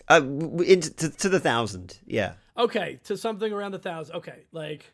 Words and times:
Uh, 0.09 0.21
into 0.65 0.89
to, 0.95 1.09
to 1.11 1.29
the 1.29 1.39
thousand. 1.39 1.99
Yeah. 2.07 2.33
okay, 2.57 2.99
to 3.03 3.15
something 3.17 3.53
around 3.53 3.73
the 3.73 3.79
thousand. 3.79 4.15
Okay, 4.15 4.45
like 4.51 4.91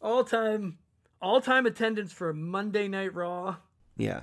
all 0.00 0.24
time 0.24 0.78
all 1.20 1.42
time 1.42 1.66
attendance 1.66 2.12
for 2.12 2.32
Monday 2.32 2.88
Night 2.88 3.14
Raw. 3.14 3.56
Yeah. 3.98 4.22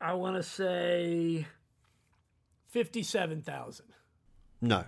I 0.00 0.14
want 0.14 0.36
to 0.36 0.42
say 0.42 1.46
fifty-seven 2.68 3.42
thousand. 3.42 3.86
No. 4.62 4.84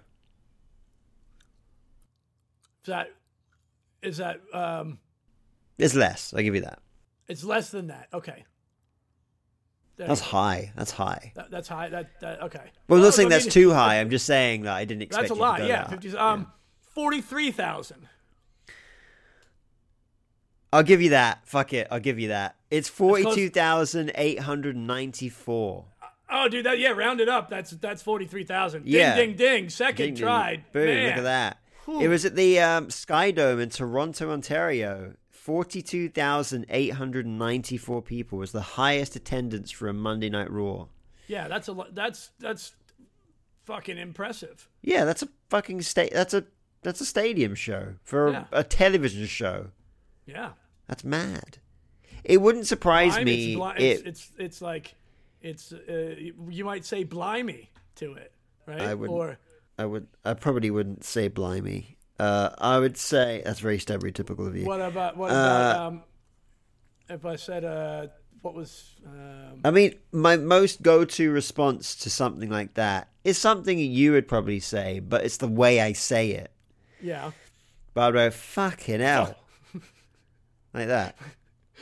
Is 2.90 2.96
that 2.96 3.10
is 4.02 4.16
that 4.16 4.40
um? 4.52 4.98
It's 5.78 5.94
less. 5.94 6.34
I'll 6.34 6.42
give 6.42 6.56
you 6.56 6.62
that. 6.62 6.80
It's 7.28 7.44
less 7.44 7.70
than 7.70 7.86
that. 7.86 8.08
Okay. 8.12 8.44
There 9.96 10.08
That's 10.08 10.20
high. 10.20 10.72
That's 10.74 10.90
high. 10.90 11.30
That, 11.36 11.52
that's 11.52 11.68
high. 11.68 11.88
That, 11.90 12.18
that 12.20 12.42
okay. 12.42 12.72
Well, 12.88 12.98
I'm 12.98 13.04
not 13.04 13.14
saying 13.14 13.28
that's 13.28 13.44
mean, 13.44 13.52
too 13.52 13.72
high. 13.72 14.00
I'm 14.00 14.10
just 14.10 14.26
saying 14.26 14.62
that 14.62 14.74
I 14.74 14.84
didn't 14.84 15.02
expect 15.02 15.28
That's 15.28 15.38
a 15.38 15.40
lot. 15.40 15.60
Yeah, 15.60 15.68
that 15.68 15.86
high. 15.86 15.92
fifty. 15.92 16.16
Um, 16.16 16.50
forty-three 16.80 17.52
thousand. 17.52 18.08
I'll 20.72 20.82
give 20.82 21.00
you 21.02 21.10
that. 21.10 21.46
Fuck 21.46 21.72
it. 21.72 21.86
I'll 21.90 22.00
give 22.00 22.18
you 22.18 22.26
that. 22.28 22.56
It's 22.70 22.88
42,894. 22.88 25.84
Oh, 26.32 26.48
dude, 26.48 26.64
that 26.66 26.78
yeah, 26.78 26.90
round 26.90 27.20
it 27.20 27.28
up. 27.28 27.50
That's 27.50 27.70
that's 27.72 28.02
forty-three 28.02 28.44
thousand. 28.44 28.84
Ding, 28.84 28.94
Yeah. 28.94 29.16
ding, 29.16 29.34
ding. 29.36 29.68
Second 29.68 30.06
Ding, 30.06 30.14
ding. 30.14 30.22
tried. 30.24 30.64
Boom, 30.72 30.86
Man. 30.86 31.06
look 31.08 31.16
at 31.18 31.22
that. 31.24 31.58
Whew. 31.86 32.00
It 32.00 32.08
was 32.08 32.24
at 32.24 32.36
the 32.36 32.60
um, 32.60 32.91
Sky 32.91 33.30
Dome 33.30 33.60
in 33.60 33.70
Toronto, 33.70 34.30
Ontario. 34.30 35.14
42,894 35.30 38.02
people 38.02 38.38
was 38.38 38.52
the 38.52 38.60
highest 38.60 39.16
attendance 39.16 39.70
for 39.70 39.88
a 39.88 39.92
Monday 39.92 40.28
Night 40.28 40.50
Raw. 40.50 40.86
Yeah, 41.26 41.48
that's 41.48 41.68
a 41.68 41.72
lot. 41.72 41.94
That's 41.94 42.30
that's 42.38 42.74
fucking 43.64 43.98
impressive. 43.98 44.68
Yeah, 44.82 45.04
that's 45.04 45.22
a 45.22 45.28
fucking 45.48 45.82
sta- 45.82 46.10
that's 46.12 46.34
a 46.34 46.44
that's 46.82 47.00
a 47.00 47.06
stadium 47.06 47.54
show 47.54 47.94
for 48.02 48.28
a, 48.28 48.32
Yeah. 48.32 48.44
a 48.52 48.64
television 48.64 49.26
show. 49.26 49.68
Yeah. 50.26 50.50
That's 50.88 51.04
mad. 51.04 51.58
It 52.24 52.42
wouldn't 52.42 52.66
surprise 52.66 53.14
Blimey, 53.14 53.56
me 53.56 53.62
It's, 53.76 54.00
if 54.00 54.06
it's, 54.06 54.06
it's 54.06 54.30
it's 54.38 54.62
like 54.62 54.94
it's 55.41 55.72
uh, 55.72 56.16
you 56.48 56.64
might 56.64 56.84
say 56.84 57.04
blimey 57.04 57.70
to 57.97 58.14
it, 58.14 58.32
right? 58.66 58.80
I 58.80 58.94
wouldn't. 58.94 59.18
Or 59.18 59.38
I 59.80 59.86
would 59.86 60.08
I 60.26 60.34
probably 60.34 60.70
wouldn't 60.70 61.04
say 61.04 61.28
blimey. 61.28 61.96
Uh, 62.18 62.50
I 62.58 62.78
would 62.78 62.98
say 62.98 63.41
that's 63.46 63.60
very 63.60 63.78
stereotypical 63.78 64.46
of 64.46 64.54
you. 64.54 64.66
what 64.66 64.80
about 64.82 65.16
what 65.16 65.30
Uh, 65.30 65.34
about 65.34 65.76
um, 65.76 66.02
if 67.08 67.24
I 67.24 67.36
said 67.36 67.64
uh, 67.64 68.08
what 68.42 68.54
was 68.54 68.96
um, 69.06 69.60
I 69.64 69.70
mean, 69.70 69.94
my 70.12 70.36
most 70.36 70.82
go-to 70.82 71.30
response 71.32 71.96
to 71.96 72.10
something 72.10 72.50
like 72.50 72.74
that 72.74 73.08
is 73.24 73.38
something 73.38 73.78
you 73.78 74.12
would 74.12 74.28
probably 74.28 74.60
say, 74.60 75.00
but 75.00 75.24
it's 75.24 75.38
the 75.38 75.48
way 75.48 75.80
I 75.80 75.92
say 75.94 76.32
it. 76.32 76.50
yeah? 77.00 77.30
But 77.94 78.08
I'd 78.08 78.12
go, 78.12 78.30
fucking 78.30 79.00
hell. 79.00 79.34
like 80.74 80.88
that. 80.88 81.16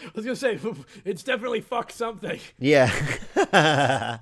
I 0.04 0.10
was 0.14 0.24
gonna 0.24 0.36
say 0.36 0.60
it's 1.04 1.24
definitely 1.24 1.62
fuck 1.62 1.90
something. 1.90 2.38
Yeah. 2.60 2.92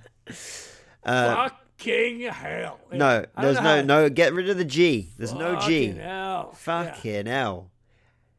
uh, 1.04 1.50
Fucking 1.78 2.20
hell. 2.20 2.80
no, 2.92 3.24
there's 3.38 3.60
no, 3.60 3.82
no, 3.82 4.08
get 4.08 4.32
rid 4.32 4.48
of 4.48 4.56
the 4.56 4.64
G. 4.64 5.10
There's 5.18 5.34
no 5.34 5.56
G. 5.60 5.88
Fucking 5.88 5.96
hell. 5.96 6.48
Yeah. 6.50 6.56
Fucking 6.56 7.26
hell. 7.26 7.70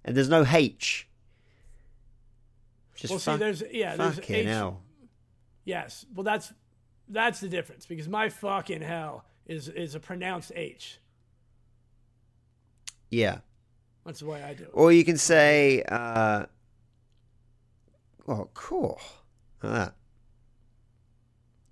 And 0.04 0.16
there's 0.16 0.30
no 0.30 0.46
H. 0.46 1.08
Just 2.96 3.12
Well, 3.12 3.20
see, 3.20 3.32
fuck- 3.32 3.40
there's 3.40 3.64
yeah, 3.72 3.96
there's 3.96 4.16
fucking 4.16 4.36
H, 4.36 4.48
hell. 4.48 4.82
Yes. 5.66 6.06
Well, 6.16 6.24
that's 6.24 6.52
that's 7.10 7.40
the 7.40 7.48
difference 7.50 7.86
because 7.86 8.08
my 8.08 8.30
fucking 8.30 8.82
hell 8.82 9.24
is 9.46 9.70
is 9.70 9.94
a 9.94 10.00
pronounced 10.00 10.52
H. 10.56 11.00
Yeah. 13.12 13.40
That's 14.06 14.20
the 14.22 14.26
way 14.26 14.42
I 14.42 14.54
do 14.54 14.64
it. 14.64 14.70
Or 14.74 14.92
you 14.92 15.04
can 15.04 15.18
say, 15.18 15.84
uh, 15.84 16.46
oh, 18.28 18.50
cool. 18.54 19.00
Like 19.62 19.74
that. 19.74 19.96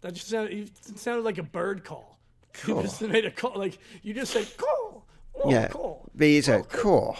That 0.05 0.13
just 0.13 0.29
sounded, 0.29 0.69
it 0.87 0.99
sounded 0.99 1.23
like 1.25 1.39
a 1.39 1.43
bird 1.43 1.83
call. 1.83 2.19
Cool. 2.53 2.77
You 2.77 2.81
just 2.83 3.01
made 3.01 3.25
a 3.25 3.31
call 3.31 3.53
like 3.57 3.79
you 4.03 4.13
just 4.13 4.31
said 4.33 4.47
cool. 4.55 5.03
Oh, 5.33 5.49
Yeah. 5.49 5.67
cool. 5.69 6.07
But 6.13 6.25
you 6.25 6.43
say, 6.43 6.61
cool. 6.69 7.17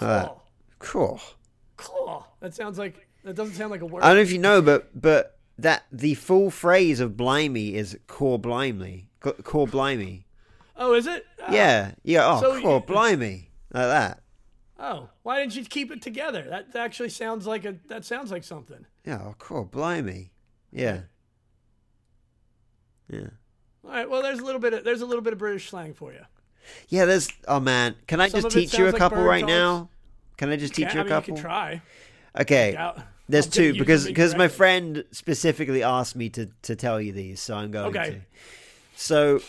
That. 0.00 0.26
Uh, 0.26 0.34
cool. 0.80 1.20
Cool. 1.76 1.96
Cool. 2.06 2.26
That 2.40 2.52
sounds 2.52 2.78
like 2.78 3.06
that 3.22 3.36
doesn't 3.36 3.54
sound 3.54 3.70
like 3.70 3.80
a 3.82 3.86
word. 3.86 4.02
I 4.02 4.08
don't 4.08 4.16
know 4.16 4.22
if 4.22 4.32
you 4.32 4.38
know, 4.38 4.60
but 4.60 4.90
but 5.00 5.38
that 5.58 5.84
the 5.92 6.14
full 6.14 6.50
phrase 6.50 6.98
of 6.98 7.16
blimey 7.16 7.74
is 7.74 7.96
core 8.08 8.40
blimey. 8.40 9.08
Co- 9.20 9.34
Core 9.34 9.68
blimey. 9.68 10.24
oh, 10.76 10.94
is 10.94 11.06
it? 11.06 11.24
Oh. 11.46 11.52
Yeah. 11.52 11.92
Yeah. 12.02 12.26
Oh, 12.26 12.40
So 12.40 12.60
core 12.60 12.82
blimey. 12.84 13.50
Like 13.72 13.86
that. 13.86 14.22
Oh, 14.80 15.10
why 15.22 15.38
didn't 15.38 15.54
you 15.54 15.64
keep 15.64 15.92
it 15.92 16.02
together? 16.02 16.44
That 16.50 16.74
actually 16.74 17.10
sounds 17.10 17.46
like 17.46 17.64
a 17.64 17.76
that 17.86 18.04
sounds 18.04 18.32
like 18.32 18.42
something. 18.42 18.84
Yeah. 19.06 19.20
Oh, 19.24 19.34
core 19.38 19.64
blimey. 19.64 20.30
Yeah. 20.72 21.02
Yeah. 23.10 23.26
All 23.84 23.90
right. 23.90 24.08
Well, 24.08 24.22
there's 24.22 24.38
a 24.38 24.44
little 24.44 24.60
bit 24.60 24.72
of 24.74 24.84
there's 24.84 25.00
a 25.02 25.06
little 25.06 25.22
bit 25.22 25.32
of 25.32 25.38
British 25.38 25.68
slang 25.70 25.94
for 25.94 26.12
you. 26.12 26.20
Yeah. 26.88 27.04
There's. 27.06 27.28
Oh 27.48 27.60
man. 27.60 27.96
Can 28.06 28.20
I 28.20 28.28
Some 28.28 28.42
just 28.42 28.54
teach 28.54 28.76
you 28.78 28.84
a 28.86 28.90
like 28.90 28.96
couple 28.96 29.22
right 29.22 29.44
now? 29.44 29.88
Can 30.36 30.50
I 30.50 30.56
just 30.56 30.74
teach 30.74 30.86
Yeah, 30.88 30.94
you 30.94 30.98
I 30.98 31.02
a 31.02 31.04
mean, 31.04 31.08
couple? 31.10 31.28
you 31.30 31.34
can 31.34 31.42
try. 31.42 31.82
Okay. 32.40 32.72
Doubt- 32.72 32.98
There's 33.28 33.46
gonna 33.46 33.72
two 33.72 33.78
because 33.78 34.06
because 34.06 34.34
my 34.36 34.48
friend 34.48 35.04
specifically 35.12 35.82
asked 35.82 36.16
me 36.16 36.28
to 36.30 36.46
to 36.62 36.76
tell 36.76 37.00
you 37.00 37.12
these, 37.12 37.40
so 37.40 37.56
I'm 37.56 37.70
going 37.70 37.96
Okay. 37.96 38.10
to. 38.10 38.20
So 38.96 39.40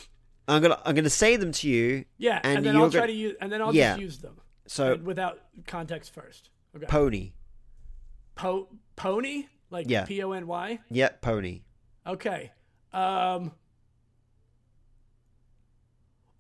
I'm 0.48 0.62
gonna 0.62 0.80
I'm 0.86 0.96
gonna 0.96 1.10
say 1.10 1.36
them 1.36 1.52
to 1.54 1.68
you. 1.70 2.06
Yeah, 2.18 2.40
and, 2.44 2.58
And 2.58 2.66
then 2.66 2.76
I'll 2.78 2.90
try 2.92 3.02
go- 3.02 3.08
to 3.08 3.14
use, 3.14 3.36
and 3.42 3.52
then 3.52 3.62
I'll 3.62 3.74
Yeah. 3.76 3.92
just 3.92 4.02
use 4.02 4.18
them 4.20 4.40
So 4.68 4.96
without 4.98 5.40
context 5.68 6.14
first. 6.14 6.50
Okay. 6.76 6.86
pony. 6.88 7.34
Po- 8.36 8.70
pony, 8.96 9.46
like 9.70 9.90
Yeah. 9.90 10.06
P 10.06 10.22
O 10.24 10.32
N 10.32 10.48
Y. 10.48 10.80
Yep, 10.90 11.22
pony. 11.22 11.62
Okay. 12.08 12.52
Um. 12.94 13.52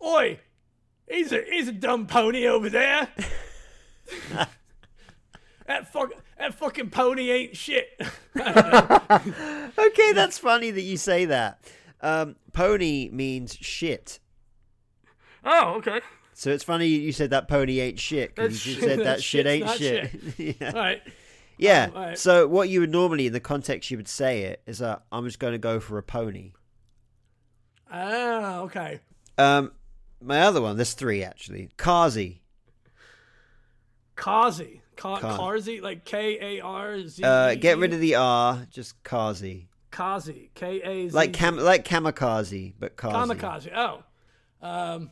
Oi, 0.03 0.39
he's 1.07 1.31
a 1.31 1.44
he's 1.50 1.68
a 1.68 1.71
dumb 1.74 2.07
pony 2.07 2.48
over 2.48 2.69
there. 2.69 3.07
that 5.68 5.92
fuck 5.92 6.12
that 6.38 6.53
fucking 6.56 6.89
pony 6.89 7.30
ain't 7.30 7.56
shit. 7.57 8.00
Okay, 9.77 10.12
that's 10.13 10.38
funny 10.38 10.71
that 10.71 10.81
you 10.81 10.98
say 10.98 11.25
that. 11.25 11.59
Um, 12.01 12.36
pony 12.54 13.09
means 13.12 13.56
shit. 13.56 14.19
oh, 15.44 15.75
okay. 15.75 16.01
So 16.33 16.50
it's 16.50 16.63
funny 16.63 16.88
you 16.88 17.12
said 17.12 17.30
that 17.31 17.47
pony 17.47 17.80
ain't 17.80 18.00
shit 18.00 18.36
because 18.36 18.65
you 18.65 18.74
just 18.74 18.81
shit- 18.81 18.89
said 18.89 19.00
that 19.00 19.04
that 19.06 19.24
shit 19.24 19.45
ain't 19.45 19.65
not 19.65 19.77
shit. 19.77 20.12
yeah. 20.38 20.68
All 20.68 20.74
right. 20.74 21.01
Yeah. 21.62 21.86
Um, 21.86 21.96
alright. 21.96 22.19
So 22.19 22.48
what 22.48 22.68
you 22.68 22.81
would 22.81 22.92
normally, 22.92 23.28
in 23.28 23.34
the 23.34 23.40
context 23.40 23.90
you 23.92 23.98
would 23.98 24.08
say 24.08 24.44
it, 24.44 24.62
is 24.66 24.80
that 24.80 25.04
I'm 25.12 25.24
just 25.25 25.40
going 25.40 25.54
to 25.54 25.60
go 25.60 25.80
for 25.80 25.98
a 25.98 26.04
pony. 26.04 26.52
Ah, 27.90 28.60
okay. 28.62 29.00
Um, 29.38 29.72
my 30.22 30.42
other 30.42 30.62
one, 30.62 30.75
there's 30.75 30.94
three 30.94 31.24
actually. 31.24 31.69
Kazi. 31.78 32.42
Kazi. 34.16 34.81
Ka- 34.96 35.18
Ka- 35.18 35.38
Karzi, 35.38 35.81
like 35.81 36.04
K 36.04 36.58
A 36.58 36.62
R 36.62 37.08
Z. 37.08 37.24
Uh, 37.24 37.56
get 37.56 37.78
rid 37.78 37.94
of 37.94 38.00
the 38.00 38.16
R, 38.16 38.68
just 38.69 39.02
Kazi. 39.04 39.68
Kazi. 39.90 40.52
K 40.54 40.81
A 40.81 41.10
Z. 41.10 41.16
Like 41.16 41.34
cam, 41.34 41.57
like 41.57 41.86
kamikaze, 41.86 42.74
but 42.80 42.96
Kazi. 42.98 43.34
Kamikaze. 43.34 43.72
Oh. 43.75 44.04
Um. 44.62 45.10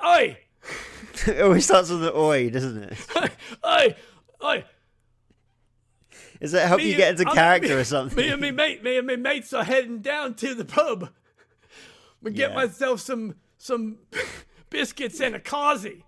Oi! 0.04 0.38
it 1.26 1.40
always 1.40 1.64
starts 1.64 1.90
with 1.90 2.00
the 2.02 2.16
oi, 2.16 2.50
doesn't 2.50 2.82
it? 2.84 2.98
Oi! 3.66 3.94
Oi! 4.44 4.64
Does 6.40 6.52
that 6.52 6.68
help 6.68 6.78
Me 6.80 6.90
you 6.90 6.96
get 6.96 7.10
into 7.12 7.26
I'm- 7.26 7.34
character 7.36 7.68
me- 7.68 7.74
or 7.74 7.84
something? 7.84 8.16
Me 8.16 8.28
and 8.30 8.40
me 8.40 8.50
mate, 8.50 8.82
me 8.82 8.96
and 8.96 9.06
me 9.06 9.16
mates 9.16 9.52
are 9.52 9.64
heading 9.64 9.98
down 10.00 10.34
to 10.36 10.54
the 10.54 10.64
pub. 10.64 11.10
We 12.22 12.30
get 12.32 12.50
Yeah. 12.50 12.56
myself 12.56 13.00
some 13.00 13.34
some 13.58 13.98
biscuits 14.70 15.20
and 15.20 15.34
a 15.34 15.40
kazi. 15.40 16.04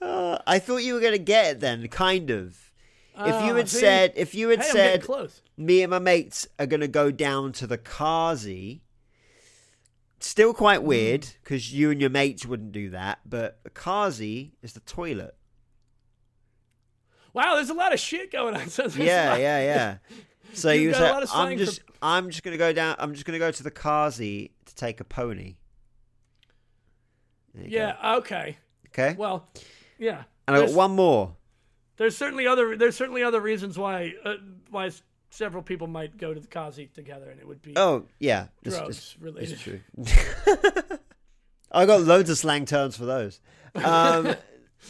Uh, 0.00 0.38
I 0.46 0.58
thought 0.58 0.78
you 0.78 0.94
were 0.94 1.00
going 1.00 1.12
to 1.12 1.18
get 1.18 1.46
it 1.52 1.60
then, 1.60 1.86
kind 1.88 2.30
of. 2.30 2.72
if 3.16 3.26
you 3.44 3.52
Ah, 3.52 3.54
had 3.56 3.68
see? 3.68 3.78
said, 3.80 4.12
if 4.16 4.34
you 4.34 4.48
had 4.48 4.60
Hey, 4.60 4.70
said, 4.70 5.06
me 5.56 5.82
and 5.82 5.90
my 5.90 6.00
mates 6.00 6.48
are 6.58 6.66
going 6.66 6.80
to 6.80 6.88
go 6.88 7.10
down 7.12 7.52
to 7.52 7.66
the 7.68 7.78
Kazi. 7.78 8.82
Still 10.24 10.54
quite 10.54 10.82
weird 10.84 11.26
because 11.42 11.72
you 11.72 11.90
and 11.90 12.00
your 12.00 12.10
mates 12.10 12.46
wouldn't 12.46 12.72
do 12.72 12.90
that, 12.90 13.18
but 13.26 13.58
the 13.64 13.70
Kazi 13.70 14.52
is 14.62 14.72
the 14.72 14.80
toilet. 14.80 15.34
Wow, 17.34 17.56
there's 17.56 17.70
a 17.70 17.74
lot 17.74 17.92
of 17.92 17.98
shit 18.00 18.30
going 18.30 18.54
on. 18.54 18.68
So 18.70 18.84
Yeah, 18.96 19.36
yeah, 19.36 19.62
yeah. 19.62 19.96
So 20.54 20.70
you 20.70 20.90
got 20.90 20.96
a 20.96 21.00
said, 21.04 21.10
lot 21.12 21.22
of 21.22 21.30
I'm 21.32 21.46
slang 21.46 21.58
for- 21.58 21.64
just, 21.64 21.80
I'm 22.02 22.30
just 22.30 22.42
going 22.42 22.52
to 22.52 22.58
go 22.58 22.72
down. 22.74 22.94
I'm 22.98 23.14
just 23.14 23.24
going 23.24 23.32
to 23.32 23.38
go 23.38 23.50
to 23.50 23.62
the 23.62 23.70
Kazi 23.70 24.52
to 24.66 24.74
take 24.74 25.00
a 25.00 25.04
pony. 25.04 25.56
You 27.54 27.62
go. 27.62 27.68
Yeah. 27.68 28.14
Okay. 28.16 28.58
Okay. 28.88 29.14
Well. 29.18 29.48
Yeah. 29.98 30.24
and 30.46 30.56
I 30.56 30.66
got 30.66 30.74
one 30.74 30.90
more. 30.90 31.36
There's 31.96 32.16
certainly 32.16 32.46
other 32.46 32.76
there's 32.76 32.96
certainly 32.96 33.22
other 33.22 33.40
reasons 33.40 33.78
why 33.78 34.12
uh, 34.24 34.34
why 34.70 34.90
several 35.32 35.62
people 35.62 35.86
might 35.86 36.18
go 36.18 36.34
to 36.34 36.40
the 36.40 36.46
Kazi 36.46 36.86
together, 36.94 37.30
and 37.30 37.40
it 37.40 37.48
would 37.48 37.62
be 37.62 37.72
Oh 37.76 38.04
yeah, 38.20 38.46
this, 38.62 38.76
drugs 38.76 38.88
this, 38.88 39.16
related. 39.20 39.52
is 39.52 39.60
true. 39.60 39.80
I 41.72 41.86
got 41.86 42.02
loads 42.02 42.28
of 42.28 42.36
slang 42.38 42.66
terms 42.66 42.96
for 42.96 43.06
those. 43.06 43.40
Um, 43.74 44.34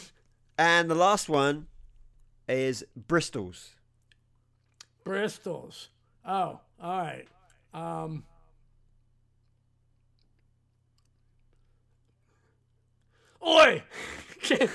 and 0.57 0.89
the 0.89 0.95
last 0.95 1.29
one 1.29 1.67
is 2.47 2.83
Bristol's. 2.95 3.71
Bristol's. 5.05 5.89
Oh, 6.25 6.59
all 6.81 6.97
right. 6.97 7.25
Um, 7.73 8.23
oi! 13.45 13.81
can't 14.41 14.69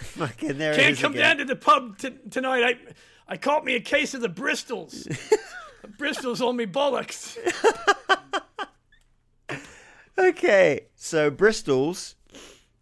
there 0.59 0.75
can't 0.75 0.99
come 0.99 1.13
again. 1.13 1.37
down 1.37 1.39
to 1.39 1.45
the 1.45 1.57
pub 1.57 1.99
t- 1.99 2.15
tonight. 2.31 2.65
I 2.65 3.33
I 3.35 3.37
caught 3.37 3.65
me 3.65 3.77
a 3.77 3.81
case 3.81 4.15
of 4.15 4.23
the 4.23 4.31
Bristols. 4.31 5.07
Bristol's 5.99 6.41
on 6.41 6.57
me 6.57 6.67
bollocks. 6.67 7.37
Okay, 10.19 10.87
so 10.97 11.31
Bristol's 11.31 12.17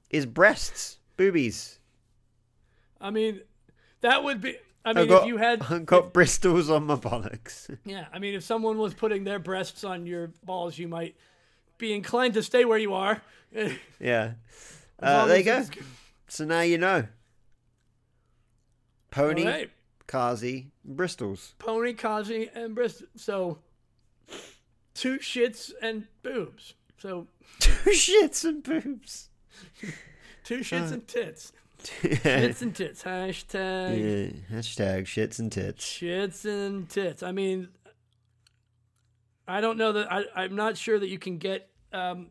is 0.09 0.25
breasts, 0.25 0.99
boobies. 1.19 1.79
I 2.99 3.11
mean, 3.11 3.43
that 4.01 4.25
would 4.25 4.41
be. 4.41 4.57
I 4.85 4.91
I 4.91 4.93
mean, 4.95 5.09
got, 5.09 5.23
if 5.23 5.29
you 5.29 5.37
had, 5.37 5.63
I 5.69 5.81
got 5.81 6.15
Bristol's 6.15 6.71
on 6.71 6.85
my 6.85 6.97
bollocks. 6.97 7.77
yeah. 7.85 8.07
I 8.13 8.19
mean, 8.19 8.35
if 8.35 8.43
someone 8.43 8.79
was 8.79 8.95
putting 8.95 9.25
their 9.25 9.39
breasts 9.39 9.85
on 9.85 10.07
your 10.07 10.33
balls, 10.45 10.79
you 10.79 10.89
might 10.89 11.15
be 11.77 11.93
inclined 11.93 12.35
to 12.35 12.43
stay 12.43 12.65
where 12.65 12.79
you 12.79 12.95
are. 12.95 13.21
yeah. 14.01 14.33
Uh, 14.99 15.27
there 15.27 15.37
you 15.37 15.45
go. 15.45 15.62
So 16.29 16.47
now 16.47 16.62
you 16.62 16.79
know. 16.79 17.07
Pony, 19.11 19.45
right. 19.45 19.71
Kazi, 20.07 20.71
Bristol's. 20.87 21.55
Pony, 21.59 21.93
Kazi, 21.93 22.49
and 22.55 22.75
Bristol. 22.75 23.09
So, 23.17 23.59
two 24.94 25.19
shits 25.19 25.73
and 25.83 26.06
boobs. 26.23 26.75
So, 26.99 27.27
Two 27.59 27.71
shits 27.91 28.44
and 28.44 28.62
boobs. 28.62 29.29
two 30.44 30.56
Uh. 30.56 30.59
shits 30.61 30.93
and 30.93 31.06
tits. 31.09 31.53
yeah. 32.03 32.11
Shits 32.11 32.62
and 32.62 32.75
tits. 32.75 33.03
Hashtag 33.03 34.35
Hashtag 34.50 35.03
shits 35.05 35.38
and 35.38 35.53
tits. 35.53 35.85
shits 35.85 36.45
and 36.45 36.88
tits. 36.88 37.23
I 37.23 37.33
mean, 37.33 37.69
I 39.47 39.61
don't 39.61 39.76
know 39.78 39.93
that. 39.93 40.11
I, 40.12 40.25
I'm 40.35 40.57
not 40.57 40.76
sure 40.76 40.99
that 40.99 41.09
you 41.09 41.19
can 41.19 41.38
get. 41.38 41.69
Um, 41.93 42.28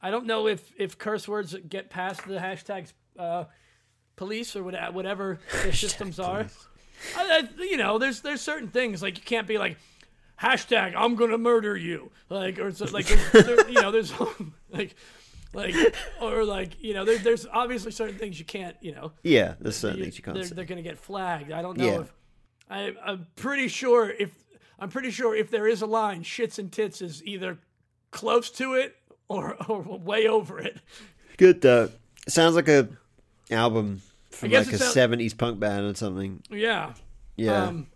I 0.00 0.10
don't 0.10 0.26
know 0.26 0.46
if, 0.48 0.72
if 0.78 0.98
curse 0.98 1.26
words 1.28 1.54
get 1.68 1.90
past 1.90 2.26
the 2.26 2.34
hashtags 2.36 2.92
uh, 3.18 3.44
police 4.16 4.54
or 4.56 4.62
what- 4.62 4.94
whatever 4.94 5.38
the 5.64 5.72
systems 5.72 6.18
are. 6.18 6.46
I, 7.16 7.48
I, 7.58 7.62
you 7.62 7.76
know, 7.76 7.98
there's 7.98 8.20
there's 8.20 8.40
certain 8.40 8.68
things 8.68 9.02
like 9.02 9.16
you 9.18 9.24
can't 9.24 9.46
be 9.46 9.58
like 9.58 9.76
hashtag 10.40 10.94
I'm 10.96 11.14
gonna 11.14 11.38
murder 11.38 11.76
you 11.76 12.10
like 12.28 12.58
or 12.58 12.72
so, 12.72 12.86
like 12.86 13.06
there's, 13.06 13.46
there, 13.46 13.68
you 13.68 13.80
know 13.80 13.90
there's 13.92 14.12
like 14.70 14.94
like 15.52 15.74
or 16.20 16.44
like 16.44 16.82
you 16.82 16.92
know 16.94 17.04
there, 17.04 17.18
there's 17.18 17.46
obviously 17.52 17.92
certain 17.92 18.16
things 18.18 18.38
you 18.38 18.44
can't 18.44 18.76
you 18.80 18.92
know 18.92 19.12
Yeah, 19.22 19.54
there's 19.60 19.76
certain 19.76 19.98
you- 19.98 20.04
things 20.04 20.18
you 20.18 20.24
can't 20.24 20.36
they're, 20.36 20.44
they're 20.46 20.64
gonna 20.64 20.82
get 20.82 20.98
flagged. 20.98 21.52
I 21.52 21.62
don't 21.62 21.76
know 21.78 21.84
Yeah. 21.84 22.00
if 22.00 22.12
I, 22.68 22.94
I'm 23.04 23.26
pretty 23.36 23.68
sure 23.68 24.10
if 24.10 24.32
I'm 24.78 24.88
pretty 24.88 25.10
sure 25.12 25.36
if 25.36 25.50
there 25.50 25.68
is 25.68 25.82
a 25.82 25.86
line, 25.86 26.24
shits 26.24 26.58
and 26.58 26.72
tits 26.72 27.00
is 27.00 27.22
either 27.24 27.58
close 28.10 28.50
to 28.52 28.74
it 28.74 28.96
or, 29.28 29.56
or 29.68 29.80
way 29.82 30.26
over 30.26 30.58
it. 30.58 30.78
Good 31.36 31.60
though. 31.60 31.90
Sounds 32.26 32.54
like 32.56 32.68
a 32.68 32.88
album 33.50 34.02
from 34.34 34.50
guess 34.50 34.66
like 34.66 34.74
a 34.76 34.78
'70s 34.78 35.36
punk 35.36 35.60
band 35.60 35.86
or 35.86 35.94
something. 35.94 36.42
Yeah. 36.50 36.94
Yeah. 37.36 37.64
Um, 37.64 37.86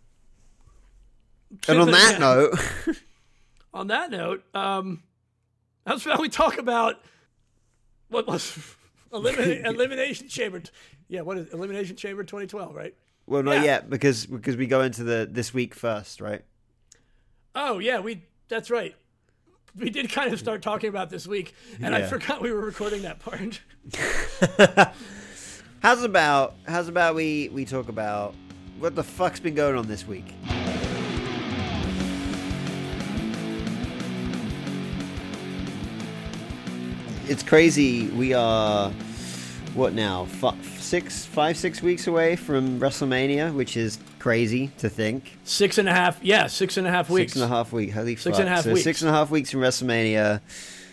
and 1.69 1.79
on 1.81 1.91
that 1.91 2.13
yeah. 2.13 2.19
note, 2.19 2.59
on 3.75 3.87
that 3.89 4.11
note, 4.11 4.45
um, 4.55 5.03
that's 5.85 6.05
how 6.05 6.21
we 6.21 6.29
talk 6.29 6.59
about 6.59 6.97
what 8.09 8.27
was 8.27 8.59
elimination, 9.13 9.67
elimination 9.75 10.29
chamber. 10.29 10.63
Yeah, 11.09 11.23
what 11.23 11.39
is 11.39 11.53
elimination 11.53 11.97
chamber 11.97 12.23
2012, 12.25 12.75
right? 12.75 12.95
well, 13.27 13.43
not 13.43 13.57
Yeah. 13.57 13.65
yet 13.65 13.91
because 13.91 14.27
because 14.27 14.57
we 14.57 14.67
go 14.67 14.83
into 14.83 15.05
the 15.05 15.29
this 15.31 15.55
week 15.55 15.75
first, 15.75 16.21
right? 16.21 16.45
Oh 17.55 17.79
yeah, 17.79 18.01
we. 18.01 18.25
That's 18.49 18.71
right. 18.71 18.95
We 19.77 19.91
did 19.91 20.11
kind 20.11 20.33
of 20.33 20.39
start 20.39 20.63
talking 20.63 20.89
about 20.89 21.11
this 21.11 21.27
week, 21.27 21.55
and 21.81 21.95
I 21.95 22.03
forgot 22.03 22.41
we 22.41 22.51
were 22.51 22.61
recording 22.61 23.03
that 23.03 23.21
part. 23.21 23.61
How's 25.81 26.03
about 26.03 26.55
how's 26.67 26.89
about 26.89 27.15
we 27.15 27.49
we 27.51 27.65
talk 27.65 27.89
about 27.89 28.35
what 28.79 28.95
the 28.95 29.05
fuck's 29.05 29.41
been 29.41 29.55
going 29.55 29.77
on 29.77 29.87
this 29.87 30.07
week? 30.07 30.35
It's 37.29 37.43
crazy. 37.43 38.09
We 38.09 38.33
are 38.33 38.91
what 39.75 39.93
now? 39.93 40.27
F- 40.43 40.81
six, 40.81 41.27
five, 41.27 41.57
six 41.59 41.83
weeks 41.83 42.07
away 42.07 42.37
from 42.37 42.81
WrestleMania, 42.81 43.53
which 43.55 43.77
is 43.77 43.99
crazy 44.19 44.69
to 44.79 44.89
think. 44.89 45.37
Six 45.45 45.77
and 45.77 45.89
a 45.89 45.93
half. 45.93 46.19
Yeah, 46.23 46.47
six 46.47 46.79
and 46.79 46.87
a 46.87 46.91
half 46.91 47.11
weeks. 47.11 47.33
Six 47.33 47.43
and 47.43 47.45
a 47.53 47.55
half 47.55 47.71
weeks. 47.73 47.93
Holy 47.95 48.17
Six 48.17 48.25
fuck. 48.37 48.41
and 48.41 48.49
a 48.49 48.53
half 48.53 48.65
so 48.65 48.73
weeks. 48.73 48.85
six 48.85 49.03
and 49.03 49.11
a 49.11 49.13
half 49.13 49.31
weeks 49.31 49.51
from 49.51 49.61
WrestleMania. 49.61 50.41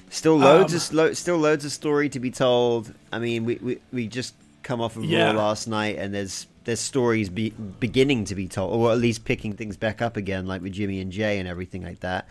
Still 0.09 0.37
loads 0.37 0.73
Um, 0.73 0.77
of 0.77 0.93
lo- 0.93 1.13
still 1.13 1.37
loads 1.37 1.63
of 1.63 1.71
story 1.71 2.09
to 2.09 2.19
be 2.19 2.31
told. 2.31 2.93
I 3.13 3.19
mean, 3.19 3.45
we 3.45 3.55
we, 3.61 3.77
we 3.93 4.07
just 4.07 4.35
come 4.65 4.81
off 4.81 4.97
of 4.97 5.05
Yeah. 5.05 5.31
Raw 5.31 5.47
last 5.47 5.67
night, 5.67 5.97
and 5.97 6.13
there's 6.13 6.47
there's 6.65 6.79
stories 6.79 7.29
be, 7.29 7.51
beginning 7.51 8.25
to 8.25 8.35
be 8.35 8.47
told, 8.47 8.73
or 8.73 8.91
at 8.91 8.97
least 8.97 9.23
picking 9.23 9.53
things 9.53 9.77
back 9.77 10.01
up 10.01 10.17
again, 10.17 10.47
like 10.47 10.61
with 10.61 10.73
Jimmy 10.73 10.99
and 10.99 11.11
Jey 11.11 11.39
and 11.39 11.47
everything 11.47 11.83
like 11.83 11.99
that. 12.01 12.27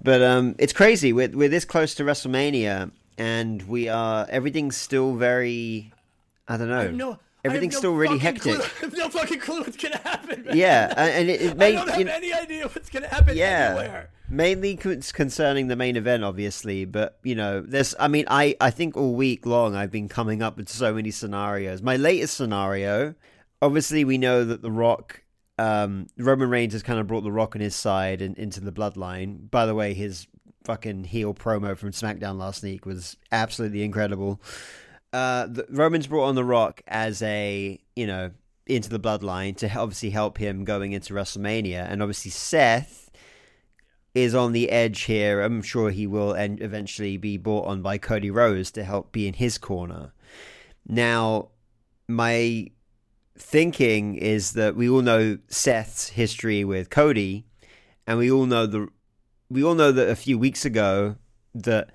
But 0.00 0.22
um, 0.22 0.54
it's 0.58 0.72
crazy. 0.72 1.12
We're 1.12 1.28
we're 1.28 1.48
this 1.48 1.64
close 1.64 1.94
to 1.96 2.04
WrestleMania, 2.04 2.92
and 3.18 3.62
we 3.64 3.88
are 3.88 4.26
everything's 4.30 4.76
still 4.76 5.14
very. 5.16 5.92
I 6.48 6.56
don't 6.56 6.68
know. 6.68 6.80
I 6.80 6.90
no, 6.90 7.18
everything's 7.44 7.74
no 7.74 7.78
still 7.78 7.94
really 7.94 8.18
hectic. 8.18 8.54
Clue. 8.54 8.62
I 8.62 8.80
have 8.80 8.96
no 8.96 9.08
fucking 9.10 9.40
clue 9.40 9.60
what's 9.60 9.76
gonna 9.76 9.98
happen. 9.98 10.44
Man. 10.44 10.56
Yeah, 10.56 10.94
and 10.96 11.28
it, 11.28 11.42
it 11.42 11.50
I 11.50 11.54
made 11.54 11.74
don't 11.74 11.88
have 11.88 11.98
you 11.98 12.04
know, 12.06 12.12
any 12.12 12.32
idea 12.32 12.68
what's 12.68 12.88
gonna 12.88 13.08
happen 13.08 13.36
yeah 13.36 13.76
anywhere. 13.78 14.10
Mainly 14.32 14.76
con- 14.76 15.02
concerning 15.12 15.68
the 15.68 15.76
main 15.76 15.94
event 15.94 16.24
obviously 16.24 16.86
but 16.86 17.18
you 17.22 17.34
know 17.34 17.60
this. 17.60 17.94
i 18.00 18.08
mean 18.08 18.24
i 18.28 18.56
i 18.60 18.70
think 18.70 18.96
all 18.96 19.14
week 19.14 19.44
long 19.44 19.76
i've 19.76 19.90
been 19.90 20.08
coming 20.08 20.42
up 20.42 20.56
with 20.56 20.68
so 20.68 20.94
many 20.94 21.10
scenarios. 21.10 21.82
My 21.82 21.96
latest 21.96 22.36
scenario 22.36 23.14
obviously 23.60 24.04
we 24.04 24.16
know 24.16 24.44
that 24.44 24.62
the 24.62 24.70
rock 24.70 25.22
um 25.58 26.06
roman 26.16 26.48
reigns 26.48 26.72
has 26.72 26.82
kind 26.82 26.98
of 26.98 27.06
brought 27.06 27.24
the 27.24 27.30
rock 27.30 27.54
on 27.54 27.60
his 27.60 27.74
side 27.74 28.22
and 28.22 28.36
into 28.38 28.60
the 28.60 28.72
bloodline. 28.72 29.50
By 29.50 29.66
the 29.66 29.74
way 29.74 29.92
his 29.92 30.26
fucking 30.64 31.04
heel 31.04 31.34
promo 31.34 31.76
from 31.76 31.90
smackdown 31.90 32.38
last 32.38 32.62
week 32.62 32.86
was 32.86 33.18
absolutely 33.30 33.82
incredible. 33.82 34.40
Uh 35.12 35.46
the, 35.46 35.66
roman's 35.68 36.06
brought 36.06 36.28
on 36.28 36.36
the 36.36 36.44
rock 36.44 36.80
as 36.88 37.20
a 37.20 37.78
you 37.94 38.06
know 38.06 38.30
into 38.66 38.88
the 38.88 39.00
bloodline 39.00 39.56
to 39.58 39.70
obviously 39.76 40.08
help 40.10 40.38
him 40.38 40.64
going 40.64 40.92
into 40.92 41.12
wrestlemania. 41.12 41.86
And 41.90 42.00
obviously 42.00 42.30
seth 42.30 43.01
is 44.14 44.34
on 44.34 44.52
the 44.52 44.70
edge 44.70 45.02
here. 45.02 45.40
I'm 45.40 45.62
sure 45.62 45.90
he 45.90 46.06
will 46.06 46.32
eventually 46.32 47.16
be 47.16 47.36
brought 47.36 47.66
on 47.66 47.82
by 47.82 47.98
Cody 47.98 48.30
Rhodes 48.30 48.70
to 48.72 48.84
help 48.84 49.12
be 49.12 49.26
in 49.26 49.34
his 49.34 49.58
corner. 49.58 50.12
Now, 50.86 51.48
my 52.08 52.68
thinking 53.38 54.16
is 54.16 54.52
that 54.52 54.76
we 54.76 54.88
all 54.88 55.02
know 55.02 55.38
Seth's 55.48 56.10
history 56.10 56.64
with 56.64 56.90
Cody, 56.90 57.46
and 58.06 58.18
we 58.18 58.30
all 58.30 58.46
know 58.46 58.66
the 58.66 58.88
we 59.48 59.62
all 59.62 59.74
know 59.74 59.92
that 59.92 60.08
a 60.08 60.16
few 60.16 60.38
weeks 60.38 60.64
ago 60.64 61.16
that 61.54 61.90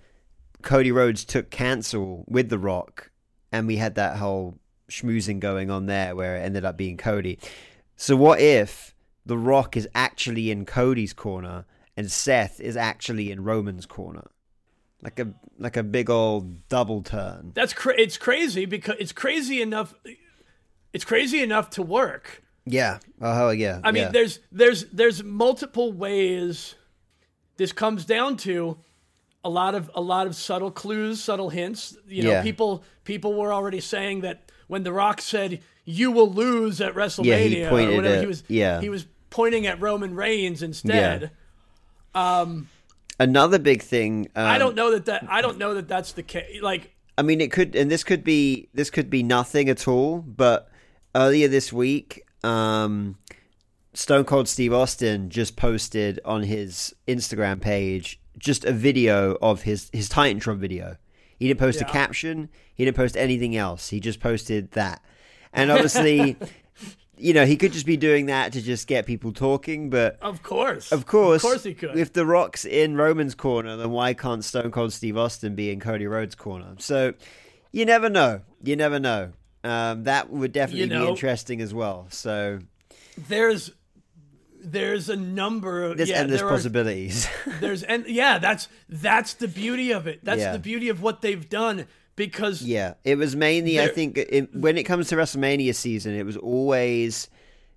Cody 0.62 0.92
Rhodes 0.92 1.26
took 1.26 1.50
cancel 1.50 2.24
with 2.28 2.50
The 2.50 2.60
Rock, 2.60 3.12
and 3.52 3.68
we 3.68 3.78
had 3.78 3.96
that 3.96 4.18
whole 4.18 4.60
schmoozing 4.90 5.40
going 5.40 5.70
on 5.70 5.86
there 5.86 6.16
where 6.16 6.38
it 6.38 6.42
ended 6.42 6.66
up 6.66 6.78
being 6.78 6.98
Cody. 6.98 7.40
So 7.96 8.16
what 8.16 8.40
if 8.40 8.96
The 9.26 9.38
Rock 9.38 9.76
is 9.76 9.88
actually 9.96 10.52
in 10.52 10.66
Cody's 10.66 11.14
corner 11.14 11.66
and 11.98 12.10
Seth 12.12 12.62
is 12.62 12.77
actually 12.77 13.32
in 13.32 13.44
Roman's 13.44 13.86
corner? 13.86 14.27
Like 15.01 15.20
a 15.20 15.34
like 15.60 15.75
a 15.77 15.84
big 15.84 16.10
old 16.10 16.68
double 16.70 17.01
turn. 17.04 17.51
That's 17.54 17.74
cra- 17.74 18.00
it's 18.00 18.18
crazy 18.18 18.66
because 18.66 18.96
it's 19.00 19.12
crazy 19.12 19.62
enough. 19.62 19.94
It's 20.94 21.06
crazy 21.06 21.42
enough 21.42 21.70
to 21.72 21.84
work. 21.84 22.42
Yeah. 22.66 23.00
Oh 23.22 23.50
yeah. 23.50 23.80
I 23.84 23.92
mean, 23.92 24.04
yeah. 24.04 24.10
there's 24.10 24.39
there's 24.51 24.86
there's 24.86 25.24
multiple 25.24 25.92
ways. 25.92 26.75
This 27.58 27.72
comes 27.72 28.06
down 28.06 28.38
to 28.38 28.77
a 29.44 29.50
lot 29.50 29.75
of 29.75 29.89
a 29.96 30.01
lot 30.01 30.27
of 30.27 30.36
subtle 30.36 30.72
clues, 30.72 31.24
subtle 31.24 31.50
hints. 31.50 31.96
You 32.08 32.24
know, 32.24 32.32
Yeah. 32.32 32.44
people 32.44 32.84
people 33.04 33.34
were 33.36 33.54
already 33.54 33.80
saying 33.80 34.22
that 34.22 34.51
when 34.68 34.84
The 34.84 34.92
Rock 34.92 35.22
said 35.22 35.62
"You 35.86 36.12
will 36.12 36.32
lose 36.32 36.82
at 36.82 36.96
WrestleMania" 36.96 37.68
or 37.68 37.70
pointed 37.70 37.96
whatever, 37.96 38.16
at- 38.16 38.22
he 38.22 38.27
was 38.27 38.44
yeah. 38.48 38.82
he 38.82 38.89
was 38.89 39.06
pointing 39.30 39.68
at 39.68 39.80
Roman 39.80 40.16
Reigns 40.16 40.63
instead. 40.63 41.32
Another 43.20 43.58
big 43.58 43.82
thing. 43.82 44.28
Um, 44.36 44.46
I 44.46 44.58
don't 44.58 44.76
know 44.76 44.92
that 44.92 45.06
that 45.06 45.26
I 45.30 45.42
don't 45.42 45.58
know 45.58 45.74
that 45.74 45.88
that's 45.88 46.12
the 46.12 46.24
case. 46.24 46.62
Like 46.62 46.94
I 47.18 47.24
mean, 47.24 47.42
it 47.42 47.52
could, 47.52 47.76
and 47.76 47.90
this 47.90 48.04
could 48.04 48.24
be 48.24 48.70
this 48.74 48.90
could 48.90 49.10
be 49.10 49.24
nothing 49.24 49.70
at 49.70 49.88
all. 49.88 50.20
But 50.20 50.70
earlier 51.16 51.48
this 51.48 51.74
week, 51.74 52.24
um, 52.44 53.18
Stone 53.94 54.26
Cold 54.26 54.48
Steve 54.48 54.72
Austin 54.72 55.30
just 55.32 55.56
posted 55.56 56.20
on 56.24 56.44
his 56.44 56.94
Instagram 57.08 57.60
page 57.60 58.20
just 58.38 58.66
a 58.66 58.72
video 58.72 59.36
of 59.42 59.64
his 59.64 59.90
his 59.92 60.10
Titantron 60.10 60.58
video. 60.58 60.98
He 61.40 61.48
didn't 61.48 61.60
post 61.60 61.82
Yeah. 61.82 61.88
a 61.88 61.92
caption. 61.92 62.50
He 62.76 62.86
didn't 62.86 62.98
post 62.98 63.18
anything 63.18 63.56
else. 63.56 63.90
He 63.90 64.00
just 64.00 64.20
posted 64.20 64.72
that, 64.72 65.02
and 65.54 65.72
obviously. 65.72 66.38
You 67.20 67.34
know, 67.34 67.46
he 67.46 67.58
could 67.58 67.74
just 67.74 67.86
be 67.88 67.98
doing 67.98 68.28
that 68.28 68.54
to 68.54 68.62
just 68.62 68.88
get 68.88 69.06
people 69.08 69.32
talking, 69.34 69.90
but 69.90 70.18
of 70.22 70.44
course, 70.44 70.92
of 70.92 71.06
course, 71.08 71.44
of 71.44 71.50
course 71.50 71.64
he 71.64 71.74
could. 71.74 71.98
If 71.98 72.14
The 72.14 72.26
Rock's 72.26 72.64
in 72.64 72.96
Roman's 72.96 73.34
corner, 73.34 73.76
then 73.76 73.90
why 73.90 74.14
can't 74.14 74.44
Stone 74.44 74.70
Cold 74.72 74.94
Steve 74.94 75.18
Austin 75.18 75.56
be 75.56 75.72
in 75.72 75.80
Cody 75.80 76.06
Rhodes' 76.06 76.36
corner? 76.36 76.76
So 76.78 77.14
you 77.72 77.86
never 77.86 78.10
know. 78.10 78.42
You 78.64 78.76
never 78.76 79.00
know. 79.00 79.32
Um, 79.64 80.04
that 80.04 80.30
would 80.30 80.52
definitely 80.52 80.96
You 80.96 81.02
be 81.04 81.08
interesting 81.10 81.60
as 81.60 81.74
well. 81.74 82.06
So 82.12 82.60
there's 83.28 83.72
there's 84.60 85.10
a 85.10 85.16
number 85.16 85.84
of 85.84 85.98
there's 85.98 86.10
yeah, 86.10 86.18
endless 86.18 86.40
there 86.42 86.48
are- 86.48 86.52
possibilities. 86.52 87.28
There's 87.62 87.84
and 87.84 88.06
yeah, 88.08 88.38
that's 88.38 88.68
that's 88.90 89.34
the 89.36 89.48
beauty 89.48 89.92
of 89.92 90.08
it. 90.08 90.20
That's 90.24 90.42
Yeah. 90.42 90.52
the 90.54 90.60
beauty 90.60 90.90
of 90.90 91.02
what 91.02 91.22
they've 91.22 91.48
done 91.50 91.88
because 92.18 92.62
yeah, 92.62 92.96
it 93.06 93.18
was 93.18 93.34
mainly. 93.38 93.80
I 93.80 93.88
think 93.88 94.18
it, 94.18 94.54
when 94.54 94.78
it 94.78 94.84
comes 94.84 95.08
to 95.08 95.16
WrestleMania 95.16 95.74
season, 95.74 96.14
it 96.14 96.26
was 96.26 96.36
always 96.36 97.30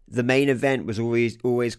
the 0.09 0.25
main 0.25 0.49
event 0.49 0.87
was 0.87 0.99
always 0.99 1.39
always 1.45 1.77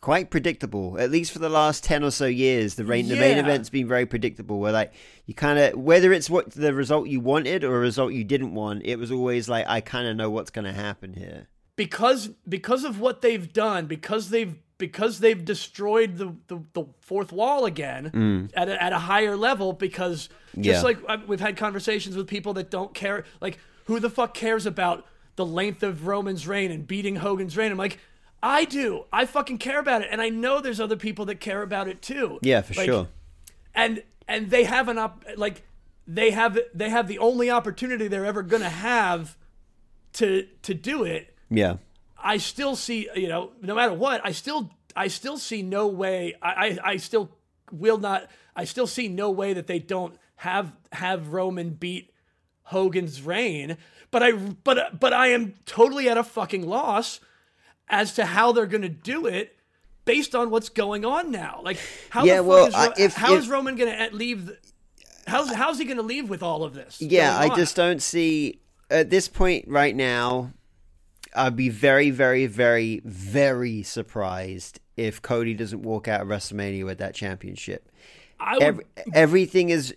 quite 0.00 0.30
predictable. 0.30 0.98
At 0.98 1.10
least 1.10 1.32
for 1.32 1.38
the 1.38 1.48
last 1.50 1.84
ten 1.84 2.02
or 2.04 2.10
so 2.10 2.24
years, 2.26 2.74
the, 2.76 2.84
rain, 2.84 3.08
the 3.08 3.16
main 3.16 3.36
Yeah. 3.36 3.42
event's 3.42 3.68
been 3.70 3.88
very 3.88 4.06
predictable. 4.06 4.58
Where 4.60 4.72
like 4.72 4.92
you 5.26 5.34
kind 5.34 5.58
of 5.58 5.74
whether 5.78 6.12
it's 6.12 6.30
what 6.30 6.50
the 6.52 6.72
result 6.72 7.08
you 7.08 7.20
wanted 7.20 7.64
or 7.64 7.76
a 7.76 7.80
result 7.80 8.12
you 8.14 8.24
didn't 8.24 8.54
want, 8.54 8.82
it 8.84 8.96
was 8.98 9.10
always 9.10 9.48
like 9.48 9.66
I 9.68 9.80
kind 9.82 10.08
of 10.08 10.16
know 10.16 10.30
what's 10.30 10.50
going 10.50 10.64
to 10.66 10.72
happen 10.72 11.12
here. 11.14 11.48
because 11.76 12.28
because 12.48 12.84
of 12.84 13.00
what 13.00 13.20
they've 13.20 13.52
done, 13.52 13.86
because 13.86 14.30
they've 14.30 14.54
because 14.78 15.20
they've 15.20 15.44
destroyed 15.44 16.16
the, 16.16 16.34
the, 16.48 16.60
the 16.72 16.84
fourth 17.00 17.30
wall 17.32 17.64
again 17.64 18.50
at, 18.54 18.68
a, 18.68 18.82
at 18.82 18.92
a 18.92 18.98
higher 18.98 19.36
level 19.36 19.72
because 19.72 20.28
just 20.28 20.34
Mm. 20.56 20.64
Yeah. 20.64 20.80
like 20.82 20.98
uh, 21.08 21.18
we've 21.26 21.40
had 21.40 21.56
conversations 21.56 22.16
with 22.16 22.28
people 22.28 22.52
that 22.54 22.70
don't 22.70 22.94
care 22.94 23.24
like 23.40 23.58
who 23.86 23.98
the 23.98 24.08
fuck 24.10 24.34
cares 24.34 24.66
about 24.66 25.04
the 25.36 25.44
length 25.44 25.82
of 25.82 26.06
Roman's 26.06 26.46
reign 26.46 26.70
and 26.70 26.86
beating 26.86 27.16
Hogan's 27.16 27.56
reign 27.56 27.72
I'm 27.72 27.78
like 27.78 27.98
I 28.42 28.64
do 28.64 29.04
I 29.12 29.26
fucking 29.26 29.58
care 29.58 29.80
about 29.80 30.02
it 30.02 30.08
and 30.12 30.20
I 30.22 30.28
know 30.28 30.60
there's 30.60 30.78
other 30.80 30.96
people 30.96 31.24
that 31.26 31.40
care 31.40 31.62
about 31.62 31.88
it 31.88 32.02
too 32.02 32.38
Yeah, 32.42 32.60
for 32.62 32.74
Like, 32.74 32.86
sure. 32.86 33.08
and 33.74 34.02
and 34.28 34.50
they 34.50 34.62
have 34.64 34.88
an 34.88 34.96
op 34.98 35.24
like 35.36 35.62
they 36.06 36.30
have 36.30 36.56
they 36.72 36.88
have 36.90 37.08
the 37.08 37.18
only 37.18 37.50
opportunity 37.50 38.06
they're 38.06 38.24
ever 38.26 38.42
gonna 38.42 38.68
have 38.70 39.36
to 40.14 40.46
to 40.62 40.72
do 40.74 41.02
it 41.02 41.34
Yeah. 41.50 41.78
I 42.24 42.38
still 42.38 42.74
see, 42.74 43.08
you 43.14 43.28
know, 43.28 43.52
no 43.60 43.74
matter 43.74 43.92
what, 43.92 44.22
I 44.24 44.32
still, 44.32 44.70
I 44.96 45.08
still 45.08 45.36
see 45.36 45.62
no 45.62 45.86
way. 45.86 46.34
I, 46.40 46.48
I, 46.48 46.78
I 46.92 46.96
still 46.96 47.30
will 47.70 47.98
not. 47.98 48.28
I 48.56 48.64
still 48.64 48.86
see 48.86 49.08
no 49.08 49.30
way 49.30 49.52
that 49.52 49.66
they 49.66 49.78
don't 49.78 50.16
have 50.36 50.72
have 50.92 51.32
Roman 51.34 51.70
beat 51.70 52.12
Hogan's 52.62 53.20
reign. 53.20 53.76
But 54.10 54.22
I, 54.22 54.32
but 54.32 54.98
but 54.98 55.12
I 55.12 55.28
am 55.28 55.54
totally 55.66 56.08
at 56.08 56.16
a 56.16 56.24
fucking 56.24 56.66
loss 56.66 57.20
as 57.88 58.14
to 58.14 58.24
how 58.24 58.52
they're 58.52 58.66
going 58.66 58.82
to 58.82 58.88
do 58.88 59.26
it 59.26 59.56
based 60.04 60.34
on 60.34 60.50
what's 60.50 60.68
going 60.70 61.04
on 61.04 61.30
now. 61.30 61.60
Like, 61.62 61.78
how 62.10 62.24
Yeah, 62.24 62.36
the 62.36 62.42
fuck 62.42 62.48
well, 62.48 62.66
is 62.66 62.74
Ro- 62.74 62.80
I- 62.80 62.92
if- 62.96 63.14
how 63.14 63.34
if- 63.34 63.42
is 63.42 63.48
Roman 63.48 63.76
going 63.76 63.92
to 63.92 64.04
uh, 64.04 64.08
leave? 64.12 64.46
The, 64.46 64.58
how's 65.26 65.52
how's 65.52 65.78
he 65.78 65.84
going 65.84 65.98
to 65.98 66.02
leave 66.02 66.30
with 66.30 66.42
all 66.42 66.64
of 66.64 66.74
this? 66.74 67.02
Yeah, 67.02 67.36
I 67.36 67.54
just 67.54 67.76
don't 67.76 68.00
see 68.00 68.60
at 68.90 69.10
this 69.10 69.28
point 69.28 69.66
right 69.68 69.94
now. 69.94 70.52
I'd 71.34 71.56
be 71.56 71.68
very, 71.68 72.10
very, 72.10 72.46
very, 72.46 73.00
very 73.04 73.82
surprised 73.82 74.80
if 74.96 75.20
Cody 75.20 75.54
doesn't 75.54 75.82
walk 75.82 76.08
out 76.08 76.20
of 76.20 76.28
WrestleMania 76.28 76.84
with 76.84 76.98
that 76.98 77.14
championship. 77.14 77.90
I 78.38 78.54
would, 78.54 78.62
Every, 78.62 78.84
everything 79.12 79.70
is 79.70 79.94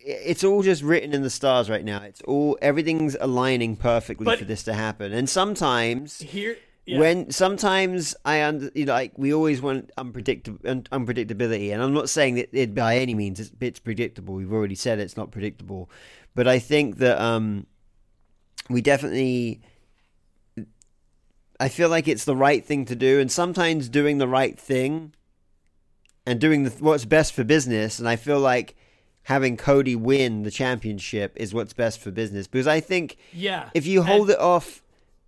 it's 0.00 0.42
all 0.42 0.62
just 0.62 0.82
written 0.82 1.12
in 1.12 1.22
the 1.22 1.30
stars 1.30 1.68
right 1.68 1.84
now. 1.84 2.02
It's 2.02 2.22
all 2.22 2.56
everything's 2.62 3.16
aligning 3.20 3.76
perfectly 3.76 4.24
But- 4.24 4.38
for 4.38 4.44
this 4.44 4.62
to 4.64 4.74
happen. 4.74 5.12
And 5.12 5.28
sometimes 5.28 6.18
here. 6.20 6.56
Yeah. 6.86 6.98
when 6.98 7.30
sometimes 7.30 8.16
I 8.24 8.42
under 8.42 8.70
you 8.74 8.86
know, 8.86 8.94
like 8.94 9.12
we 9.16 9.34
always 9.34 9.60
want 9.60 9.92
unpredictable 9.98 10.58
un- 10.68 10.86
unpredictability, 10.90 11.72
and 11.72 11.82
I'm 11.82 11.92
not 11.92 12.08
saying 12.08 12.36
that 12.36 12.48
it 12.52 12.74
by 12.74 12.96
any 12.96 13.14
means 13.14 13.38
it's, 13.38 13.52
it's 13.60 13.78
predictable. 13.78 14.34
We've 14.34 14.52
already 14.52 14.74
said 14.74 14.98
it's 14.98 15.16
not 15.16 15.30
predictable, 15.30 15.90
but 16.34 16.48
I 16.48 16.58
think 16.58 16.96
that 16.98 17.20
um, 17.20 17.66
we 18.70 18.80
definitely. 18.80 19.60
I 21.60 21.68
feel 21.68 21.88
like 21.88 22.08
it's 22.08 22.24
the 22.24 22.34
right 22.34 22.64
thing 22.64 22.86
to 22.86 22.96
do, 22.96 23.20
and 23.20 23.30
sometimes 23.30 23.88
doing 23.88 24.18
the 24.18 24.26
right 24.26 24.58
thing 24.58 25.12
and 26.26 26.40
doing 26.40 26.64
the, 26.64 26.70
what's 26.70 27.04
best 27.04 27.32
for 27.34 27.44
business. 27.44 27.98
And 27.98 28.08
I 28.08 28.16
feel 28.16 28.40
like 28.40 28.76
having 29.24 29.56
Cody 29.56 29.94
win 29.94 30.42
the 30.42 30.50
championship 30.50 31.34
is 31.36 31.52
what's 31.52 31.74
best 31.74 32.00
for 32.00 32.10
business 32.10 32.46
because 32.46 32.66
I 32.66 32.80
think 32.80 33.18
yeah. 33.32 33.68
if 33.74 33.86
you 33.86 34.02
hold 34.02 34.30
it 34.30 34.38
off 34.38 34.82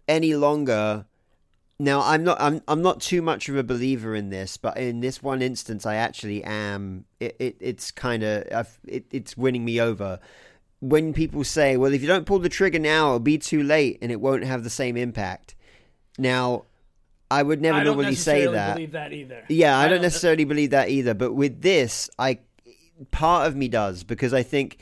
any 0.08 0.34
longer, 0.34 1.04
Now 1.78 2.00
I'm 2.02 2.22
not 2.22 2.40
I'm 2.40 2.62
I'm 2.68 2.80
not 2.80 3.00
too 3.00 3.22
much 3.22 3.48
of 3.48 3.56
a 3.56 3.64
believer 3.64 4.14
in 4.14 4.30
this, 4.30 4.56
but 4.56 4.76
in 4.76 5.00
this 5.00 5.20
one 5.20 5.42
instance, 5.42 5.84
I 5.84 5.96
actually 5.96 6.44
am. 6.44 7.06
It, 7.18 7.34
it 7.40 7.56
it's 7.58 7.90
kind 7.90 8.22
of 8.22 8.78
it, 8.86 9.04
it's 9.10 9.36
winning 9.36 9.64
me 9.64 9.80
over. 9.80 10.20
When 10.80 11.12
people 11.12 11.42
say, 11.44 11.76
"Well, 11.76 11.92
if 11.92 12.00
you 12.00 12.08
don't 12.08 12.24
pull 12.26 12.38
the 12.38 12.48
trigger 12.48 12.78
now, 12.78 13.06
it'll 13.08 13.20
be 13.20 13.38
too 13.38 13.62
late, 13.64 13.98
and 14.00 14.12
it 14.12 14.20
won't 14.20 14.44
have 14.44 14.62
the 14.62 14.70
same 14.70 14.96
impact." 14.96 15.56
Now, 16.18 16.64
I 17.30 17.42
would 17.42 17.60
never 17.62 17.78
I 17.78 17.84
normally 17.84 18.14
say 18.14 18.46
that. 18.46 18.74
believe 18.74 18.92
that 18.92 19.12
either. 19.12 19.44
Yeah, 19.48 19.76
I, 19.78 19.80
I 19.80 19.84
don't 19.84 19.92
don't- 19.96 20.02
necessarily 20.02 20.44
believe 20.44 20.70
that 20.70 20.90
either. 20.90 21.14
But 21.14 21.32
with 21.32 21.62
this, 21.62 22.10
I 22.18 22.40
part 23.10 23.46
of 23.48 23.56
me 23.56 23.68
does 23.68 24.04
because 24.04 24.32
I 24.34 24.42
think 24.42 24.78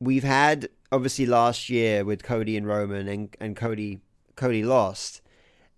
we've 0.00 0.24
had 0.24 0.68
obviously 0.90 1.26
last 1.26 1.68
year 1.70 2.04
with 2.04 2.22
Cody 2.22 2.56
and 2.56 2.66
Roman 2.66 3.08
and 3.08 3.36
and 3.40 3.54
Cody 3.56 4.00
Cody 4.36 4.62
lost, 4.62 5.20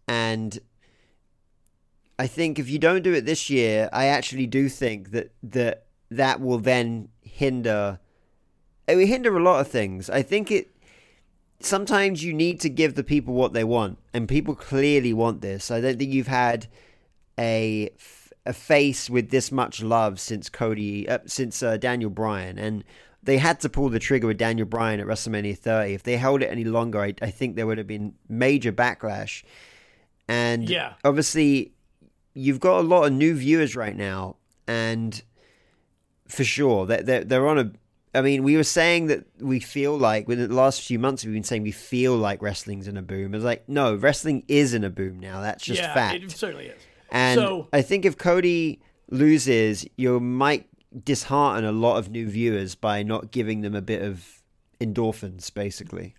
and 0.06 0.58
I 2.18 2.26
think 2.28 2.58
if 2.60 2.70
you 2.70 2.78
don't 2.78 3.02
do 3.02 3.12
it 3.12 3.26
this 3.26 3.50
year, 3.50 3.88
I 3.92 4.06
actually 4.06 4.46
do 4.46 4.68
think 4.68 5.10
that 5.10 5.32
that 5.42 5.86
that 6.10 6.40
will 6.40 6.58
then 6.58 7.08
hinder. 7.22 7.98
It 8.86 8.96
will 8.96 9.06
hinder 9.06 9.36
a 9.36 9.42
lot 9.42 9.60
of 9.60 9.68
things. 9.68 10.08
I 10.08 10.22
think 10.22 10.50
it. 10.52 10.70
Sometimes 11.60 12.22
you 12.22 12.32
need 12.34 12.60
to 12.60 12.68
give 12.68 12.94
the 12.94 13.04
people 13.04 13.34
what 13.34 13.52
they 13.52 13.64
want, 13.64 13.98
and 14.12 14.28
people 14.28 14.54
clearly 14.54 15.12
want 15.12 15.40
this. 15.40 15.70
I 15.70 15.80
don't 15.80 15.98
think 15.98 16.12
you've 16.12 16.26
had 16.26 16.66
a 17.38 17.90
a 18.46 18.52
face 18.52 19.08
with 19.08 19.30
this 19.30 19.50
much 19.50 19.82
love 19.82 20.20
since 20.20 20.50
Cody, 20.50 21.08
uh, 21.08 21.18
since 21.24 21.62
uh, 21.62 21.78
Daniel 21.78 22.10
Bryan, 22.10 22.58
and 22.58 22.84
they 23.22 23.38
had 23.38 23.58
to 23.60 23.70
pull 23.70 23.88
the 23.88 23.98
trigger 23.98 24.26
with 24.26 24.36
Daniel 24.36 24.66
Bryan 24.66 25.00
at 25.00 25.06
WrestleMania 25.06 25.56
30. 25.56 25.94
If 25.94 26.02
they 26.02 26.18
held 26.18 26.42
it 26.42 26.48
any 26.48 26.64
longer, 26.64 27.00
I, 27.00 27.14
I 27.22 27.30
think 27.30 27.56
there 27.56 27.66
would 27.66 27.78
have 27.78 27.86
been 27.86 28.12
major 28.28 28.70
backlash. 28.70 29.42
And 30.28 30.68
Yeah. 30.68 30.92
obviously, 31.04 31.72
you've 32.34 32.60
got 32.60 32.80
a 32.80 32.82
lot 32.82 33.04
of 33.04 33.12
new 33.14 33.34
viewers 33.34 33.74
right 33.74 33.96
now, 33.96 34.36
and 34.66 35.22
for 36.28 36.44
sure, 36.44 36.84
they're, 36.84 37.02
they're, 37.02 37.24
they're 37.24 37.48
on 37.48 37.58
a. 37.58 37.72
I 38.14 38.22
mean, 38.22 38.42
we 38.44 38.56
were 38.56 38.64
saying 38.64 39.06
that 39.08 39.24
we 39.40 39.60
feel 39.60 39.96
like, 39.96 40.28
within 40.28 40.48
the 40.48 40.54
last 40.54 40.82
few 40.82 40.98
months, 40.98 41.24
we've 41.24 41.34
been 41.34 41.42
saying 41.42 41.62
we 41.62 41.72
feel 41.72 42.16
like 42.16 42.40
wrestling's 42.40 42.86
in 42.86 42.96
a 42.96 43.02
boom. 43.02 43.34
It's 43.34 43.44
like, 43.44 43.68
no, 43.68 43.94
wrestling 43.96 44.44
is 44.46 44.72
in 44.72 44.84
a 44.84 44.90
boom 44.90 45.18
now. 45.18 45.40
That's 45.40 45.64
just 45.64 45.80
yeah, 45.80 45.92
fact. 45.94 46.22
it 46.22 46.30
certainly 46.30 46.66
is. 46.66 46.80
And 47.10 47.38
So- 47.40 47.68
I 47.72 47.82
think 47.82 48.04
if 48.04 48.16
Cody 48.16 48.80
loses, 49.10 49.86
you 49.96 50.20
might 50.20 50.68
dishearten 51.02 51.64
a 51.64 51.72
lot 51.72 51.96
of 51.96 52.10
new 52.10 52.28
viewers 52.28 52.74
by 52.74 53.02
not 53.02 53.32
giving 53.32 53.62
them 53.62 53.74
a 53.74 53.82
bit 53.82 54.02
of 54.02 54.42
endorphins, 54.80 55.52
basically. 55.52 56.14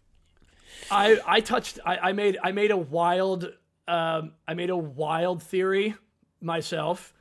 I 0.92 1.20
I 1.26 1.40
touched 1.40 1.80
I, 1.86 1.98
I 1.98 2.12
made 2.12 2.38
I 2.44 2.52
made 2.52 2.72
a 2.72 2.78
wild 2.78 3.52
um 3.88 4.34
I 4.48 4.54
made 4.54 4.70
a 4.70 4.78
wild 4.78 5.42
theory 5.42 5.96
myself, 6.42 7.14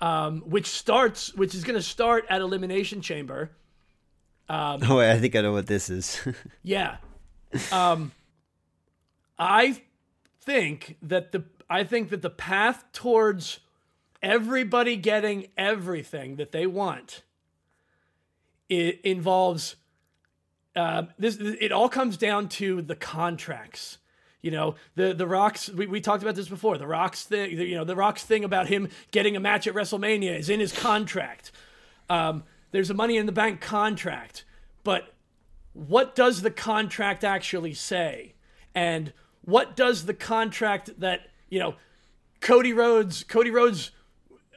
um, 0.00 0.42
which 0.42 0.66
starts 0.66 1.34
which 1.34 1.54
is 1.54 1.64
gonna 1.64 1.82
start 1.82 2.24
at 2.28 2.40
Elimination 2.40 3.00
Chamber. 3.02 3.50
Oh, 4.48 4.96
wait, 4.96 5.12
I 5.12 5.18
think 5.18 5.34
I 5.36 5.40
know 5.40 5.52
what 5.52 5.66
this 5.66 5.90
is. 5.90 6.20
Yeah. 6.62 6.96
Um 7.72 8.12
I 9.38 9.82
think 10.42 10.96
that 11.02 11.32
the 11.32 11.44
I 11.68 11.84
think 11.84 12.10
that 12.10 12.22
the 12.22 12.30
path 12.30 12.84
towards 12.92 13.60
everybody 14.22 14.96
getting 14.96 15.48
everything 15.56 16.36
that 16.36 16.52
they 16.52 16.66
want 16.66 17.22
it 18.68 19.00
involves 19.02 19.76
uh, 20.76 21.04
this 21.18 21.36
it 21.36 21.70
all 21.70 21.88
comes 21.88 22.16
down 22.16 22.48
to 22.48 22.82
the 22.82 22.96
contracts 22.96 23.98
you 24.42 24.50
know 24.50 24.74
the 24.96 25.14
the 25.14 25.26
rocks 25.26 25.68
we, 25.68 25.86
we 25.86 26.00
talked 26.00 26.22
about 26.22 26.34
this 26.34 26.48
before 26.48 26.78
the 26.78 26.86
rocks 26.86 27.24
thing 27.24 27.50
you 27.52 27.74
know 27.74 27.84
the 27.84 27.94
rocks 27.94 28.24
thing 28.24 28.44
about 28.44 28.66
him 28.66 28.88
getting 29.10 29.36
a 29.36 29.40
match 29.40 29.66
at 29.66 29.74
wrestlemania 29.74 30.38
is 30.38 30.48
in 30.48 30.60
his 30.60 30.72
contract 30.72 31.52
um, 32.10 32.42
there's 32.74 32.90
a 32.90 32.94
money 32.94 33.16
in 33.16 33.26
the 33.26 33.32
bank 33.32 33.60
contract 33.60 34.44
but 34.82 35.14
what 35.72 36.14
does 36.14 36.42
the 36.42 36.50
contract 36.50 37.24
actually 37.24 37.74
say 37.74 38.34
and 38.74 39.12
what 39.42 39.76
does 39.76 40.06
the 40.06 40.14
contract 40.14 40.90
that 40.98 41.28
you 41.48 41.58
know 41.58 41.74
cody 42.40 42.72
rhodes 42.72 43.24
cody 43.24 43.50
rhodes 43.50 43.90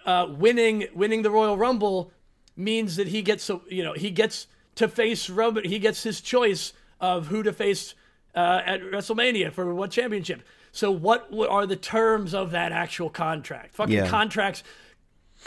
uh, 0.06 0.26
winning 0.30 0.88
winning 0.94 1.22
the 1.22 1.32
royal 1.32 1.58
rumble 1.58 2.12
means 2.56 2.96
that 2.96 3.08
he 3.08 3.22
gets 3.22 3.44
so 3.44 3.62
you 3.70 3.84
know 3.84 3.94
he 3.94 4.10
gets 4.10 4.48
to 4.78 4.88
face 4.88 5.30
Roman. 5.30 5.66
He 5.66 5.80
gets 5.80 6.04
his 6.04 6.22
choice 6.22 6.72
of 7.02 7.28
who 7.28 7.44
to 7.44 7.52
face 7.52 7.96
uh, 8.36 8.62
at 8.66 8.82
WrestleMania 8.82 9.52
for 9.52 9.74
what 9.74 9.92
championship. 9.92 10.44
So 10.72 10.92
what 10.92 11.28
are 11.50 11.66
the 11.66 11.76
terms 11.76 12.34
of 12.34 12.52
that 12.52 12.72
actual 12.72 13.10
contract? 13.10 13.76
Fucking 13.76 13.94
Yeah. 13.96 14.08
contracts. 14.08 14.64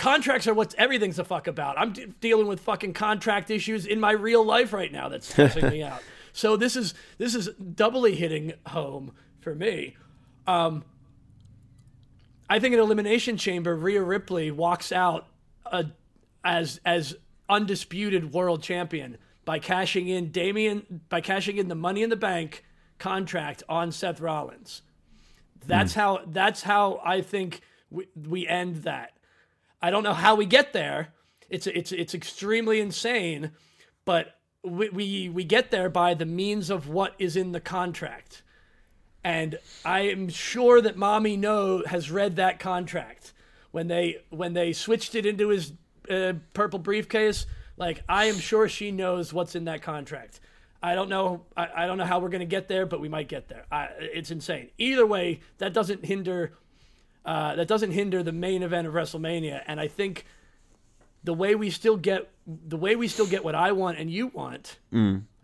Contracts 0.00 0.46
are 0.46 0.54
what 0.54 0.74
everything's 0.78 1.18
a 1.18 1.24
fuck 1.24 1.46
about. 1.46 1.78
I'm 1.78 1.92
de- 1.92 2.06
dealing 2.06 2.46
with 2.46 2.60
fucking 2.60 2.94
contract 2.94 3.50
issues 3.50 3.84
in 3.84 4.00
my 4.00 4.12
real 4.12 4.42
life 4.42 4.72
right 4.72 4.90
now. 4.90 5.10
That's 5.10 5.30
stressing 5.30 5.68
me 5.68 5.82
out. 5.92 6.02
So 6.32 6.56
this 6.56 6.74
is 6.74 6.94
this 7.18 7.34
is 7.34 7.50
doubly 7.50 8.14
hitting 8.14 8.54
home 8.66 9.12
for 9.40 9.54
me. 9.54 9.98
Um, 10.46 10.84
I 12.48 12.60
think 12.60 12.72
in 12.72 12.80
Elimination 12.80 13.36
Chamber, 13.36 13.76
Rhea 13.76 14.02
Ripley 14.02 14.50
walks 14.50 14.90
out 14.90 15.26
uh, 15.66 15.82
as 16.42 16.80
as 16.86 17.14
undisputed 17.50 18.32
world 18.32 18.62
champion 18.62 19.18
by 19.44 19.58
cashing 19.58 20.08
in 20.08 20.30
Damian 20.30 21.02
by 21.10 21.20
cashing 21.20 21.58
in 21.58 21.68
the 21.68 21.74
Money 21.74 22.02
in 22.02 22.08
the 22.08 22.16
Bank 22.16 22.64
contract 22.98 23.62
on 23.68 23.92
Seth 23.92 24.18
Rollins. 24.18 24.80
That's 25.66 25.92
how 25.92 26.22
that's 26.26 26.62
how 26.62 27.02
I 27.04 27.20
think 27.20 27.60
we, 27.90 28.08
we 28.16 28.48
end 28.48 28.76
that. 28.84 29.12
I 29.83 29.90
don't 29.90 30.03
know 30.03 30.14
how 30.14 30.35
we 30.35 30.47
get 30.47 30.73
there. 30.73 31.14
It's 31.49 31.66
it's 31.66 31.93
it's 31.93 32.14
extremely 32.14 32.81
insane, 32.81 33.53
but 34.05 34.38
we, 34.62 34.88
we 34.90 35.29
we 35.29 35.45
get 35.45 35.71
there 35.71 35.88
by 35.88 36.14
the 36.14 36.27
means 36.27 36.71
of 36.71 36.88
what 36.88 37.14
is 37.19 37.37
in 37.37 37.53
the 37.53 37.61
contract. 37.61 38.43
And 39.23 39.59
I 39.85 40.01
am 40.01 40.29
sure 40.29 40.81
that 40.81 40.97
Mommy 40.97 41.37
No 41.37 41.83
has 41.87 42.11
read 42.11 42.37
that 42.37 42.59
contract 42.59 43.33
when 43.71 43.88
they 43.88 44.23
when 44.31 44.53
they 44.53 44.73
switched 44.73 45.14
it 45.14 45.27
into 45.27 45.49
his 45.49 45.73
uh, 46.09 46.35
purple 46.55 46.79
briefcase. 46.79 47.47
Like 47.77 48.03
I 48.09 48.27
am 48.27 48.38
sure 48.38 48.69
she 48.69 48.93
knows 48.93 49.33
what's 49.33 49.55
in 49.55 49.64
that 49.64 49.83
contract. 49.83 50.40
I 50.83 50.95
don't 50.95 51.09
know. 51.11 51.45
I, 51.57 51.69
I 51.77 51.87
don't 51.87 51.99
know 51.99 52.07
how 52.07 52.21
we're 52.21 52.31
gonna 52.31 52.47
get 52.47 52.69
there, 52.69 52.87
but 52.87 53.01
we 53.01 53.09
might 53.09 53.29
get 53.29 53.49
there. 53.49 53.66
I, 53.71 53.88
it's 53.99 54.31
insane. 54.31 54.71
Either 54.79 55.07
way, 55.07 55.40
that 55.59 55.75
doesn't 55.75 56.05
hinder. 56.05 56.53
Uh, 57.24 57.54
that 57.56 57.68
doesn't 57.68 57.90
hinder 57.90 58.22
the 58.22 58.33
main 58.33 58.62
event 58.62 58.87
of 58.87 58.94
WrestleMania, 58.94 59.62
and 59.66 59.78
I 59.78 59.88
think 59.88 60.24
the 61.22 61.35
way 61.35 61.54
we 61.54 61.68
still 61.70 61.96
get 61.98 62.30
the 62.46 62.78
way 62.78 62.96
we 62.96 63.06
still 63.09 63.26
get 63.26 63.44
what 63.44 63.54
I 63.54 63.72
want 63.72 63.98
and 63.98 64.11
you 64.11 64.28
want, 64.28 64.78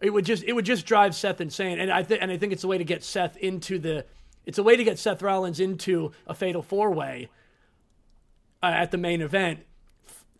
it 0.00 0.10
would 0.10 0.24
just 0.24 0.42
it 0.44 0.54
would 0.54 0.64
just 0.64 0.86
drive 0.86 1.14
Seth 1.14 1.40
insane. 1.40 1.78
And 1.78 1.90
I 1.92 2.02
think 2.02 2.22
and 2.22 2.30
I 2.32 2.38
think 2.38 2.52
it's 2.54 2.64
a 2.64 2.68
way 2.68 2.78
to 2.78 2.84
get 2.84 3.04
Seth 3.04 3.36
into 3.36 3.78
the 3.78 4.06
it's 4.46 4.56
a 4.58 4.62
way 4.62 4.74
to 4.76 4.84
get 4.84 4.98
Seth 4.98 5.20
Rollins 5.22 5.60
into 5.60 6.12
a 6.26 6.34
fatal 6.34 6.62
four 6.62 6.90
way 6.92 7.28
uh, 8.62 8.66
at 8.66 8.90
the 8.90 8.96
main 8.98 9.20
event 9.20 9.60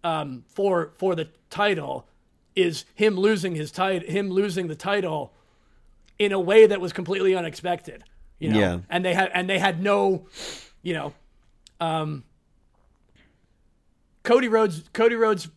um, 0.03 0.45
for 0.49 0.93
for 0.97 1.15
the 1.15 1.29
title 1.51 2.07
is 2.55 2.87
him 2.95 3.17
losing 3.17 3.55
his 3.55 3.71
title 3.71 4.09
him 4.09 4.31
losing 4.31 4.69
the 4.69 4.75
title 4.75 5.35
in 6.19 6.33
a 6.33 6.41
way 6.41 6.67
that 6.67 6.81
was 6.81 6.95
completely 6.95 7.35
unexpected. 7.35 8.05
You 8.39 8.51
know, 8.51 8.59
Yeah. 8.59 8.79
and 8.89 9.05
they 9.05 9.13
had 9.13 9.31
and 9.35 9.49
they 9.51 9.59
had 9.59 9.83
no, 9.83 10.27
you 10.83 10.95
know, 10.95 11.13
um, 11.81 12.25
Cody 14.23 14.49
Rhodes 14.49 14.85
Cody 14.93 15.15
Rhodes 15.15 15.49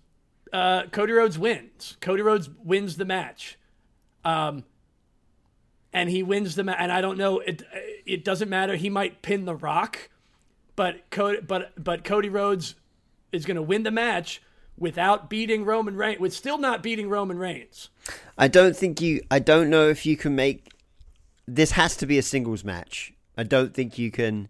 uh, 0.54 0.84
Cody 0.88 1.14
Rhodes 1.14 1.38
wins. 1.38 1.98
Cody 2.02 2.22
Rhodes 2.22 2.50
wins 2.64 2.98
the 2.98 3.06
match. 3.06 3.58
Um, 4.26 4.64
and 5.94 6.10
he 6.10 6.24
wins 6.24 6.56
the 6.56 6.64
match. 6.64 6.78
And 6.80 6.92
I 6.92 7.02
don't 7.02 7.18
know. 7.18 7.40
It 7.40 7.64
it 8.06 8.24
doesn't 8.24 8.50
matter. 8.50 8.76
He 8.76 8.90
might 8.90 9.22
pin 9.22 9.46
the 9.46 9.56
Rock, 9.56 10.10
but 10.76 11.10
Cody 11.10 11.40
but 11.42 11.84
but 11.84 12.04
Cody 12.04 12.30
Rhodes 12.30 12.76
is 13.32 13.46
going 13.46 13.56
to 13.56 13.62
win 13.62 13.84
the 13.84 13.92
match 13.92 14.42
without 14.78 15.30
beating 15.30 15.66
Roman 15.66 15.96
Reigns. 15.96 16.20
With 16.20 16.34
still 16.34 16.58
not 16.58 16.84
beating 16.84 17.10
Roman 17.10 17.38
Reigns. 17.38 17.90
I 18.38 18.48
don't 18.48 18.76
think 18.76 19.02
you. 19.02 19.22
I 19.32 19.40
don't 19.40 19.70
know 19.70 19.90
if 19.90 20.06
you 20.06 20.16
can 20.18 20.36
make. 20.36 20.72
This 21.48 21.72
has 21.72 21.96
to 21.98 22.06
be 22.06 22.18
a 22.18 22.24
singles 22.24 22.64
match. 22.64 23.14
I 23.38 23.44
don't 23.44 23.74
think 23.74 23.98
you 23.98 24.12
can. 24.12 24.50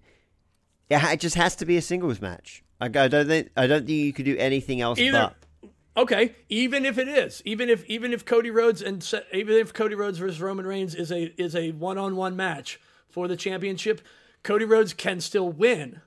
It, 0.89 0.97
ha- 0.97 1.11
it 1.11 1.19
just 1.19 1.35
has 1.35 1.55
to 1.57 1.65
be 1.65 1.77
a 1.77 1.81
singles 1.81 2.21
match. 2.21 2.63
I, 2.81 2.85
I 2.85 3.07
don't 3.07 3.27
think. 3.27 3.49
I 3.55 3.67
don't 3.67 3.85
think 3.85 3.97
you 3.97 4.13
could 4.13 4.25
do 4.25 4.37
anything 4.37 4.81
else 4.81 4.99
Either 4.99 5.33
but. 5.61 5.69
okay, 6.01 6.35
even 6.47 6.85
if 6.85 6.97
it 6.97 7.07
is, 7.07 7.41
even 7.45 7.69
if 7.69 7.85
even 7.85 8.13
if 8.13 8.25
Cody 8.25 8.49
Rhodes 8.49 8.81
and 8.81 9.05
even 9.33 9.55
if 9.55 9.73
Cody 9.73 9.95
Rhodes 9.95 10.17
versus 10.17 10.41
Roman 10.41 10.65
Reigns 10.65 10.95
is 10.95 11.11
a 11.11 11.33
is 11.41 11.55
a 11.55 11.71
one 11.71 11.97
on 11.97 12.15
one 12.15 12.35
match 12.35 12.79
for 13.09 13.27
the 13.27 13.35
championship, 13.35 14.01
Cody 14.43 14.65
Rhodes 14.65 14.93
can 14.93 15.19
still 15.19 15.49
win. 15.49 16.01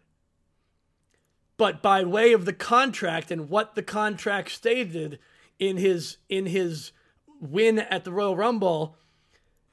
But 1.57 1.83
by 1.83 2.03
way 2.03 2.33
of 2.33 2.45
the 2.45 2.53
contract 2.53 3.31
and 3.31 3.49
what 3.49 3.75
the 3.75 3.83
contract 3.83 4.51
stated 4.51 5.19
in 5.59 5.77
his 5.77 6.17
in 6.29 6.47
his 6.47 6.93
win 7.41 7.79
at 7.79 8.05
the 8.05 8.13
Royal 8.13 8.35
Rumble, 8.35 8.97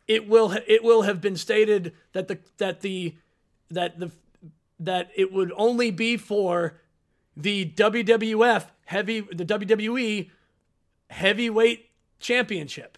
it 0.08 0.28
will 0.28 0.52
it 0.68 0.84
will 0.84 1.04
have 1.04 1.22
been 1.22 1.38
stated 1.38 1.94
that 2.12 2.28
the 2.28 2.40
that 2.58 2.82
the 2.82 3.16
that 3.72 4.00
the 4.00 4.12
that 4.80 5.10
it 5.16 5.32
would 5.34 5.52
only 5.56 5.92
be 5.92 6.18
for 6.18 6.80
the 7.36 7.72
WWF 7.76 8.66
heavy 8.86 9.22
the 9.22 9.46
WWE 9.46 10.30
heavyweight 11.10 11.90
championship. 12.20 12.98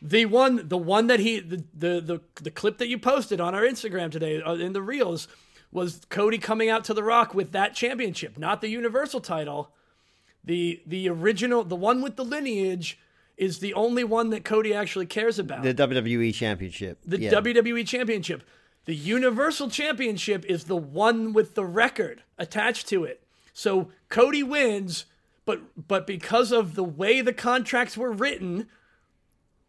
The 0.00 0.26
one 0.26 0.68
the 0.68 0.78
one 0.78 1.06
that 1.06 1.20
he 1.20 1.40
the 1.40 1.64
the 1.74 2.00
the, 2.00 2.20
the 2.42 2.50
clip 2.50 2.78
that 2.78 2.88
you 2.88 2.98
posted 2.98 3.40
on 3.40 3.54
our 3.54 3.62
Instagram 3.62 4.10
today 4.10 4.42
uh, 4.42 4.54
in 4.54 4.72
the 4.72 4.82
reels 4.82 5.28
was 5.70 6.02
Cody 6.10 6.38
coming 6.38 6.68
out 6.68 6.84
to 6.84 6.94
the 6.94 7.02
Rock 7.02 7.34
with 7.34 7.52
that 7.52 7.74
championship, 7.74 8.36
not 8.36 8.60
the 8.60 8.68
Universal 8.68 9.20
title. 9.20 9.72
The 10.44 10.82
the 10.86 11.08
original 11.08 11.62
the 11.62 11.76
one 11.76 12.02
with 12.02 12.16
the 12.16 12.24
lineage 12.24 12.98
is 13.36 13.60
the 13.60 13.74
only 13.74 14.04
one 14.04 14.30
that 14.30 14.44
Cody 14.44 14.74
actually 14.74 15.06
cares 15.06 15.38
about. 15.38 15.62
The 15.62 15.74
WWE 15.74 16.34
Championship. 16.34 16.98
The 17.04 17.20
yeah. 17.20 17.30
WWE 17.30 17.86
Championship. 17.86 18.42
The 18.84 18.94
Universal 18.94 19.70
Championship 19.70 20.44
is 20.46 20.64
the 20.64 20.76
one 20.76 21.32
with 21.32 21.54
the 21.54 21.64
record 21.64 22.22
attached 22.36 22.88
to 22.88 23.04
it. 23.04 23.22
So 23.52 23.90
Cody 24.08 24.42
wins, 24.42 25.06
but 25.44 25.60
but 25.88 26.06
because 26.06 26.52
of 26.52 26.74
the 26.74 26.84
way 26.84 27.20
the 27.20 27.32
contracts 27.32 27.96
were 27.96 28.12
written, 28.12 28.66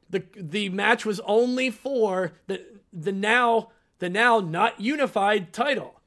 the 0.10 0.24
the 0.36 0.70
match 0.70 1.06
was 1.06 1.20
only 1.22 1.70
for 1.70 2.34
the 2.48 2.66
the 2.92 3.12
now 3.12 3.70
the 4.00 4.10
now 4.10 4.40
not 4.40 4.80
unified 4.80 5.54
title. 5.54 6.00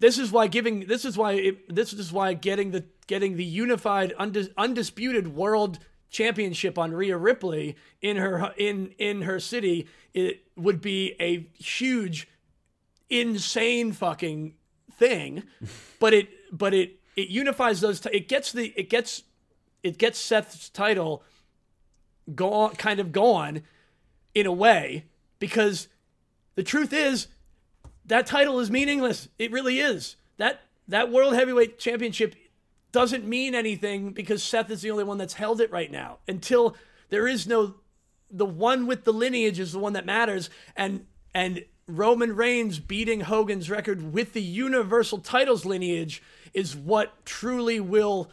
This 0.00 0.18
is 0.18 0.32
why 0.32 0.48
giving 0.48 0.86
this 0.86 1.04
is 1.04 1.16
why 1.16 1.32
it, 1.32 1.74
this 1.74 1.92
is 1.92 2.12
why 2.12 2.34
getting 2.34 2.72
the 2.72 2.84
getting 3.06 3.36
the 3.36 3.44
unified 3.44 4.12
undis, 4.18 4.50
undisputed 4.56 5.28
world 5.28 5.78
championship 6.14 6.78
on 6.78 6.92
Rhea 6.92 7.16
Ripley 7.16 7.76
in 8.00 8.16
her 8.16 8.54
in 8.56 8.94
in 8.98 9.22
her 9.22 9.40
city 9.40 9.88
it 10.14 10.44
would 10.56 10.80
be 10.80 11.16
a 11.20 11.48
huge 11.58 12.28
insane 13.10 13.92
fucking 13.92 14.54
thing. 14.92 15.42
But 16.00 16.12
it 16.12 16.28
but 16.52 16.74
it 16.74 17.00
it 17.16 17.28
unifies 17.28 17.80
those 17.80 17.98
t- 17.98 18.10
it 18.12 18.28
gets 18.28 18.52
the 18.52 18.74
it 18.76 18.90
gets 18.90 19.22
it 19.82 19.96
gets 19.96 20.18
Seth's 20.18 20.68
title 20.68 21.22
go 22.34 22.68
kind 22.70 23.00
of 23.00 23.10
gone 23.10 23.62
in 24.34 24.44
a 24.44 24.52
way 24.52 25.06
because 25.38 25.88
the 26.56 26.62
truth 26.62 26.92
is 26.92 27.28
that 28.04 28.26
title 28.26 28.60
is 28.60 28.70
meaningless. 28.70 29.28
It 29.38 29.50
really 29.50 29.78
is. 29.78 30.16
That 30.36 30.60
that 30.88 31.10
world 31.10 31.34
heavyweight 31.34 31.78
championship 31.78 32.34
doesn't 32.94 33.26
mean 33.26 33.56
anything 33.56 34.12
because 34.12 34.40
Seth 34.40 34.70
is 34.70 34.80
the 34.80 34.90
only 34.92 35.02
one 35.02 35.18
that's 35.18 35.34
held 35.34 35.60
it 35.60 35.72
right 35.72 35.90
now. 35.90 36.18
Until 36.28 36.76
there 37.10 37.26
is 37.26 37.44
no 37.44 37.74
the 38.30 38.46
one 38.46 38.86
with 38.86 39.02
the 39.02 39.12
lineage 39.12 39.58
is 39.58 39.72
the 39.72 39.80
one 39.80 39.94
that 39.94 40.06
matters 40.06 40.48
and 40.76 41.04
and 41.34 41.64
Roman 41.88 42.36
Reigns 42.36 42.78
beating 42.78 43.22
Hogan's 43.22 43.68
record 43.68 44.14
with 44.14 44.32
the 44.32 44.40
universal 44.40 45.18
titles 45.18 45.66
lineage 45.66 46.22
is 46.54 46.76
what 46.76 47.26
truly 47.26 47.80
will 47.80 48.30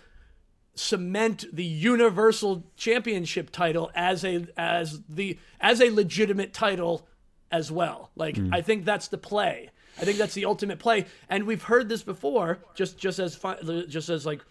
cement 0.76 1.44
the 1.52 1.66
universal 1.66 2.64
championship 2.78 3.50
title 3.50 3.90
as 3.96 4.24
a 4.24 4.46
as 4.56 5.02
the 5.10 5.40
as 5.60 5.82
a 5.82 5.90
legitimate 5.90 6.54
title 6.54 7.08
as 7.52 7.72
well. 7.72 8.12
Like 8.16 8.36
mm. 8.36 8.54
I 8.54 8.62
think 8.62 8.86
that's 8.86 9.08
the 9.08 9.18
play. 9.18 9.72
I 10.00 10.06
think 10.06 10.18
that's 10.18 10.34
the 10.34 10.46
ultimate 10.46 10.80
play, 10.80 11.06
and 11.30 11.46
we've 11.46 11.64
heard 11.64 11.90
this 11.90 12.04
before. 12.04 12.60
Just 12.76 12.98
just 12.98 13.20
as 13.20 13.40
just 13.88 14.10
as 14.10 14.26
like 14.26 14.42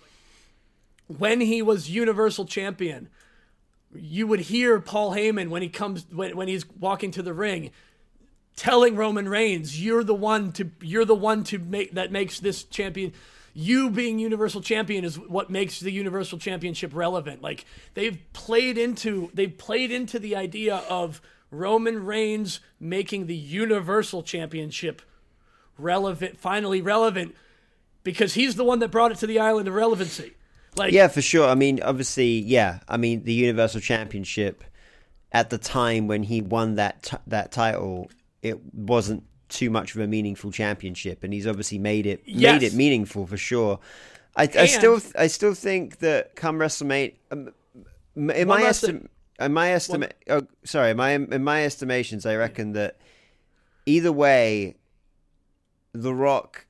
when 1.07 1.41
he 1.41 1.63
was 1.63 1.91
Universal 1.91 2.47
Champion, 2.47 3.09
you 3.95 4.27
would 4.27 4.41
hear 4.41 4.81
Paul 4.81 5.13
Heyman 5.13 5.49
when 5.49 5.63
he 5.63 5.69
comes 5.69 6.07
when, 6.11 6.37
when 6.37 6.49
he's 6.49 6.69
walking 6.69 7.11
to 7.13 7.23
the 7.23 7.33
ring, 7.33 7.71
telling 8.57 8.97
Roman 8.97 9.29
Reigns, 9.29 9.83
"You're 9.83 10.05
the 10.05 10.15
one 10.15 10.53
to 10.53 10.71
you're 10.81 11.05
the 11.05 11.15
one 11.15 11.45
to 11.45 11.59
make 11.59 11.93
that 11.93 12.13
makes 12.13 12.41
this 12.41 12.65
champion." 12.65 13.13
You 13.53 13.91
being 13.91 14.21
Universal 14.21 14.61
Champion 14.61 15.05
is 15.05 15.19
what 15.19 15.51
makes 15.51 15.81
the 15.81 15.91
Universal 15.91 16.39
Championship 16.39 16.95
relevant. 16.95 17.43
Like 17.43 17.65
they've 17.95 18.19
played 18.33 18.79
into 18.79 19.31
they've 19.35 19.57
played 19.57 19.91
into 19.91 20.21
the 20.21 20.37
idea 20.37 20.77
of 20.89 21.21
Roman 21.51 22.05
Reigns 22.05 22.61
making 22.79 23.27
the 23.27 23.37
Universal 23.37 24.23
Championship 24.23 25.03
relevant, 25.83 26.39
finally 26.39 26.83
relevant, 26.83 27.35
because 28.03 28.35
he's 28.35 28.57
the 28.57 28.65
one 28.65 28.79
that 28.81 28.89
brought 28.89 29.13
it 29.13 29.19
to 29.19 29.27
the 29.27 29.39
island 29.39 29.69
of 29.69 29.75
relevancy. 29.75 30.35
Like, 30.77 30.93
yeah, 30.93 31.09
for 31.09 31.21
sure. 31.21 31.49
I 31.49 31.55
mean, 31.55 31.83
obviously, 31.83 32.39
yeah. 32.39 32.81
I 32.89 32.97
mean, 32.97 33.25
the 33.25 33.33
Universal 33.33 33.81
Championship 33.81 34.63
at 35.33 35.51
the 35.51 35.59
time 35.59 36.07
when 36.07 36.23
he 36.23 36.41
won 36.41 36.77
that 36.77 37.03
t- 37.05 37.17
that 37.27 37.53
title, 37.53 38.11
it 38.43 38.59
wasn't 38.75 39.25
too 39.49 39.71
much 39.71 39.95
of 39.95 40.01
a 40.01 40.07
meaningful 40.07 40.53
championship, 40.53 41.25
and 41.25 41.33
he's 41.33 41.47
obviously 41.47 41.79
made 41.79 42.07
it 42.07 42.23
yes. 42.25 42.53
made 42.53 42.67
it 42.67 42.75
meaningful 42.75 43.27
for 43.27 43.37
sure. 43.37 43.81
I, 44.37 44.49
I 44.57 44.67
still 44.67 45.01
I 45.19 45.27
still 45.27 45.55
think 45.55 45.99
that 45.99 46.37
come 46.37 46.59
WrestleMania, 46.59 47.15
um, 47.33 47.53
in 48.15 48.49
my 48.49 48.63
estimate, 48.63 49.11
in 49.41 49.53
my 49.53 49.73
estimate, 49.73 50.15
oh, 50.29 50.47
sorry, 50.65 50.95
my 50.95 51.13
in 51.13 51.43
my 51.43 51.65
estimations, 51.65 52.27
I 52.27 52.37
reckon 52.37 52.73
that 52.73 52.99
either 53.87 54.13
way, 54.13 54.77
the 55.93 56.15
Rock 56.15 56.67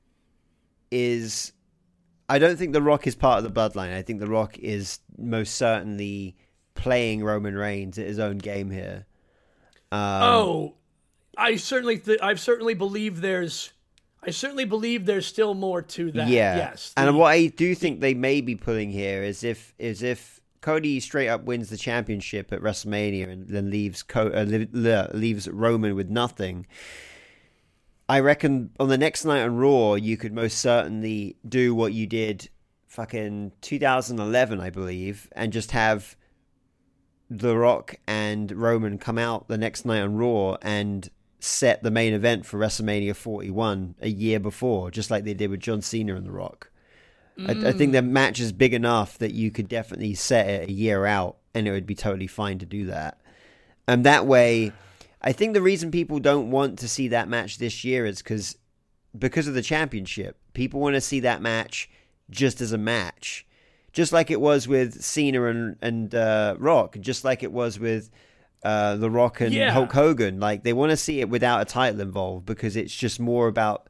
is. 0.90 1.52
I 2.28 2.38
don't 2.38 2.56
think 2.56 2.72
The 2.72 2.82
Rock 2.82 3.08
is 3.08 3.16
part 3.16 3.44
of 3.44 3.44
the 3.44 3.60
bloodline. 3.60 3.92
I 3.92 4.02
think 4.02 4.20
The 4.20 4.28
Rock 4.28 4.56
is 4.58 5.00
most 5.18 5.56
certainly 5.56 6.36
playing 6.74 7.24
Roman 7.24 7.56
Reigns 7.56 7.98
at 7.98 8.06
his 8.06 8.20
own 8.20 8.38
game 8.38 8.70
here. 8.70 9.04
Um, 9.90 10.22
oh, 10.22 10.74
I 11.36 11.56
certainly, 11.56 11.98
th- 11.98 12.20
I 12.22 12.34
certainly 12.34 12.74
believe 12.74 13.20
there's, 13.20 13.72
I 14.22 14.30
certainly 14.30 14.64
believe 14.64 15.06
there's 15.06 15.26
still 15.26 15.54
more 15.54 15.82
to 15.82 16.12
that. 16.12 16.28
Yeah. 16.28 16.56
Yes. 16.56 16.92
The, 16.92 17.02
and 17.02 17.18
what 17.18 17.32
I 17.32 17.48
do 17.48 17.74
think 17.74 17.98
they 17.98 18.14
may 18.14 18.40
be 18.40 18.54
pulling 18.54 18.90
here 18.90 19.24
is 19.24 19.42
if, 19.42 19.74
is 19.80 20.00
if 20.00 20.40
Cody 20.60 21.00
straight 21.00 21.28
up 21.28 21.44
wins 21.44 21.68
the 21.68 21.76
championship 21.76 22.52
at 22.52 22.60
WrestleMania 22.60 23.28
and 23.28 23.48
then 23.48 23.70
leaves 23.70 24.04
Co- 24.04 24.28
uh, 24.28 25.08
leaves 25.12 25.48
Roman 25.48 25.96
with 25.96 26.10
nothing 26.10 26.66
I 28.10 28.18
reckon 28.18 28.70
on 28.80 28.88
the 28.88 28.98
next 28.98 29.24
night 29.24 29.42
on 29.42 29.54
Raw, 29.54 29.94
you 29.94 30.16
could 30.16 30.32
most 30.32 30.58
certainly 30.58 31.36
do 31.48 31.76
what 31.76 31.92
you 31.92 32.08
did 32.08 32.48
fucking 32.88 33.52
2011, 33.60 34.60
I 34.60 34.68
believe, 34.68 35.28
and 35.30 35.52
just 35.52 35.70
have 35.70 36.16
The 37.30 37.56
Rock 37.56 37.94
and 38.08 38.50
Roman 38.50 38.98
come 38.98 39.16
out 39.16 39.46
the 39.46 39.56
next 39.56 39.84
night 39.84 40.00
on 40.00 40.16
Raw 40.16 40.56
and 40.60 41.08
set 41.38 41.84
the 41.84 41.92
main 41.92 42.12
event 42.12 42.46
for 42.46 42.58
WrestleMania 42.58 43.14
41 43.14 43.94
a 44.00 44.08
year 44.08 44.40
before, 44.40 44.90
just 44.90 45.12
like 45.12 45.22
they 45.22 45.32
did 45.32 45.48
with 45.48 45.60
John 45.60 45.80
Cena 45.80 46.16
and 46.16 46.26
The 46.26 46.32
Rock. 46.32 46.72
Mm. 47.38 47.64
I, 47.64 47.68
I, 47.68 47.72
think 47.72 47.92
the 47.92 48.02
match 48.02 48.40
is 48.40 48.50
big 48.50 48.74
enough 48.74 49.18
that 49.18 49.34
you 49.34 49.52
could 49.52 49.68
definitely 49.68 50.14
set 50.14 50.48
it 50.48 50.68
a 50.68 50.72
year 50.72 51.06
out, 51.06 51.36
and 51.54 51.68
it 51.68 51.70
would 51.70 51.86
be 51.86 51.94
totally 51.94 52.26
fine 52.26 52.58
to 52.58 52.66
do 52.66 52.86
that. 52.86 53.20
And 53.86 54.04
that 54.04 54.26
way 54.26 54.72
I 55.22 55.32
think 55.32 55.52
the 55.52 55.62
reason 55.62 55.90
people 55.90 56.18
don't 56.18 56.50
want 56.50 56.78
to 56.78 56.88
see 56.88 57.08
that 57.08 57.28
match 57.28 57.58
this 57.58 57.84
year 57.84 58.06
is 58.06 58.22
because 58.22 58.56
because 59.18 59.48
of 59.48 59.54
the 59.54 59.62
championship. 59.62 60.36
People 60.54 60.80
want 60.80 60.94
to 60.94 61.00
see 61.00 61.20
that 61.20 61.42
match 61.42 61.90
just 62.30 62.60
as 62.60 62.72
a 62.72 62.78
match, 62.78 63.46
just 63.92 64.12
like 64.12 64.30
it 64.30 64.40
was 64.40 64.66
with 64.66 65.02
Cena 65.02 65.44
and 65.44 65.76
and 65.82 66.14
uh, 66.14 66.56
Rock, 66.58 66.96
just 67.00 67.24
like 67.24 67.42
it 67.42 67.52
was 67.52 67.78
with 67.78 68.10
uh, 68.62 68.96
The 68.96 69.10
Rock 69.10 69.40
and 69.40 69.52
yeah. 69.52 69.72
Hulk 69.72 69.92
Hogan. 69.92 70.40
Like 70.40 70.62
they 70.62 70.72
want 70.72 70.90
to 70.90 70.96
see 70.96 71.20
it 71.20 71.28
without 71.28 71.60
a 71.60 71.64
title 71.64 72.00
involved 72.00 72.46
because 72.46 72.76
it's 72.76 72.94
just 72.94 73.20
more 73.20 73.48
about 73.48 73.88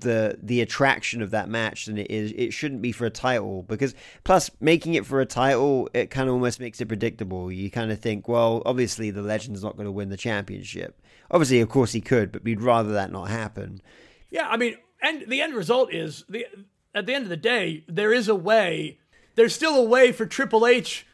the 0.00 0.38
the 0.42 0.60
attraction 0.60 1.22
of 1.22 1.30
that 1.30 1.48
match 1.48 1.86
than 1.86 1.98
it 1.98 2.10
is 2.10 2.32
it 2.32 2.52
shouldn't 2.52 2.82
be 2.82 2.92
for 2.92 3.06
a 3.06 3.10
title. 3.10 3.62
Because 3.62 3.94
plus 4.24 4.50
making 4.60 4.94
it 4.94 5.06
for 5.06 5.20
a 5.20 5.26
title 5.26 5.88
it 5.94 6.10
kind 6.10 6.28
of 6.28 6.34
almost 6.34 6.60
makes 6.60 6.80
it 6.80 6.88
predictable. 6.88 7.50
You 7.50 7.70
kind 7.70 7.90
of 7.90 8.00
think 8.00 8.28
well 8.28 8.62
obviously 8.66 9.10
the 9.10 9.22
legend's 9.22 9.62
not 9.62 9.76
going 9.76 9.86
to 9.86 9.92
win 9.92 10.08
the 10.08 10.16
championship. 10.16 11.00
Obviously 11.30 11.60
of 11.60 11.68
course 11.68 11.92
he 11.92 12.00
could 12.00 12.32
but 12.32 12.44
we'd 12.44 12.60
rather 12.60 12.92
that 12.92 13.12
not 13.12 13.28
happen. 13.28 13.80
Yeah 14.30 14.48
i 14.48 14.56
mean 14.56 14.76
and 15.00 15.24
the 15.28 15.40
end 15.40 15.54
result 15.54 15.92
is 15.92 16.24
the 16.28 16.46
at 16.94 17.06
the 17.06 17.14
end 17.14 17.24
of 17.24 17.28
the 17.28 17.36
day 17.36 17.84
there 17.88 18.12
is 18.12 18.28
a 18.28 18.34
way 18.34 18.98
there's 19.36 19.54
still 19.54 19.76
a 19.76 19.84
way 19.84 20.12
for 20.12 20.26
triple 20.26 20.66
h 20.66 21.06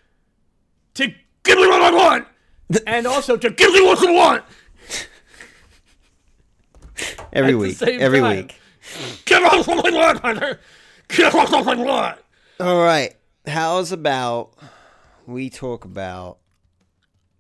to 0.94 1.08
give 1.42 1.58
me 1.58 1.66
what 1.66 1.82
i 1.82 1.90
want 1.90 2.26
and 2.86 3.06
also 3.06 3.36
to 3.36 3.50
give 3.50 3.72
me 3.72 3.82
what 3.82 4.06
i 4.06 4.10
want. 4.10 4.44
Every 7.32 7.54
week 7.54 7.80
every 7.82 8.20
time. 8.20 8.36
week 8.36 8.60
Get 9.24 9.42
off 9.42 9.68
of 9.68 9.76
my 9.85 9.90
lawn, 9.90 10.16
Hunter! 10.18 10.61
Get 11.09 11.35
off 11.35 11.53
of 11.53 11.66
my 11.66 11.74
lawn! 11.74 12.14
All 12.59 12.83
right. 12.83 13.14
How's 13.46 13.92
about 13.92 14.55
we 15.26 15.48
talk 15.50 15.85
about 15.85 16.38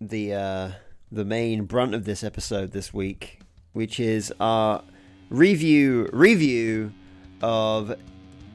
the 0.00 0.34
uh, 0.34 0.70
the 1.12 1.24
main 1.24 1.64
brunt 1.64 1.94
of 1.94 2.04
this 2.04 2.24
episode 2.24 2.72
this 2.72 2.94
week, 2.94 3.40
which 3.72 4.00
is 4.00 4.32
our 4.40 4.82
review 5.28 6.08
review 6.12 6.92
of 7.42 7.94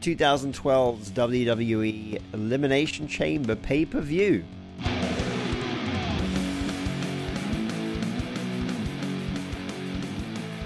2012's 0.02 1.12
WWE 1.12 2.22
Elimination 2.34 3.08
Chamber 3.08 3.56
pay 3.56 3.86
per 3.86 4.02
view. 4.02 4.44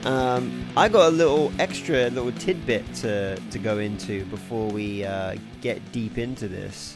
Um, 0.06 0.66
I 0.78 0.88
got 0.88 1.08
a 1.08 1.16
little 1.16 1.52
extra 1.60 2.10
little 2.10 2.32
tidbit 2.34 2.94
to, 2.96 3.36
to 3.52 3.60
go 3.60 3.80
into 3.80 4.24
before 4.26 4.70
we 4.70 5.04
uh, 5.04 5.36
get 5.62 5.92
deep 5.92 6.18
into 6.18 6.48
this, 6.48 6.96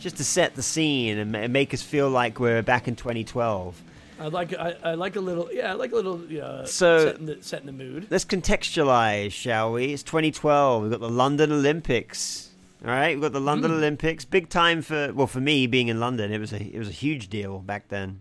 just 0.00 0.16
to 0.16 0.24
set 0.24 0.54
the 0.56 0.62
scene 0.62 1.18
and 1.18 1.30
ma- 1.30 1.46
make 1.46 1.72
us 1.72 1.82
feel 1.82 2.10
like 2.10 2.40
we're 2.40 2.62
back 2.62 2.88
in 2.88 2.96
2012. 2.96 3.80
I 4.20 4.26
like 4.26 4.54
I, 4.54 4.74
I 4.84 4.94
like 4.94 5.16
a 5.16 5.20
little 5.20 5.48
yeah 5.52 5.70
I 5.70 5.74
like 5.74 5.90
a 5.92 5.96
little 5.96 6.20
uh, 6.42 6.64
So- 6.66 7.06
setting 7.06 7.26
the, 7.26 7.38
setting 7.42 7.66
the 7.66 7.72
mood. 7.72 8.08
Let's 8.10 8.24
contextualize, 8.24 9.32
shall 9.32 9.72
we? 9.72 9.92
It's 9.92 10.02
2012. 10.02 10.82
We've 10.82 10.90
got 10.90 11.00
the 11.00 11.08
London 11.08 11.52
Olympics. 11.52 12.50
All 12.84 12.90
right, 12.90 13.14
we've 13.14 13.22
got 13.22 13.32
the 13.32 13.40
London 13.40 13.70
Mm. 13.70 13.76
Olympics. 13.76 14.24
Big 14.24 14.48
time 14.48 14.82
for 14.82 15.12
well 15.12 15.28
for 15.28 15.40
me 15.40 15.68
being 15.68 15.86
in 15.88 16.00
London. 16.00 16.32
It 16.32 16.38
was 16.38 16.52
a 16.52 16.60
it 16.60 16.78
was 16.78 16.88
a 16.88 16.92
huge 16.92 17.28
deal 17.30 17.60
back 17.60 17.88
then. 17.88 18.20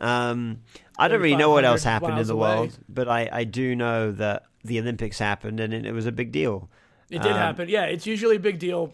Um, 0.00 0.60
I 0.98 1.08
don't 1.08 1.20
really 1.20 1.36
know 1.36 1.50
what 1.50 1.64
else 1.64 1.84
happened 1.84 2.18
in 2.18 2.26
the 2.26 2.32
away. 2.34 2.54
world, 2.56 2.78
but 2.88 3.08
I, 3.08 3.28
I 3.32 3.44
do 3.44 3.74
know 3.76 4.12
that 4.12 4.44
the 4.64 4.78
Olympics 4.80 5.18
happened 5.18 5.60
and 5.60 5.72
it, 5.74 5.86
it 5.86 5.92
was 5.92 6.06
a 6.06 6.12
big 6.12 6.32
deal. 6.32 6.68
It 7.10 7.22
did 7.22 7.32
Um, 7.32 7.38
happen. 7.38 7.68
Yeah, 7.68 7.84
it's 7.84 8.06
usually 8.06 8.36
a 8.36 8.40
big 8.40 8.58
deal 8.58 8.92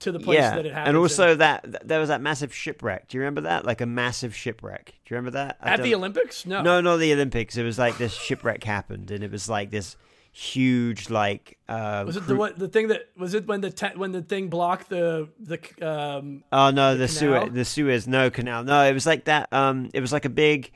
to 0.00 0.12
the 0.12 0.18
place 0.18 0.36
yeah, 0.38 0.56
that 0.56 0.66
it 0.66 0.72
happened. 0.72 0.88
and 0.88 0.96
in. 0.96 1.02
also 1.02 1.34
that 1.36 1.62
th- 1.64 1.76
there 1.84 1.98
was 2.00 2.08
that 2.08 2.20
massive 2.20 2.52
shipwreck. 2.54 3.08
Do 3.08 3.16
you 3.16 3.22
remember 3.22 3.42
that? 3.42 3.64
Like 3.64 3.80
a 3.80 3.86
massive 3.86 4.34
shipwreck. 4.34 4.86
Do 5.04 5.14
you 5.14 5.16
remember 5.16 5.30
that? 5.38 5.56
I 5.60 5.70
at 5.74 5.82
the 5.82 5.94
Olympics, 5.94 6.44
no, 6.44 6.62
No, 6.62 6.80
not 6.80 6.96
the 6.98 7.12
Olympics. 7.12 7.56
It 7.56 7.62
was 7.62 7.78
like 7.78 7.96
this 7.96 8.12
shipwreck 8.12 8.64
happened, 8.64 9.10
and 9.10 9.24
it 9.24 9.30
was 9.30 9.48
like 9.48 9.70
this 9.70 9.96
huge, 10.36 11.08
like. 11.10 11.56
Uh, 11.68 12.02
Was 12.06 12.16
it 12.16 12.26
the 12.26 12.34
what, 12.36 12.58
the 12.58 12.68
thing 12.68 12.88
that 12.88 13.08
was 13.16 13.32
it 13.34 13.46
when 13.46 13.60
the 13.62 13.70
te- 13.70 13.96
when 13.96 14.12
the 14.12 14.20
thing 14.22 14.48
blocked 14.48 14.88
the 14.90 15.28
the 15.40 15.58
um 15.80 16.42
Oh 16.52 16.70
no, 16.70 16.96
the, 16.96 17.06
canal? 17.06 17.44
Suez, 17.46 17.52
the 17.54 17.64
Suez, 17.64 18.06
no 18.08 18.30
canal. 18.30 18.64
No, 18.64 18.82
it 18.84 18.92
was 18.92 19.06
like 19.06 19.24
that. 19.24 19.50
Um, 19.52 19.88
it 19.94 20.00
was 20.00 20.12
like 20.12 20.24
a 20.24 20.28
big, 20.30 20.72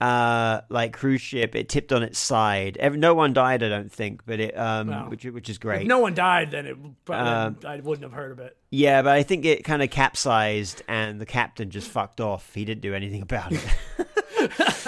uh, 0.00 0.60
like 0.68 0.92
cruise 0.92 1.22
ship. 1.22 1.54
It 1.54 1.68
tipped 1.68 1.92
on 1.92 2.02
its 2.02 2.18
side. 2.18 2.76
Every, 2.78 2.98
no 2.98 3.14
one 3.14 3.32
died, 3.32 3.62
I 3.62 3.68
don't 3.68 3.90
think, 3.90 4.22
but 4.26 4.40
it, 4.40 4.58
um, 4.58 4.88
Wow. 4.88 5.08
which 5.08 5.24
which 5.24 5.48
is 5.48 5.56
if 5.56 5.60
great. 5.62 5.86
no 5.86 6.00
one 6.00 6.14
died 6.14 6.50
then 6.50 6.66
it 6.66 6.76
probably 7.04 7.32
Um, 7.32 7.56
I 7.64 7.80
wouldn't 7.80 8.02
have 8.02 8.12
heard 8.12 8.32
of 8.32 8.40
it. 8.40 8.56
Yeah, 8.70 9.02
but 9.02 9.12
I 9.12 9.22
think 9.22 9.44
it 9.46 9.64
kind 9.64 9.82
of 9.82 9.88
capsized, 9.90 10.82
and 10.88 11.20
the 11.20 11.26
captain 11.26 11.70
just 11.70 11.88
fucked 11.88 12.20
off. 12.20 12.52
He 12.54 12.64
didn't 12.64 12.82
do 12.82 12.92
anything 12.94 13.22
about 13.22 13.52
it. 13.52 13.64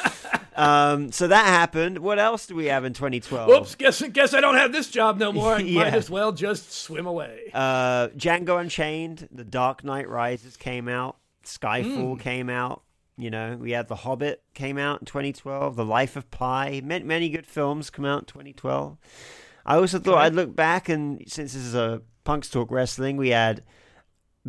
um, 0.59 1.13
so 1.13 1.29
that 1.29 1.47
happened. 1.47 1.99
What 1.99 2.19
else 2.19 2.47
do 2.47 2.55
we 2.55 2.67
have 2.67 2.85
in 2.85 2.93
2012? 2.93 3.49
Whoops, 3.49 3.75
guess 3.75 4.03
guess 4.13 4.35
I 4.35 4.41
don't 4.41 4.57
have 4.57 4.73
this 4.73 4.91
job 4.91 5.19
no 5.19 5.33
more. 5.33 5.55
I 5.55 5.59
Yeah. 5.61 5.85
might 5.85 5.95
as 5.95 6.11
well 6.11 6.33
just 6.33 6.73
swim 6.73 7.07
away. 7.07 7.51
Uh, 7.55 8.09
Django 8.09 8.61
Unchained, 8.61 9.29
The 9.31 9.45
Dark 9.45 9.85
Knight 9.85 10.09
Rises 10.09 10.57
came 10.57 10.89
out, 10.89 11.17
Skyfall 11.45 12.17
Mm. 12.17 12.21
came 12.21 12.51
out. 12.51 12.83
You 13.17 13.31
know, 13.31 13.57
we 13.61 13.73
had 13.73 13.89
The 13.89 13.97
Hobbit 13.97 14.43
came 14.55 14.79
out 14.79 15.01
in 15.01 15.07
2012, 15.07 15.75
The 15.77 15.85
Life 15.85 16.15
of 16.17 16.31
Pi. 16.31 16.81
Many, 16.85 17.05
many 17.05 17.29
good 17.31 17.47
films 17.47 17.91
come 17.91 18.05
out 18.05 18.21
in 18.21 18.25
2012. 18.27 18.97
I 19.67 19.77
also 19.77 19.99
thought 19.99 20.15
Okay. 20.15 20.23
I'd 20.27 20.35
look 20.35 20.55
back, 20.55 20.89
and 20.89 21.23
since 21.27 21.53
this 21.53 21.63
is 21.63 21.75
a 21.75 22.03
Punks 22.25 22.49
Talk 22.49 22.71
Wrestling, 22.71 23.17
we 23.17 23.31
had 23.31 23.63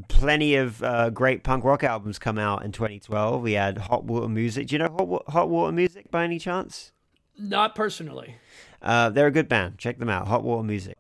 plenty 0.08 0.56
of 0.56 0.82
uh, 0.84 1.10
great 1.10 1.44
punk 1.44 1.64
rock 1.64 1.84
albums 1.84 2.20
come 2.20 2.38
out 2.38 2.64
in 2.64 2.72
2012. 2.72 3.42
We 3.42 3.54
had 3.54 3.78
Hot 3.78 4.06
Water 4.06 4.30
Music. 4.30 4.68
Do 4.68 4.76
you 4.76 4.80
know 4.80 4.90
Hot, 4.98 5.32
Hot 5.32 5.50
Water 5.50 5.72
Music 5.72 6.10
by 6.12 6.24
any 6.24 6.40
chance? 6.40 6.92
Not 7.38 7.76
personally. 7.76 8.36
Uh, 8.82 9.10
they're 9.10 9.28
a 9.28 9.32
good 9.32 9.50
band. 9.50 9.78
Check 9.78 10.00
them 10.00 10.10
out. 10.10 10.28
Hot 10.28 10.44
Water 10.44 10.64
Music. 10.64 10.98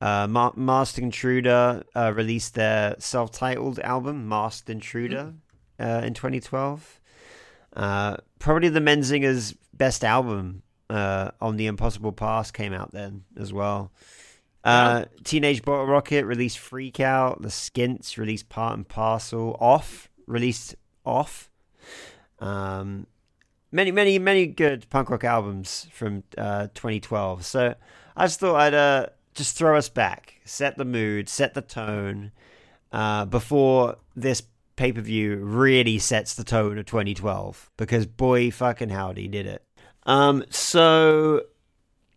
Uh, 0.00 0.26
Ma- 0.28 0.52
Masked 0.54 0.98
Intruder 0.98 1.82
uh, 1.94 2.12
released 2.14 2.54
their 2.54 2.94
self-titled 2.98 3.80
album, 3.80 4.28
Masked 4.28 4.70
Intruder, 4.70 5.34
uh, 5.80 6.02
in 6.04 6.14
2012. 6.14 7.00
Uh, 7.74 8.16
probably 8.38 8.68
the 8.68 8.80
Menzingers' 8.80 9.56
best 9.74 10.04
album 10.04 10.62
uh, 10.88 11.30
on 11.40 11.56
the 11.56 11.66
Impossible 11.66 12.12
Past 12.12 12.54
came 12.54 12.72
out 12.72 12.92
then 12.92 13.24
as 13.36 13.52
well. 13.52 13.92
Uh, 14.64 15.04
Teenage 15.24 15.62
Bottle 15.62 15.86
Rocket 15.86 16.24
released 16.24 16.58
Freak 16.58 17.00
Out. 17.00 17.42
The 17.42 17.50
Skints 17.50 18.18
released 18.18 18.48
Part 18.48 18.76
and 18.76 18.86
Parcel. 18.86 19.56
Off 19.60 20.10
released 20.26 20.74
Off. 21.04 21.50
Um, 22.40 23.06
many, 23.72 23.90
many, 23.90 24.18
many 24.18 24.46
good 24.46 24.88
punk 24.90 25.10
rock 25.10 25.24
albums 25.24 25.86
from 25.92 26.24
uh, 26.36 26.68
2012. 26.74 27.44
So 27.44 27.74
I 28.16 28.26
just 28.26 28.40
thought 28.40 28.56
I'd 28.56 28.74
uh, 28.74 29.06
just 29.34 29.56
throw 29.56 29.76
us 29.76 29.88
back, 29.88 30.34
set 30.44 30.76
the 30.76 30.84
mood, 30.84 31.28
set 31.28 31.54
the 31.54 31.62
tone 31.62 32.32
uh, 32.92 33.24
before 33.24 33.96
this 34.16 34.42
pay 34.76 34.92
per 34.92 35.00
view 35.00 35.36
really 35.36 35.98
sets 35.98 36.34
the 36.34 36.44
tone 36.44 36.78
of 36.78 36.86
2012. 36.86 37.70
Because 37.76 38.06
boy, 38.06 38.50
fucking 38.50 38.90
howdy, 38.90 39.28
did 39.28 39.46
it. 39.46 39.64
Um, 40.04 40.44
so 40.50 41.42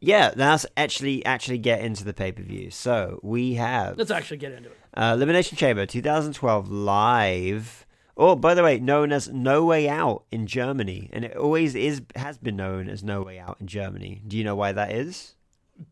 yeah, 0.02 0.32
let's 0.36 0.66
actually 0.76 1.24
actually 1.26 1.60
get 1.60 1.82
into 1.82 2.04
the 2.04 2.14
pay 2.14 2.32
per 2.32 2.44
view. 2.44 2.72
So 2.72 3.20
we 3.24 3.54
have 3.56 3.98
Let's 3.98 4.12
actually 4.12 4.38
get 4.38 4.52
into 4.52 4.70
it. 4.70 4.78
uh, 4.96 5.14
Elimination 5.16 5.58
Chamber 5.58 5.86
2012 5.86 6.70
live. 6.70 7.86
Oh, 8.18 8.36
by 8.36 8.54
the 8.54 8.62
way, 8.64 8.78
known 8.80 9.12
as 9.14 9.30
No 9.30 9.64
Way 9.64 9.88
Out 9.88 10.26
in 10.32 10.46
Germany, 10.46 11.10
and 11.14 11.24
it 11.24 11.36
always 11.38 11.76
is 11.76 12.02
has 12.16 12.38
been 12.38 12.58
known 12.58 12.90
as 12.90 13.04
No 13.04 13.22
Way 13.22 13.40
Out 13.40 13.58
in 13.62 13.68
Germany. 13.68 14.22
Do 14.28 14.38
you 14.38 14.44
know 14.44 14.56
why 14.56 14.74
that 14.74 14.92
is? 14.92 15.36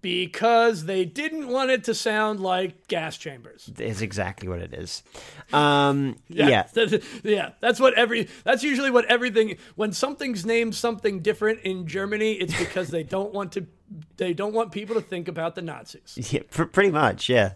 Because 0.01 0.85
they 0.85 1.03
didn't 1.05 1.47
want 1.47 1.71
it 1.71 1.83
to 1.85 1.93
sound 1.93 2.39
like 2.39 2.87
gas 2.87 3.17
chambers. 3.17 3.69
Is 3.79 4.01
exactly 4.01 4.47
what 4.47 4.59
it 4.59 4.73
is. 4.73 5.03
Um, 5.51 6.17
yeah, 6.29 6.63
That- 6.73 7.03
yeah, 7.23 7.51
that's 7.59 7.79
what 7.79 7.93
every 7.95 8.27
that's 8.43 8.63
usually 8.63 8.91
what 8.91 9.05
everything 9.05 9.57
when 9.75 9.91
something's 9.93 10.45
named 10.45 10.75
something 10.75 11.21
different 11.21 11.61
in 11.61 11.87
Germany, 11.87 12.33
it's 12.33 12.57
because 12.57 12.89
they 12.89 13.03
don't 13.03 13.33
want 13.33 13.51
to 13.53 13.65
they 14.17 14.33
don't 14.33 14.53
want 14.53 14.71
people 14.71 14.95
to 14.95 15.01
think 15.01 15.27
about 15.27 15.55
the 15.55 15.61
Nazis. 15.61 16.17
Yeah, 16.31 16.41
pr- 16.49 16.65
pretty 16.65 16.91
much, 16.91 17.27
yeah. 17.29 17.53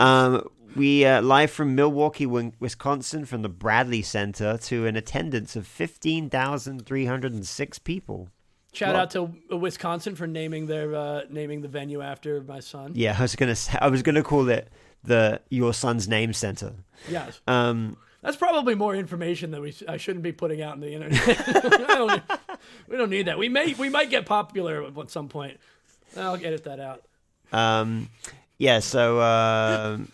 Um, 0.00 0.48
we 0.74 1.04
uh, 1.04 1.22
live 1.22 1.50
from 1.50 1.74
Milwaukee, 1.74 2.26
Wisconsin, 2.26 3.24
from 3.24 3.42
the 3.42 3.48
Bradley 3.48 4.02
Center 4.02 4.58
to 4.58 4.86
an 4.86 4.96
attendance 4.96 5.54
of 5.56 5.66
fifteen 5.66 6.28
thousand 6.28 6.84
three 6.86 7.06
hundred 7.06 7.32
and 7.32 7.46
six 7.46 7.78
people. 7.78 8.28
Shout 8.78 8.92
Well- 8.94 9.02
out 9.02 9.10
to 9.48 9.56
Wisconsin 9.56 10.14
for 10.14 10.28
naming 10.28 10.66
their 10.66 10.94
uh, 10.94 11.22
naming 11.28 11.62
the 11.62 11.68
venue 11.68 12.00
after 12.00 12.40
my 12.42 12.60
son. 12.60 12.92
Yeah, 12.94 13.16
I 13.18 13.22
was 13.22 13.34
gonna 13.34 13.56
say, 13.56 13.76
I 13.80 13.88
was 13.88 14.02
gonna 14.02 14.22
call 14.22 14.48
it 14.48 14.68
the 15.02 15.40
Your 15.48 15.74
Son's 15.74 16.06
Name 16.06 16.32
Center. 16.32 16.74
Yes. 17.10 17.40
Um, 17.48 17.96
That's 18.22 18.36
probably 18.36 18.76
more 18.76 18.94
information 18.94 19.50
that 19.50 19.60
we 19.60 19.74
I 19.88 19.96
shouldn't 19.96 20.22
be 20.22 20.30
putting 20.30 20.62
out 20.62 20.74
on 20.74 20.80
the 20.80 20.92
internet. 20.92 21.18
Don't- 21.88 22.22
we 22.88 22.96
don't 22.96 23.10
need 23.10 23.26
that. 23.26 23.36
We 23.36 23.48
may 23.48 23.74
we 23.74 23.88
might 23.88 24.10
get 24.10 24.26
popular 24.26 24.84
at 24.84 25.10
some 25.10 25.28
point. 25.28 25.58
I'll 26.16 26.36
edit 26.36 26.62
that 26.64 26.78
out. 26.78 27.02
Um, 27.52 28.08
yeah. 28.58 28.78
So, 28.78 29.20
um, 29.20 30.12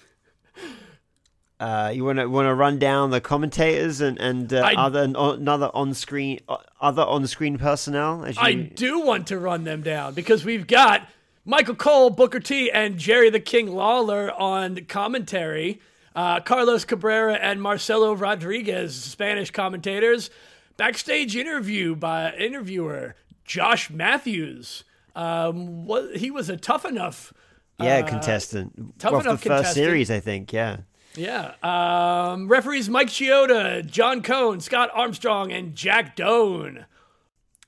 uh, 1.64 1.88
you 1.94 2.05
want 2.05 2.18
to 2.18 2.27
want 2.27 2.46
to 2.46 2.55
run 2.55 2.79
down 2.79 3.11
the 3.11 3.20
commentators 3.20 4.00
and 4.00 4.18
and 4.18 4.53
uh, 4.53 4.61
I- 4.64 4.74
other 4.74 5.03
another 5.16 5.70
on 5.72 5.94
screen 5.94 6.40
other 6.81 7.03
on 7.03 7.27
screen 7.27 7.57
personnel? 7.59 8.24
As 8.24 8.37
you, 8.37 8.42
I 8.42 8.53
do 8.55 9.00
want 9.00 9.27
to 9.29 9.38
run 9.38 9.64
them 9.64 9.83
down 9.83 10.14
because 10.14 10.44
we've 10.44 10.66
got 10.66 11.09
Michael 11.44 11.74
Cole, 11.74 12.11
Booker 12.11 12.40
T, 12.40 12.70
and 12.70 12.98
Jerry 12.98 13.31
the 13.31 13.40
King 13.40 13.74
Lawler 13.74 14.31
on 14.33 14.85
commentary. 14.87 15.81
Uh, 16.16 16.38
Carlos 16.40 16.85
Cabrera 16.85 17.35
and 17.35 17.61
Marcelo 17.61 18.14
Rodriguez, 18.14 18.94
Spanish 18.94 19.50
commentators. 19.50 20.31
Backstage 20.77 21.35
interview 21.37 21.96
by 21.96 22.33
interviewer 22.35 23.14
Josh 23.44 23.90
Matthews. 23.90 24.85
Um, 25.16 25.87
what, 25.87 26.16
he 26.16 26.31
was 26.31 26.48
a 26.48 26.57
tough 26.57 26.85
enough 26.85 27.33
yeah, 27.81 28.03
contestant. 28.03 28.98
tough 28.98 29.12
Well, 29.12 29.20
for 29.20 29.24
the 29.24 29.31
enough 29.31 29.40
first 29.40 29.42
contestant. 29.57 29.74
series, 29.87 30.11
I 30.11 30.20
think. 30.20 30.53
Yeah. 30.53 30.79
Yeah. 31.16 31.55
Um, 31.62 32.48
referees 32.48 32.88
Mike 32.88 33.09
Chioda, 33.09 33.85
John 33.87 34.22
Cone, 34.22 34.61
Scott 34.61 34.90
Armstrong, 34.92 35.53
and 35.53 35.74
Jack 35.74 36.16
Doan. 36.16 36.87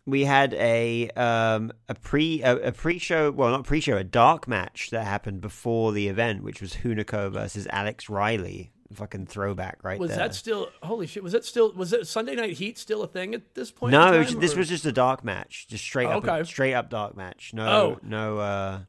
we 0.05 0.25
had 0.25 0.55
a 0.55 1.11
um 1.11 1.73
a 1.89 1.95
pre 1.95 2.43
a, 2.43 2.69
a 2.69 2.73
pre-show 2.73 3.31
well 3.33 3.51
not 3.51 3.65
pre-show 3.65 3.97
a 3.97 4.05
dark 4.05 4.47
match 4.49 4.91
that 4.91 5.05
happened 5.05 5.41
before 5.41 5.93
the 5.93 6.07
event 6.09 6.43
which 6.45 6.61
was 6.61 6.75
Hunico 6.75 7.31
versus 7.33 7.67
Alex 7.71 8.09
Riley 8.09 8.71
fucking 8.93 9.27
throwback 9.27 9.83
right 9.83 9.99
Was 9.99 10.11
there 10.11 10.19
that 10.19 10.35
still 10.37 10.69
holy 10.83 11.09
shit? 11.09 11.25
Was 11.25 11.33
that 11.33 11.45
still 11.45 11.73
was 11.73 11.93
it 11.93 12.07
Sunday 12.07 12.37
Night 12.37 12.53
Heat 12.53 12.79
still 12.79 13.03
a 13.03 13.09
thing 13.09 13.35
at 13.35 13.55
this 13.57 13.73
point? 13.73 13.91
no 13.93 14.23
time, 14.23 14.39
this 14.39 14.55
or- 14.55 14.59
was 14.59 14.69
just 14.69 14.87
a 14.87 14.93
dark 14.93 15.25
match 15.25 15.67
just 15.69 15.83
straight 15.83 16.07
Oh, 16.07 16.19
up 16.19 16.25
okay. 16.29 16.45
straight 16.45 16.75
up 16.75 16.89
dark 16.89 17.17
match 17.17 17.53
no 17.53 17.67
Oh. 17.67 17.99
no 18.05 18.39
uh 18.39 18.81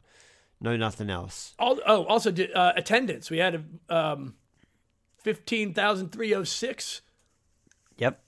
no 0.62 0.78
nothing 0.78 1.10
else 1.10 1.56
All, 1.58 1.80
oh 1.88 2.04
also 2.06 2.30
did, 2.32 2.54
uh, 2.56 2.74
attendance. 2.76 3.32
We 3.32 3.40
had 3.40 3.64
um, 3.90 4.36
fifteen 5.18 5.74
thousand 5.74 6.12
three 6.12 6.32
hundred 6.32 6.46
six 6.48 7.02
yep 7.98 8.22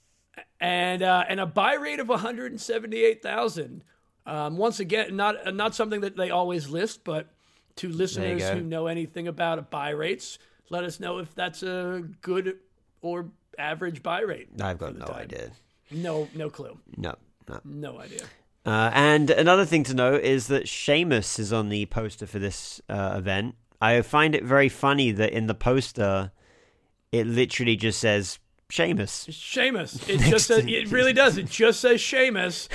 and 0.60 1.02
uh, 1.02 1.24
and 1.28 1.40
a 1.40 1.46
buy 1.46 1.74
rate 1.74 2.00
of 2.00 2.08
one 2.08 2.18
hundred 2.18 2.52
and 2.52 2.60
seventy 2.60 3.04
eight 3.04 3.22
thousand. 3.22 3.82
Um, 4.26 4.56
once 4.58 4.80
again, 4.80 5.16
not 5.16 5.46
uh, 5.46 5.50
not 5.50 5.74
something 5.74 6.02
that 6.02 6.16
they 6.16 6.30
always 6.30 6.68
list, 6.68 7.04
but 7.04 7.28
to 7.76 7.88
listeners 7.88 8.48
who 8.48 8.60
know 8.60 8.86
anything 8.86 9.26
about 9.26 9.70
buy 9.70 9.90
rates, 9.90 10.38
let 10.68 10.84
us 10.84 11.00
know 11.00 11.18
if 11.18 11.34
that's 11.34 11.62
a 11.62 12.04
good 12.20 12.58
or 13.00 13.30
average 13.58 14.02
buy 14.02 14.20
rate. 14.20 14.48
I've 14.60 14.78
got 14.78 14.96
no 14.96 15.06
time. 15.06 15.20
idea 15.22 15.50
No, 15.90 16.28
no 16.34 16.50
clue. 16.50 16.78
no 16.96 17.16
no 17.48 17.60
No 17.64 17.98
idea. 17.98 18.22
Uh, 18.66 18.90
and 18.92 19.30
another 19.30 19.64
thing 19.64 19.84
to 19.84 19.94
know 19.94 20.14
is 20.14 20.48
that 20.48 20.68
Sheamus 20.68 21.38
is 21.38 21.52
on 21.52 21.70
the 21.70 21.86
poster 21.86 22.26
for 22.26 22.38
this 22.38 22.80
uh, 22.90 23.14
event. 23.16 23.54
I 23.80 24.02
find 24.02 24.34
it 24.34 24.44
very 24.44 24.68
funny 24.68 25.10
that 25.12 25.32
in 25.32 25.46
the 25.46 25.54
poster, 25.54 26.30
it 27.12 27.26
literally 27.26 27.76
just 27.76 28.00
says 28.00 28.38
Sheamus. 28.70 29.26
Sheamus. 29.30 30.08
It 30.08 30.18
just 30.30 30.46
says, 30.46 30.64
it 30.66 30.90
really 30.90 31.12
does. 31.12 31.36
It 31.36 31.48
just 31.48 31.80
says 31.80 32.00
Sheamus, 32.00 32.68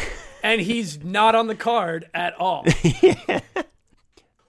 and 0.43 0.59
he's 0.61 1.03
not 1.03 1.35
on 1.35 1.47
the 1.47 1.55
card 1.55 2.09
at 2.13 2.33
all. 2.39 2.65
yeah. 3.01 3.39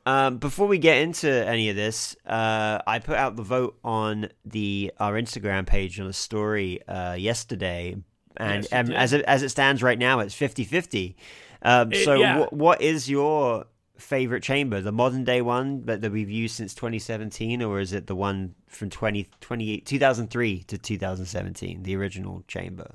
Um, 0.05 0.39
before 0.39 0.69
we 0.69 0.79
get 0.79 0.99
into 0.99 1.29
any 1.29 1.69
of 1.69 1.75
this, 1.75 2.17
uh, 2.27 2.79
I 2.87 3.01
put 3.01 3.17
out 3.17 3.35
the 3.37 3.43
vote 3.43 3.77
on 3.83 4.29
the 4.45 4.93
our 5.01 5.15
Instagram 5.15 5.67
page 5.67 5.99
on 5.99 6.07
a 6.07 6.13
story 6.13 6.81
uh, 6.87 7.15
yesterday, 7.15 7.97
and 8.37 8.63
Yes, 8.71 8.73
um, 8.73 8.93
as 8.93 9.13
it, 9.13 9.23
as 9.25 9.43
it 9.43 9.49
stands 9.49 9.83
right 9.83 9.99
now, 9.99 10.21
it's 10.21 10.35
50-50. 10.35 11.15
Um, 11.63 11.93
It- 11.93 12.05
so, 12.05 12.15
yeah. 12.15 12.45
wh- 12.45 12.53
what 12.53 12.83
is 12.83 13.11
your 13.11 13.67
favorite 13.99 14.43
chamber? 14.43 14.81
The 14.81 14.93
modern 14.93 15.25
day 15.25 15.43
one 15.43 15.85
that, 15.87 16.01
that 16.03 16.13
we've 16.13 16.31
used 16.31 16.57
since 16.57 16.75
2017, 16.75 17.63
or 17.63 17.81
is 17.81 17.93
it 17.93 18.07
the 18.07 18.15
one 18.17 18.55
from 18.69 18.91
20, 18.91 19.29
20 19.41 19.81
2003 19.81 20.63
to 20.65 20.79
2017, 20.79 21.83
the 21.83 21.97
original 21.97 22.45
chamber? 22.49 22.95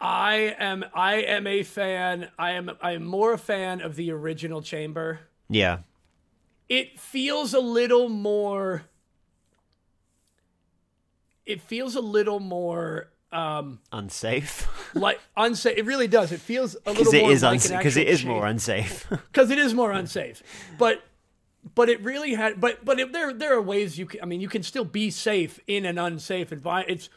I 0.00 0.54
am 0.58 0.84
I 0.94 1.16
am 1.16 1.46
a 1.46 1.62
fan. 1.64 2.28
I 2.38 2.52
am 2.52 2.70
I 2.80 2.92
am 2.92 3.04
more 3.04 3.32
a 3.32 3.38
fan 3.38 3.80
of 3.80 3.96
the 3.96 4.12
original 4.12 4.62
chamber. 4.62 5.20
Yeah, 5.48 5.78
It 6.68 7.00
feels 7.00 7.54
a 7.54 7.60
little 7.60 8.08
more 8.08 8.84
it 11.46 11.62
feels 11.62 11.96
a 11.96 12.00
little 12.00 12.40
more 12.40 13.08
um 13.30 13.78
unsafe 13.92 14.66
like 14.94 15.20
unsafe. 15.36 15.76
It 15.76 15.84
really 15.84 16.08
does. 16.08 16.32
It 16.32 16.40
feels 16.40 16.76
a 16.86 16.92
little 16.92 17.14
it 17.14 17.20
more 17.22 17.30
is 17.32 17.42
like 17.42 17.54
unsafe 17.54 17.78
because 17.78 17.96
it 17.98 18.08
is 18.08 18.20
chamber. 18.20 18.34
more 18.34 18.46
unsafe. 18.46 19.06
because 19.10 19.50
it 19.50 19.58
is 19.58 19.74
more 19.74 19.92
unsafe. 19.92 20.42
But 20.78 21.02
but 21.74 21.88
it 21.90 22.02
really 22.02 22.34
had. 22.34 22.58
But 22.60 22.84
but 22.84 22.98
if 22.98 23.12
there 23.12 23.32
there 23.34 23.54
are 23.54 23.60
ways 23.62 23.98
you 23.98 24.06
can. 24.06 24.22
I 24.22 24.24
mean, 24.24 24.40
you 24.40 24.48
can 24.48 24.62
still 24.62 24.84
be 24.86 25.10
safe 25.10 25.60
in 25.66 25.84
an 25.84 25.98
unsafe 25.98 26.52
environment. 26.52 26.90
It's 26.98 27.08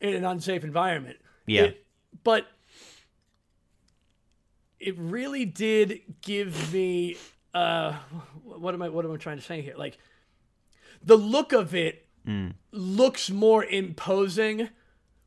in 0.00 0.14
an 0.14 0.24
unsafe 0.24 0.64
environment. 0.64 1.18
Yeah. 1.46 1.62
It- 1.64 1.86
but 2.24 2.46
it 4.80 4.98
really 4.98 5.44
did 5.44 6.00
give 6.22 6.72
me. 6.72 7.16
Uh, 7.54 7.92
what 8.44 8.74
am 8.74 8.82
I? 8.82 8.88
What 8.88 9.04
am 9.04 9.12
I 9.12 9.16
trying 9.16 9.36
to 9.38 9.42
say 9.44 9.60
here? 9.62 9.74
Like 9.76 9.98
the 11.02 11.16
look 11.16 11.52
of 11.52 11.74
it 11.74 12.06
Mm. 12.26 12.52
looks 12.70 13.30
more 13.30 13.64
imposing. 13.64 14.68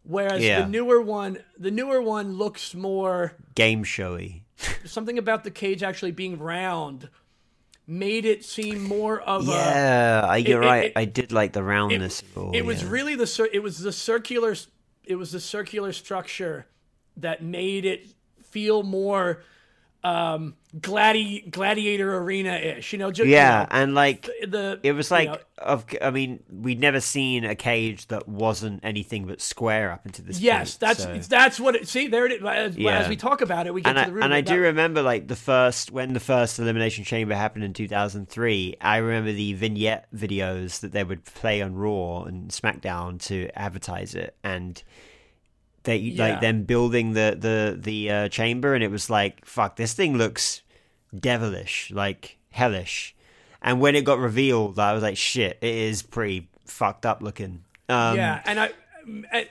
Whereas 0.03 0.43
Yeah. 0.43 0.61
the 0.61 0.67
newer 0.69 1.01
one, 1.01 1.39
the 1.57 1.71
newer 1.71 2.01
one 2.01 2.37
looks 2.37 2.73
more 2.73 3.33
Game 3.55 3.83
showy. 3.83 4.43
something 4.85 5.17
about 5.17 5.43
the 5.43 5.51
cage 5.51 5.81
actually 5.83 6.11
being 6.11 6.37
round 6.37 7.09
made 7.87 8.25
it 8.25 8.45
seem 8.45 8.81
more 8.83 9.19
of 9.21 9.47
a 9.47 9.51
Yeah, 9.51 10.25
I- 10.27 10.37
you're 10.37 10.61
it- 10.63 10.65
right. 10.65 10.83
it- 10.85 10.93
I 10.95 11.05
did 11.05 11.31
like 11.31 11.53
the 11.53 11.63
roundness. 11.63 12.21
it 12.21 12.37
all, 12.37 12.51
it 12.55 12.63
was 12.65 12.81
yeah. 12.83 12.89
really 12.89 13.15
the 13.15 13.27
cir- 13.27 13.49
it 13.51 13.59
was 13.63 13.79
the 13.79 13.91
circular 13.91 14.55
it 15.05 15.15
was 15.15 15.31
the 15.33 15.39
circular 15.41 15.91
structure 15.91 16.65
that 17.17 17.43
made 17.43 17.83
it 17.83 18.07
feel 18.41 18.83
more 18.83 19.43
um 20.03 20.55
gladi- 20.77 21.49
gladiator 21.49 22.17
arena 22.17 22.51
ish 22.55 22.91
you 22.91 22.99
know 22.99 23.09
just 23.09 23.27
yeah, 23.29 23.65
and 23.71 23.95
like 23.95 24.27
you 24.41 24.47
know, 24.47 24.51
the 24.73 24.79
it 24.83 24.91
was 24.91 25.09
you 25.09 25.15
like 25.15 25.29
know, 25.29 25.37
of. 25.59 25.85
I 26.01 26.11
mean, 26.11 26.43
we'd 26.51 26.79
never 26.81 26.99
seen 26.99 27.45
a 27.45 27.55
cage 27.55 28.07
that 28.07 28.27
wasn't 28.27 28.81
anything 28.83 29.25
but 29.25 29.39
square 29.39 29.91
up 29.93 30.05
into 30.05 30.21
this. 30.21 30.41
yes 30.41 30.75
point, 30.75 30.79
that's 30.97 31.03
so- 31.03 31.29
that's 31.35 31.57
what 31.59 31.75
it 31.75 31.87
see 31.87 32.07
there 32.09 32.25
it 32.25 32.33
is 32.33 32.43
as, 32.43 32.75
Yeah. 32.75 32.97
as 32.99 33.07
we 33.07 33.15
talk 33.15 33.39
about 33.41 33.65
it 33.65 33.73
we 33.73 33.81
get 33.81 33.89
and 33.91 33.97
to 33.97 34.01
I, 34.01 34.05
the 34.07 34.11
root 34.13 34.23
and 34.25 34.33
I 34.33 34.41
do 34.41 34.55
That- 34.55 34.59
remember 34.61 35.01
like 35.01 35.27
the 35.29 35.37
first 35.37 35.91
when 35.91 36.11
the 36.11 36.19
first 36.19 36.59
elimination 36.59 37.05
chamber 37.05 37.33
happened 37.33 37.63
in 37.63 37.71
2003 37.73 38.75
i 38.81 38.97
remember 38.97 39.31
the 39.31 39.53
vignette 39.53 40.07
videos 40.13 40.81
that 40.81 40.91
they 40.91 41.03
would 41.05 41.23
play 41.23 41.61
on 41.61 41.75
raw 41.75 42.23
and 42.23 42.49
smackdown 42.51 43.21
to 43.27 43.49
advertise 43.55 44.15
it 44.15 44.35
and 44.43 44.83
they 45.83 45.97
Yeah. 45.97 46.29
like 46.31 46.41
them 46.41 46.63
building 46.63 47.13
the 47.13 47.35
the 47.39 47.77
the 47.79 48.09
uh, 48.11 48.29
chamber 48.29 48.73
and 48.73 48.83
it 48.83 48.91
was 48.91 49.09
like 49.09 49.45
fuck 49.45 49.75
this 49.75 49.93
thing 49.93 50.17
looks 50.17 50.61
devilish 51.17 51.91
like 51.91 52.37
hellish 52.51 53.15
and 53.61 53.79
when 53.79 53.95
it 53.95 54.03
got 54.03 54.17
revealed 54.19 54.79
i 54.79 54.93
was 54.93 55.03
like 55.03 55.17
shit 55.17 55.57
it 55.61 55.75
is 55.75 56.01
pretty 56.01 56.49
fucked 56.65 57.05
up 57.05 57.21
looking 57.21 57.63
um 57.89 58.15
yeah, 58.15 58.41
and 58.45 58.59
I, 58.59 58.69
I- 59.31 59.47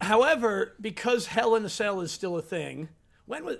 however, 0.00 0.74
because 0.80 1.26
Hell 1.26 1.54
in 1.56 1.64
a 1.64 1.68
Cell 1.68 2.00
is 2.00 2.12
still 2.12 2.36
a 2.36 2.42
thing. 2.42 2.88
When 3.26 3.44
was 3.44 3.56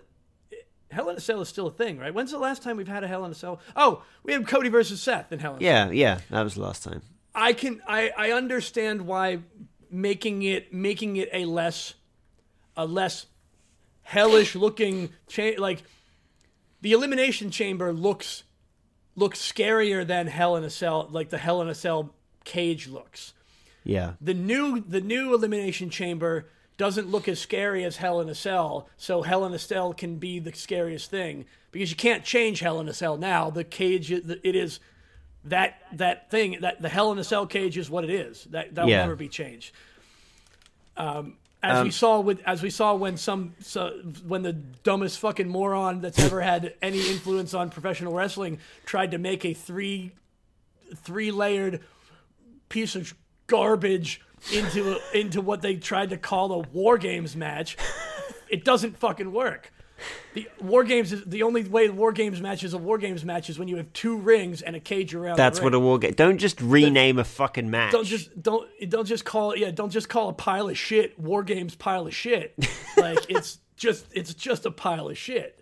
Hell 0.90 1.09
in 1.09 1.16
a 1.16 1.21
Cell 1.21 1.40
is 1.40 1.49
still 1.49 1.66
a 1.66 1.71
thing, 1.71 1.99
right? 1.99 2.12
When's 2.12 2.31
the 2.31 2.38
last 2.38 2.62
time 2.62 2.77
we've 2.77 2.88
had 2.88 3.05
a 3.05 3.09
Hell 3.09 3.25
in 3.25 3.31
a 3.31 3.35
Cell? 3.35 3.61
Oh, 3.77 4.03
we 4.23 4.33
had 4.33 4.47
Cody 4.47 4.69
versus 4.69 5.01
Seth 5.01 5.33
in 5.33 5.38
Hell 5.38 5.57
in 5.57 5.62
a 5.62 5.66
Cell. 5.66 5.93
yeah 5.95 6.14
yeah 6.14 6.21
that 6.31 6.43
was 6.43 6.55
the 6.55 6.62
last 6.62 6.83
time 6.85 7.03
I 7.35 7.53
can, 7.53 7.81
I, 7.87 8.11
I 8.16 8.33
understand 8.33 9.03
why 9.07 9.38
making 9.92 10.42
it, 10.42 10.72
making 10.72 11.16
it 11.16 11.29
a 11.33 11.44
less, 11.44 11.94
a 12.76 12.87
less 12.87 13.26
hellish 14.03 14.57
looking 14.57 15.11
cha- 15.29 15.53
like 15.59 15.83
the 16.81 16.92
elimination 16.92 17.50
chamber 17.50 17.92
looks 17.92 18.42
looks 19.16 19.40
scarier 19.40 20.07
than 20.07 20.26
Hell 20.26 20.57
in 20.57 20.64
a 20.64 20.70
Cell, 20.70 21.09
like 21.11 21.31
the 21.31 21.38
Hell 21.38 21.61
in 21.62 21.68
a 21.68 21.74
Cell 21.74 22.14
cage 22.44 22.88
looks 22.88 23.35
yeah 23.85 24.12
the 24.20 24.35
new 24.35 24.81
the 24.81 25.00
new 25.00 25.33
elimination 25.35 25.90
chamber 25.90 26.48
doesn't 26.76 27.11
look 27.11 27.29
as 27.29 27.38
scary 27.38 27.85
as 27.85 27.98
Hell 27.98 28.22
in 28.22 28.29
a 28.31 28.35
Cell, 28.35 28.88
so 28.96 29.20
Hell 29.20 29.44
in 29.44 29.53
a 29.53 29.59
Cell 29.59 29.92
can 29.92 30.16
be 30.16 30.38
the 30.38 30.53
scariest 30.55 31.11
thing 31.11 31.44
because 31.72 31.90
you 31.90 31.96
can't 31.96 32.24
change 32.24 32.61
Hell 32.61 32.81
in 32.81 32.88
a 32.88 32.94
Cell 32.94 33.18
now. 33.18 33.50
The 33.50 33.64
cage 33.64 34.11
it 34.11 34.40
is 34.44 34.81
that 35.44 35.81
that 35.94 36.31
thing 36.31 36.59
that 36.61 36.83
the 36.83 36.88
Hell 36.88 37.12
in 37.12 37.18
a 37.18 37.24
Cell 37.24 37.46
cage 37.46 37.79
is 37.79 37.88
what 37.90 38.05
it 38.05 38.11
is. 38.11 38.44
That 38.44 38.74
that'll 38.74 38.90
Yeah. 38.90 38.98
never 39.03 39.16
be 39.16 39.29
changed. 39.29 39.72
Um, 40.96 41.37
as 41.62 41.85
we 41.85 41.90
saw 41.90 42.20
with 42.20 42.42
as 42.46 42.62
we 42.62 42.70
saw 42.70 42.94
when 42.94 43.16
some 43.16 43.55
so, 43.61 43.90
when 44.26 44.42
the 44.42 44.53
dumbest 44.55 45.18
fucking 45.18 45.48
moron 45.48 46.00
that's 46.00 46.18
ever 46.18 46.40
had 46.40 46.74
any 46.81 47.00
influence 47.11 47.53
on 47.55 47.68
professional 47.70 48.14
wrestling 48.14 48.59
tried 48.87 49.11
to 49.11 49.18
make 49.18 49.44
a 49.44 49.53
three 49.53 50.12
three 50.96 51.31
layered 51.31 51.81
piece 52.68 52.96
of 52.96 53.14
garbage 53.46 54.22
into 54.55 54.98
into 55.12 55.40
what 55.42 55.61
they 55.61 55.76
tried 55.76 56.11
to 56.11 56.16
call 56.16 56.53
a 56.53 56.59
war 56.59 56.96
games 56.98 57.37
match. 57.37 57.76
It 58.48 58.64
doesn't 58.64 58.96
fucking 58.98 59.33
work. 59.33 59.70
The 60.35 60.49
war 60.61 60.85
games 60.85 61.13
is 61.13 61.25
the 61.25 61.43
only 61.43 61.65
way 61.65 61.87
the 61.87 61.93
war 61.93 62.13
games 62.13 62.41
match 62.41 62.63
is 62.63 62.73
a 62.73 62.79
war 62.79 62.99
games 62.99 63.25
match 63.25 63.51
is 63.51 63.59
when 63.59 63.69
you 63.69 63.77
have 63.77 63.93
two 63.93 64.17
rings 64.17 64.63
and 64.63 64.77
a 64.77 64.81
cage 64.81 65.15
around. 65.15 65.37
That's 65.37 65.59
the 65.59 65.65
what 65.65 65.75
a 65.75 65.81
war 65.81 65.99
game. 65.99 66.13
Don't 66.13 66.39
just 66.39 66.61
rename 66.61 67.19
a 67.19 67.25
fucking 67.25 67.71
match. 67.71 67.93
Don't 67.93 68.07
just 68.07 68.41
don't 68.41 68.69
don't 68.89 69.07
just 69.07 69.25
call 69.25 69.53
it 69.53 69.59
yeah 69.59 69.71
don't 69.71 69.91
just 69.91 70.09
call 70.09 70.29
a 70.29 70.33
pile 70.33 70.69
of 70.69 70.79
shit 70.79 71.19
war 71.19 71.43
games 71.43 71.75
pile 71.75 72.07
of 72.07 72.15
shit 72.15 72.55
like 72.97 73.19
it's 73.29 73.59
just 73.77 74.07
it's 74.13 74.35
just 74.35 74.67
a 74.67 74.71
pile 74.71 75.09
of 75.09 75.19
shit. 75.19 75.57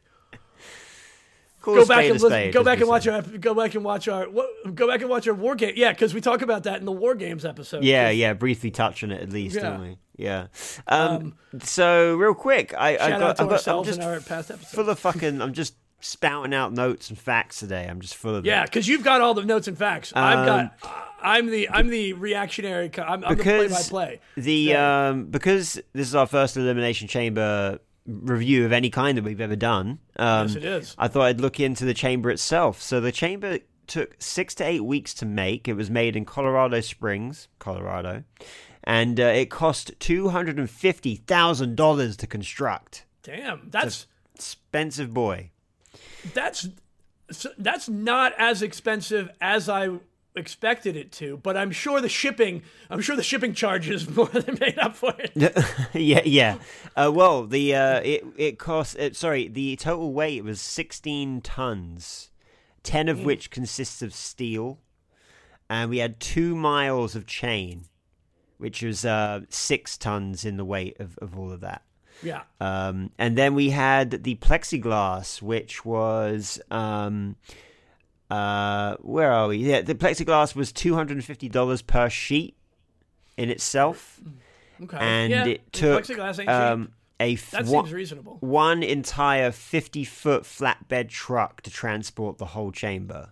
Go 1.60 1.84
back 1.84 2.04
and 2.08 2.20
listen, 2.20 2.50
go 2.50 2.62
back 2.64 2.78
and 2.80 2.88
watch 2.88 3.06
our 3.08 3.20
go 3.22 3.52
back 3.54 3.74
and 3.74 3.84
watch 3.84 4.08
our 4.08 4.28
what, 4.28 4.74
go 4.74 4.86
back 4.86 5.00
and 5.00 5.10
watch 5.10 5.26
our 5.28 5.34
war 5.34 5.54
game 5.54 5.74
yeah 5.76 5.92
because 5.92 6.14
we 6.14 6.20
talk 6.20 6.40
about 6.40 6.62
that 6.64 6.78
in 6.78 6.86
the 6.86 6.92
war 6.92 7.14
games 7.14 7.44
episode. 7.44 7.84
Yeah, 7.84 8.10
yeah. 8.10 8.32
Briefly 8.32 8.70
touch 8.70 9.02
on 9.02 9.10
it 9.10 9.20
at 9.20 9.30
least, 9.30 9.56
Yeah. 9.56 9.62
don't 9.62 9.80
we? 9.82 9.98
Yeah. 10.18 10.48
Um, 10.88 11.34
so 11.62 12.16
real 12.16 12.34
quick, 12.34 12.74
I, 12.76 12.90
I 12.96 12.96
got, 12.96 13.12
out 13.12 13.18
to 13.18 13.18
I've 13.18 13.36
got 13.36 13.40
I'm 13.40 13.48
ourselves 13.52 13.88
just 13.88 14.00
in 14.00 14.04
our 14.06 14.20
past 14.20 14.50
episodes. 14.50 14.74
full 14.74 14.90
of 14.90 14.98
fucking. 14.98 15.40
I'm 15.40 15.52
just 15.54 15.74
spouting 16.00 16.52
out 16.52 16.72
notes 16.72 17.08
and 17.08 17.18
facts 17.18 17.58
today. 17.60 17.86
I'm 17.88 18.00
just 18.00 18.16
full 18.16 18.34
of 18.34 18.44
Yeah, 18.44 18.64
because 18.64 18.86
you've 18.86 19.02
got 19.04 19.20
all 19.20 19.32
the 19.34 19.44
notes 19.44 19.66
and 19.68 19.78
facts. 19.78 20.12
I've 20.14 20.40
Um, 20.40 20.46
got. 20.46 21.08
I'm 21.22 21.46
the 21.50 21.68
I'm 21.70 21.88
the 21.88 22.12
reactionary. 22.12 22.90
I'm, 22.98 23.24
I'm 23.24 23.30
the 23.30 23.36
because 23.36 23.72
play-by-play. 23.72 24.20
the 24.36 24.68
So- 24.72 24.84
um 24.84 25.24
because 25.26 25.80
this 25.92 26.06
is 26.08 26.14
our 26.14 26.26
first 26.26 26.56
elimination 26.56 27.08
chamber 27.08 27.78
review 28.06 28.64
of 28.64 28.72
any 28.72 28.88
kind 28.90 29.18
that 29.18 29.24
we've 29.24 29.40
ever 29.40 29.56
done. 29.56 29.98
Um, 30.16 30.46
Yes, 30.48 30.56
it 30.56 30.64
is. 30.64 30.94
I 30.98 31.08
thought 31.08 31.22
I'd 31.22 31.40
look 31.40 31.60
into 31.60 31.84
the 31.84 31.94
chamber 31.94 32.30
itself. 32.30 32.80
So 32.80 33.00
the 33.00 33.12
chamber 33.12 33.58
took 33.86 34.14
six 34.18 34.54
to 34.56 34.64
eight 34.64 34.84
weeks 34.84 35.12
to 35.14 35.26
make. 35.26 35.66
It 35.68 35.74
was 35.74 35.90
made 35.90 36.14
in 36.16 36.24
Colorado 36.24 36.80
Springs, 36.80 37.48
Colorado, 37.58 38.22
and 38.88 39.20
uh, 39.20 39.24
it 39.24 39.50
cost 39.50 39.92
two 40.00 40.30
hundred 40.30 40.58
and 40.58 40.68
fifty 40.68 41.14
thousand 41.14 41.76
dollars 41.76 42.16
to 42.16 42.26
construct. 42.26 43.04
Damn, 43.22 43.68
that's 43.70 44.06
Expensive 44.34 45.12
boy. 45.12 45.50
that's 46.32 46.68
that's 47.58 47.88
not 47.88 48.32
as 48.38 48.62
expensive 48.62 49.28
as 49.40 49.68
I 49.68 49.90
expected 50.34 50.96
it 50.96 51.12
to. 51.12 51.36
But 51.36 51.56
I'm 51.56 51.70
sure 51.70 52.00
the 52.00 52.08
shipping. 52.08 52.62
I'm 52.88 53.02
sure 53.02 53.16
the 53.16 53.22
shipping 53.22 53.52
charges 53.52 54.08
more 54.16 54.26
than 54.28 54.56
made 54.60 54.78
up 54.78 54.96
for 54.96 55.12
it. 55.18 55.32
yeah, 55.92 56.22
yeah. 56.24 56.58
Uh, 56.96 57.10
well, 57.14 57.44
the 57.46 57.74
uh, 57.74 58.00
it 58.00 58.24
it 58.36 58.58
cost. 58.58 58.96
It, 58.98 59.16
sorry, 59.16 59.48
the 59.48 59.76
total 59.76 60.12
weight 60.14 60.44
was 60.44 60.60
sixteen 60.62 61.42
tons, 61.42 62.30
ten 62.82 63.08
of 63.08 63.22
which 63.24 63.50
consists 63.50 64.00
of 64.00 64.14
steel, 64.14 64.78
and 65.68 65.90
we 65.90 65.98
had 65.98 66.20
two 66.20 66.54
miles 66.56 67.14
of 67.16 67.26
chain, 67.26 67.86
which 68.58 68.82
was 68.82 69.04
uh, 69.04 69.40
six 69.48 69.96
tons 69.96 70.44
in 70.44 70.56
the 70.56 70.64
weight 70.64 70.98
of, 71.00 71.16
of 71.18 71.38
all 71.38 71.50
of 71.50 71.60
that. 71.60 71.82
Yeah. 72.22 72.42
Um, 72.60 73.10
and 73.18 73.38
then 73.38 73.54
we 73.54 73.70
had 73.70 74.10
the 74.24 74.34
plexiglass, 74.36 75.40
which 75.40 75.84
was 75.84 76.60
um, 76.70 77.36
uh, 78.30 78.96
where 79.00 79.32
are 79.32 79.48
we? 79.48 79.58
Yeah, 79.58 79.82
the 79.82 79.94
plexiglass 79.94 80.54
was 80.54 80.72
two 80.72 80.94
hundred 80.94 81.16
and 81.16 81.24
fifty 81.24 81.48
dollars 81.48 81.80
per 81.82 82.10
sheet 82.10 82.56
in 83.36 83.50
itself, 83.50 84.20
Okay. 84.82 84.96
and 85.00 85.30
yeah, 85.30 85.46
it 85.46 85.72
took 85.72 86.02
plexiglass 86.04 86.26
ain't 86.26 86.36
cheap. 86.38 86.48
um, 86.50 86.92
a 87.20 87.34
f- 87.34 87.50
that 87.52 87.66
one, 87.66 87.84
seems 87.84 87.92
reasonable. 87.94 88.36
one 88.40 88.82
entire 88.82 89.52
fifty 89.52 90.04
foot 90.04 90.42
flatbed 90.42 91.08
truck 91.08 91.62
to 91.62 91.70
transport 91.70 92.38
the 92.38 92.46
whole 92.46 92.72
chamber. 92.72 93.30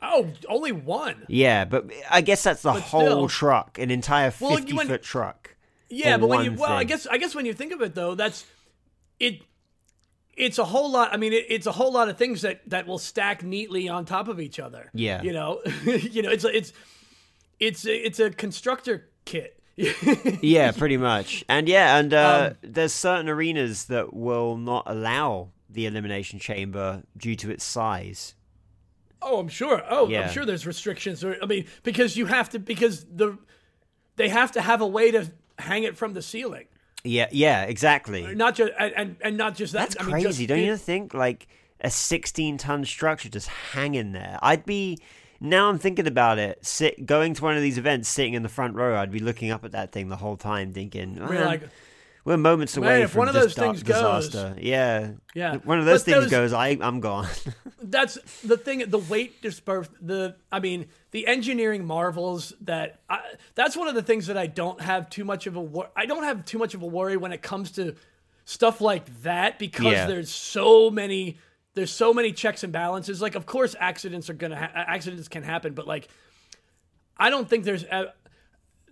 Oh, 0.00 0.28
only 0.48 0.72
one. 0.72 1.24
Yeah, 1.28 1.64
but 1.64 1.90
I 2.08 2.20
guess 2.20 2.42
that's 2.44 2.62
the 2.62 2.72
But 2.72 2.82
whole 2.82 3.02
still- 3.06 3.28
truck, 3.28 3.78
an 3.78 3.90
entire 3.90 4.32
Well, 4.40 4.56
fifty 4.56 4.72
went- 4.74 4.88
foot 4.88 5.02
truck. 5.02 5.56
Yeah, 5.90 6.18
but 6.18 6.28
when 6.28 6.44
you 6.44 6.52
well, 6.52 6.70
I 6.72 6.84
guess 6.84 7.06
I 7.06 7.16
guess 7.18 7.34
when 7.34 7.46
you 7.46 7.54
think 7.54 7.72
of 7.72 7.80
it 7.82 7.94
though, 7.94 8.14
that's 8.14 8.44
it. 9.18 9.42
It's 10.36 10.58
a 10.58 10.64
whole 10.64 10.90
lot. 10.90 11.12
I 11.12 11.16
mean, 11.16 11.32
it, 11.32 11.46
it's 11.48 11.66
a 11.66 11.72
whole 11.72 11.90
lot 11.92 12.08
of 12.08 12.16
things 12.16 12.42
that 12.42 12.60
that 12.70 12.86
will 12.86 12.98
stack 12.98 13.42
neatly 13.42 13.88
on 13.88 14.04
top 14.04 14.28
of 14.28 14.38
each 14.38 14.60
other. 14.60 14.90
Yeah. 14.94 15.22
you 15.22 15.32
know, 15.32 15.60
you 15.84 16.22
know, 16.22 16.30
it's 16.30 16.44
a- 16.44 16.56
it's 16.56 16.72
it's 17.58 17.86
a, 17.86 18.06
it's 18.06 18.20
a 18.20 18.30
constructor 18.30 19.08
kit. 19.24 19.54
yeah, 20.42 20.72
pretty 20.72 20.96
much. 20.96 21.44
And 21.48 21.68
yeah, 21.68 21.98
and 21.98 22.12
uh, 22.14 22.50
Um, 22.52 22.56
there's 22.62 22.92
certain 22.92 23.28
arenas 23.28 23.86
that 23.86 24.12
will 24.12 24.56
not 24.56 24.84
allow 24.86 25.50
the 25.70 25.86
elimination 25.86 26.38
chamber 26.38 27.02
due 27.16 27.34
to 27.36 27.50
its 27.50 27.64
size. 27.64 28.34
Oh, 29.20 29.38
I'm 29.40 29.48
sure. 29.48 29.82
Oh, 29.88 30.08
Yeah. 30.08 30.22
I'm 30.22 30.32
sure 30.32 30.44
there's 30.46 30.66
restrictions. 30.66 31.24
Or 31.24 31.36
I 31.42 31.46
mean, 31.46 31.66
because 31.82 32.16
you 32.16 32.26
have 32.26 32.48
to 32.50 32.58
because 32.58 33.04
the 33.04 33.38
they 34.16 34.28
have 34.28 34.52
to 34.52 34.60
have 34.60 34.80
a 34.80 34.86
way 34.86 35.10
to 35.10 35.30
hang 35.58 35.82
it 35.84 35.96
from 35.96 36.14
the 36.14 36.22
ceiling. 36.22 36.66
Yeah, 37.04 37.28
yeah, 37.30 37.62
exactly. 37.62 38.24
Uh, 38.26 38.32
not 38.32 38.54
just 38.56 38.72
and 38.78 39.16
and, 39.20 39.36
not 39.36 39.54
just 39.54 39.72
that. 39.72 39.90
That's 39.90 40.00
I 40.00 40.02
mean, 40.04 40.12
crazy, 40.12 40.28
just 40.46 40.48
don't 40.48 40.58
it- 40.58 40.64
you 40.66 40.76
think? 40.76 41.14
Like 41.14 41.46
a 41.80 41.90
16 41.90 42.58
ton 42.58 42.84
structure 42.84 43.28
just 43.28 43.48
hanging 43.48 44.12
there. 44.12 44.38
I'd 44.42 44.64
be 44.66 44.98
now. 45.40 45.68
I'm 45.68 45.78
thinking 45.78 46.06
about 46.08 46.38
it. 46.38 46.64
Sit 46.66 47.06
going 47.06 47.34
to 47.34 47.42
one 47.42 47.56
of 47.56 47.62
these 47.62 47.78
events, 47.78 48.08
sitting 48.08 48.34
in 48.34 48.42
the 48.42 48.48
front 48.48 48.74
row. 48.74 48.96
I'd 48.96 49.12
be 49.12 49.20
looking 49.20 49.50
up 49.52 49.64
at 49.64 49.72
that 49.72 49.92
thing 49.92 50.08
the 50.08 50.16
whole 50.16 50.36
time, 50.36 50.72
thinking, 50.72 51.16
like, 51.24 51.62
we're 52.28 52.36
moments 52.36 52.76
Man, 52.76 52.84
away 52.84 53.02
if 53.02 53.10
from 53.10 53.18
one 53.20 53.28
of 53.28 53.34
those 53.34 53.54
dark 53.54 53.68
things 53.76 53.82
goes- 53.82 54.28
disaster." 54.28 54.54
Yeah, 54.60 55.12
Yeah. 55.34 55.56
If 55.56 55.66
One 55.66 55.78
of 55.80 55.84
those 55.86 56.04
But 56.04 56.12
things 56.12 56.24
those- 56.24 56.30
goes. 56.30 56.52
I, 56.52 56.78
I'm 56.80 57.00
gone. 57.00 57.26
that's 57.82 58.18
the 58.42 58.56
thing 58.56 58.84
the 58.88 58.98
weight 58.98 59.40
disperse 59.40 59.88
the 60.02 60.34
i 60.52 60.58
mean 60.58 60.86
the 61.12 61.26
engineering 61.26 61.86
marvels 61.86 62.52
that 62.60 63.00
I, 63.08 63.20
that's 63.54 63.76
one 63.76 63.86
of 63.88 63.94
the 63.94 64.02
things 64.02 64.26
that 64.26 64.36
i 64.36 64.46
don't 64.48 64.80
have 64.80 65.08
too 65.08 65.24
much 65.24 65.46
of 65.46 65.54
a 65.56 65.60
wor- 65.60 65.88
i 65.96 66.04
don't 66.04 66.24
have 66.24 66.44
too 66.44 66.58
much 66.58 66.74
of 66.74 66.82
a 66.82 66.86
worry 66.86 67.16
when 67.16 67.32
it 67.32 67.40
comes 67.40 67.70
to 67.72 67.94
stuff 68.44 68.80
like 68.80 69.22
that 69.22 69.58
because 69.60 69.84
Yeah. 69.92 70.06
there's 70.06 70.28
so 70.30 70.90
many 70.90 71.38
there's 71.74 71.92
so 71.92 72.12
many 72.12 72.32
checks 72.32 72.62
and 72.64 72.72
balances 72.72 73.22
like 73.22 73.36
of 73.36 73.46
course 73.46 73.76
accidents 73.78 74.28
are 74.28 74.34
gonna 74.34 74.56
ha- 74.58 74.70
accidents 74.74 75.28
can 75.28 75.44
happen 75.44 75.72
but 75.72 75.86
like 75.86 76.08
i 77.16 77.30
don't 77.30 77.48
think 77.48 77.64
there's 77.64 77.84
uh, 77.84 78.06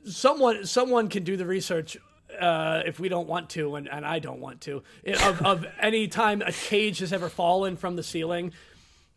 someone 0.05 0.65
someone 0.65 1.09
can 1.09 1.25
do 1.25 1.37
the 1.37 1.47
research 1.47 1.97
uh, 2.41 2.83
if 2.87 2.99
we 3.01 3.09
don't 3.09 3.27
want 3.29 3.51
to, 3.51 3.77
and, 3.77 3.89
and 3.89 4.05
I 4.07 4.19
don't 4.19 4.41
want 4.41 4.61
to, 4.63 4.83
of, 5.25 5.43
of 5.45 5.67
any 5.81 6.09
time 6.09 6.43
a 6.43 6.53
cage 6.53 6.99
has 7.01 7.13
ever 7.13 7.29
fallen 7.29 7.77
from 7.77 7.97
the 7.97 8.03
ceiling. 8.03 8.53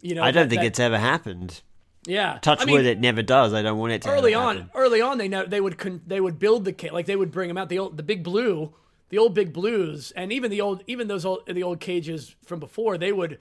You 0.02 0.16
know, 0.16 0.24
I 0.24 0.32
don't 0.32 0.44
that- 0.44 0.50
think 0.50 0.62
that- 0.62 0.68
it's 0.68 0.80
ever 0.80 0.98
happened. 0.98 1.62
yeah. 2.06 2.40
Touch 2.42 2.62
I 2.62 2.66
mean, 2.66 2.76
wood, 2.76 2.86
it 2.86 3.00
never 3.00 3.22
does. 3.22 3.54
I 3.54 3.62
don't 3.62 3.78
want 3.78 3.92
it 3.94 4.02
to. 4.04 4.10
early 4.12 4.34
on, 4.34 4.70
early 4.74 5.02
on, 5.02 5.18
they 5.18 5.28
know 5.28 5.46
they 5.46 5.62
would 5.62 5.78
con- 5.78 6.02
they 6.08 6.22
would 6.22 6.40
build 6.40 6.66
the 6.66 6.74
cage 6.74 6.92
like 6.92 7.06
they 7.06 7.16
would 7.16 7.32
bring 7.32 7.48
them 7.50 7.58
out 7.58 7.70
the 7.70 7.80
old 7.80 7.98
the 7.98 8.04
big 8.04 8.24
blue, 8.24 8.74
the 9.10 9.18
old 9.18 9.34
big 9.34 9.52
blues, 9.54 10.12
and 10.16 10.32
even 10.32 10.50
the 10.52 10.62
old 10.62 10.84
even 10.88 11.08
those 11.10 11.26
old 11.26 11.46
the 11.48 11.64
old 11.64 11.80
cages 11.82 12.36
from 12.46 12.60
before 12.60 12.98
they 12.98 13.12
would 13.12 13.40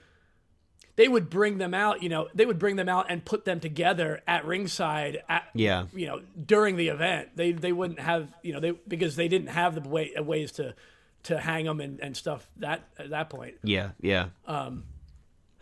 they 0.99 1.07
would 1.07 1.29
bring 1.29 1.59
them 1.59 1.73
out. 1.73 2.03
You 2.03 2.09
know, 2.09 2.27
they 2.35 2.45
would 2.45 2.59
bring 2.59 2.75
them 2.75 2.89
out 2.89 3.05
and 3.07 3.23
put 3.23 3.45
them 3.45 3.61
together 3.61 4.21
at 4.27 4.43
ringside. 4.43 5.23
At, 5.29 5.45
Yeah. 5.53 5.85
you 5.93 6.07
know, 6.07 6.19
during 6.45 6.75
the 6.75 6.89
event, 6.89 7.29
they 7.35 7.53
they 7.53 7.71
wouldn't 7.71 8.01
have 8.01 8.27
you 8.43 8.51
know 8.51 8.59
they 8.59 8.71
because 8.85 9.15
they 9.15 9.29
didn't 9.29 9.47
have 9.47 9.75
the 9.81 9.89
way 9.89 10.11
ways 10.17 10.51
to 10.53 10.75
to 11.23 11.39
hang 11.39 11.63
them 11.65 11.79
and, 11.79 12.01
and 12.01 12.17
stuff 12.17 12.45
that 12.57 12.81
at 12.97 13.11
that 13.11 13.29
point. 13.29 13.55
Yeah, 13.63 13.91
yeah. 14.01 14.25
Um, 14.45 14.83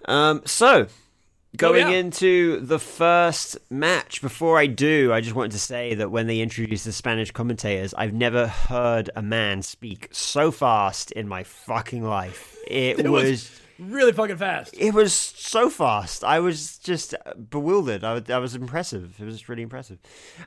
um. 0.06 0.42
So, 0.46 0.88
going 1.56 1.86
Oh, 1.86 1.90
yeah. 1.90 1.98
into 1.98 2.60
the 2.62 2.80
first 2.80 3.58
match. 3.70 4.22
Before 4.24 4.58
I 4.58 4.66
do, 4.66 5.14
I 5.14 5.22
just 5.22 5.36
wanted 5.36 5.52
to 5.52 5.60
say 5.60 5.94
that 5.96 6.10
when 6.10 6.26
they 6.26 6.40
introduced 6.40 6.86
the 6.86 6.92
Spanish 6.92 7.30
commentators, 7.30 7.94
I've 7.94 8.14
never 8.14 8.48
heard 8.48 9.12
a 9.16 9.22
man 9.22 9.62
speak 9.62 10.10
so 10.12 10.50
fast 10.52 11.12
in 11.12 11.28
my 11.28 11.44
fucking 11.44 12.04
life. 12.04 12.58
It, 12.68 13.00
It 13.06 13.10
was, 13.10 13.30
was 13.30 13.62
really 13.80 14.12
fucking 14.14 14.38
fast. 14.38 14.74
It 14.78 14.94
was 14.94 15.14
so 15.14 15.70
fast. 15.70 16.24
I 16.24 16.40
was 16.40 16.78
just 16.78 17.14
bewildered. 17.50 18.04
I 18.04 18.14
was, 18.14 18.30
I 18.30 18.38
was 18.38 18.56
impressive. 18.56 19.16
It 19.20 19.26
was 19.26 19.48
really 19.50 19.64
impressive. 19.64 20.00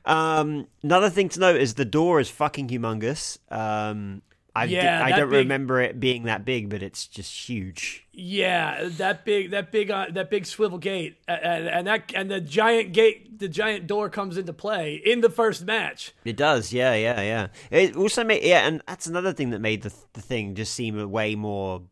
Um, 0.05 0.67
another 0.83 1.11
thing 1.11 1.29
to 1.31 1.41
note 1.41 1.57
is 1.61 1.75
the 1.75 1.85
door 1.85 2.21
is 2.21 2.29
fucking 2.31 2.69
humongous. 2.69 3.39
Um, 3.53 4.23
I, 4.55 4.65
Yeah, 4.65 5.05
I 5.05 5.11
that 5.11 5.17
don't 5.21 5.31
big- 5.31 5.39
remember 5.39 5.81
it 5.81 6.01
being 6.01 6.25
that 6.25 6.45
big, 6.45 6.69
but 6.71 6.83
it's 6.83 7.07
just 7.07 7.49
huge. 7.49 8.05
Yeah, 8.13 8.89
that 8.99 9.25
big, 9.25 9.53
that 9.53 9.71
big, 9.71 9.93
uh, 9.93 10.07
that 10.11 10.29
big 10.29 10.45
swivel 10.45 10.77
gate, 10.79 11.19
and, 11.29 11.69
and 11.69 11.87
that, 11.87 12.13
and 12.17 12.29
the 12.29 12.41
giant 12.41 12.93
gate, 12.93 13.39
the 13.39 13.49
giant 13.49 13.87
door 13.87 14.11
comes 14.11 14.37
into 14.37 14.53
play 14.53 14.97
in 14.97 15.21
the 15.21 15.31
first 15.31 15.65
match. 15.65 16.13
It 16.25 16.37
does, 16.37 16.73
yeah, 16.73 16.95
yeah, 16.95 17.21
yeah. 17.23 17.47
It 17.71 17.95
also 17.95 18.25
made, 18.25 18.43
yeah, 18.43 18.67
and 18.67 18.83
that's 18.89 19.07
another 19.07 19.33
thing 19.33 19.51
that 19.51 19.61
made 19.61 19.83
the 19.83 19.93
the 20.15 20.21
thing 20.21 20.57
just 20.57 20.75
seem 20.75 21.11
way 21.13 21.37
more 21.37 21.83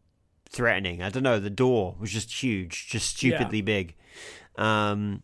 threatening. 0.51 1.03
I 1.03 1.11
don't 1.11 1.23
know. 1.23 1.39
The 1.39 1.51
door 1.51 1.95
was 1.99 2.11
just 2.11 2.43
huge, 2.43 2.89
just 2.89 3.17
stupidly 3.17 3.61
big. 3.63 3.95
Um, 4.57 5.23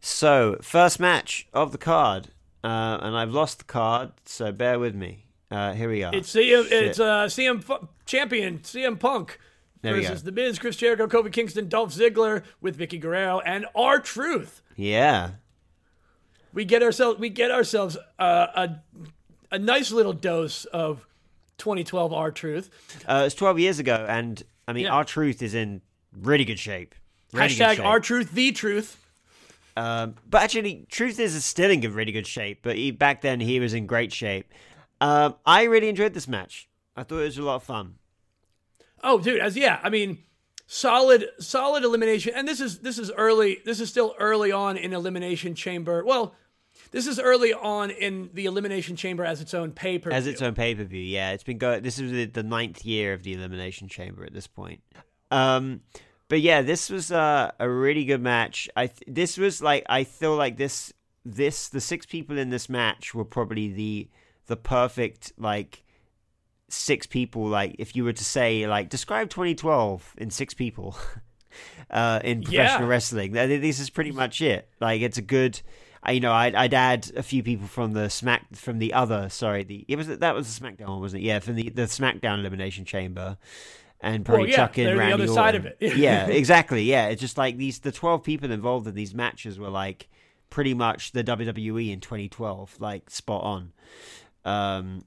so 0.00 0.56
first 0.62 1.00
match 1.00 1.48
of 1.52 1.72
the 1.72 1.78
card, 1.78 2.28
uh, 2.62 2.98
and 3.02 3.16
I've 3.16 3.32
lost 3.32 3.58
the 3.58 3.64
card, 3.64 4.12
so 4.24 4.52
bear 4.52 4.78
with 4.78 4.94
me. 4.94 5.26
Uh, 5.50 5.72
here 5.72 5.88
we 5.88 6.04
are. 6.04 6.14
It's 6.14 6.32
CM, 6.32 6.68
Shit. 6.68 6.72
it's 6.84 7.00
uh, 7.00 7.26
CM 7.26 7.62
Fu- 7.62 7.88
champion 8.06 8.60
CM 8.60 8.98
Punk 9.00 9.38
There 9.82 9.94
versus 9.94 10.22
the 10.22 10.30
Miz, 10.30 10.58
Chris 10.60 10.76
Jericho, 10.76 11.08
Kofi 11.08 11.32
Kingston, 11.32 11.68
Dolph 11.68 11.92
Ziggler 11.92 12.44
with 12.60 12.78
Vickie 12.78 13.00
Guerrero 13.00 13.40
and 13.40 13.66
R-Truth. 13.74 14.62
yeah, 14.76 15.30
We 16.54 16.64
get 16.64 16.82
ourselves, 16.84 17.18
we 17.18 17.30
get 17.30 17.50
ourselves 17.50 17.96
uh, 18.18 18.46
a 18.54 18.80
a 19.52 19.58
nice 19.58 19.90
little 19.90 20.12
dose 20.12 20.64
of 20.66 21.04
2012 21.60 22.12
R-Truth. 22.12 22.70
uh, 23.06 23.22
it's 23.26 23.34
twelve 23.36 23.58
years 23.60 23.78
ago, 23.78 24.04
and 24.08 24.42
I 24.66 24.72
mean, 24.72 24.84
Yeah. 24.86 24.94
R-Truth 24.94 25.42
is 25.42 25.54
in 25.54 25.80
really 26.12 26.44
good 26.44 26.58
shape. 26.58 26.94
Really 27.32 27.48
Hashtag 27.48 27.84
R-Truth, 27.84 28.32
the 28.32 28.50
Truth. 28.50 28.96
Um, 29.76 30.16
but 30.28 30.42
actually, 30.42 30.86
Truth 30.90 31.20
is 31.20 31.44
still 31.44 31.70
in 31.70 31.80
really 31.94 32.10
good 32.12 32.26
shape. 32.26 32.58
But 32.62 32.76
he, 32.76 32.90
back 32.90 33.20
then, 33.22 33.38
he 33.38 33.60
was 33.60 33.72
in 33.72 33.86
great 33.86 34.12
shape. 34.12 34.52
Um, 35.00 35.36
I 35.46 35.62
really 35.62 35.88
enjoyed 35.88 36.12
this 36.12 36.26
match. 36.26 36.68
I 36.96 37.04
thought 37.04 37.20
it 37.20 37.24
was 37.24 37.38
a 37.38 37.42
lot 37.42 37.56
of 37.56 37.62
fun. 37.62 37.94
Oh, 39.02 39.18
dude, 39.20 39.40
as 39.40 39.56
yeah, 39.56 39.78
I 39.82 39.88
mean, 39.88 40.18
solid, 40.66 41.26
solid 41.38 41.84
elimination, 41.84 42.32
and 42.34 42.46
this 42.46 42.60
is 42.60 42.80
this 42.80 42.98
is 42.98 43.10
early. 43.16 43.60
This 43.64 43.80
is 43.80 43.88
still 43.88 44.14
early 44.18 44.52
on 44.52 44.76
in 44.76 44.92
elimination 44.92 45.54
chamber. 45.54 46.04
Well, 46.04 46.34
this 46.90 47.06
is 47.06 47.18
early 47.20 47.52
on 47.52 47.90
in 47.90 48.30
the 48.34 48.46
elimination 48.46 48.96
chamber 48.96 49.24
as 49.24 49.40
its 49.40 49.54
own 49.54 49.72
pay 49.72 49.98
per 49.98 50.10
As 50.10 50.26
its 50.26 50.42
own 50.42 50.54
pay 50.54 50.74
per 50.74 50.84
view, 50.84 51.00
yeah, 51.02 51.30
it's 51.32 51.44
been 51.44 51.58
going. 51.58 51.82
This 51.82 51.98
is 51.98 52.10
the, 52.10 52.24
the 52.26 52.42
ninth 52.42 52.84
year 52.84 53.12
of 53.12 53.22
the 53.22 53.32
Elimination 53.34 53.88
Chamber 53.88 54.24
at 54.24 54.32
this 54.32 54.46
point. 54.46 54.82
Um, 55.30 55.82
but 56.28 56.40
yeah, 56.40 56.62
this 56.62 56.90
was 56.90 57.12
uh, 57.12 57.50
a 57.58 57.68
really 57.68 58.04
good 58.04 58.20
match. 58.22 58.68
I 58.76 58.86
th- 58.88 59.02
this 59.06 59.36
was 59.36 59.62
like 59.62 59.84
I 59.88 60.04
feel 60.04 60.36
like 60.36 60.56
this 60.56 60.92
this 61.24 61.68
the 61.68 61.80
six 61.80 62.06
people 62.06 62.38
in 62.38 62.50
this 62.50 62.68
match 62.68 63.14
were 63.14 63.24
probably 63.24 63.72
the 63.72 64.08
the 64.46 64.56
perfect 64.56 65.32
like 65.38 65.84
six 66.68 67.06
people. 67.06 67.46
Like 67.46 67.76
if 67.78 67.94
you 67.94 68.04
were 68.04 68.12
to 68.12 68.24
say 68.24 68.66
like 68.66 68.88
describe 68.88 69.30
2012 69.30 70.14
in 70.18 70.30
six 70.30 70.54
people. 70.54 70.96
Uh, 71.90 72.20
in 72.22 72.44
professional 72.44 72.82
Yeah. 72.82 72.88
wrestling, 72.88 73.32
this 73.32 73.80
is 73.80 73.90
pretty 73.90 74.12
much 74.12 74.40
it. 74.40 74.68
Like, 74.80 75.00
it's 75.02 75.18
a 75.18 75.22
good, 75.22 75.60
I- 76.02 76.12
you 76.12 76.20
know, 76.20 76.32
I'd, 76.32 76.54
I'd 76.54 76.74
add 76.74 77.10
a 77.16 77.22
few 77.22 77.42
people 77.42 77.66
from 77.66 77.92
the 77.92 78.08
Smack, 78.08 78.54
from 78.56 78.78
the 78.78 78.92
other, 78.94 79.28
sorry, 79.28 79.64
the 79.64 79.84
it 79.88 79.96
was 79.96 80.06
that 80.08 80.34
was 80.34 80.58
the 80.58 80.64
SmackDown 80.64 80.88
one, 80.88 81.00
wasn't 81.00 81.22
it? 81.22 81.26
Yeah, 81.26 81.38
from 81.40 81.56
the 81.56 81.68
the 81.68 81.82
SmackDown 81.82 82.38
Elimination 82.38 82.84
Chamber, 82.84 83.36
and 84.00 84.24
probably 84.24 84.44
Well, 84.44 84.50
yeah, 84.50 84.56
chuck 84.56 84.78
in 84.78 84.84
they're 84.86 84.94
the 84.94 84.98
Randy 85.00 85.14
other 85.24 85.28
side 85.28 85.54
of 85.54 85.66
it. 85.66 85.76
yeah, 85.80 86.26
exactly. 86.26 86.82
Yeah, 86.84 87.08
it's 87.08 87.20
just 87.20 87.36
like 87.36 87.56
these 87.58 87.80
the 87.80 87.92
twelve 87.92 88.22
people 88.22 88.50
involved 88.50 88.86
in 88.86 88.94
these 88.94 89.14
matches 89.14 89.58
were 89.58 89.68
like 89.68 90.08
pretty 90.48 90.74
much 90.74 91.12
the 91.12 91.22
WWE 91.22 91.92
in 91.92 92.00
2012, 92.00 92.80
like 92.80 93.08
spot 93.08 93.42
on. 93.44 93.72
Um, 94.44 95.04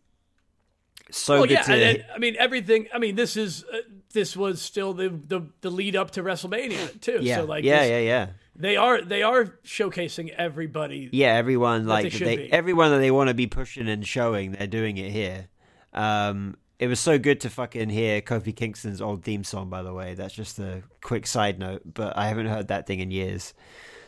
so 1.12 1.34
Well, 1.39 1.44
good 1.44 1.52
yeah, 1.52 1.62
to 1.64 1.74
and, 1.74 1.82
and, 1.98 2.06
I 2.16 2.18
mean 2.18 2.36
everything. 2.39 2.88
I 2.94 3.00
mean 3.00 3.16
this 3.16 3.36
is 3.36 3.66
uh, 3.74 3.78
this 4.14 4.38
was 4.38 4.61
still 4.61 4.93
the, 4.93 5.09
the 5.09 5.41
the 5.61 5.70
lead 5.70 5.95
up 5.95 6.11
to 6.11 6.24
WrestleMania 6.24 7.01
too. 7.01 7.20
yeah, 7.22 7.38
So 7.38 7.45
like, 7.45 7.64
yeah, 7.64 7.82
this- 7.82 7.89
yeah, 7.89 7.99
yeah. 7.99 8.28
they 8.55 8.78
are 8.78 9.01
they 9.01 9.24
are 9.24 9.45
showcasing 9.66 10.30
everybody. 10.30 11.09
Yeah, 11.11 11.34
everyone 11.34 11.86
like 11.86 12.11
they 12.14 12.36
they, 12.36 12.49
everyone 12.49 12.91
that 12.91 12.99
they 12.99 13.11
want 13.11 13.28
to 13.30 13.34
be 13.34 13.47
pushing 13.47 13.89
and 13.89 14.07
showing, 14.07 14.53
they're 14.53 14.68
doing 14.68 14.97
it 14.97 15.11
here. 15.11 15.47
Um, 15.93 16.55
it 16.80 16.88
was 16.88 16.99
so 16.99 17.18
good 17.20 17.39
to 17.41 17.49
fucking 17.49 17.89
hear 17.89 18.22
Kofi 18.22 18.55
Kingston's 18.55 19.01
old 19.01 19.24
theme 19.24 19.43
song. 19.43 19.70
By 19.70 19.84
the 19.84 19.93
way, 19.93 20.16
that's 20.16 20.34
just 20.34 20.59
a 20.59 20.84
quick 21.01 21.28
side 21.28 21.59
note, 21.59 21.82
but 21.93 22.18
I 22.18 22.28
haven't 22.28 22.47
heard 22.47 22.70
that 22.70 22.88
thing 22.88 22.99
in 22.99 23.11
years, 23.11 23.53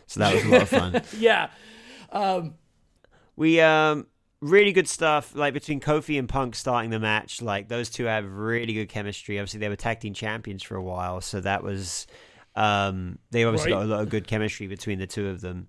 so 0.08 0.20
that 0.22 0.34
was 0.34 0.43
a 0.43 0.47
lot 0.49 0.62
of 0.64 0.70
fun. 0.70 1.01
yeah. 1.20 1.49
Um, 2.12 2.56
we 3.36 3.60
um 3.62 4.08
really 4.42 4.72
good 4.72 4.88
stuff 4.88 5.34
like 5.36 5.54
between 5.54 5.80
Kofi 5.80 6.20
and 6.20 6.28
Punk 6.30 6.56
starting 6.56 6.92
the 6.92 7.00
match. 7.00 7.42
Like 7.42 7.68
those 7.68 7.90
two 7.90 8.06
have 8.06 8.26
really 8.30 8.74
good 8.74 8.90
chemistry. 8.90 9.40
Obviously, 9.40 9.60
they 9.60 9.70
were 9.70 9.76
tag 9.76 10.00
team 10.02 10.14
champions 10.14 10.62
for 10.64 10.76
a 10.76 10.84
while, 10.84 11.22
so 11.22 11.40
that 11.42 11.64
was 11.64 12.06
um 12.56 13.20
they 13.32 13.44
obviously 13.44 13.72
Right. 13.74 13.80
got 13.80 13.86
a 13.86 13.90
lot 13.90 14.02
of 14.02 14.10
good 14.10 14.28
chemistry 14.28 14.68
between 14.68 15.00
the 15.00 15.08
two 15.08 15.28
of 15.28 15.42
them. 15.42 15.68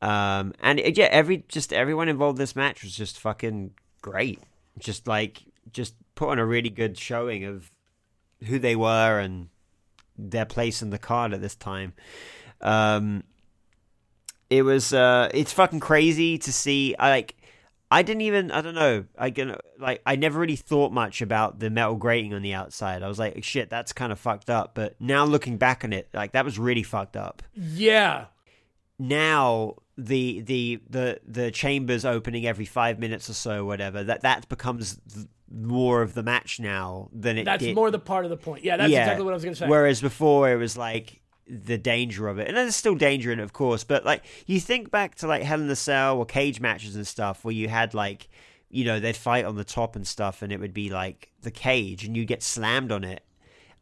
Um 0.00 0.52
and 0.60 0.80
it- 0.80 0.96
yeah, 0.96 1.08
every 1.10 1.44
just 1.48 1.72
everyone 1.72 2.08
involved 2.08 2.38
in 2.38 2.42
this 2.42 2.56
match 2.56 2.82
was 2.82 2.96
just 2.96 3.18
fucking 3.20 3.72
great. 4.00 4.40
Just 4.78 5.06
like 5.06 5.42
just 5.72 5.94
put 6.14 6.30
on 6.30 6.38
a 6.38 6.46
really 6.46 6.70
good 6.70 6.98
showing 6.98 7.44
of 7.44 7.70
who 8.46 8.58
they 8.58 8.74
were 8.76 9.18
and 9.20 9.48
their 10.18 10.44
place 10.46 10.82
in 10.82 10.90
the 10.90 10.98
card 10.98 11.32
at 11.34 11.40
this 11.40 11.54
time. 11.54 11.92
Um 12.60 13.24
it 14.50 14.62
was 14.62 14.92
uh 14.92 15.28
it's 15.34 15.52
fucking 15.52 15.80
crazy 15.80 16.38
to 16.38 16.52
see 16.52 16.94
I 16.98 17.10
like 17.10 17.36
I 17.92 18.02
didn't 18.02 18.22
even 18.22 18.50
I 18.50 18.60
don't 18.62 18.74
know 18.74 19.04
I 19.18 19.30
can 19.30 19.56
like 19.78 20.00
I 20.06 20.16
never 20.16 20.40
really 20.40 20.56
thought 20.56 20.92
much 20.92 21.20
about 21.22 21.58
the 21.60 21.70
metal 21.70 21.96
grating 21.96 22.32
on 22.34 22.42
the 22.42 22.54
outside. 22.54 23.02
I 23.02 23.08
was 23.08 23.18
like 23.18 23.42
shit 23.44 23.68
that's 23.70 23.92
kind 23.92 24.10
of 24.12 24.18
fucked 24.18 24.48
up, 24.50 24.74
but 24.74 24.94
now 25.00 25.24
looking 25.24 25.56
back 25.58 25.84
on 25.84 25.92
it 25.92 26.08
like 26.14 26.32
that 26.32 26.44
was 26.44 26.58
really 26.58 26.82
fucked 26.82 27.16
up. 27.16 27.42
yeah. 27.54 28.26
Now 28.98 29.76
the 29.98 30.40
the 30.40 30.80
the 30.88 31.20
the 31.26 31.50
chambers 31.50 32.04
opening 32.04 32.46
every 32.46 32.64
5 32.64 32.98
minutes 32.98 33.28
or 33.28 33.34
so 33.34 33.64
whatever 33.64 34.02
that 34.04 34.22
that 34.22 34.48
becomes 34.48 34.98
th- 35.12 35.26
more 35.54 36.00
of 36.02 36.14
the 36.14 36.22
match 36.22 36.58
now 36.60 37.08
than 37.12 37.36
it 37.36 37.44
That's 37.44 37.62
did. 37.62 37.74
more 37.74 37.90
the 37.90 37.98
part 37.98 38.24
of 38.24 38.30
the 38.30 38.36
point. 38.38 38.64
Yeah, 38.64 38.76
that's 38.78 38.90
Yeah. 38.90 39.00
exactly 39.02 39.24
what 39.24 39.32
I 39.32 39.34
was 39.34 39.44
going 39.44 39.54
to 39.54 39.58
say. 39.60 39.68
Whereas 39.68 40.00
before 40.00 40.50
it 40.50 40.56
was 40.56 40.76
like 40.78 41.20
the 41.52 41.76
danger 41.78 42.28
of 42.28 42.38
it, 42.38 42.48
and 42.48 42.56
there's 42.56 42.74
still 42.76 42.94
danger 42.94 43.30
in 43.30 43.38
it, 43.38 43.42
of 43.42 43.52
course. 43.52 43.84
But 43.84 44.04
like 44.04 44.24
you 44.46 44.58
think 44.60 44.90
back 44.90 45.14
to 45.16 45.26
like 45.26 45.42
Hell 45.42 45.60
in 45.60 45.68
the 45.68 45.76
Cell 45.76 46.18
or 46.18 46.24
cage 46.26 46.60
matches 46.60 46.96
and 46.96 47.06
stuff, 47.06 47.44
where 47.44 47.54
you 47.54 47.68
had 47.68 47.94
like 47.94 48.28
you 48.70 48.84
know 48.84 48.98
they'd 48.98 49.16
fight 49.16 49.44
on 49.44 49.56
the 49.56 49.64
top 49.64 49.96
and 49.96 50.06
stuff, 50.06 50.42
and 50.42 50.52
it 50.52 50.58
would 50.60 50.74
be 50.74 50.88
like 50.90 51.30
the 51.42 51.50
cage, 51.50 52.04
and 52.04 52.16
you'd 52.16 52.28
get 52.28 52.42
slammed 52.42 52.90
on 52.90 53.04
it. 53.04 53.22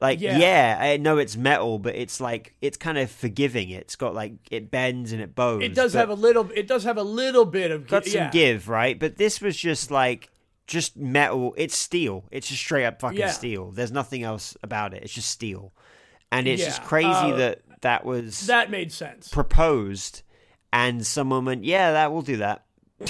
Like 0.01 0.21
Yeah. 0.21 0.39
yeah. 0.39 0.79
I 0.81 0.97
know 0.97 1.19
it's 1.19 1.37
metal, 1.37 1.79
but 1.79 1.95
it's 1.95 2.21
like 2.21 2.55
it's 2.61 2.77
kind 2.79 2.97
of 2.99 3.11
forgiving. 3.11 3.71
It's 3.71 3.97
got 3.97 4.15
like 4.15 4.33
it 4.51 4.71
bends 4.71 5.13
and 5.13 5.21
it 5.21 5.35
bows. 5.35 5.63
it 5.63 5.75
does 5.75 5.93
have 5.93 6.09
a 6.09 6.15
little. 6.15 6.51
It 6.55 6.67
does 6.67 6.85
have 6.85 6.97
a 6.97 7.03
little 7.03 7.45
bit 7.45 7.71
of. 7.71 7.87
got 7.87 8.07
some 8.07 8.15
yeah. 8.23 8.31
give, 8.31 8.69
right? 8.69 8.99
But 8.99 9.17
this 9.17 9.41
was 9.41 9.57
just 9.57 9.91
like 9.91 10.31
just 10.67 10.97
metal. 10.97 11.55
It's 11.59 11.77
steel. 11.77 12.25
It's 12.31 12.49
just 12.49 12.61
straight 12.63 12.87
up 12.87 13.01
fucking 13.01 13.19
Yeah. 13.19 13.31
steel. 13.31 13.73
There's 13.73 13.93
nothing 13.93 14.23
else 14.23 14.57
about 14.63 14.95
it. 14.95 15.03
It's 15.03 15.13
just 15.13 15.29
steel, 15.31 15.73
and 16.33 16.47
it's 16.49 16.65
just 16.65 16.83
crazy 16.85 17.09
uh, 17.09 17.37
that 17.37 17.63
that 17.83 18.05
was 18.05 18.47
That 18.47 18.71
made 18.71 18.93
sense. 18.93 19.29
proposed, 19.29 20.23
and 20.73 21.05
someone 21.07 21.45
went, 21.45 21.65
"Yeah, 21.65 21.93
that 21.93 22.13
will 22.13 22.23
do 22.23 22.37
that." 22.39 22.65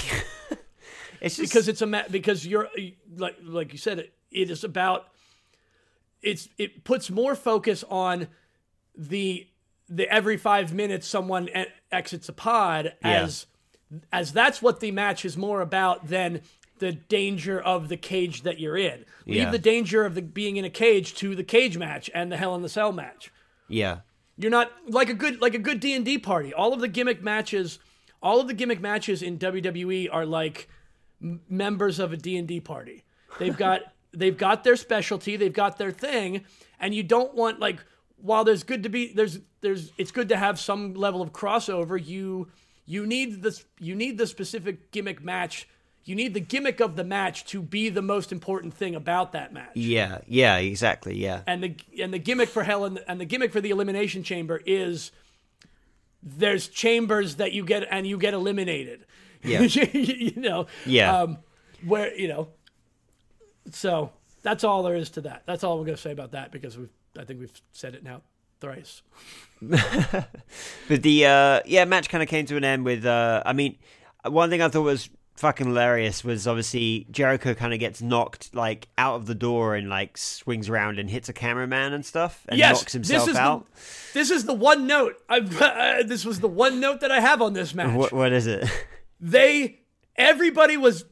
it's 1.21 1.35
just 1.37 1.51
because 1.53 1.67
it's 1.67 1.81
a 1.81 1.85
ma- 1.85 2.03
because 2.09 2.45
you're 2.45 2.69
like 3.17 3.35
like 3.43 3.71
you 3.73 3.77
said 3.77 3.99
it, 3.99 4.13
it 4.31 4.49
is 4.49 4.63
about 4.63 5.07
it's 6.21 6.47
it 6.57 6.83
puts 6.83 7.09
more 7.09 7.35
focus 7.35 7.83
on 7.89 8.27
the 8.95 9.47
the 9.89 10.07
every 10.09 10.37
5 10.37 10.73
minutes 10.73 11.05
someone 11.07 11.49
e- 11.49 11.65
exits 11.91 12.29
a 12.29 12.33
pod 12.33 12.93
Yeah. 13.03 13.23
as 13.23 13.45
as 14.13 14.31
that's 14.31 14.61
what 14.61 14.79
the 14.79 14.91
match 14.91 15.25
is 15.25 15.35
more 15.37 15.61
about 15.61 16.07
than 16.07 16.41
the 16.81 16.91
danger 16.91 17.61
of 17.61 17.87
the 17.87 17.95
cage 17.95 18.41
that 18.41 18.59
you're 18.59 18.75
in. 18.75 19.05
Leave 19.25 19.37
Yeah. 19.37 19.51
the 19.51 19.59
danger 19.59 20.03
of 20.03 20.15
the 20.15 20.21
being 20.21 20.57
in 20.57 20.65
a 20.65 20.69
cage 20.69 21.13
to 21.15 21.35
the 21.35 21.43
cage 21.43 21.77
match 21.77 22.09
and 22.13 22.31
the 22.31 22.37
Hell 22.37 22.55
in 22.55 22.61
the 22.63 22.69
Cell 22.69 22.91
match. 22.91 23.31
yeah, 23.69 23.99
You're 24.37 24.51
not 24.51 24.71
like 24.87 25.07
a 25.09 25.13
good 25.13 25.39
like 25.41 25.53
a 25.53 25.59
good 25.59 25.79
D 25.79 25.93
and 25.93 26.03
D 26.03 26.17
party. 26.17 26.53
All 26.53 26.73
of 26.73 26.79
the 26.81 26.87
gimmick 26.87 27.21
matches, 27.23 27.79
all 28.21 28.39
of 28.41 28.47
the 28.47 28.53
gimmick 28.53 28.81
matches 28.81 29.21
in 29.21 29.37
WWE 29.37 30.09
are 30.11 30.25
like 30.25 30.67
m- 31.21 31.39
members 31.47 31.99
of 31.99 32.11
a 32.11 32.17
D 32.17 32.35
and 32.37 32.47
D 32.47 32.59
party. 32.59 33.03
They've 33.39 33.55
got 33.55 33.81
they've 34.13 34.37
got 34.37 34.63
their 34.63 34.75
specialty, 34.75 35.37
they've 35.37 35.53
got 35.53 35.77
their 35.77 35.91
thing, 35.91 36.43
and 36.79 36.93
you 36.95 37.03
don't 37.03 37.33
want 37.35 37.59
like 37.59 37.85
while 38.17 38.43
there's 38.43 38.63
good 38.63 38.83
to 38.83 38.89
be 38.89 39.13
there's 39.13 39.39
there's 39.61 39.91
it's 39.97 40.11
good 40.11 40.29
to 40.29 40.37
have 40.37 40.59
some 40.59 40.93
level 40.95 41.21
of 41.21 41.31
crossover. 41.31 42.03
You 42.03 42.47
you 42.87 43.05
need 43.05 43.43
this 43.43 43.63
you 43.79 43.93
need 43.95 44.17
the 44.17 44.25
specific 44.25 44.91
gimmick 44.91 45.23
match. 45.23 45.67
You 46.03 46.15
need 46.15 46.33
the 46.33 46.39
gimmick 46.39 46.79
of 46.79 46.95
the 46.95 47.03
match 47.03 47.45
to 47.45 47.61
be 47.61 47.89
the 47.89 48.01
most 48.01 48.31
important 48.31 48.73
thing 48.73 48.95
about 48.95 49.33
that 49.33 49.53
match 49.53 49.71
yeah, 49.75 50.19
yeah, 50.27 50.57
exactly, 50.57 51.15
yeah, 51.17 51.41
and 51.45 51.63
the 51.63 51.75
and 52.01 52.13
the 52.13 52.19
gimmick 52.19 52.49
for 52.49 52.63
hell 52.63 52.85
and, 52.85 52.99
and 53.07 53.21
the 53.21 53.25
gimmick 53.25 53.51
for 53.51 53.61
the 53.61 53.69
elimination 53.69 54.23
chamber 54.23 54.61
is 54.65 55.11
there's 56.23 56.67
chambers 56.67 57.35
that 57.35 57.51
you 57.51 57.65
get 57.65 57.87
and 57.89 58.05
you 58.05 58.17
get 58.17 58.33
eliminated. 58.33 59.05
Yeah. 59.43 59.61
you 59.93 60.33
know. 60.35 60.67
Yeah. 60.85 61.21
Um, 61.21 61.37
where 61.85 62.15
you 62.15 62.27
know. 62.27 62.49
So 63.71 64.11
that's 64.41 64.63
all 64.63 64.83
there 64.83 64.95
is 64.95 65.11
to 65.11 65.21
that. 65.21 65.43
That's 65.45 65.63
all 65.63 65.77
we're 65.77 65.85
going 65.85 65.95
to 65.95 66.01
say 66.01 66.11
about 66.11 66.31
that 66.31 66.51
because 66.51 66.77
we've 66.77 66.89
I 67.17 67.25
think 67.25 67.39
we've 67.39 67.61
said 67.71 67.95
it 67.95 68.03
now 68.03 68.21
thrice. 68.59 69.01
But 70.87 71.03
the 71.03 71.25
uh 71.25 71.61
yeah 71.65 71.85
match 71.85 72.09
kind 72.09 72.21
of 72.21 72.29
came 72.29 72.45
to 72.47 72.57
an 72.57 72.63
end 72.63 72.85
with 72.85 73.05
uh 73.05 73.41
I 73.45 73.53
mean 73.53 73.77
one 74.25 74.49
thing 74.49 74.61
I 74.61 74.69
thought 74.69 74.81
was 74.81 75.09
fucking 75.35 75.67
hilarious 75.67 76.23
was 76.23 76.47
obviously 76.47 77.07
Jericho 77.09 77.53
kind 77.53 77.73
of 77.73 77.79
gets 77.79 78.01
knocked 78.01 78.53
like 78.53 78.87
out 78.97 79.15
of 79.15 79.25
the 79.25 79.35
door 79.35 79.75
and 79.75 79.89
like 79.89 80.17
swings 80.17 80.69
around 80.69 80.99
and 80.99 81.09
hits 81.09 81.29
a 81.29 81.33
cameraman 81.33 81.93
and 81.93 82.05
stuff 82.05 82.45
and 82.47 82.59
yes, 82.59 82.81
knocks 82.81 82.93
himself 82.93 83.25
this 83.25 83.31
is 83.33 83.37
out. 83.37 83.65
The, 83.73 83.81
this 84.13 84.31
is 84.31 84.45
the 84.45 84.53
one 84.53 84.87
note. 84.87 85.15
I've, 85.27 85.61
uh, 85.61 86.03
this 86.03 86.25
was 86.25 86.39
the 86.39 86.47
one 86.47 86.79
note 86.79 87.01
that 87.01 87.11
I 87.11 87.19
have 87.19 87.41
on 87.41 87.53
this 87.53 87.73
match. 87.73 87.95
What 87.95 88.13
what 88.13 88.31
is 88.31 88.47
it? 88.47 88.69
they 89.19 89.79
everybody 90.15 90.77
was 90.77 91.05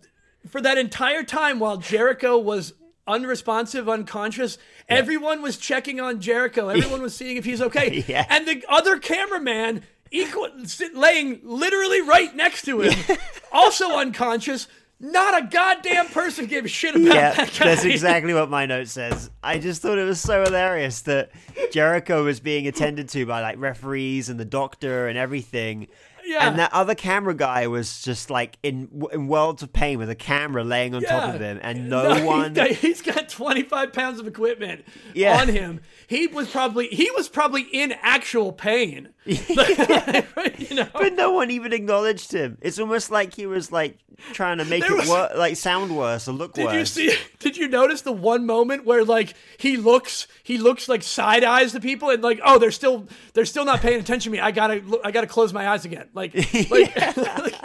for 0.47 0.61
that 0.61 0.77
entire 0.77 1.23
time 1.23 1.59
while 1.59 1.77
Jericho 1.77 2.37
was 2.37 2.73
unresponsive, 3.09 3.89
unconscious, 3.89 4.57
everyone 4.87 5.41
was 5.41 5.57
checking 5.57 5.99
on 5.99 6.21
Jericho. 6.21 6.69
Everyone 6.69 7.01
was 7.01 7.15
seeing 7.15 7.35
if 7.35 7.45
he's 7.45 7.61
okay. 7.61 7.89
Yeah. 8.09 8.25
And 8.29 8.47
the 8.47 8.63
other 8.69 8.97
cameraman 8.97 9.83
equal 10.11 10.49
laying 10.93 11.39
literally 11.43 12.01
right 12.01 12.35
next 12.35 12.63
to 12.65 12.81
him, 12.81 13.17
also 13.51 13.97
unconscious. 13.97 14.67
Not 15.01 15.43
a 15.43 15.47
goddamn 15.47 16.07
person 16.07 16.45
gave 16.45 16.65
a 16.65 16.67
shit 16.67 16.93
about 16.93 17.15
yeah, 17.15 17.31
that 17.31 17.57
guy. 17.57 17.65
that's 17.67 17.85
exactly 17.85 18.33
what 18.33 18.49
my 18.49 18.65
note 18.65 18.89
says. 18.89 19.31
I 19.41 19.57
just 19.57 19.81
thought 19.81 19.97
it 19.97 20.03
was 20.03 20.19
so 20.19 20.43
hilarious 20.43 21.03
that 21.03 21.31
Jericho 21.71 22.25
was 22.25 22.41
being 22.41 22.67
attended 22.67 23.07
to 23.09 23.25
by 23.25 23.41
like 23.41 23.57
referees 23.59 24.27
and 24.27 24.37
the 24.37 24.43
doctor 24.43 25.07
and 25.07 25.17
everything. 25.17 25.87
Yeah. 26.29 26.47
And 26.47 26.59
that 26.59 26.71
other 26.73 26.93
camera 26.95 27.33
guy 27.33 27.65
was 27.67 28.01
just 28.03 28.29
like 28.29 28.57
in 28.61 29.07
in 29.11 29.27
worlds 29.27 29.63
of 29.63 29.73
pain 29.73 29.97
with 29.97 30.09
a 30.11 30.15
camera 30.15 30.63
laying 30.63 30.93
on 30.93 31.01
top 31.01 31.33
of 31.33 31.41
him, 31.41 31.59
and 31.63 31.89
no, 31.89 32.13
he's 32.13 32.23
one. 32.23 32.53
got- 32.53 32.69
he's 32.85 33.01
got 33.01 33.29
25 33.29 33.91
pounds 33.93 34.19
of 34.19 34.27
equipment 34.27 34.85
Yeah. 35.15 35.41
on 35.41 35.47
him. 35.47 35.81
He 36.07 36.27
was 36.27 36.47
probably 36.49 36.87
he 36.89 37.09
was 37.11 37.29
probably 37.29 37.63
in 37.63 37.93
actual 38.03 38.51
pain. 38.53 39.09
you 39.25 40.75
know? 40.75 40.87
But 40.93 41.13
no 41.13 41.31
one 41.33 41.51
even 41.51 41.73
acknowledged 41.73 42.31
him. 42.31 42.57
It's 42.61 42.79
almost 42.79 43.11
like 43.11 43.35
he 43.35 43.45
was 43.45 43.71
like 43.71 43.99
trying 44.33 44.57
to 44.57 44.65
make 44.65 44.81
There 44.81 44.93
it 44.93 44.97
was- 44.99 45.09
wor- 45.09 45.29
like 45.35 45.55
sound 45.55 45.95
worse 45.95 46.27
or 46.27 46.33
look 46.33 46.53
Did 46.53 46.65
worse. 46.65 46.97
you 46.97 47.11
see? 47.11 47.17
Did 47.39 47.57
you 47.57 47.67
notice 47.67 48.01
the 48.01 48.11
one 48.11 48.45
moment 48.45 48.85
where 48.85 49.03
like 49.05 49.33
he 49.57 49.77
looks, 49.77 50.27
he 50.43 50.57
looks 50.57 50.89
like 50.89 51.03
side 51.03 51.43
eyes 51.43 51.71
to 51.73 51.79
people, 51.79 52.09
and 52.09 52.21
like, 52.23 52.39
oh, 52.43 52.59
they're 52.59 52.71
still, 52.71 53.07
they're 53.33 53.45
still 53.45 53.65
not 53.65 53.79
paying 53.81 53.99
attention 53.99 54.31
to 54.31 54.37
me. 54.37 54.41
I 54.41 54.51
gotta, 54.51 54.81
I 55.03 55.11
gotta 55.11 55.27
close 55.27 55.53
my 55.53 55.67
eyes 55.69 55.85
again. 55.85 56.09
Like, 56.19 56.35
like, 56.69 56.95
like, 57.17 57.55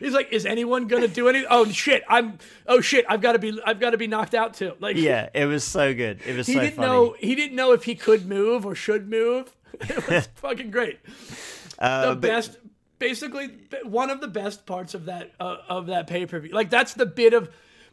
he's 0.00 0.12
like, 0.12 0.32
is 0.32 0.46
anyone 0.46 0.86
gonna 0.86 1.08
do 1.08 1.28
anything? 1.28 1.48
Oh 1.50 1.66
shit, 1.66 2.02
I'm, 2.08 2.38
oh 2.66 2.80
shit, 2.80 3.04
I've 3.08 3.20
got 3.20 3.32
to 3.32 3.38
be, 3.38 3.58
I've 3.66 3.80
got 3.80 3.90
to 3.90 3.98
be 3.98 4.06
knocked 4.06 4.34
out 4.34 4.54
too. 4.54 4.72
Like, 4.80 4.96
Yeah, 4.96 5.28
it 5.34 5.46
was 5.46 5.64
so 5.64 5.92
good. 5.94 6.20
It 6.26 6.36
was 6.36 6.46
he 6.46 6.54
so 6.54 6.60
didn't 6.60 6.76
funny. 6.76 6.88
know, 6.88 7.16
he 7.18 7.34
didn't 7.34 7.56
know 7.56 7.72
if 7.72 7.84
he 7.84 7.94
could 7.94 8.26
move 8.26 8.64
or 8.64 8.74
should 8.74 9.08
move. 9.10 9.54
It 9.80 10.08
was 10.08 10.28
fucking 10.36 10.70
great. 10.70 10.98
Uh, 11.78 12.08
The 12.08 12.14
but- 12.14 12.20
best, 12.22 12.56
basically, 12.98 13.48
one 13.84 14.08
of 14.10 14.20
the 14.22 14.28
best 14.28 14.64
parts 14.66 14.94
of 14.94 15.04
that 15.06 15.32
uh, 15.38 15.56
of 15.68 15.86
that 15.88 16.06
pay 16.06 16.24
per 16.26 16.38
view. 16.40 16.52
Like 16.52 16.70
that's 16.70 16.94
the 16.94 17.04
bit 17.06 17.34
of 17.34 17.50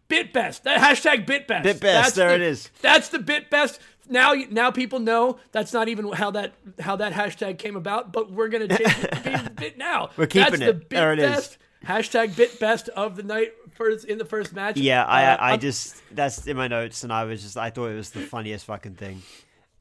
bit 0.07 0.31
best. 0.31 0.63
That 0.63 0.79
hashtag 0.79 1.25
bit 1.25 1.47
best. 1.47 1.63
Bit 1.63 1.79
best, 1.81 2.03
That's 2.03 2.15
there 2.15 2.29
the- 2.29 2.35
it 2.35 2.41
is. 2.41 2.69
That's 2.81 3.09
the 3.09 3.19
bit 3.19 3.49
best. 3.49 3.79
Now, 4.09 4.33
now 4.49 4.71
people 4.71 4.99
know 4.99 5.39
that's 5.51 5.71
not 5.73 5.87
even 5.87 6.11
how 6.11 6.31
that 6.31 6.53
how 6.79 6.95
that 6.97 7.13
hashtag 7.13 7.57
came 7.57 7.75
about. 7.75 8.11
But 8.11 8.31
we're 8.31 8.49
gonna 8.49 8.67
change 8.67 8.81
it 9.03 9.55
bit 9.55 9.77
now. 9.77 10.09
We're 10.17 10.27
keeping 10.27 10.51
that's 10.59 10.61
it. 10.61 10.65
The 10.65 10.73
bit 10.73 10.89
There 10.89 11.13
it 11.13 11.19
is. 11.19 11.29
best 11.31 11.57
hashtag 11.85 12.35
bit 12.35 12.59
best 12.59 12.89
of 12.89 13.15
the 13.15 13.23
night 13.23 13.53
first 13.75 14.05
in 14.05 14.17
the 14.17 14.25
first 14.25 14.53
match. 14.53 14.77
Yeah, 14.77 15.03
I 15.05 15.25
Uh, 15.25 15.35
I 15.37 15.49
I'm- 15.51 15.59
just 15.59 16.01
that's 16.11 16.45
in 16.47 16.57
my 16.57 16.67
notes, 16.67 17.03
and 17.03 17.11
I 17.13 17.23
was 17.25 17.41
just 17.41 17.57
I 17.57 17.69
thought 17.69 17.87
it 17.87 17.95
was 17.95 18.11
the 18.11 18.21
funniest 18.21 18.65
fucking 18.65 18.95
thing. 18.95 19.21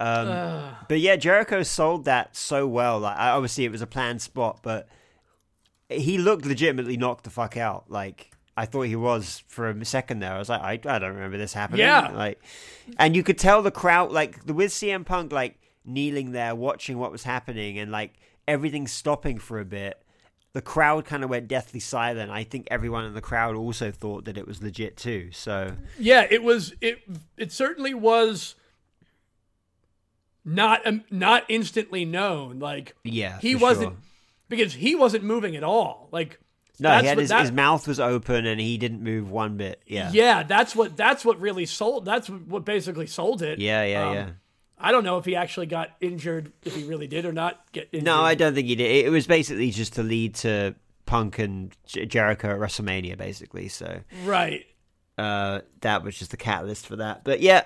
Um, 0.01 0.75
but 0.89 0.99
yeah, 0.99 1.15
Jericho 1.15 1.63
sold 1.63 2.07
that 2.07 2.35
so 2.37 2.67
well. 2.67 2.99
Like, 2.99 3.17
obviously, 3.17 3.65
it 3.65 3.71
was 3.71 3.83
a 3.83 3.87
planned 3.87 4.21
spot, 4.21 4.59
but 4.65 4.89
he 5.89 6.19
looked 6.19 6.45
legitimately 6.45 6.97
knocked 6.97 7.23
the 7.23 7.31
fuck 7.31 7.57
out. 7.57 7.85
Like, 7.89 8.32
I 8.57 8.67
thought 8.67 8.83
he 8.83 8.97
was 8.97 9.43
for 9.49 9.69
a 9.71 9.85
second 9.85 10.21
there. 10.21 10.33
I 10.33 10.39
was 10.39 10.49
like, 10.49 10.61
I, 10.61 10.95
I 10.95 10.99
don't 10.99 11.15
remember 11.15 11.39
this 11.39 11.55
happening. 11.55 11.81
Yeah. 11.81 12.11
like, 12.15 12.41
and 12.99 13.17
you 13.17 13.23
could 13.23 13.39
tell 13.39 13.63
the 13.63 13.71
crowd, 13.71 14.13
like 14.13 14.45
the 14.45 14.53
with 14.53 14.73
CM 14.73 15.07
Punk, 15.07 15.33
like 15.33 15.59
kneeling 15.85 16.33
there 16.33 16.55
watching 16.55 16.99
what 16.99 17.11
was 17.11 17.25
happening, 17.25 17.79
and 17.79 17.91
like 17.91 18.15
everything 18.47 18.87
stopping 18.87 19.39
for 19.39 19.59
a 19.59 19.65
bit. 19.65 19.99
The 20.53 20.61
crowd 20.61 21.07
kind 21.07 21.25
of 21.25 21.31
went 21.31 21.49
deathly 21.49 21.81
silent. 21.81 22.31
I 22.31 22.45
think 22.45 22.69
everyone 22.71 23.07
in 23.07 23.15
the 23.15 23.23
crowd 23.23 23.57
also 23.57 23.91
thought 23.91 24.27
that 24.27 24.37
it 24.37 24.47
was 24.47 24.63
legit 24.63 24.99
too. 24.99 25.31
So 25.33 25.73
Yeah, 25.99 26.27
it 26.31 26.43
was. 26.43 26.75
It 26.83 26.99
it 27.39 27.53
certainly 27.53 27.95
was. 27.95 28.55
Not 30.45 30.87
um, 30.87 31.05
not 31.11 31.45
instantly 31.49 32.05
known. 32.05 32.59
Like 32.59 32.97
yeah, 33.05 33.39
he 33.41 33.55
wasn't 33.55 33.93
sure. 33.93 33.99
because 34.49 34.75
he 34.75 34.95
wasn't 34.95 35.25
moving 35.25 35.57
at 35.57 35.65
all. 35.65 36.09
Like 36.11 36.39
No, 36.83 36.89
that's 36.91 37.03
he 37.03 37.09
had 37.09 37.19
his, 37.19 37.29
that- 37.31 37.41
his 37.43 37.53
mouth 37.53 37.87
was 37.89 37.99
open 38.01 38.45
and 38.47 38.61
he 38.61 38.77
didn't 38.79 39.03
move 39.03 39.31
one 39.31 39.57
bit. 39.57 39.83
Yeah, 39.87 40.11
yeah, 40.13 40.43
that's 40.43 40.75
what 40.77 40.97
that's 40.97 41.25
what 41.25 41.41
really 41.41 41.67
sold. 41.67 42.05
That's 42.05 42.29
what 42.29 42.65
basically 42.65 43.07
sold 43.07 43.43
it. 43.43 43.59
yeah, 43.59 43.85
yeah, 43.85 44.09
Um, 44.09 44.15
yeah. 44.15 44.29
I 44.85 44.91
don't 44.91 45.05
know 45.05 45.17
if 45.19 45.25
he 45.25 45.37
actually 45.37 45.67
got 45.67 45.91
injured, 46.01 46.53
if 46.65 46.75
he 46.75 46.83
really 46.85 47.07
did 47.07 47.25
or 47.25 47.33
not 47.33 47.65
get 47.73 47.89
injured. 47.93 48.05
No, 48.05 48.21
I 48.23 48.35
don't 48.35 48.55
think 48.55 48.67
he 48.67 48.75
did. 48.75 49.07
It 49.07 49.11
was 49.11 49.27
basically 49.29 49.71
just 49.71 49.93
to 49.95 50.03
lead 50.03 50.35
to 50.37 50.75
Punk 51.07 51.39
and 51.39 51.77
Jericho 51.87 52.51
at 52.51 52.59
WrestleMania, 52.59 53.17
basically. 53.17 53.69
So 53.69 54.01
Right. 54.25 54.67
uh, 55.17 55.61
that 55.83 56.03
was 56.03 56.19
just 56.19 56.33
the 56.33 56.37
catalyst 56.37 56.87
for 56.89 56.97
that. 56.97 57.23
But 57.23 57.41
yeah, 57.41 57.63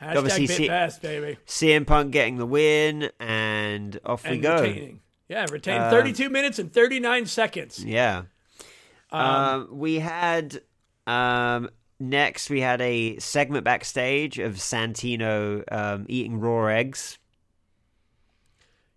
Hashtag 0.00 0.16
Obviously, 0.16 0.68
pass, 0.68 0.98
baby. 0.98 1.36
CM 1.46 1.86
Punk 1.86 2.10
getting 2.12 2.36
the 2.36 2.46
win, 2.46 3.10
and 3.20 3.98
off 4.04 4.28
we 4.28 4.38
go. 4.38 4.60
retaining. 4.60 5.00
Yeah, 5.28 5.46
retained 5.50 5.84
Um, 5.84 5.90
32 5.90 6.28
minutes 6.30 6.58
and 6.58 6.72
39 6.72 7.26
seconds. 7.26 7.84
Yeah. 7.84 8.22
Um, 9.10 9.60
Um, 9.62 9.68
we 9.70 9.98
had 10.00 10.60
um, 11.06 11.70
next 11.98 12.50
we 12.50 12.60
had 12.60 12.80
a 12.80 13.18
segment 13.18 13.64
backstage 13.64 14.38
of 14.38 14.54
Santino 14.54 15.64
um, 15.72 16.06
eating 16.08 16.38
raw 16.40 16.66
eggs. 16.66 17.18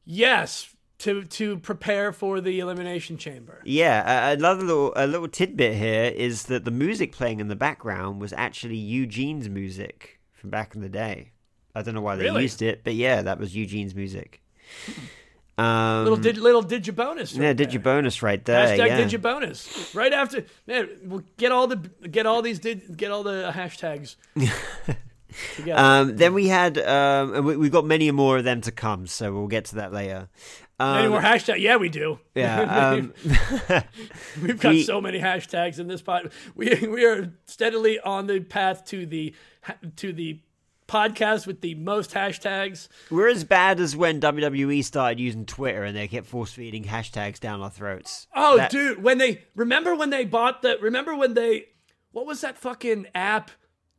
yes, 0.06 0.76
to 1.00 1.24
to 1.26 1.58
prepare 1.60 2.12
for 2.12 2.42
the 2.42 2.60
elimination 2.60 3.18
chamber. 3.18 3.66
Yeah, 3.66 4.30
uh, 4.30 4.34
another 4.38 4.64
little 4.64 4.94
a 4.96 5.06
little 5.08 5.28
tidbit 5.28 5.76
here 5.76 6.06
is 6.16 6.44
that 6.46 6.66
the 6.66 6.72
music 6.72 7.12
playing 7.12 7.40
in 7.40 7.48
the 7.50 7.56
background 7.56 8.22
was 8.22 8.34
actually 8.34 8.78
Eugene's 8.78 9.50
music 9.50 10.20
from 10.32 10.50
back 10.50 10.76
in 10.76 10.82
the 10.82 10.90
day. 10.90 11.32
I 11.76 11.82
don't 11.82 11.94
know 11.94 12.02
why 12.02 12.16
they 12.16 12.26
Really? 12.26 12.44
used 12.44 12.62
it, 12.62 12.84
but 12.84 12.96
yeah, 12.96 13.22
that 13.22 13.38
was 13.40 13.56
Eugene's 13.56 13.96
music. 13.96 14.42
Um, 15.60 16.04
Little 16.06 16.18
did 16.18 16.38
little 16.38 16.62
did 16.62 16.88
you 16.88 16.94
bonus. 16.94 17.34
yeah, 17.34 17.48
right 17.48 17.58
did 17.58 17.74
you 17.74 17.80
there. 17.80 17.96
bonus 17.96 18.24
right 18.24 18.44
there? 18.46 18.66
Hashtag 18.68 18.88
yeah. 18.88 18.98
did 18.98 19.12
you 19.12 19.20
bonus 19.20 19.94
right 19.94 20.14
after 20.14 20.46
man. 20.68 20.88
We'll 21.04 21.24
get 21.38 21.52
all 21.52 21.68
the 21.68 21.76
get 21.76 22.26
all 22.26 22.42
these 22.42 22.60
did 22.60 22.96
get 22.98 23.12
all 23.12 23.24
the 23.24 23.52
hashtags. 23.54 24.16
Um, 25.72 26.18
then 26.18 26.34
we 26.34 26.48
had, 26.48 26.80
um, 26.80 27.36
and 27.36 27.46
we, 27.46 27.56
we've 27.56 27.72
got 27.72 27.86
many 27.86 28.10
more 28.10 28.40
of 28.40 28.44
them 28.44 28.62
to 28.62 28.72
come, 28.72 29.06
so 29.06 29.32
we'll 29.32 29.48
get 29.48 29.66
to 29.66 29.76
that 29.76 29.94
later. 29.94 30.28
Um, 30.80 30.98
Any 30.98 31.08
more 31.10 31.22
hashtag? 31.22 31.60
Yeah, 31.60 31.76
we 31.76 31.90
do. 31.90 32.20
yeah, 32.34 32.62
um, 32.98 33.14
We've 34.42 34.60
got 34.60 34.72
we- 34.72 34.84
so 34.84 35.00
many 35.02 35.20
hashtags 35.20 35.78
in 35.78 35.88
this 35.88 36.02
pod. 36.02 36.32
We 36.56 36.74
we 36.88 37.06
are 37.06 37.32
steadily 37.46 38.00
on 38.00 38.26
the 38.28 38.40
path 38.40 38.86
to 38.86 39.06
the 39.06 39.36
to 39.98 40.14
the 40.14 40.40
podcast 40.90 41.46
with 41.48 41.62
the 41.62 41.76
most 41.76 42.12
hashtags. 42.12 42.88
we're 43.10 43.30
as 43.30 43.44
bad 43.44 43.80
as 43.80 43.96
when 43.96 44.20
WWE 44.20 44.84
started 44.84 45.20
using 45.20 45.46
Twitter 45.46 45.84
and 45.84 45.96
they 45.96 46.08
kept 46.08 46.28
force 46.28 46.52
feeding 46.52 46.84
hashtags 46.84 47.40
down 47.40 47.62
our 47.62 47.70
throats. 47.70 48.28
Oh, 48.36 48.58
That- 48.58 48.72
dude, 48.72 49.02
when 49.04 49.18
they 49.20 49.44
remember 49.56 49.96
when 49.96 50.10
they 50.10 50.26
bought 50.26 50.62
the 50.62 50.78
remember 50.82 51.16
when 51.16 51.34
they 51.36 51.66
what 52.12 52.26
was 52.26 52.42
that 52.42 52.58
fucking 52.58 53.08
app 53.14 53.52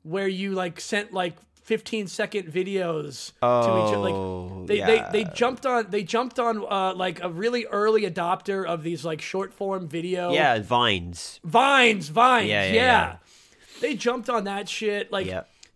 where 0.02 0.26
you 0.28 0.52
like 0.52 0.80
sent 0.80 1.12
like 1.12 1.36
15 1.62 2.08
second 2.08 2.46
videos 2.52 3.26
to 3.26 3.46
each 3.86 3.94
other 3.94 4.08
Oh, 4.08 4.56
like 4.60 4.66
they, 4.66 4.78
yeah. 4.78 5.10
they 5.12 5.22
they 5.24 5.30
jumped 5.32 5.66
on 5.66 5.86
they 5.90 6.02
jumped 6.02 6.40
on 6.40 6.64
uh 6.68 6.94
like 6.94 7.22
a 7.22 7.28
really 7.28 7.66
early 7.66 8.02
adopter 8.02 8.66
of 8.66 8.82
these 8.82 9.04
like 9.04 9.20
short 9.20 9.52
form 9.52 9.86
video 9.86 10.32
Yeah, 10.32 10.58
vines. 10.60 11.38
vines 11.44 12.08
vines 12.08 12.48
Yeah, 12.48 12.64
yeah, 12.66 12.72
yeah, 12.74 13.16
they 13.80 13.94
jumped 13.94 14.28
on 14.28 14.44
that 14.44 14.68
shit 14.68 15.12
like. 15.12 15.26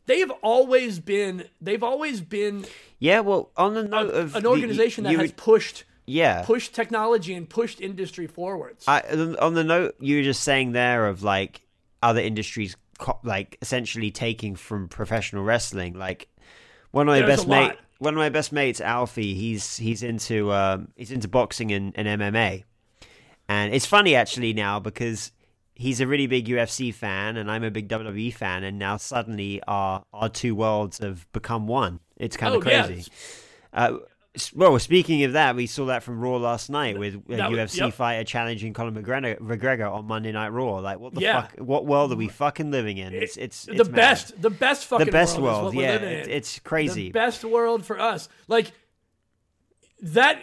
They've 0.06 0.30
always 0.42 0.98
been 1.00 1.44
they've 1.60 1.82
always 1.82 2.20
been 2.20 2.64
Yeah, 2.98 3.20
well, 3.20 3.50
on 3.56 3.74
the 3.74 3.80
a- 3.80 3.88
note 3.88 4.14
of 4.14 4.34
an 4.36 4.42
the- 4.42 4.48
organization 4.48 5.04
that 5.04 5.12
you 5.12 5.18
has 5.18 5.28
would- 5.28 5.36
pushed 5.36 5.84
yeah, 6.06 6.42
pushed 6.44 6.74
technology 6.74 7.32
and 7.34 7.48
pushed 7.48 7.80
industry 7.80 8.26
forwards 8.26 8.84
I, 8.86 9.00
on 9.40 9.54
the 9.54 9.64
note 9.64 9.94
you 10.00 10.16
were 10.18 10.22
just 10.22 10.42
saying 10.42 10.72
there 10.72 11.06
of 11.06 11.22
like 11.22 11.62
other 12.02 12.20
industries, 12.20 12.76
co- 12.98 13.18
like 13.24 13.56
essentially 13.62 14.10
taking 14.10 14.54
from 14.54 14.88
professional 14.88 15.42
wrestling. 15.44 15.94
Like 15.94 16.28
one 16.90 17.08
of 17.08 17.12
my 17.12 17.20
There's 17.20 17.38
best 17.38 17.46
a 17.46 17.50
mate, 17.50 17.72
one 17.98 18.12
of 18.12 18.18
my 18.18 18.28
best 18.28 18.52
mates, 18.52 18.82
Alfie. 18.82 19.32
He's 19.32 19.78
he's 19.78 20.02
into 20.02 20.52
um, 20.52 20.88
he's 20.94 21.10
into 21.10 21.26
boxing 21.26 21.72
and, 21.72 21.94
and 21.96 22.06
MMA, 22.20 22.64
and 23.48 23.74
it's 23.74 23.86
funny 23.86 24.14
actually 24.14 24.52
now 24.52 24.78
because 24.80 25.32
he's 25.74 26.00
a 26.00 26.06
really 26.06 26.26
big 26.26 26.46
UFC 26.46 26.92
fan 26.94 27.36
and 27.36 27.50
I'm 27.50 27.64
a 27.64 27.70
big 27.70 27.88
WWE 27.88 28.32
fan, 28.32 28.64
and 28.64 28.78
now 28.78 28.96
suddenly 28.96 29.60
our 29.66 30.04
our 30.12 30.28
two 30.28 30.54
worlds 30.54 30.98
have 30.98 31.30
become 31.32 31.66
one. 31.66 32.00
It's 32.16 32.36
kind 32.36 32.54
Oh, 32.54 32.58
of 32.58 32.66
yeah. 32.66 32.86
crazy. 32.86 33.10
Uh, 33.72 33.98
s- 34.36 34.52
well, 34.54 34.78
speaking 34.78 35.24
of 35.24 35.32
that, 35.32 35.56
we 35.56 35.66
saw 35.66 35.86
that 35.86 36.02
from 36.04 36.20
Raw 36.20 36.36
last 36.36 36.70
night 36.70 36.96
with 36.98 37.14
a 37.28 37.36
That 37.36 37.50
was- 37.50 37.58
UFC 37.58 37.78
yep. 37.78 37.94
fighter 37.94 38.22
challenging 38.24 38.72
Conor 38.72 39.02
McGregor, 39.02 39.38
McGregor 39.40 39.90
on 39.92 40.06
Monday 40.06 40.30
Night 40.30 40.50
Raw. 40.50 40.76
Like, 40.78 41.00
what 41.00 41.14
the 41.14 41.20
Yeah. 41.22 41.42
fuck? 41.42 41.56
What 41.58 41.86
world 41.86 42.12
are 42.12 42.16
we 42.16 42.28
fucking 42.28 42.70
living 42.70 42.98
in? 42.98 43.12
It's 43.12 43.36
it's, 43.36 43.66
it's 43.66 43.78
the 43.78 43.84
mad. 43.84 43.94
best 43.96 44.40
the 44.40 44.50
best 44.50 44.86
fucking 44.86 45.06
the 45.06 45.12
best 45.12 45.38
world, 45.40 45.72
is 45.72 45.74
world. 45.74 45.84
yeah, 45.86 45.92
living 45.94 46.08
it- 46.08 46.26
in. 46.26 46.30
it's 46.32 46.58
crazy. 46.60 47.04
the 47.06 47.10
best 47.12 47.44
world 47.44 47.84
for 47.84 47.98
us 47.98 48.28
like 48.46 48.70
that 50.02 50.38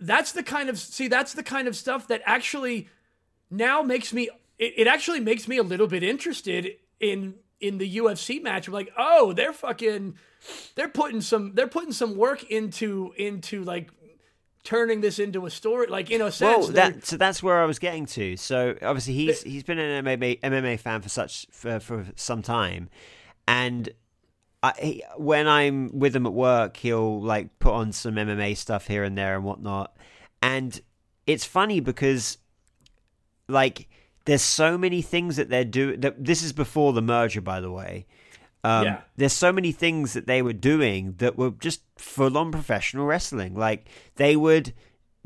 that's 0.00 0.32
the 0.32 0.42
kind 0.42 0.68
of 0.68 0.78
see 0.78 1.08
that's 1.08 1.32
the 1.32 1.42
kind 1.42 1.66
of 1.68 1.74
stuff 1.76 2.06
that 2.08 2.20
actually 2.26 2.88
now 3.50 3.80
makes 3.82 4.12
me 4.12 4.28
it, 4.58 4.74
it 4.76 4.86
actually 4.86 5.20
makes 5.20 5.48
me 5.48 5.56
a 5.56 5.62
little 5.62 5.86
bit 5.86 6.02
interested 6.02 6.72
in 7.00 7.34
in 7.60 7.78
the 7.78 7.96
UFC 7.96 8.42
match 8.42 8.68
I'm 8.68 8.74
like 8.74 8.92
oh 8.96 9.32
they're 9.32 9.52
fucking 9.52 10.16
they're 10.74 10.88
putting 10.88 11.20
some 11.20 11.54
they're 11.54 11.66
putting 11.66 11.92
some 11.92 12.16
work 12.16 12.44
into 12.50 13.12
into 13.16 13.64
like 13.64 13.90
turning 14.68 15.00
this 15.00 15.18
into 15.18 15.46
a 15.46 15.50
story. 15.50 15.86
Like 15.86 16.10
in 16.10 16.20
a 16.20 16.30
sense 16.30 16.66
Well, 16.66 16.72
that 16.72 17.06
so 17.06 17.16
that's 17.16 17.42
where 17.42 17.62
I 17.62 17.64
was 17.64 17.78
getting 17.78 18.04
to. 18.06 18.36
So 18.36 18.76
obviously 18.82 19.14
he's 19.14 19.42
he's 19.42 19.62
been 19.62 19.78
an 19.78 20.04
MMA 20.04 20.40
MMA 20.40 20.78
fan 20.78 21.00
for 21.00 21.08
such 21.08 21.46
for, 21.50 21.80
for 21.80 22.06
some 22.16 22.42
time, 22.42 22.90
and 23.46 23.88
I, 24.62 24.72
he, 24.78 25.04
when 25.16 25.48
I'm 25.48 25.98
with 25.98 26.14
him 26.14 26.26
at 26.26 26.34
work, 26.34 26.76
he'll 26.76 27.22
like 27.22 27.58
put 27.58 27.72
on 27.72 27.92
some 27.92 28.16
MMA 28.16 28.56
stuff 28.56 28.86
here 28.86 29.04
and 29.04 29.16
there 29.16 29.36
and 29.36 29.44
whatnot, 29.44 29.96
and 30.42 30.78
it's 31.26 31.46
funny 31.46 31.80
because 31.80 32.36
like 33.48 33.88
there's 34.28 34.42
so 34.42 34.76
many 34.76 35.00
things 35.00 35.36
that 35.36 35.48
they're 35.48 35.64
doing. 35.64 36.00
That 36.00 36.22
this 36.22 36.42
is 36.42 36.52
before 36.52 36.92
the 36.92 37.00
merger, 37.00 37.40
by 37.40 37.60
the 37.60 37.70
way. 37.70 38.06
Um, 38.62 38.84
Yeah. 38.84 39.00
There's 39.16 39.32
so 39.32 39.52
many 39.52 39.72
things 39.72 40.12
that 40.12 40.26
they 40.26 40.42
were 40.42 40.52
doing 40.52 41.14
that 41.16 41.38
were 41.38 41.52
just 41.52 41.80
full 41.96 42.36
on 42.36 42.52
professional 42.52 43.06
wrestling. 43.06 43.54
Like 43.54 43.88
they 44.16 44.36
would 44.36 44.74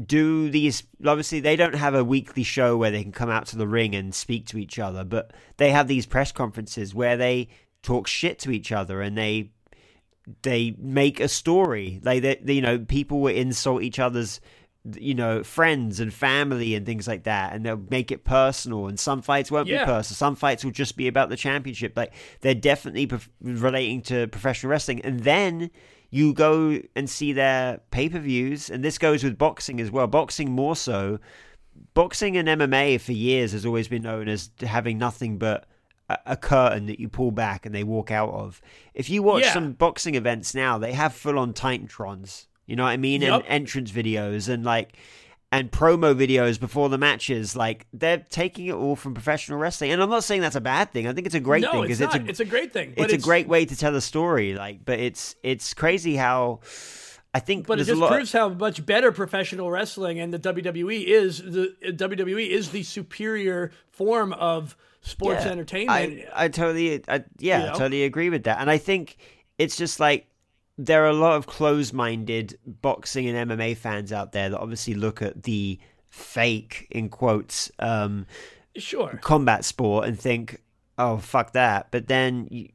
do 0.05 0.51
these. 0.51 0.85
Obviously, 1.05 1.41
they 1.41 1.57
don't 1.57 1.75
have 1.75 1.97
a 1.97 2.05
weekly 2.05 2.45
show 2.45 2.77
where 2.77 2.93
they 2.93 3.03
can 3.03 3.11
come 3.11 3.29
out 3.29 3.47
to 3.47 3.57
the 3.57 3.67
ring 3.67 3.97
and 3.97 4.15
speak 4.15 4.47
to 4.47 4.59
each 4.59 4.79
other, 4.79 5.03
but 5.03 5.33
they 5.57 5.73
have 5.73 5.89
these 5.89 6.07
press 6.07 6.31
conferences 6.31 6.95
where 6.95 7.17
they 7.17 7.49
talk 7.83 8.07
shit 8.07 8.39
to 8.39 8.53
each 8.53 8.71
other 8.71 9.03
and 9.03 9.19
they 9.19 9.51
they 10.43 10.77
make 10.79 11.19
a 11.19 11.27
story. 11.27 11.99
Like 12.05 12.23
they, 12.23 12.37
they, 12.37 12.53
you 12.53 12.63
know, 12.63 12.79
people 12.79 13.19
will 13.21 13.35
insult 13.35 13.83
each 13.83 13.99
other's, 13.99 14.41
you 14.99 15.15
know, 15.15 15.43
friends 15.45 16.01
and 16.01 16.13
family 16.13 16.75
and 16.75 16.85
things 16.85 17.07
like 17.07 17.23
that, 17.25 17.53
and 17.53 17.65
they'll 17.65 17.81
make 17.91 18.11
it 18.11 18.25
personal. 18.25 18.89
And 18.89 18.99
some 18.99 19.23
fights 19.23 19.51
won't 19.51 19.69
Yeah. 19.69 19.85
be 19.85 19.91
personal. 19.93 20.17
Some 20.17 20.35
fights 20.37 20.65
will 20.65 20.73
just 20.73 20.97
be 20.97 21.07
about 21.09 21.29
the 21.29 21.37
championship. 21.37 21.97
Like 21.97 22.13
they're 22.41 22.55
definitely 22.55 23.07
prof- 23.07 23.31
relating 23.41 24.03
to 24.03 24.27
professional 24.29 24.71
wrestling. 24.71 25.01
And 25.03 25.21
then 25.21 25.71
you 26.11 26.35
go 26.35 26.81
and 26.97 27.09
see 27.09 27.33
their 27.33 27.81
pay 27.91 28.09
per 28.09 28.19
views, 28.19 28.69
and 28.71 28.85
this 28.85 28.99
goes 28.99 29.23
with 29.25 29.39
boxing 29.39 29.81
as 29.81 29.91
well. 29.91 30.07
Boxing 30.09 30.51
more 30.51 30.75
so. 30.77 31.19
Boxing 31.95 32.37
and 32.37 32.49
MMA 32.49 33.01
for 33.01 33.13
years 33.13 33.53
has 33.53 33.65
always 33.65 33.89
been 33.89 34.03
known 34.03 34.29
as 34.29 34.51
having 34.61 34.99
nothing 34.99 35.39
but 35.39 35.65
a, 36.09 36.19
a 36.27 36.37
curtain 36.37 36.87
that 36.87 37.01
you 37.01 37.09
pull 37.09 37.31
back 37.31 37.65
and 37.65 37.75
they 37.75 37.85
walk 37.85 38.11
out 38.11 38.31
of. 38.31 38.61
If 38.95 39.09
you 39.09 39.23
watch 39.23 39.43
Yeah. 39.45 39.53
some 39.55 39.73
boxing 39.73 40.15
events 40.15 40.55
now, 40.55 40.77
they 40.79 40.93
have 40.93 41.15
full 41.15 41.39
on 41.39 41.53
Titantrons. 41.55 42.47
You 42.67 42.77
know 42.77 42.85
what 42.85 42.91
I 42.91 42.97
mean? 42.97 43.23
Yup. 43.23 43.43
And 43.43 43.51
entrance 43.51 43.91
videos 43.91 44.49
and 44.49 44.65
like 44.65 44.97
and 45.51 45.71
promo 45.71 46.15
videos 46.15 46.59
before 46.59 46.89
the 46.89 46.99
matches. 46.99 47.55
Like 47.55 47.87
they're 47.93 48.25
taking 48.31 48.67
it 48.67 48.75
all 48.75 48.97
from 48.97 49.15
professional 49.15 49.59
wrestling. 49.59 49.91
And 49.91 50.03
I'm 50.03 50.11
not 50.11 50.25
saying 50.25 50.41
that's 50.41 50.57
a 50.57 50.61
bad 50.61 50.93
thing. 50.93 51.07
I 51.07 51.13
think 51.13 51.27
it's 51.27 51.35
a 51.35 51.41
great 51.41 51.63
no 51.63 51.73
thing 51.73 51.85
it's 51.85 51.99
because 51.99 52.01
not 52.01 52.15
it's 52.17 52.25
a 52.25 52.31
it's 52.31 52.41
a 52.41 52.45
great 52.45 52.73
thing 52.73 52.95
but 52.97 53.11
it's, 53.11 53.23
a 53.23 53.27
great 53.27 53.49
way 53.49 53.65
to 53.65 53.77
tell 53.77 53.95
a 53.95 54.01
story. 54.01 54.55
Like, 54.55 54.85
but 54.85 54.99
it's 54.99 55.37
it's 55.43 55.75
crazy 55.75 56.17
how 56.17 56.61
I 57.35 57.41
think 57.41 57.67
But 57.67 57.81
it 57.81 57.85
just 57.85 58.01
proves 58.01 58.33
how 58.33 58.51
much 58.51 58.85
better 58.85 59.11
professional 59.11 59.71
wrestling 59.71 60.21
and 60.21 60.33
the 60.33 60.39
WWE 60.39 61.05
is. 61.05 61.39
The 61.39 61.75
WWE 61.83 62.49
is 62.49 62.71
the 62.71 62.83
superior 62.83 63.73
form 63.91 64.33
of 64.35 64.77
sports 65.01 65.45
Yeah, 65.45 65.53
entertainment. 65.53 66.27
I, 66.35 66.45
I 66.45 66.49
totally, 66.49 67.03
I, 67.09 67.25
yeah, 67.39 67.65
You 67.65 67.71
I 67.71 67.73
totally 67.73 68.05
agree 68.05 68.29
with 68.29 68.45
that. 68.45 68.61
And 68.61 68.71
I 68.71 68.77
think 68.77 69.17
it's 69.59 69.77
just 69.77 69.99
like 69.99 70.27
there 70.79 71.05
are 71.05 71.09
a 71.09 71.15
lot 71.15 71.37
of 71.37 71.47
closed-minded 71.47 72.59
boxing 72.67 73.29
and 73.29 73.51
MMA 73.51 73.77
fans 73.77 74.13
out 74.13 74.33
there 74.33 74.51
that 74.51 74.59
obviously 74.59 74.95
look 74.95 75.21
at 75.21 75.43
the 75.43 75.79
fake, 76.09 76.89
in 76.91 77.09
quotes, 77.09 77.71
um, 77.79 78.27
sure. 78.77 79.19
combat 79.23 79.65
sport 79.65 80.07
and 80.07 80.19
think, 80.19 80.63
oh 80.99 81.19
fuck 81.19 81.53
that. 81.53 81.89
But 81.91 82.09
then 82.09 82.49
you, 82.51 82.69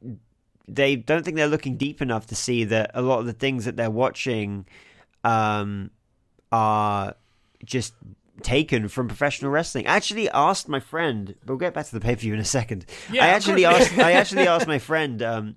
they 0.66 0.96
don't 0.96 1.24
think 1.24 1.36
they're 1.36 1.48
looking 1.48 1.76
deep 1.76 2.02
enough 2.02 2.26
to 2.26 2.34
see 2.34 2.64
that 2.64 2.90
a 2.94 3.02
lot 3.02 3.20
of 3.20 3.26
the 3.26 3.32
things 3.32 3.64
that 3.64 3.76
they're 3.76 3.90
watching 3.90 4.66
um, 5.24 5.90
are 6.52 7.14
just 7.64 7.94
taken 8.42 8.88
from 8.88 9.08
professional 9.08 9.50
wrestling. 9.50 9.86
I 9.86 9.96
actually 9.96 10.30
asked 10.30 10.68
my 10.68 10.80
friend. 10.80 11.34
We'll 11.46 11.56
get 11.56 11.74
back 11.74 11.86
to 11.86 11.92
the 11.92 12.00
pay 12.00 12.14
per 12.14 12.20
view 12.20 12.34
in 12.34 12.40
a 12.40 12.44
second. 12.44 12.86
Yeah, 13.10 13.24
I 13.24 13.28
actually 13.28 13.64
asked. 13.64 13.98
I 13.98 14.12
actually 14.20 14.46
asked 14.46 14.66
my 14.66 14.78
friend. 14.78 15.22
Um, 15.22 15.56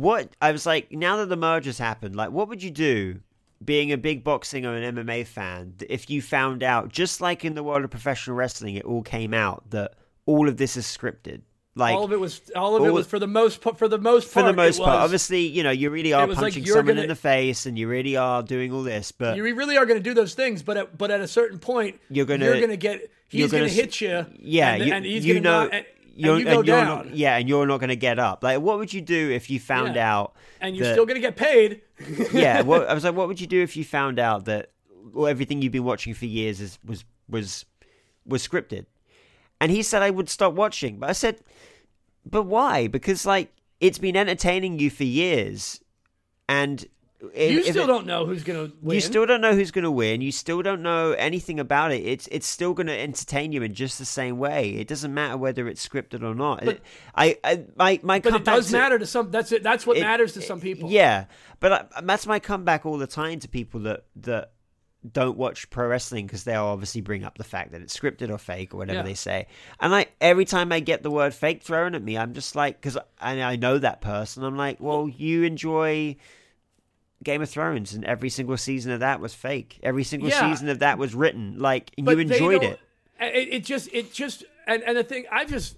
what 0.00 0.30
I 0.40 0.52
was 0.52 0.64
like. 0.66 0.92
Now 0.92 1.16
that 1.16 1.26
the 1.28 1.36
merge 1.36 1.66
has 1.66 1.78
happened, 1.78 2.14
like, 2.16 2.30
what 2.30 2.48
would 2.48 2.62
you 2.62 2.70
do? 2.70 3.20
Being 3.64 3.90
a 3.90 3.98
big 3.98 4.22
boxing 4.22 4.64
or 4.64 4.76
an 4.76 4.94
MMA 4.94 5.26
fan, 5.26 5.74
if 5.88 6.08
you 6.08 6.22
found 6.22 6.62
out, 6.62 6.92
just 6.92 7.20
like 7.20 7.44
in 7.44 7.54
the 7.54 7.62
world 7.64 7.82
of 7.82 7.90
professional 7.90 8.36
wrestling, 8.36 8.76
it 8.76 8.84
all 8.84 9.02
came 9.02 9.34
out 9.34 9.68
that 9.70 9.94
all 10.26 10.48
of 10.48 10.56
this 10.58 10.76
is 10.76 10.86
scripted. 10.86 11.40
Like 11.74 11.94
all 11.94 12.04
of 12.04 12.12
it 12.12 12.18
was 12.20 12.40
all 12.56 12.76
of 12.76 12.84
it 12.84 12.92
was 12.92 13.06
for 13.06 13.18
the 13.20 13.26
most 13.28 13.62
for 13.62 13.86
the 13.88 13.98
most 13.98 14.28
for 14.28 14.42
part. 14.42 14.46
the 14.46 14.52
most 14.52 14.78
part, 14.78 14.96
was- 14.96 15.04
obviously, 15.04 15.46
you 15.46 15.62
know, 15.62 15.70
you 15.70 15.90
really 15.90 16.12
are 16.12 16.26
was 16.26 16.36
like, 16.36 16.52
punching 16.54 16.66
someone 16.66 16.86
gonna- 16.86 17.02
in 17.02 17.08
the 17.08 17.14
face, 17.14 17.66
and 17.66 17.78
you 17.78 17.86
really 17.88 18.16
are 18.16 18.42
doing 18.42 18.72
all 18.72 18.82
this, 18.82 19.10
but 19.12 19.36
you 19.36 19.42
really 19.42 19.76
are 19.76 19.86
going 19.86 19.98
to 19.98 20.02
do 20.02 20.14
those 20.14 20.34
things, 20.34 20.62
but 20.62 20.76
at, 20.76 20.98
but 20.98 21.10
at 21.12 21.20
a 21.20 21.28
certain 21.28 21.58
point, 21.58 22.00
You're 22.10 22.26
gonna- 22.26 22.44
you're 22.44 22.54
going 22.56 22.70
to 22.70 22.76
get 22.76 23.00
you're 23.30 23.44
he's 23.44 23.50
going 23.52 23.62
gonna 23.64 23.72
hit 23.72 24.00
you. 24.00 24.26
yeah, 24.40 24.74
and, 24.74 24.84
you, 24.86 24.92
and 24.92 25.04
he's 25.04 25.24
you 25.26 25.34
going 25.34 25.42
know, 25.44 25.68
to 25.68 25.74
and, 25.74 25.86
you're, 26.26 26.34
and 26.36 26.40
you 26.40 26.44
go 26.44 26.58
and 26.58 26.66
you're 26.66 26.76
down, 26.76 26.86
not, 27.06 27.14
yeah, 27.14 27.36
and 27.36 27.48
you're 27.48 27.66
not 27.66 27.78
going 27.78 27.88
to 27.88 27.96
get 27.96 28.18
up. 28.18 28.42
Like, 28.42 28.60
what 28.60 28.78
would 28.78 28.92
you 28.92 29.00
do 29.00 29.30
if 29.30 29.48
you 29.50 29.58
found 29.60 29.94
Yeah. 29.96 30.14
out? 30.14 30.34
and 30.60 30.74
you're 30.76 30.86
that- 30.86 30.94
still 30.94 31.06
going 31.06 31.14
to 31.16 31.20
get 31.20 31.36
paid. 31.36 31.82
yeah, 32.32 32.60
what, 32.70 32.88
I 32.88 32.94
was 32.94 33.04
like, 33.04 33.14
what 33.14 33.28
would 33.28 33.40
you 33.40 33.46
do 33.46 33.62
if 33.62 33.76
you 33.76 33.84
found 33.84 34.18
out 34.18 34.44
that 34.46 34.70
everything 35.16 35.62
you've 35.62 35.72
been 35.72 35.84
watching 35.84 36.14
for 36.14 36.26
years 36.26 36.60
is 36.60 36.78
was 36.84 37.04
was 37.28 37.64
was 38.26 38.46
scripted? 38.46 38.86
And 39.60 39.70
he 39.72 39.82
said 39.82 40.02
I 40.02 40.10
would 40.10 40.28
stop 40.28 40.52
watching, 40.54 40.98
but 40.98 41.08
I 41.10 41.12
said, 41.12 41.40
but 42.24 42.44
why? 42.44 42.86
Because 42.88 43.24
like 43.26 43.52
it's 43.80 43.98
been 43.98 44.16
entertaining 44.16 44.78
you 44.78 44.90
for 44.90 45.04
years, 45.04 45.80
and 46.48 46.84
if, 47.34 47.50
you 47.52 47.62
still 47.64 47.84
it- 47.84 47.86
don't 47.88 48.06
know 48.06 48.26
who's 48.26 48.44
going 48.44 48.68
to 48.70 48.76
win. 48.80 48.94
You 48.94 49.00
still 49.00 49.26
don't 49.26 49.40
know 49.40 49.54
who's 49.54 49.70
going 49.72 49.82
to 49.84 49.90
win. 49.90 50.20
You 50.20 50.30
still 50.30 50.62
don't 50.62 50.82
know 50.82 51.12
anything 51.12 51.58
about 51.58 51.90
it. 51.92 52.06
It's 52.06 52.28
it's 52.30 52.46
still 52.46 52.74
going 52.74 52.86
to 52.86 52.96
entertain 52.98 53.50
you 53.52 53.62
in 53.62 53.74
just 53.74 53.98
the 53.98 54.04
same 54.04 54.38
way. 54.38 54.70
It 54.70 54.86
doesn't 54.88 55.12
matter 55.12 55.36
whether 55.36 55.66
it's 55.68 55.86
scripted 55.86 56.22
or 56.22 56.34
not. 56.34 56.64
But- 56.64 56.76
It- 56.76 56.82
I, 57.14 57.38
I 57.42 57.64
my 57.76 58.00
my 58.02 58.20
but 58.20 58.34
it 58.34 58.44
does 58.44 58.66
to- 58.68 58.72
matter 58.72 58.98
to 58.98 59.06
some. 59.06 59.30
That's 59.30 59.50
it. 59.52 59.62
That's 59.62 59.86
what 59.86 59.96
it- 59.96 60.02
matters 60.02 60.34
to 60.34 60.42
some 60.42 60.60
people. 60.60 60.90
Yeah, 60.90 61.24
but 61.60 61.90
I, 61.96 62.00
that's 62.02 62.26
my 62.26 62.38
comeback 62.38 62.86
all 62.86 62.98
the 62.98 63.06
time 63.08 63.40
to 63.40 63.48
people 63.48 63.80
that 63.80 64.04
that 64.16 64.52
don't 65.12 65.38
watch 65.38 65.70
pro 65.70 65.86
wrestling 65.86 66.26
because 66.26 66.42
they'll 66.44 66.64
obviously 66.64 67.00
bring 67.00 67.22
up 67.24 67.38
the 67.38 67.44
fact 67.44 67.70
that 67.70 67.80
it's 67.80 67.96
scripted 67.96 68.30
or 68.30 68.36
fake 68.38 68.74
or 68.74 68.78
whatever 68.78 68.98
Yeah. 68.98 69.02
they 69.04 69.14
say. 69.14 69.46
And 69.80 69.94
I 69.94 70.06
every 70.20 70.44
time 70.44 70.72
I 70.72 70.80
get 70.80 71.02
the 71.04 71.10
word 71.10 71.32
fake 71.34 71.62
thrown 71.62 71.94
at 71.94 72.02
me, 72.02 72.18
I'm 72.18 72.32
just 72.34 72.56
like, 72.56 72.80
because 72.80 72.96
I, 73.20 73.40
I 73.40 73.56
know 73.56 73.78
that 73.78 74.00
person. 74.00 74.42
I'm 74.44 74.56
like, 74.56 74.78
well, 74.80 75.08
you 75.08 75.44
enjoy. 75.44 76.16
Game 77.24 77.42
of 77.42 77.50
Thrones 77.50 77.94
and 77.94 78.04
every 78.04 78.28
single 78.30 78.56
season 78.56 78.92
of 78.92 79.00
that 79.00 79.20
was 79.20 79.34
fake. 79.34 79.78
Every 79.82 80.04
single 80.04 80.28
Yeah. 80.28 80.50
season 80.50 80.68
of 80.68 80.78
that 80.80 80.98
was 80.98 81.14
written. 81.14 81.58
Like 81.58 81.90
you 81.96 82.08
enjoyed 82.08 82.62
it. 82.62 82.80
It, 83.20 83.48
it 83.54 83.64
just, 83.64 83.88
it 83.92 84.12
just, 84.12 84.44
and, 84.66 84.82
and 84.84 84.96
the 84.96 85.02
thing, 85.02 85.24
I 85.32 85.44
just, 85.44 85.76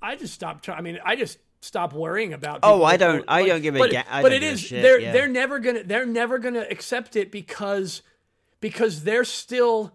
I 0.00 0.16
just 0.16 0.34
stopped 0.34 0.64
trying. 0.64 0.78
I 0.78 0.80
mean, 0.80 0.98
I 1.04 1.14
just 1.14 1.38
stopped 1.60 1.94
worrying 1.94 2.32
about. 2.32 2.60
Oh, 2.64 2.82
I 2.82 2.96
don't- 2.96 3.24
I 3.28 3.46
don't 3.46 3.62
give 3.62 3.76
a 3.76 3.78
but, 3.78 3.90
ga- 3.92 4.02
I 4.10 4.20
but 4.22 4.30
don't 4.30 4.38
it 4.38 4.42
is. 4.42 4.60
shit, 4.60 4.82
They're 4.82 4.98
yeah. 5.00 5.12
they're 5.12 5.28
never 5.28 5.60
gonna 5.60 5.84
they're 5.84 6.04
never 6.06 6.38
gonna 6.38 6.66
accept 6.68 7.14
it 7.14 7.30
because 7.30 8.02
because 8.58 9.04
they're 9.04 9.22
still 9.24 9.92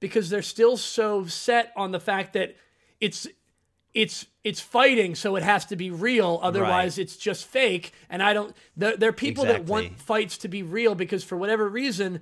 because 0.00 0.30
they're 0.30 0.40
still 0.40 0.78
so 0.78 1.26
set 1.26 1.72
on 1.76 1.90
the 1.92 2.00
fact 2.00 2.32
that 2.32 2.56
it's 3.02 3.26
it's 3.98 4.26
it's 4.44 4.60
fighting 4.60 5.16
so 5.16 5.34
it 5.34 5.42
has 5.42 5.64
to 5.64 5.74
be 5.74 5.90
real 5.90 6.38
otherwise 6.40 6.98
it's 6.98 7.16
just 7.16 7.44
fake. 7.44 7.92
And 8.08 8.22
i 8.22 8.32
don't 8.32 8.54
there, 8.76 8.96
there 8.96 9.08
are 9.08 9.12
people 9.12 9.44
that 9.44 9.64
want 9.64 9.98
fights 9.98 10.38
to 10.38 10.48
be 10.48 10.62
real 10.62 10.94
because 10.94 11.24
for 11.24 11.36
whatever 11.36 11.68
reason 11.68 12.20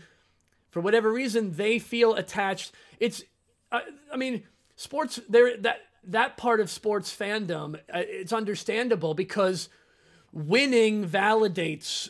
for 0.70 0.80
whatever 0.80 1.12
reason 1.12 1.52
they 1.52 1.78
feel 1.78 2.14
attached. 2.14 2.72
It's 2.98 3.22
uh, 3.70 3.80
i 4.10 4.16
mean 4.16 4.44
sports 4.76 5.20
there 5.28 5.54
that 5.58 5.80
that 6.04 6.38
part 6.38 6.60
of 6.60 6.70
sports 6.70 7.14
fandom 7.14 7.74
uh, 7.92 8.02
it's 8.08 8.32
understandable 8.32 9.12
because 9.12 9.68
winning 10.32 11.06
validates 11.06 12.08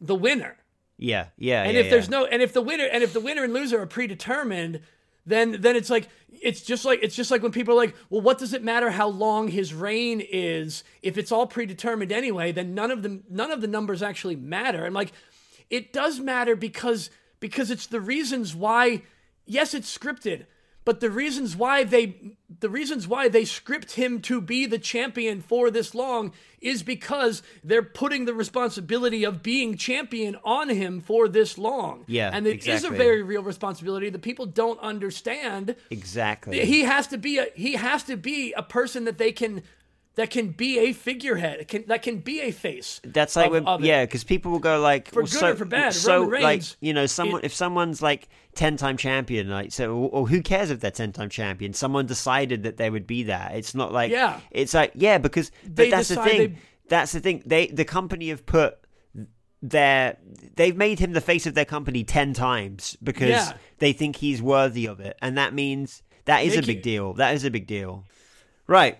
the 0.00 0.14
winner. 0.14 0.58
Yeah, 0.96 1.26
yeah. 1.36 1.64
and 1.64 1.74
yeah, 1.74 1.82
if 1.82 1.90
there's 1.90 2.08
no 2.08 2.24
and 2.24 2.40
if 2.40 2.52
the 2.52 2.62
winner 2.62 2.84
and 2.84 3.02
if 3.02 3.12
the 3.12 3.20
winner 3.20 3.42
and 3.42 3.52
loser 3.52 3.80
are 3.82 3.86
predetermined 3.86 4.80
then 5.28 5.60
then 5.60 5.76
it's 5.76 5.90
like 5.90 6.08
it's 6.30 6.62
just 6.62 6.84
like 6.84 7.00
it's 7.02 7.14
just 7.14 7.30
like 7.30 7.42
when 7.42 7.52
people 7.52 7.74
are 7.74 7.76
like 7.76 7.94
well 8.10 8.20
what 8.20 8.38
does 8.38 8.52
it 8.52 8.62
matter 8.62 8.90
how 8.90 9.08
long 9.08 9.48
his 9.48 9.74
reign 9.74 10.20
is? 10.20 10.84
If 11.02 11.18
it's 11.18 11.30
all 11.30 11.46
predetermined 11.46 12.12
anyway 12.12 12.52
then 12.52 12.74
none 12.74 12.90
of 12.90 13.02
the 13.02 13.22
none 13.28 13.50
of 13.50 13.60
the 13.60 13.66
numbers 13.66 14.02
actually 14.02 14.36
matter. 14.36 14.84
And 14.84 14.94
like 14.94 15.12
it 15.70 15.92
does 15.92 16.20
matter 16.20 16.56
because 16.56 17.10
because 17.40 17.70
it's 17.70 17.86
the 17.86 18.00
reasons 18.00 18.54
why 18.54 19.02
yes 19.46 19.74
it's 19.74 19.96
scripted 19.96 20.46
but 20.88 21.00
the 21.00 21.10
reasons 21.10 21.54
why 21.54 21.84
they 21.84 22.14
the 22.60 22.70
reasons 22.70 23.06
why 23.06 23.28
they 23.28 23.44
script 23.44 23.92
him 23.92 24.22
to 24.22 24.40
be 24.40 24.64
the 24.64 24.78
champion 24.78 25.42
for 25.42 25.70
this 25.70 25.94
long 25.94 26.32
is 26.62 26.82
because 26.82 27.42
they're 27.62 27.82
putting 27.82 28.24
the 28.24 28.32
responsibility 28.32 29.22
of 29.22 29.42
being 29.42 29.76
champion 29.76 30.34
on 30.44 30.70
him 30.70 31.02
for 31.02 31.28
this 31.28 31.58
long. 31.58 32.04
Yeah, 32.06 32.30
and 32.32 32.46
it 32.46 32.66
is 32.66 32.84
a 32.84 32.88
very 32.88 33.22
real 33.22 33.42
responsibility 33.42 34.08
that 34.08 34.22
people 34.22 34.46
don't 34.46 34.80
understand. 34.80 35.76
exactly. 35.90 36.64
He 36.64 36.84
has 36.84 37.06
to 37.08 37.18
be 37.18 37.36
a 37.36 37.48
he 37.54 37.74
has 37.74 38.04
to 38.04 38.16
be 38.16 38.54
a 38.54 38.62
person 38.62 39.04
that 39.04 39.18
they 39.18 39.30
can 39.32 39.64
that 40.18 40.30
can 40.30 40.48
be 40.48 40.80
a 40.80 40.92
figurehead, 40.92 41.68
can, 41.68 41.84
that 41.86 42.02
can 42.02 42.18
be 42.18 42.40
a 42.40 42.50
face. 42.50 43.00
That's 43.04 43.36
like 43.36 43.46
of- 43.46 43.52
when, 43.52 43.66
of 43.66 43.84
yeah, 43.84 44.04
because 44.04 44.24
people 44.24 44.50
will 44.50 44.58
go 44.58 44.80
like, 44.80 45.12
For 45.12 45.22
well, 45.22 45.30
good 45.30 45.38
so, 45.38 45.52
or 45.52 45.54
for 45.54 45.64
bad, 45.64 45.94
So, 45.94 46.24
Roman 46.24 46.42
like, 46.42 46.62
you 46.80 46.92
know, 46.92 47.06
someone 47.06 47.42
it- 47.42 47.46
if 47.46 47.54
someone's 47.54 48.02
like 48.02 48.28
ten-time 48.58 48.96
champion, 48.96 49.48
like, 49.48 49.70
so, 49.72 49.94
or, 49.94 50.08
or 50.10 50.28
who 50.28 50.42
cares 50.42 50.70
if 50.70 50.80
they're 50.80 50.90
ten-time 50.90 51.28
champion? 51.30 51.72
Someone 51.72 52.06
decided 52.06 52.64
that 52.64 52.76
they 52.76 52.90
would 52.90 53.06
be 53.06 53.22
that. 53.24 53.54
It's 53.54 53.74
not 53.74 53.92
like, 53.92 54.10
Yeah. 54.10 54.40
it's 54.50 54.74
like, 54.74 54.92
yeah, 54.94 55.18
because 55.18 55.50
but 55.64 55.90
that's 55.90 56.08
the 56.08 56.16
thing. 56.22 56.38
they- 56.52 56.58
That's 56.88 57.12
the 57.12 57.20
thing. 57.20 57.42
They 57.46 57.66
the 57.68 57.84
company 57.84 58.30
have 58.30 58.44
put 58.46 58.78
their 59.62 60.16
they've 60.56 60.76
made 60.76 60.98
him 60.98 61.12
the 61.12 61.20
face 61.20 61.46
of 61.46 61.54
their 61.54 61.64
company 61.64 62.02
ten 62.04 62.32
times 62.32 62.96
because 63.02 63.28
Yeah. 63.30 63.52
they 63.78 63.92
think 63.92 64.16
he's 64.16 64.40
worthy 64.40 64.86
of 64.86 64.98
it, 65.00 65.16
and 65.20 65.36
that 65.38 65.52
means 65.54 66.02
that 66.24 66.44
is 66.44 66.56
a 66.56 66.62
big 66.62 66.78
it- 66.78 66.82
deal. 66.82 67.14
That 67.14 67.34
is 67.34 67.44
a 67.44 67.50
big 67.50 67.66
deal. 67.66 68.04
Right. 68.66 68.98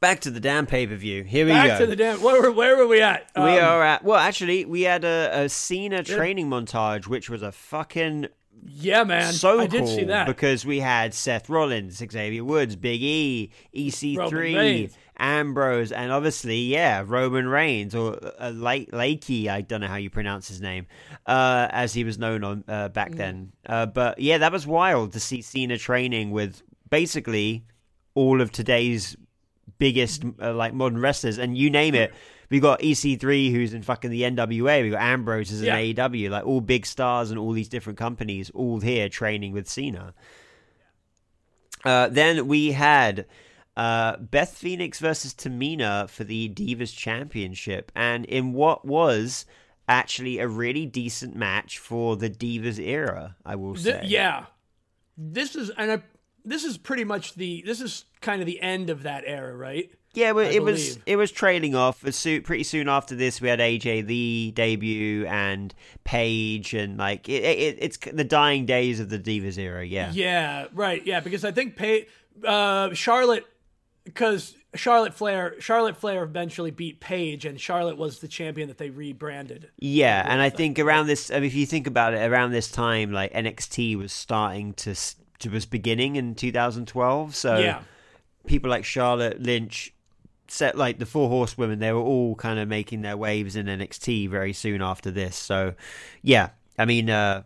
Back 0.00 0.20
to 0.20 0.30
the 0.30 0.40
damn 0.40 0.66
pay 0.66 0.86
per 0.86 0.94
view. 0.96 1.24
Here 1.24 1.44
we 1.44 1.52
Back 1.52 1.78
go. 1.78 1.84
to 1.84 1.86
the 1.86 1.96
damn. 1.96 2.22
Where 2.22 2.40
were 2.40 2.50
where 2.52 2.76
were 2.76 2.86
we 2.86 3.02
at? 3.02 3.30
We 3.36 3.42
Um, 3.42 3.48
are 3.64 3.82
at 3.84 4.02
well, 4.02 4.18
actually, 4.18 4.64
we 4.64 4.82
had 4.82 5.04
a, 5.04 5.30
a 5.44 5.48
Cena 5.50 6.02
training 6.02 6.48
montage, 6.48 7.06
which 7.06 7.28
was 7.28 7.42
a 7.42 7.52
fucking 7.52 8.28
Yeah, 8.64 9.04
man. 9.04 9.30
so 9.34 9.60
I 9.60 9.66
did 9.66 9.80
cool 9.84 9.94
see 9.94 10.04
that. 10.04 10.26
because 10.26 10.64
we 10.64 10.80
had 10.80 11.12
Seth 11.12 11.50
Rollins, 11.50 11.98
Xavier 11.98 12.42
Woods, 12.44 12.76
Big 12.76 13.02
E, 13.02 13.50
Roman 13.74 13.90
EC3, 13.92 14.32
Reigns. 14.56 14.96
Ambrose, 15.18 15.92
and 15.92 16.10
obviously, 16.10 16.60
yeah, 16.60 17.04
Roman 17.06 17.46
Reigns 17.46 17.94
or 17.94 18.18
uh, 18.38 18.52
La- 18.54 18.72
Leakee. 18.90 19.48
I 19.48 19.60
don't 19.60 19.82
know 19.82 19.86
how 19.86 19.96
you 19.96 20.08
pronounce 20.08 20.48
his 20.48 20.62
name, 20.62 20.86
uh, 21.26 21.68
as 21.70 21.92
he 21.92 22.04
was 22.04 22.16
known 22.18 22.42
on 22.42 22.64
uh, 22.66 22.88
Mm. 22.88 22.92
back 22.94 23.12
then. 23.16 23.52
Uh, 23.66 23.84
but 23.84 24.18
yeah, 24.18 24.38
that 24.38 24.50
was 24.50 24.66
wild 24.66 25.12
to 25.12 25.20
see 25.20 25.42
Cena 25.42 25.76
training 25.76 26.30
with 26.30 26.62
basically 26.88 27.64
all 28.14 28.40
of 28.40 28.50
today's 28.50 29.14
biggest 29.80 30.22
uh, 30.40 30.54
like 30.54 30.72
modern 30.74 31.00
wrestlers, 31.00 31.38
and 31.38 31.58
you 31.58 31.70
name 31.70 31.96
it. 31.96 32.14
We've 32.50 32.62
got 32.62 32.80
EC3 32.80 33.50
who's 33.52 33.74
in 33.74 33.82
fucking 33.82 34.10
the 34.10 34.22
NWA. 34.22 34.82
We've 34.82 34.92
got 34.92 35.02
Ambrose 35.02 35.50
who's 35.50 35.60
in 35.62 35.66
Yeah. 35.66 36.08
AEW. 36.08 36.30
Like 36.30 36.44
all 36.46 36.60
big 36.60 36.86
stars 36.86 37.30
and 37.30 37.38
all 37.38 37.52
these 37.52 37.68
different 37.68 37.98
companies 37.98 38.50
all 38.50 38.78
here 38.80 39.08
training 39.08 39.52
with 39.52 39.68
Cena. 39.68 40.14
Uh, 41.84 42.08
then 42.08 42.46
we 42.46 42.72
had 42.72 43.26
uh, 43.76 44.16
Beth 44.18 44.50
Phoenix 44.56 44.98
versus 44.98 45.32
Tamina 45.32 46.08
for 46.10 46.24
the 46.24 46.48
Divas 46.50 46.94
Championship, 46.96 47.90
and 47.94 48.24
in 48.26 48.52
what 48.52 48.84
was 48.84 49.46
actually 49.88 50.38
a 50.38 50.46
really 50.46 50.86
decent 50.86 51.34
match 51.34 51.78
for 51.78 52.16
the 52.16 52.28
Divas 52.30 52.78
era, 52.78 53.36
I 53.46 53.56
will 53.56 53.74
Th- 53.74 53.84
say. 53.96 54.02
yeah, 54.06 54.46
this 55.16 55.56
is 55.56 55.70
and 55.78 55.92
I, 55.92 56.02
this 56.44 56.64
is 56.64 56.78
pretty 56.78 57.04
much 57.04 57.34
the 57.34 57.62
this 57.66 57.80
is 57.80 58.04
kind 58.20 58.40
of 58.40 58.46
the 58.46 58.60
end 58.60 58.90
of 58.90 59.02
that 59.04 59.24
era, 59.26 59.56
right? 59.56 59.90
Yeah, 60.12 60.32
well, 60.32 60.50
it 60.50 60.62
was 60.62 60.98
it 61.06 61.16
was 61.16 61.30
trailing 61.30 61.76
off. 61.76 62.00
Pretty 62.02 62.64
soon 62.64 62.88
after 62.88 63.14
this, 63.14 63.40
we 63.40 63.48
had 63.48 63.60
AJ 63.60 64.08
Lee 64.08 64.50
debut 64.50 65.24
and 65.26 65.72
Paige, 66.02 66.74
and 66.74 66.96
like 66.96 67.28
it, 67.28 67.44
it, 67.44 67.78
it's 67.80 67.96
the 67.96 68.24
dying 68.24 68.66
days 68.66 68.98
of 68.98 69.08
the 69.08 69.20
Divas 69.20 69.56
era. 69.56 69.86
Yeah, 69.86 70.10
Yeah, 70.12 70.66
right. 70.72 71.04
Yeah, 71.06 71.20
because 71.20 71.44
I 71.44 71.52
think 71.52 71.76
Pay, 71.76 72.08
uh, 72.44 72.92
Charlotte 72.92 73.46
because 74.02 74.56
Charlotte 74.74 75.14
Flair, 75.14 75.54
Charlotte 75.60 75.96
Flair 75.96 76.24
eventually 76.24 76.70
beat 76.72 76.98
Paige, 77.00 77.44
and 77.44 77.60
Charlotte 77.60 77.96
was 77.96 78.18
the 78.18 78.28
champion 78.28 78.66
that 78.68 78.78
they 78.78 78.90
rebranded. 78.90 79.70
Yeah, 79.78 80.24
and 80.26 80.40
I 80.40 80.50
think 80.50 80.78
around 80.78 81.06
this, 81.06 81.30
I 81.30 81.34
mean, 81.34 81.44
if 81.44 81.54
you 81.54 81.66
think 81.66 81.86
about 81.86 82.14
it, 82.14 82.28
around 82.28 82.50
this 82.50 82.70
time, 82.70 83.12
like 83.12 83.32
NXT 83.32 83.96
was 83.96 84.12
starting 84.12 84.74
to 84.74 84.94
was 85.48 85.66
beginning 85.66 86.16
in 86.16 86.34
2012. 86.34 87.34
So 87.34 87.58
Yeah, 87.58 87.82
people 88.46 88.70
like 88.70 88.84
Charlotte 88.84 89.40
Lynch, 89.40 89.92
set 90.48 90.76
like 90.76 90.98
the 90.98 91.06
Four 91.06 91.28
Horsewomen, 91.28 91.78
they 91.78 91.92
were 91.92 92.00
all 92.00 92.34
kind 92.34 92.58
of 92.58 92.68
making 92.68 93.02
their 93.02 93.16
waves 93.16 93.54
in 93.56 93.66
NXT 93.66 94.28
very 94.28 94.52
soon 94.52 94.82
after 94.82 95.10
this. 95.10 95.36
So, 95.36 95.74
yeah, 96.22 96.50
I 96.78 96.84
mean, 96.84 97.08
uh, 97.08 97.44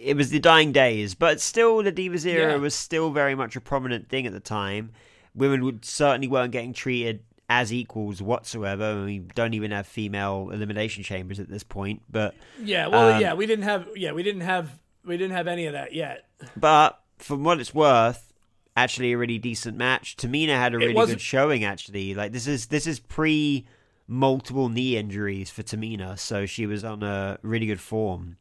it 0.00 0.16
was 0.16 0.30
the 0.30 0.38
dying 0.38 0.70
days, 0.70 1.14
but 1.16 1.40
still, 1.40 1.82
the 1.82 1.90
Divas 1.92 2.24
era 2.24 2.52
Yeah. 2.52 2.58
was 2.58 2.74
still 2.74 3.10
very 3.10 3.34
much 3.34 3.56
a 3.56 3.60
prominent 3.60 4.08
thing 4.08 4.26
at 4.26 4.32
the 4.32 4.38
time. 4.40 4.92
Women 5.34 5.64
would 5.64 5.84
certainly 5.84 6.28
weren't 6.28 6.52
getting 6.52 6.72
treated 6.72 7.20
as 7.50 7.72
equals 7.72 8.20
whatsoever. 8.22 9.04
We 9.04 9.18
don't 9.18 9.54
even 9.54 9.70
have 9.72 9.86
female 9.86 10.50
elimination 10.52 11.02
chambers 11.02 11.40
at 11.40 11.48
this 11.48 11.64
point, 11.64 12.02
but 12.10 12.34
yeah. 12.62 12.86
Well, 12.86 13.14
Um, 13.16 13.20
yeah, 13.20 13.34
we 13.34 13.46
didn't 13.46 13.64
have, 13.64 13.88
yeah, 13.96 14.12
we 14.12 14.22
didn't 14.22 14.42
have, 14.42 14.78
we 15.08 15.16
didn't 15.16 15.34
have 15.34 15.48
any 15.48 15.66
of 15.66 15.72
that 15.72 15.92
yet. 15.94 16.26
But 16.56 17.00
from 17.18 17.42
what 17.42 17.60
it's 17.60 17.74
worth, 17.74 18.32
actually 18.76 19.12
a 19.12 19.18
really 19.18 19.38
decent 19.38 19.76
match. 19.76 20.16
Tamina 20.16 20.50
had 20.50 20.74
a 20.74 20.78
really 20.78 20.94
good 20.94 21.20
showing. 21.20 21.64
Actually, 21.64 22.14
like 22.14 22.32
this 22.32 22.46
is 22.46 22.66
this 22.66 22.86
is 22.86 23.00
pre 23.00 23.66
multiple 24.06 24.68
knee 24.68 24.96
injuries 24.96 25.50
for 25.50 25.62
Tamina, 25.62 26.18
so 26.18 26.46
she 26.46 26.66
was 26.66 26.84
on 26.84 27.02
a 27.02 27.38
really 27.42 27.66
good 27.66 27.80
form. 27.80 28.36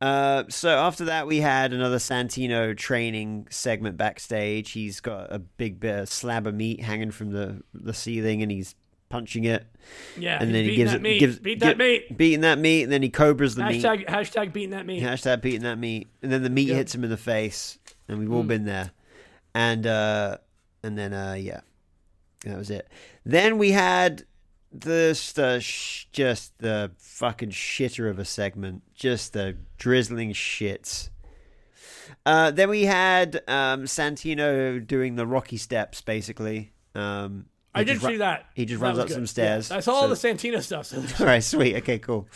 Uh, 0.00 0.42
so 0.48 0.70
after 0.70 1.04
that, 1.04 1.28
we 1.28 1.38
had 1.38 1.72
another 1.72 1.98
Santino 1.98 2.76
training 2.76 3.46
segment 3.50 3.96
backstage. 3.96 4.72
He's 4.72 4.98
got 4.98 5.32
a 5.32 5.38
big 5.38 5.78
bit 5.78 6.00
of 6.00 6.08
slab 6.08 6.46
of 6.48 6.54
meat 6.54 6.80
hanging 6.80 7.12
from 7.12 7.30
the 7.30 7.62
the 7.74 7.94
ceiling, 7.94 8.42
and 8.42 8.50
he's 8.50 8.74
punching 9.12 9.44
it. 9.44 9.66
Yeah, 10.18 10.38
and 10.40 10.54
then 10.54 10.64
he 10.64 10.74
gives 10.74 10.94
it 10.94 11.02
meat. 11.02 11.18
gives 11.20 11.38
beat 11.38 11.60
that 11.60 11.76
gi- 11.76 11.84
meat. 11.84 12.16
beating 12.16 12.40
that 12.40 12.58
meat, 12.58 12.84
and 12.84 12.90
then 12.92 13.02
he 13.02 13.10
cobras 13.10 13.54
the 13.54 13.64
meat. 13.64 13.82
Hashtag 13.84 14.06
hashtag 14.08 14.52
beating 14.52 14.70
that 14.70 14.86
meat. 14.86 15.02
Hashtag 15.02 15.42
beating 15.42 15.62
that 15.62 15.78
meat, 15.78 16.08
and 16.22 16.32
then 16.32 16.42
the 16.42 16.50
meat 16.50 16.68
Yep. 16.68 16.76
hits 16.76 16.94
him 16.94 17.04
in 17.04 17.10
the 17.10 17.16
face, 17.18 17.78
and 18.08 18.18
we've 18.18 18.32
all 18.32 18.42
been 18.42 18.64
there. 18.64 18.92
And 19.54 19.86
uh, 19.86 20.38
and 20.82 20.96
then 20.96 21.12
uh, 21.12 21.34
yeah, 21.38 21.60
that 22.46 22.56
was 22.56 22.70
it. 22.70 22.88
Then 23.24 23.58
we 23.58 23.72
had 23.72 24.24
this 24.72 25.32
the 25.34 25.60
sh- 25.60 26.06
just 26.12 26.56
the 26.58 26.92
fucking 26.96 27.50
shitter 27.50 28.08
of 28.08 28.18
a 28.18 28.24
segment, 28.24 28.82
just 28.94 29.34
the 29.34 29.56
drizzling 29.76 30.32
shits. 30.32 31.10
Uh, 32.24 32.50
then 32.50 32.70
we 32.70 32.84
had 32.84 33.42
um, 33.48 33.84
Santino 33.84 34.84
doing 34.86 35.16
the 35.16 35.26
Rocky 35.26 35.56
steps, 35.56 36.00
basically. 36.00 36.72
Um, 36.94 37.46
I 37.74 37.84
did 37.84 37.94
just 37.94 38.04
ru- 38.04 38.12
see 38.12 38.16
that. 38.18 38.46
he 38.54 38.64
just 38.66 38.80
That 38.80 38.86
runs 38.86 38.98
up 38.98 39.08
good. 39.08 39.14
some 39.14 39.26
stairs, 39.26 39.70
Yeah, 39.70 39.76
I 39.78 39.80
saw 39.80 39.92
all 39.94 40.14
so- 40.14 40.28
the 40.30 40.34
Santino 40.34 40.62
stuff. 40.62 40.86
So 40.86 41.02
All 41.20 41.26
right, 41.26 41.42
sweet. 41.42 41.76
Okay, 41.76 41.98
cool. 41.98 42.28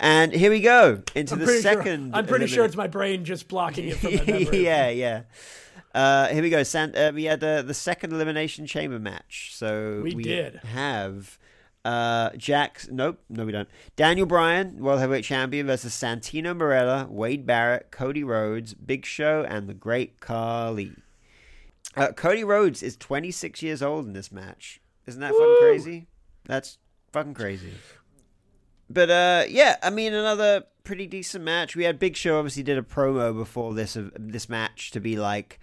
And 0.00 0.32
here 0.32 0.50
we 0.50 0.60
go 0.60 1.02
into 1.16 1.34
I'm 1.34 1.40
the 1.40 1.46
second. 1.60 2.10
sure. 2.10 2.16
I'm 2.16 2.26
pretty 2.26 2.46
sure 2.46 2.64
it's 2.64 2.76
my 2.76 2.86
brain 2.86 3.24
just 3.24 3.48
blocking 3.48 3.88
it 3.88 3.96
from 3.96 4.14
my 4.14 4.24
memory. 4.26 4.64
yeah, 4.64 4.88
yeah. 4.90 5.22
Uh, 5.94 6.28
here 6.28 6.42
we 6.42 6.50
go. 6.50 6.62
San- 6.62 6.94
uh, 6.94 7.10
we 7.12 7.24
had 7.24 7.42
uh, 7.42 7.62
the 7.62 7.74
second 7.74 8.12
elimination 8.12 8.66
chamber 8.66 9.00
match. 9.00 9.50
So 9.54 10.02
We 10.04 10.14
did. 10.14 10.56
have 10.56 11.38
uh, 11.84 12.30
Jack. 12.36 12.82
Nope, 12.90 13.18
no, 13.28 13.44
we 13.44 13.50
don't. 13.50 13.68
Daniel 13.96 14.26
Bryan, 14.26 14.78
world 14.78 15.00
heavyweight 15.00 15.24
champion, 15.24 15.66
versus 15.66 15.92
Santino 15.94 16.54
Marella, 16.56 17.08
Wade 17.10 17.44
Barrett, 17.46 17.90
Cody 17.90 18.22
Rhodes, 18.22 18.74
Big 18.74 19.04
Show, 19.04 19.44
and 19.48 19.66
the 19.68 19.74
Great 19.74 20.20
Khali. 20.20 20.92
Uh, 21.98 22.12
Cody 22.12 22.44
Rhodes 22.44 22.82
is 22.82 22.96
26 22.96 23.62
years 23.62 23.82
old 23.82 24.06
in 24.06 24.12
this 24.12 24.30
match. 24.32 24.80
Isn't 25.06 25.20
that 25.20 25.32
fucking 25.32 25.56
crazy? 25.60 26.06
That's 26.44 26.78
fucking 27.12 27.34
crazy. 27.34 27.72
But 28.90 29.10
uh, 29.10 29.44
yeah, 29.48 29.76
I 29.82 29.90
mean 29.90 30.14
another 30.14 30.64
pretty 30.84 31.06
decent 31.06 31.44
match. 31.44 31.76
We 31.76 31.84
had 31.84 31.98
Big 31.98 32.16
Show 32.16 32.38
obviously 32.38 32.62
did 32.62 32.78
a 32.78 32.82
promo 32.82 33.36
before 33.36 33.74
this 33.74 33.96
of 33.96 34.12
this 34.18 34.48
match 34.48 34.90
to 34.92 35.00
be 35.00 35.16
like 35.16 35.58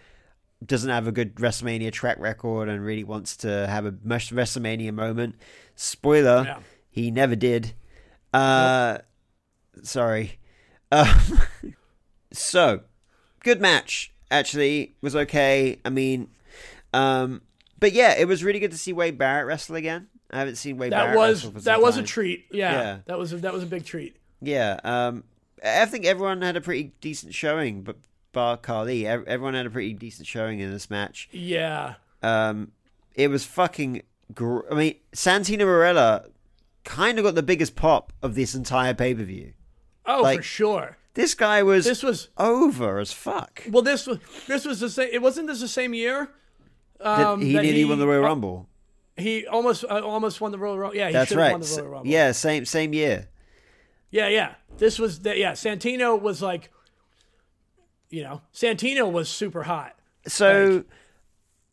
doesn't 0.66 0.90
have 0.90 1.08
a 1.08 1.12
good 1.12 1.36
WrestleMania 1.36 1.92
track 1.92 2.18
record 2.20 2.70
and 2.70 2.84
really 2.84 3.04
wants 3.04 3.36
to 3.38 3.68
have 3.68 3.86
a 3.86 3.92
WrestleMania 3.92 4.94
moment. 4.94 5.36
Spoiler, 5.76 6.44
Yeah. 6.46 6.60
he 6.90 7.12
never 7.12 7.36
did. 7.36 7.74
Uh, 8.34 9.00
sorry. 9.84 10.40
Um, 10.92 11.42
so 12.32 12.82
good 13.44 13.60
match. 13.62 14.14
Actually, 14.32 14.96
was 15.02 15.16
okay. 15.16 15.80
I 15.86 15.90
mean, 15.90 16.30
um, 16.94 17.42
but 17.80 17.92
yeah, 17.94 18.16
it 18.18 18.28
was 18.28 18.44
really 18.44 18.60
good 18.60 18.72
to 18.72 18.78
see 18.78 18.94
Wade 18.94 19.18
Barrett 19.18 19.46
wrestle 19.48 19.76
again. 19.76 20.08
I 20.32 20.40
haven't 20.40 20.56
seen 20.56 20.78
Wade 20.78 20.92
Barrett. 20.92 21.10
That 21.10 21.16
Barrett 21.16 21.54
was 21.54 21.64
that 21.66 21.82
was 21.82 21.98
a 21.98 22.04
treat. 22.04 22.46
Yeah, 22.52 22.72
Yeah. 22.74 22.98
that 23.06 23.18
was 23.20 23.34
a, 23.34 23.38
that 23.38 23.54
was 23.54 23.64
a 23.64 23.68
big 23.68 23.86
treat. 23.86 24.18
Yeah, 24.42 24.80
um, 24.84 25.24
I 25.64 25.86
think 25.86 26.06
everyone 26.06 26.42
had 26.42 26.56
a 26.58 26.62
pretty 26.62 26.94
decent 27.02 27.34
showing, 27.34 27.82
but 27.84 27.98
bar 28.32 28.58
Khali, 28.58 29.08
everyone 29.08 29.54
had 29.54 29.66
a 29.66 29.70
pretty 29.70 29.94
decent 29.94 30.28
showing 30.28 30.60
in 30.60 30.72
this 30.72 30.90
match. 30.90 31.30
Yeah, 31.32 31.96
Um, 32.24 32.72
it 33.14 33.30
was 33.30 33.46
fucking. 33.46 34.02
Gr- 34.34 34.62
I 34.72 34.76
mean, 34.76 34.96
Santino 35.14 35.62
Marella 35.62 36.30
kind 36.84 37.18
of 37.20 37.24
got 37.26 37.36
the 37.36 37.44
biggest 37.44 37.76
pop 37.76 38.12
of 38.22 38.36
this 38.36 38.56
entire 38.56 38.94
pay 38.94 39.14
per 39.14 39.24
view. 39.24 39.54
oh 40.06 40.22
Like- 40.24 40.40
for 40.40 40.44
sure. 40.44 40.98
This 41.16 41.34
guy 41.34 41.64
was 41.64 41.86
This 41.86 42.04
was 42.04 42.30
over 42.38 43.00
as 43.00 43.12
fuck. 43.12 43.64
well. 43.72 43.82
This 43.82 44.06
was 44.06 44.20
this 44.48 44.66
was 44.66 44.80
the 44.80 44.90
same. 44.90 45.10
It 45.12 45.22
wasn't 45.22 45.48
this 45.48 45.62
the 45.62 45.68
same 45.68 45.94
year. 45.94 46.30
That 47.00 47.20
Um, 47.28 47.42
he 47.42 47.54
that 47.54 47.64
nearly 47.64 47.86
won 47.86 48.00
the 48.00 48.08
Royal 48.08 48.20
oh, 48.24 48.28
Rumble. 48.28 48.70
He 49.18 49.48
almost 49.48 49.84
uh, 49.86 50.02
almost 50.02 50.40
won 50.42 50.52
the 50.52 50.58
Royal 50.60 50.78
Rumble. 50.78 50.96
Yeah, 50.96 51.08
he 51.08 51.14
That's 51.14 51.34
right. 51.34 51.52
won 51.52 51.62
the 51.62 51.76
Royal 51.78 51.90
Rumble. 51.90 52.08
Yeah, 52.12 52.32
same 52.34 52.66
same 52.66 52.94
year. 52.94 53.30
yeah, 54.12 54.28
yeah. 54.28 54.56
This 54.78 55.00
was 55.00 55.20
the, 55.22 55.38
yeah. 55.38 55.54
Santino 55.54 56.22
was 56.22 56.42
like, 56.42 56.70
you 58.10 58.24
know, 58.24 58.42
Santino 58.54 59.10
was 59.12 59.30
super 59.30 59.64
hot. 59.64 59.96
So 60.28 60.84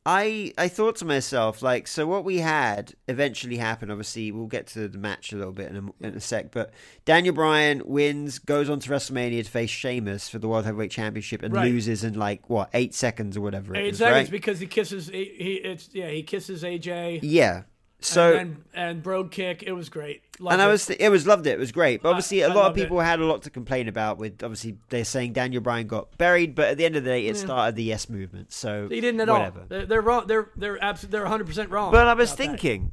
I 0.05 0.53
I 0.59 0.67
thought 0.69 0.97
to 0.97 1.05
myself 1.05 1.63
like 1.63 1.87
so 1.87 2.07
what 2.07 2.25
we 2.25 2.39
had 2.39 2.95
eventually 3.07 3.57
happened 3.57 3.93
obviously 3.93 4.33
we'll 4.33 4.47
get 4.49 4.67
to 4.69 4.89
the 4.89 4.99
match 4.99 5.33
a 5.33 5.37
little 5.37 5.53
bit 5.53 5.71
in 5.71 5.77
a, 5.77 6.07
in 6.09 6.15
a 6.17 6.21
sec 6.21 6.51
but 6.51 6.73
Daniel 7.05 7.35
Bryan 7.35 7.83
wins 7.85 8.41
goes 8.41 8.69
on 8.69 8.81
to 8.81 8.91
WrestleMania 8.91 9.45
to 9.45 9.51
face 9.51 9.71
Sheamus 9.71 10.29
for 10.29 10.41
the 10.41 10.49
World 10.49 10.65
Heavyweight 10.65 10.91
Championship 10.91 11.43
and 11.45 11.55
Right. 11.55 11.71
loses 11.71 12.03
in 12.03 12.15
like 12.15 12.51
what 12.51 12.69
8 12.75 12.93
seconds 12.95 13.37
or 13.37 13.43
whatever 13.43 13.75
it 13.77 13.79
Eight 13.79 13.89
was 13.91 13.99
seconds 13.99 14.17
right 14.25 14.31
because 14.31 14.59
he 14.59 14.67
kisses. 14.67 15.07
He, 15.09 15.25
he 15.39 15.53
it's 15.55 15.89
yeah. 15.93 16.09
He 16.09 16.23
kisses 16.25 16.65
AJ. 16.65 17.21
yeah 17.23 17.63
so 18.05 18.35
and 18.37 18.65
and 18.75 19.03
Brogue 19.03 19.31
kick. 19.31 19.63
It 19.67 19.73
was 19.73 19.89
great. 19.89 20.23
Loved 20.39 20.53
and 20.55 20.63
I 20.63 20.67
was, 20.69 20.89
it 20.91 21.09
was 21.09 21.27
loved 21.27 21.47
it. 21.47 21.51
It 21.51 21.59
was 21.59 21.73
great. 21.73 22.03
But 22.03 22.11
obviously, 22.11 22.41
a 22.41 22.47
I 22.47 22.49
lot 22.49 22.57
of 22.57 22.63
loved 22.65 22.79
it. 22.79 22.83
people 22.83 23.01
had 23.01 23.21
a 23.21 23.25
lot 23.25 23.43
to 23.43 23.51
complain 23.51 23.89
about. 23.89 24.19
With 24.19 24.43
obviously, 24.43 24.77
they're 24.89 25.05
saying 25.05 25.33
Daniel 25.35 25.63
Bryan 25.63 25.87
got 25.87 26.17
buried, 26.19 26.55
but 26.55 26.69
at 26.69 26.77
the 26.79 26.85
end 26.85 26.97
of 26.97 27.05
the 27.05 27.11
day, 27.11 27.27
it 27.27 27.37
started 27.37 27.77
the 27.77 27.85
yes 27.85 28.09
movement. 28.09 28.53
So 28.53 28.89
He 28.89 29.01
didn't 29.01 29.21
at 29.21 29.29
whatever. 29.29 29.61
all. 29.61 29.67
They're, 29.69 29.87
they're 29.87 30.01
wrong. 30.01 30.27
They're 30.27 30.51
they're 30.57 30.83
absolutely 30.83 31.13
they're 31.19 31.23
100 31.25 31.47
percent 31.47 31.71
wrong. 31.71 31.93
But 31.93 32.07
I 32.09 32.15
was 32.15 32.31
about 32.33 32.39
that. 32.39 32.47
thinking, 32.49 32.93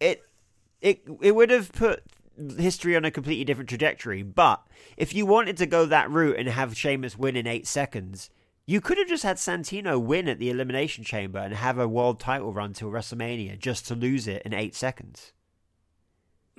it 0.00 0.22
it 0.80 1.02
it 1.20 1.34
would 1.34 1.50
have 1.50 1.72
put 1.72 2.02
history 2.56 2.94
on 2.96 3.04
a 3.04 3.10
completely 3.10 3.44
different 3.44 3.68
trajectory. 3.68 4.22
But 4.22 4.62
if 4.96 5.14
you 5.14 5.26
wanted 5.26 5.56
to 5.58 5.66
go 5.66 5.86
that 5.86 6.10
route 6.10 6.36
and 6.38 6.48
have 6.48 6.76
Sheamus 6.76 7.18
win 7.18 7.36
in 7.36 7.46
eight 7.46 7.66
seconds, 7.66 8.30
you 8.70 8.82
could 8.82 8.98
have 8.98 9.08
just 9.08 9.22
had 9.22 9.38
Santino 9.38 9.98
win 9.98 10.28
at 10.28 10.38
the 10.38 10.50
Elimination 10.50 11.02
Chamber 11.02 11.38
and 11.38 11.54
have 11.54 11.78
a 11.78 11.88
world 11.88 12.20
title 12.20 12.52
run 12.52 12.74
till 12.74 12.90
WrestleMania 12.90 13.58
just 13.58 13.88
to 13.88 13.94
lose 13.94 14.28
it 14.28 14.42
in 14.44 14.52
eight 14.52 14.74
seconds. 14.76 15.32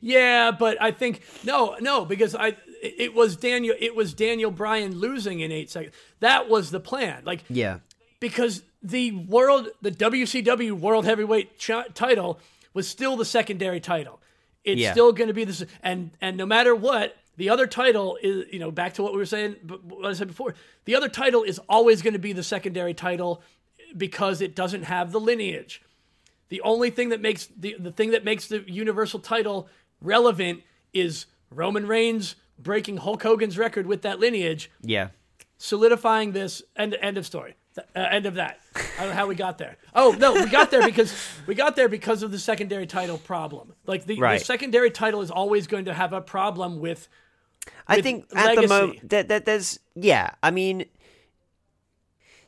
yeah, 0.00 0.50
but 0.50 0.80
I 0.80 0.90
think 0.90 1.22
no, 1.44 1.76
no, 1.80 2.04
because 2.04 2.34
I 2.34 2.56
it 2.82 3.14
was 3.14 3.36
Daniel. 3.36 3.74
It 3.78 3.94
was 3.94 4.14
Daniel 4.14 4.50
Bryan 4.50 4.96
losing 4.98 5.40
in 5.40 5.50
eight 5.52 5.70
seconds. 5.70 5.94
That 6.20 6.48
was 6.48 6.70
the 6.70 6.80
plan. 6.80 7.22
Like 7.24 7.44
Yeah, 7.48 7.78
because 8.20 8.62
the 8.82 9.12
world, 9.12 9.68
the 9.82 9.90
WCW 9.90 10.72
World 10.72 11.04
Heavyweight 11.04 11.58
ch- 11.58 11.70
title 11.94 12.38
was 12.74 12.86
still 12.88 13.16
the 13.16 13.24
secondary 13.24 13.80
title. 13.80 14.20
It's 14.62 14.80
Yeah. 14.80 14.92
still 14.92 15.12
going 15.12 15.28
to 15.28 15.34
be 15.34 15.44
this, 15.44 15.64
and 15.82 16.10
and 16.20 16.36
no 16.36 16.46
matter 16.46 16.74
what, 16.74 17.16
the 17.36 17.48
other 17.50 17.66
title 17.66 18.18
is, 18.22 18.46
you 18.52 18.58
know, 18.58 18.70
back 18.70 18.94
to 18.94 19.02
what 19.02 19.12
we 19.12 19.18
were 19.18 19.26
saying, 19.26 19.56
what 19.82 20.06
I 20.06 20.12
said 20.12 20.28
before, 20.28 20.54
the 20.84 20.94
other 20.94 21.08
title 21.08 21.42
is 21.42 21.58
always 21.68 22.02
going 22.02 22.12
to 22.12 22.18
be 22.18 22.32
the 22.32 22.42
secondary 22.42 22.94
title 22.94 23.42
because 23.96 24.40
it 24.40 24.54
doesn't 24.54 24.84
have 24.84 25.12
the 25.12 25.20
lineage. 25.20 25.82
The 26.48 26.60
only 26.60 26.90
thing 26.90 27.08
that 27.08 27.20
makes 27.20 27.46
the 27.46 27.76
the 27.78 27.90
thing 27.90 28.10
that 28.12 28.24
makes 28.24 28.46
the 28.46 28.62
Universal 28.70 29.20
title 29.20 29.68
relevant 30.00 30.62
is 30.92 31.26
Roman 31.50 31.86
Reigns 31.86 32.36
breaking 32.58 32.98
Hulk 32.98 33.22
Hogan's 33.22 33.58
record 33.58 33.86
with 33.86 34.02
that 34.02 34.20
lineage 34.20 34.70
yeah. 34.80 35.08
solidifying 35.58 36.32
this 36.32 36.62
end 36.76 36.96
end 37.00 37.18
of 37.18 37.26
story 37.26 37.56
uh, 37.76 37.82
end 38.10 38.26
of 38.26 38.34
that 38.34 38.60
i 38.76 39.00
don't 39.00 39.08
know 39.08 39.14
how 39.14 39.26
we 39.26 39.34
got 39.34 39.58
there 39.58 39.76
oh 39.94 40.14
no 40.18 40.34
we 40.34 40.46
got 40.46 40.70
there 40.70 40.84
because 40.84 41.12
we 41.46 41.54
got 41.56 41.74
there 41.74 41.88
because 41.88 42.22
of 42.22 42.30
the 42.30 42.38
secondary 42.38 42.86
title 42.86 43.18
problem 43.18 43.72
like 43.86 44.04
the, 44.06 44.18
Right. 44.20 44.38
the 44.38 44.44
secondary 44.44 44.90
title 44.90 45.20
is 45.20 45.30
always 45.32 45.66
going 45.66 45.86
to 45.86 45.94
have 45.94 46.12
a 46.12 46.20
problem 46.20 46.78
with 46.78 47.08
I 47.86 48.00
think 48.00 48.26
at 48.34 48.56
the 48.56 48.68
moment 48.68 49.08
that, 49.10 49.28
that 49.28 49.44
there's 49.44 49.78
yeah. 49.94 50.30
I 50.42 50.50
mean, 50.50 50.86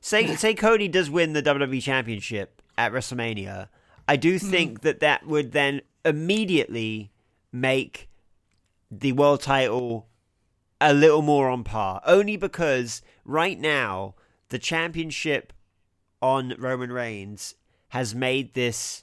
say 0.01 0.35
say 0.37 0.55
Cody 0.55 0.89
does 0.89 1.11
win 1.11 1.33
the 1.33 1.43
WWE 1.43 1.83
Championship 1.83 2.63
at 2.79 2.93
WrestleMania, 2.93 3.69
I 4.09 4.17
do 4.17 4.39
Hmm. 4.39 4.51
think 4.51 4.81
that 4.83 5.01
that 5.01 5.27
would 5.27 5.53
then 5.53 5.81
immediately 6.05 7.11
make 7.53 8.09
the 8.91 9.13
world 9.13 9.41
title 9.41 10.09
a 10.81 10.93
little 10.95 11.23
more 11.23 11.49
on 11.49 11.65
par. 11.65 12.01
Only 12.07 12.37
because 12.37 13.03
right 13.25 13.59
now 13.59 14.15
the 14.51 14.59
championship 14.59 15.53
on 16.23 16.55
Roman 16.59 16.93
Reigns 16.93 17.55
has 17.89 18.15
made 18.15 18.55
this 18.55 19.03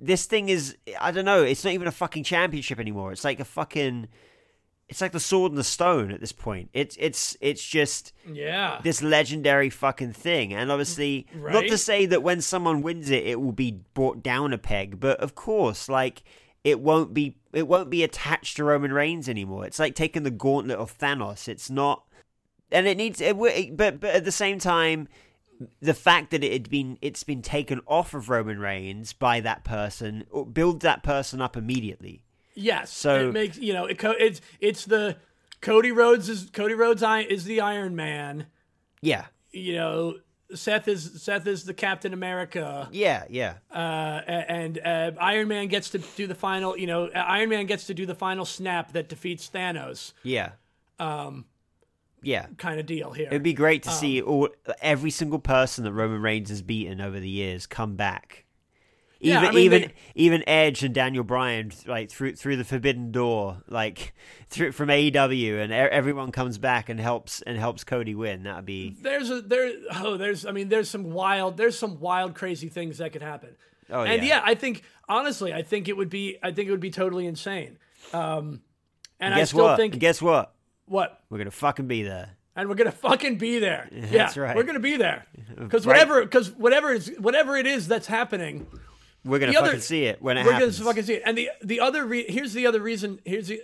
this 0.00 0.26
thing 0.26 0.48
is 0.48 0.76
I 1.00 1.10
don't 1.12 1.24
know, 1.24 1.42
it's 1.42 1.64
not 1.64 1.72
even 1.72 1.88
a 1.88 1.92
fucking 1.92 2.24
championship 2.24 2.78
anymore. 2.78 3.12
It's 3.12 3.24
like 3.24 3.40
a 3.40 3.44
fucking 3.44 4.08
it's 4.92 5.00
like 5.00 5.12
the 5.12 5.20
sword 5.20 5.52
and 5.52 5.58
the 5.58 5.64
stone 5.64 6.10
at 6.10 6.20
this 6.20 6.32
point. 6.32 6.68
It's 6.74 6.96
it's 7.00 7.34
it's 7.40 7.66
just 7.66 8.12
Yeah. 8.30 8.78
this 8.82 9.02
legendary 9.02 9.70
fucking 9.70 10.12
thing. 10.12 10.52
And 10.52 10.70
obviously, 10.70 11.26
not 11.34 11.62
to 11.70 11.78
say 11.78 12.04
that 12.04 12.22
when 12.22 12.42
someone 12.42 12.82
wins 12.82 13.08
it, 13.08 13.26
it 13.26 13.40
will 13.40 13.52
be 13.52 13.80
brought 13.94 14.22
down 14.22 14.52
a 14.52 14.58
peg, 14.58 15.00
but 15.00 15.18
of 15.18 15.34
course, 15.34 15.88
like 15.88 16.22
it 16.62 16.78
won't 16.78 17.14
be 17.14 17.38
it 17.54 17.66
won't 17.66 17.88
be 17.88 18.02
attached 18.02 18.56
to 18.58 18.64
Roman 18.64 18.92
Reigns 18.92 19.30
anymore. 19.30 19.64
It's 19.64 19.78
like 19.78 19.94
taking 19.94 20.24
the 20.24 20.30
gauntlet 20.30 20.78
of 20.78 20.96
Thanos. 20.98 21.48
It's 21.48 21.70
not, 21.70 22.04
and 22.70 22.86
it 22.86 22.98
needs. 22.98 23.18
It, 23.22 23.38
but 23.74 23.98
but 23.98 24.10
at 24.14 24.24
the 24.26 24.30
same 24.32 24.58
time. 24.58 25.08
The 25.80 25.94
fact 25.94 26.32
that 26.32 26.44
it 26.44 26.52
had 26.52 26.68
been 26.68 26.98
it's 27.00 27.22
been 27.22 27.40
taken 27.40 27.80
off 27.86 28.12
of 28.14 28.28
Roman 28.28 28.58
Reigns 28.58 29.14
by 29.14 29.40
that 29.40 29.64
person 29.64 30.24
build 30.52 30.80
that 30.82 31.02
person 31.02 31.40
up 31.40 31.56
immediately. 31.56 32.24
Yes. 32.54 32.92
So- 32.92 33.28
it 33.28 33.32
makes 33.32 33.58
you 33.58 33.72
know 33.72 33.86
it. 33.86 33.98
co- 33.98 34.10
It's 34.18 34.40
it's 34.60 34.84
the 34.84 35.16
Cody 35.60 35.92
Rhodes 35.92 36.28
is 36.28 36.50
Cody 36.52 36.74
Rhodes 36.74 37.02
I- 37.02 37.20
is 37.20 37.44
the 37.44 37.60
Iron 37.60 37.94
Man. 37.96 38.46
Yeah, 39.00 39.26
You 39.50 39.74
know, 39.74 40.14
Seth 40.54 40.86
is 40.86 41.22
Seth 41.22 41.46
is 41.46 41.64
the 41.64 41.74
Captain 41.74 42.12
America. 42.12 42.88
yeah, 42.92 43.24
yeah. 43.30 43.54
Uh, 43.70 44.20
and 44.26 44.78
uh, 44.78 45.12
Iron 45.18 45.48
Man 45.48 45.66
gets 45.68 45.90
to 45.90 45.98
do 45.98 46.26
the 46.26 46.34
final. 46.34 46.76
You 46.76 46.86
know, 46.86 47.08
Iron 47.14 47.48
Man 47.48 47.66
gets 47.66 47.86
to 47.86 47.94
do 47.94 48.06
the 48.06 48.14
final 48.14 48.44
snap 48.44 48.92
that 48.92 49.08
defeats 49.08 49.48
Thanos. 49.52 50.12
Yeah. 50.22 50.52
Um 51.00 51.46
yeah. 52.22 52.46
Kind 52.58 52.78
of 52.78 52.86
deal 52.86 53.10
here. 53.12 53.26
It'd 53.26 53.42
be 53.42 53.52
great 53.54 53.82
to 53.84 53.88
Um, 53.90 53.96
see 53.96 54.22
all 54.22 54.48
every 54.80 55.10
single 55.10 55.40
person 55.40 55.82
that 55.84 55.92
Roman 55.92 56.22
Reigns 56.22 56.50
has 56.50 56.62
beaten 56.62 57.00
over 57.00 57.18
the 57.18 57.28
years 57.28 57.66
come 57.66 57.96
back. 57.96 58.44
Yeah, 59.24 59.36
Even 59.38 59.48
I 59.48 59.52
mean, 59.52 59.64
even 59.64 59.80
they- 59.82 59.94
even 60.16 60.48
Edge 60.48 60.82
and 60.82 60.92
Daniel 60.94 61.22
Bryan 61.22 61.70
like 61.86 62.10
through 62.10 62.34
through 62.34 62.56
the 62.56 62.64
forbidden 62.64 63.12
door 63.12 63.62
like 63.68 64.14
through 64.48 64.72
from 64.72 64.88
AEW 64.88 65.62
and 65.62 65.72
everyone 65.72 66.32
comes 66.32 66.58
back 66.58 66.88
and 66.88 66.98
helps 66.98 67.40
and 67.42 67.56
helps 67.56 67.84
Cody 67.84 68.14
win. 68.16 68.42
That 68.42 68.56
would 68.56 68.66
be 68.66 68.96
there's 69.00 69.30
a 69.30 69.40
there 69.40 69.70
oh 69.94 70.16
there's 70.16 70.44
I 70.44 70.50
mean 70.50 70.68
there's 70.68 70.90
some 70.90 71.12
wild 71.12 71.56
there's 71.56 71.78
some 71.78 72.00
wild 72.00 72.34
crazy 72.34 72.68
things 72.68 72.98
that 72.98 73.12
could 73.12 73.22
happen. 73.22 73.56
Oh, 73.90 74.02
and 74.02 74.22
yeah. 74.24 74.36
yeah, 74.38 74.42
I 74.44 74.54
think 74.56 74.82
honestly 75.08 75.52
I 75.54 75.62
think 75.62 75.88
it 75.88 75.96
would 75.96 76.10
be 76.10 76.38
I 76.42 76.50
think 76.50 76.66
it 76.66 76.70
would 76.72 76.80
be 76.80 76.90
totally 76.90 77.26
insane. 77.26 77.78
Um, 78.12 78.62
and 79.20 79.32
I 79.34 79.38
guess 79.38 79.50
still 79.50 79.64
what? 79.66 79.76
think 79.76 79.98
guess 80.00 80.20
what? 80.20 80.52
what 80.86 81.20
We're 81.30 81.38
gonna 81.38 81.50
fucking 81.52 81.86
be 81.86 82.02
there. 82.02 82.30
and 82.56 82.68
we're 82.68 82.74
gonna 82.74 82.90
fucking 82.90 83.38
be 83.38 83.60
there. 83.60 83.88
yeah, 83.92 84.06
That's 84.10 84.36
right. 84.36 84.56
We're 84.56 84.64
gonna 84.64 84.80
be 84.80 84.96
there 84.96 85.26
because 85.58 85.86
Right. 85.86 85.94
whatever 85.94 86.22
because 86.22 86.50
whatever 86.50 86.92
is 86.92 87.12
whatever 87.18 87.56
it 87.56 87.68
is 87.68 87.86
that's 87.86 88.08
happening, 88.08 88.66
We're 89.24 89.38
gonna 89.38 89.52
The 89.52 89.58
other- 89.58 89.68
fucking 89.68 89.80
see 89.82 90.04
it 90.04 90.20
when 90.20 90.36
it 90.36 90.44
we're 90.44 90.52
happens. 90.52 90.78
gonna 90.78 90.90
fucking 90.90 91.04
see 91.04 91.14
it. 91.14 91.22
And 91.24 91.36
the 91.38 91.50
the 91.62 91.80
other 91.80 92.04
re- 92.04 92.26
here's 92.28 92.52
the 92.52 92.66
other 92.66 92.80
reason. 92.80 93.20
Here's 93.24 93.48
the, 93.48 93.60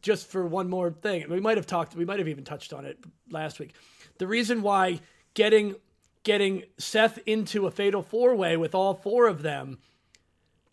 just 0.00 0.28
for 0.28 0.46
one 0.46 0.70
more 0.70 0.90
thing. 0.90 1.28
We 1.28 1.40
might 1.40 1.56
have 1.58 1.66
talked. 1.66 1.94
We 1.94 2.04
might 2.04 2.18
have 2.18 2.28
even 2.28 2.44
touched 2.44 2.72
on 2.72 2.84
it 2.86 2.98
last 3.30 3.58
week. 3.60 3.74
The 4.18 4.26
reason 4.26 4.62
why 4.62 5.00
getting 5.34 5.74
getting 6.22 6.64
Seth 6.78 7.18
into 7.26 7.66
a 7.66 7.70
fatal 7.70 8.02
four 8.02 8.34
way 8.34 8.56
with 8.56 8.74
all 8.74 8.94
four 8.94 9.26
of 9.26 9.42
them 9.42 9.78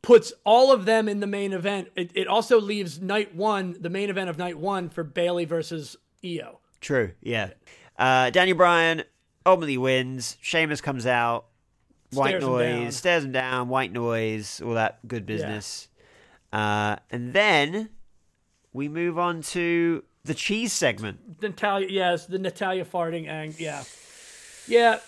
puts 0.02 0.32
all 0.46 0.72
of 0.72 0.86
them 0.86 1.10
in 1.10 1.20
the 1.20 1.28
main 1.28 1.52
event. 1.54 1.90
It, 1.96 2.12
it 2.16 2.28
also 2.28 2.60
leaves 2.60 3.02
night 3.02 3.36
one, 3.36 3.76
the 3.80 3.90
main 3.90 4.10
event 4.10 4.30
of 4.30 4.38
night 4.38 4.58
one, 4.58 4.90
for 4.90 5.04
Bayley 5.04 5.46
versus 5.46 5.96
Io. 6.26 6.60
True. 6.80 7.12
Yeah. 7.22 7.50
Uh, 8.00 8.30
Daniel 8.32 8.58
Bryan 8.58 9.04
ultimately 9.46 9.78
wins. 9.78 10.38
Sheamus 10.42 10.82
comes 10.82 11.06
out. 11.06 11.46
White 12.14 12.30
Stares 12.30 12.43
him 12.43 12.49
down. 12.49 12.84
noise, 12.84 12.95
stares 12.95 13.24
him 13.24 13.32
down, 13.32 13.70
white 13.70 13.91
noise, 13.91 14.62
all 14.62 14.74
that 14.74 14.99
good 15.07 15.26
business. 15.26 15.88
Uh, 16.51 16.97
and 17.09 17.32
then 17.34 17.89
we 18.74 18.89
move 18.89 19.18
on 19.18 19.41
to 19.41 20.03
the 20.26 20.34
cheese 20.34 20.74
segment. 20.74 21.41
Natalya, 21.41 21.88
yes, 21.89 22.26
the 22.26 22.38
Natalya 22.38 22.86
farting 22.86 23.28
ang, 23.28 23.55
yeah, 23.57 23.84
yeah, 24.68 24.99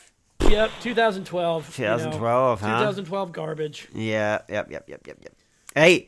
yep. 0.48 0.72
2012. 0.82 1.78
you 1.78 1.86
know, 1.86 1.98
2012, 1.98 2.62
huh? 2.62 2.68
2012 2.68 3.32
garbage. 3.32 3.88
Yeah, 3.94 4.42
yep, 4.50 4.72
yep, 4.72 4.88
yep, 4.88 5.06
yep, 5.06 5.18
yep. 5.22 5.34
Hey, 5.76 6.08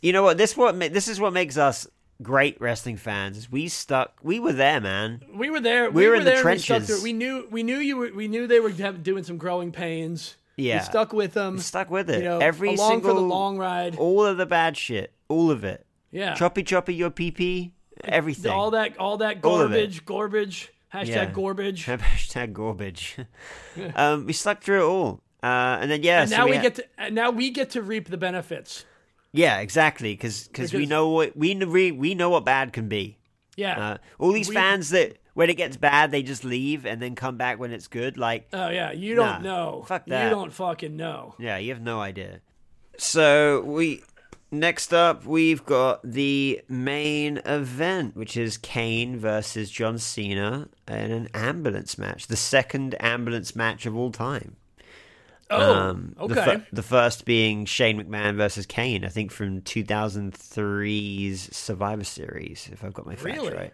you 0.00 0.12
know 0.12 0.22
what? 0.22 0.38
This 0.38 0.56
what 0.56 0.78
this 0.78 1.08
is 1.08 1.20
what 1.20 1.32
makes 1.32 1.56
us 1.56 1.86
great 2.22 2.60
wrestling 2.60 2.96
fans. 2.96 3.36
Is 3.38 3.50
we 3.50 3.68
stuck. 3.68 4.18
We 4.22 4.40
were 4.40 4.52
there, 4.52 4.80
man. 4.80 5.22
We 5.32 5.50
were 5.50 5.60
there. 5.60 5.90
We 5.90 6.02
We, 6.04 6.08
were 6.08 6.14
in 6.16 6.24
the 6.24 6.30
there. 6.30 6.44
we 6.44 6.58
stuck 6.58 6.66
trenches. 6.78 6.86
through 6.88 6.96
it. 6.98 7.02
We 7.02 7.12
knew. 7.12 7.48
We 7.50 7.62
knew 7.62 7.78
you 7.78 7.96
were. 7.96 8.10
We 8.14 8.28
knew 8.28 8.46
they 8.46 8.60
were 8.60 8.70
doing 8.70 9.24
some 9.24 9.36
growing 9.38 9.72
pains. 9.72 10.36
Yeah. 10.56 10.78
We 10.80 10.84
stuck 10.84 11.12
with 11.12 11.32
them. 11.34 11.54
we 11.54 11.60
Stuck 11.60 11.90
with 11.90 12.10
it. 12.10 12.18
You 12.18 12.24
know, 12.24 12.38
Every 12.38 12.74
along 12.74 12.90
single 12.90 13.10
for 13.10 13.14
the 13.14 13.26
long 13.26 13.56
ride. 13.56 13.96
all 13.96 14.26
of 14.26 14.36
the 14.36 14.44
bad 14.46 14.76
shit, 14.76 15.12
all 15.28 15.50
of 15.50 15.64
it. 15.64 15.86
Yeah. 16.10 16.34
Choppy, 16.34 16.62
choppy, 16.62 16.94
your 16.94 17.10
PP, 17.10 17.70
everything. 18.04 18.50
all 18.52 18.70
that. 18.72 18.98
All 18.98 19.16
that 19.18 19.42
All 19.44 19.60
of 19.60 19.72
it. 19.72 19.76
garbage. 19.76 20.04
Garbage. 20.04 20.72
Hashtag 20.92 21.06
Yeah. 21.06 21.24
garbage. 21.26 21.86
Hashtag 21.86 22.52
garbage. 22.52 23.16
um, 23.94 24.26
we 24.26 24.32
stuck 24.32 24.60
through 24.60 24.80
it 24.80 24.88
all, 24.90 25.20
uh, 25.42 25.78
and 25.80 25.90
then 25.90 26.02
yeah, 26.02 26.22
And 26.22 26.30
so 26.30 26.36
now 26.38 26.46
we, 26.46 26.56
ha- 26.56 26.62
get 26.62 26.74
to. 26.74 27.10
Now 27.10 27.30
we 27.30 27.50
get 27.50 27.70
to 27.70 27.80
reap 27.82 28.08
the 28.10 28.16
benefits. 28.18 28.84
Yeah, 29.32 29.58
exactly, 29.60 30.12
because 30.14 30.48
we 30.52 30.52
Because- 30.68 30.88
know 30.88 31.08
what 31.08 31.36
we 31.36 31.54
we 31.54 31.92
we 31.92 32.14
know 32.14 32.30
what 32.30 32.44
bad 32.44 32.72
can 32.72 32.88
be. 32.88 33.18
Yeah. 33.56 33.78
Uh, 33.92 33.96
all 34.18 34.32
these 34.32 34.48
We- 34.48 34.54
fans 34.54 34.90
that 34.90 35.18
when 35.34 35.48
it 35.50 35.56
gets 35.56 35.76
bad, 35.76 36.10
they 36.10 36.22
just 36.22 36.44
leave 36.44 36.84
and 36.86 37.00
then 37.00 37.14
come 37.14 37.36
back 37.36 37.58
when 37.58 37.72
it's 37.72 37.86
good. 37.88 38.16
Like, 38.16 38.48
oh 38.52 38.68
yeah. 38.68 38.92
You 38.92 39.14
don't 39.14 39.42
Nah, 39.42 39.50
know. 39.70 39.84
fuck 39.86 40.06
that. 40.06 40.24
You 40.24 40.30
don't 40.30 40.52
fucking 40.52 40.96
know. 40.96 41.34
yeah, 41.38 41.56
you 41.58 41.72
have 41.72 41.82
no 41.82 42.00
idea. 42.00 42.40
So 42.98 43.60
we 43.62 44.02
next 44.50 44.92
up 44.92 45.24
we've 45.24 45.64
got 45.64 46.00
the 46.02 46.60
main 46.68 47.38
event, 47.46 48.16
which 48.16 48.36
is 48.36 48.58
Kane 48.58 49.16
versus 49.18 49.70
John 49.70 49.98
Cena 49.98 50.68
in 50.88 50.94
an 51.12 51.28
ambulance 51.34 51.96
match, 51.98 52.26
the 52.26 52.36
second 52.36 52.94
ambulance 53.00 53.54
match 53.54 53.86
of 53.86 53.96
all 53.96 54.10
time. 54.10 54.56
Oh. 55.50 55.74
Um, 55.74 56.14
okay. 56.20 56.34
The, 56.34 56.66
the 56.76 56.82
first 56.82 57.24
being 57.24 57.64
Shane 57.64 58.00
McMahon 58.00 58.36
versus 58.36 58.66
Kane, 58.66 59.04
I 59.04 59.08
think 59.08 59.32
from 59.32 59.60
2003's 59.62 61.56
Survivor 61.56 62.04
Series, 62.04 62.68
if 62.72 62.84
I've 62.84 62.94
got 62.94 63.06
my 63.06 63.14
facts 63.14 63.24
Really? 63.24 63.54
right. 63.54 63.72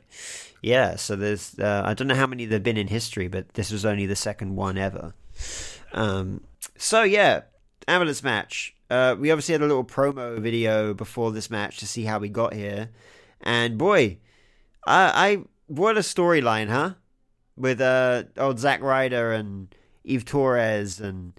Yeah, 0.62 0.96
so 0.96 1.16
there's, 1.16 1.58
uh, 1.58 1.82
I 1.84 1.94
don't 1.94 2.08
know 2.08 2.14
how 2.14 2.26
many 2.26 2.46
there've 2.46 2.62
been 2.62 2.76
in 2.78 2.88
history, 2.88 3.28
but 3.28 3.54
this 3.54 3.70
was 3.70 3.84
only 3.84 4.06
the 4.06 4.16
second 4.16 4.56
one 4.56 4.78
ever. 4.78 5.14
Um, 5.92 6.42
so 6.76 7.02
yeah, 7.02 7.42
ambulance 7.86 8.22
match. 8.22 8.74
Uh, 8.88 9.14
we 9.18 9.30
obviously 9.30 9.52
had 9.52 9.60
a 9.62 9.66
little 9.66 9.84
promo 9.84 10.38
video 10.38 10.94
before 10.94 11.32
this 11.32 11.50
match 11.50 11.78
to 11.78 11.86
see 11.86 12.04
how 12.04 12.18
we 12.18 12.28
got 12.28 12.54
here, 12.54 12.90
and 13.40 13.76
boy, 13.76 14.18
I, 14.86 15.28
I 15.30 15.38
what 15.66 15.96
a 15.96 16.00
storyline, 16.00 16.68
huh? 16.68 16.94
With 17.56 17.80
uh, 17.80 18.24
old 18.38 18.60
Zack 18.60 18.82
Ryder 18.82 19.32
and 19.32 19.74
Eve 20.04 20.24
Torres 20.24 21.00
and 21.00 21.32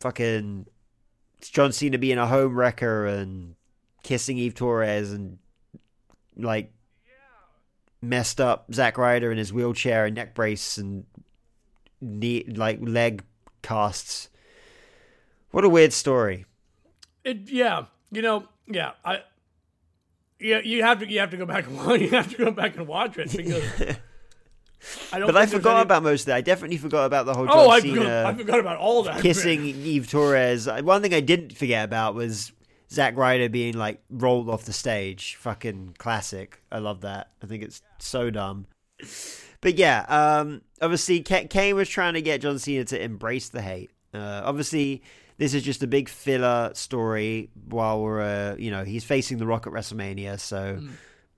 fucking 0.00 0.66
John 1.40 1.72
Cena 1.72 1.98
being 1.98 2.18
a 2.18 2.26
home 2.26 2.56
wrecker 2.56 3.06
and 3.06 3.54
kissing 4.02 4.38
Eve 4.38 4.54
Torres 4.54 5.12
and 5.12 5.38
like 6.36 6.72
messed 8.00 8.40
up 8.40 8.72
Zack 8.72 8.96
Ryder 8.98 9.30
in 9.32 9.38
his 9.38 9.52
wheelchair 9.52 10.06
and 10.06 10.14
neck 10.14 10.34
brace 10.34 10.78
and 10.78 11.04
knee 12.00 12.44
like 12.44 12.78
leg 12.80 13.24
casts. 13.62 14.28
What 15.50 15.64
a 15.64 15.68
weird 15.68 15.92
story. 15.92 16.46
It, 17.24 17.50
yeah, 17.50 17.86
you 18.12 18.22
know, 18.22 18.48
yeah, 18.66 18.92
I, 19.04 19.22
yeah, 20.38 20.60
you 20.60 20.82
have 20.82 21.00
to, 21.00 21.10
you 21.10 21.20
have 21.20 21.30
to 21.30 21.36
go 21.36 21.46
back 21.46 21.66
and 21.66 21.76
watch, 21.76 22.00
you 22.00 22.10
have 22.10 22.30
to 22.30 22.36
go 22.36 22.50
back 22.50 22.76
and 22.76 22.86
watch 22.86 23.18
it 23.18 23.34
because 23.34 23.96
I 25.12 25.18
don't. 25.18 25.26
But 25.26 25.36
I 25.36 25.46
forgot 25.46 25.74
any- 25.76 25.82
about 25.82 26.02
most 26.02 26.22
of 26.22 26.26
that. 26.26 26.36
I 26.36 26.40
definitely 26.40 26.76
forgot 26.78 27.04
about 27.06 27.26
the 27.26 27.34
whole 27.34 27.46
John 27.46 27.54
Oh, 27.56 27.68
I 27.68 27.80
Cena 27.80 27.96
forgot, 28.00 28.26
I 28.26 28.34
forgot 28.34 28.58
about 28.60 28.76
all 28.78 29.02
that. 29.04 29.20
kissing 29.22 29.64
Eve 29.64 30.08
Torres. 30.10 30.68
One 30.82 31.02
thing 31.02 31.12
I 31.14 31.20
didn't 31.20 31.56
forget 31.56 31.84
about 31.84 32.14
was 32.14 32.52
Zack 32.90 33.16
Ryder 33.16 33.48
being 33.48 33.74
like 33.76 34.00
rolled 34.10 34.48
off 34.48 34.64
the 34.64 34.72
stage. 34.72 35.36
Fucking 35.40 35.96
classic. 35.98 36.62
I 36.70 36.78
love 36.78 37.00
that. 37.02 37.30
I 37.42 37.46
think 37.46 37.62
it's 37.62 37.82
so 37.98 38.30
dumb. 38.30 38.66
But 39.60 39.76
yeah, 39.76 40.04
um, 40.08 40.62
obviously 40.80 41.20
Ka- 41.22 41.44
Kane 41.50 41.74
was 41.74 41.88
trying 41.88 42.14
to 42.14 42.22
get 42.22 42.40
John 42.40 42.58
Cena 42.58 42.84
to 42.84 43.02
embrace 43.02 43.48
the 43.48 43.60
hate. 43.60 43.90
Uh, 44.14 44.42
obviously, 44.44 45.02
this 45.36 45.52
is 45.54 45.62
just 45.64 45.82
a 45.82 45.86
big 45.86 46.08
filler 46.08 46.70
story 46.74 47.50
while 47.68 48.00
we're, 48.00 48.20
uh, 48.20 48.56
you 48.56 48.70
know, 48.70 48.84
he's 48.84 49.04
facing 49.04 49.38
The 49.38 49.46
Rock 49.46 49.66
at 49.66 49.72
WrestleMania. 49.72 50.38
So 50.40 50.78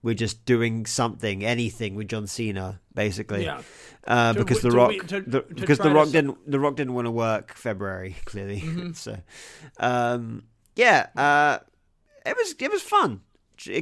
we're 0.02 0.14
just 0.14 0.44
doing 0.46 0.86
something, 0.86 1.44
anything 1.44 1.94
with 1.94 2.08
John 2.08 2.26
Cena, 2.26 2.80
basically. 2.94 3.44
Yeah. 3.44 3.60
Uh, 4.06 4.32
To 4.32 4.38
because 4.38 4.62
the 4.62 4.70
Rock, 4.70 4.88
we- 4.90 4.98
to- 5.00 5.20
the, 5.20 5.40
to 5.42 5.54
because 5.54 5.78
the 5.78 5.90
Rock 5.90 6.06
s- 6.06 6.12
didn't, 6.12 6.50
the 6.50 6.58
Rock 6.58 6.76
didn't 6.76 6.94
want 6.94 7.06
to 7.06 7.10
work 7.10 7.52
February, 7.54 8.16
clearly. 8.24 8.60
Mm-hmm. 8.60 8.92
so, 8.92 9.18
um, 9.78 10.44
yeah, 10.76 11.08
uh, 11.16 11.58
it 12.24 12.36
was 12.36 12.54
it 12.58 12.70
was 12.70 12.82
fun. 12.82 13.20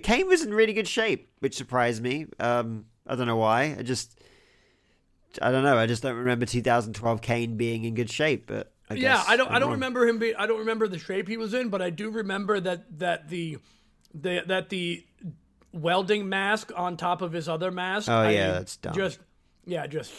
Kane 0.02 0.26
was 0.26 0.42
in 0.44 0.52
really 0.52 0.72
good 0.72 0.88
shape, 0.88 1.30
which 1.38 1.54
surprised 1.54 2.02
me. 2.02 2.26
Um, 2.40 2.86
I 3.06 3.14
don't 3.14 3.28
know 3.28 3.36
why. 3.36 3.76
I 3.78 3.82
just, 3.82 4.18
I 5.40 5.52
don't 5.52 5.62
know. 5.62 5.78
I 5.78 5.86
just 5.86 6.02
don't 6.02 6.16
remember 6.16 6.46
2012 6.46 7.20
Kane 7.22 7.56
being 7.56 7.84
in 7.84 7.94
good 7.94 8.10
shape. 8.10 8.48
But 8.48 8.72
I 8.90 8.94
yeah, 8.94 9.22
I 9.28 9.36
don't. 9.36 9.48
I'm 9.48 9.54
I 9.54 9.58
don't 9.60 9.68
wrong. 9.68 9.74
remember 9.74 10.06
him. 10.08 10.18
Be, 10.18 10.34
I 10.34 10.46
don't 10.46 10.58
remember 10.58 10.88
the 10.88 10.98
shape 10.98 11.28
he 11.28 11.36
was 11.36 11.54
in, 11.54 11.68
but 11.68 11.80
I 11.80 11.90
do 11.90 12.10
remember 12.10 12.58
that 12.58 12.98
that 12.98 13.28
the, 13.28 13.58
the 14.12 14.42
that 14.46 14.68
the 14.68 15.04
welding 15.80 16.28
mask 16.28 16.70
on 16.76 16.96
top 16.96 17.22
of 17.22 17.32
his 17.32 17.48
other 17.48 17.70
mask. 17.70 18.08
Oh, 18.10 18.14
I 18.18 18.30
yeah, 18.30 18.46
mean, 18.46 18.54
that's 18.54 18.76
dumb. 18.76 18.94
Just 18.94 19.18
yeah, 19.66 19.86
just 19.86 20.12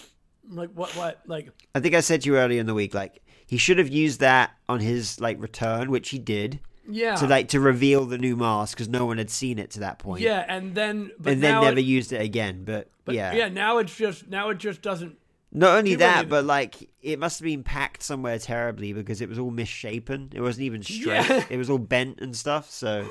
like 0.50 0.70
what 0.72 0.96
what 0.96 1.20
like 1.28 1.50
I 1.76 1.80
think 1.80 1.96
I 1.96 2.00
said 2.02 2.22
to 2.22 2.30
you 2.30 2.38
earlier 2.38 2.60
in 2.60 2.66
the 2.66 2.74
week, 2.74 2.94
like 2.94 3.22
he 3.46 3.58
should 3.58 3.78
have 3.78 3.90
used 3.90 4.20
that 4.20 4.52
on 4.68 4.80
his 4.80 5.20
like 5.20 5.42
return, 5.42 5.90
which 5.92 6.10
he 6.10 6.20
did, 6.20 6.60
yeah 6.88 7.16
to 7.16 7.28
like 7.28 7.50
to 7.50 7.60
reveal 7.60 8.06
the 8.06 8.18
new 8.18 8.36
mask 8.36 8.78
because 8.78 8.90
no 8.90 9.06
one 9.06 9.18
had 9.18 9.30
seen 9.30 9.60
it 9.60 9.72
to 9.72 9.80
that 9.82 10.00
point. 10.00 10.22
yeah, 10.22 10.46
and 10.48 10.76
then 10.76 11.12
but 11.20 11.34
and 11.34 11.44
then 11.44 11.62
never 11.62 11.80
it, 11.80 11.86
used 11.86 12.12
it 12.14 12.22
again. 12.22 12.64
But, 12.64 12.90
but 13.06 13.16
yeah, 13.16 13.34
yeah 13.34 13.50
now 13.50 13.78
it's 13.78 13.96
just 13.96 14.28
now 14.28 14.50
it 14.50 14.58
just 14.58 14.82
doesn't. 14.82 15.18
not 15.52 15.78
only 15.78 15.96
that, 15.96 16.26
need- 16.26 16.30
but 16.30 16.46
like 16.46 16.90
it 17.02 17.18
must 17.20 17.40
have 17.40 17.46
been 17.46 17.64
packed 17.64 18.04
somewhere 18.04 18.38
terribly 18.40 18.94
because 18.94 19.22
it 19.22 19.30
was 19.30 19.40
all 19.40 19.52
misshapen. 19.52 20.32
It 20.34 20.42
wasn't 20.42 20.66
even 20.66 20.82
straight. 20.84 21.28
Yeah. 21.30 21.44
It 21.50 21.58
was 21.58 21.70
all 21.70 21.78
bent 21.80 22.20
and 22.22 22.36
stuff. 22.36 22.70
So 22.70 23.08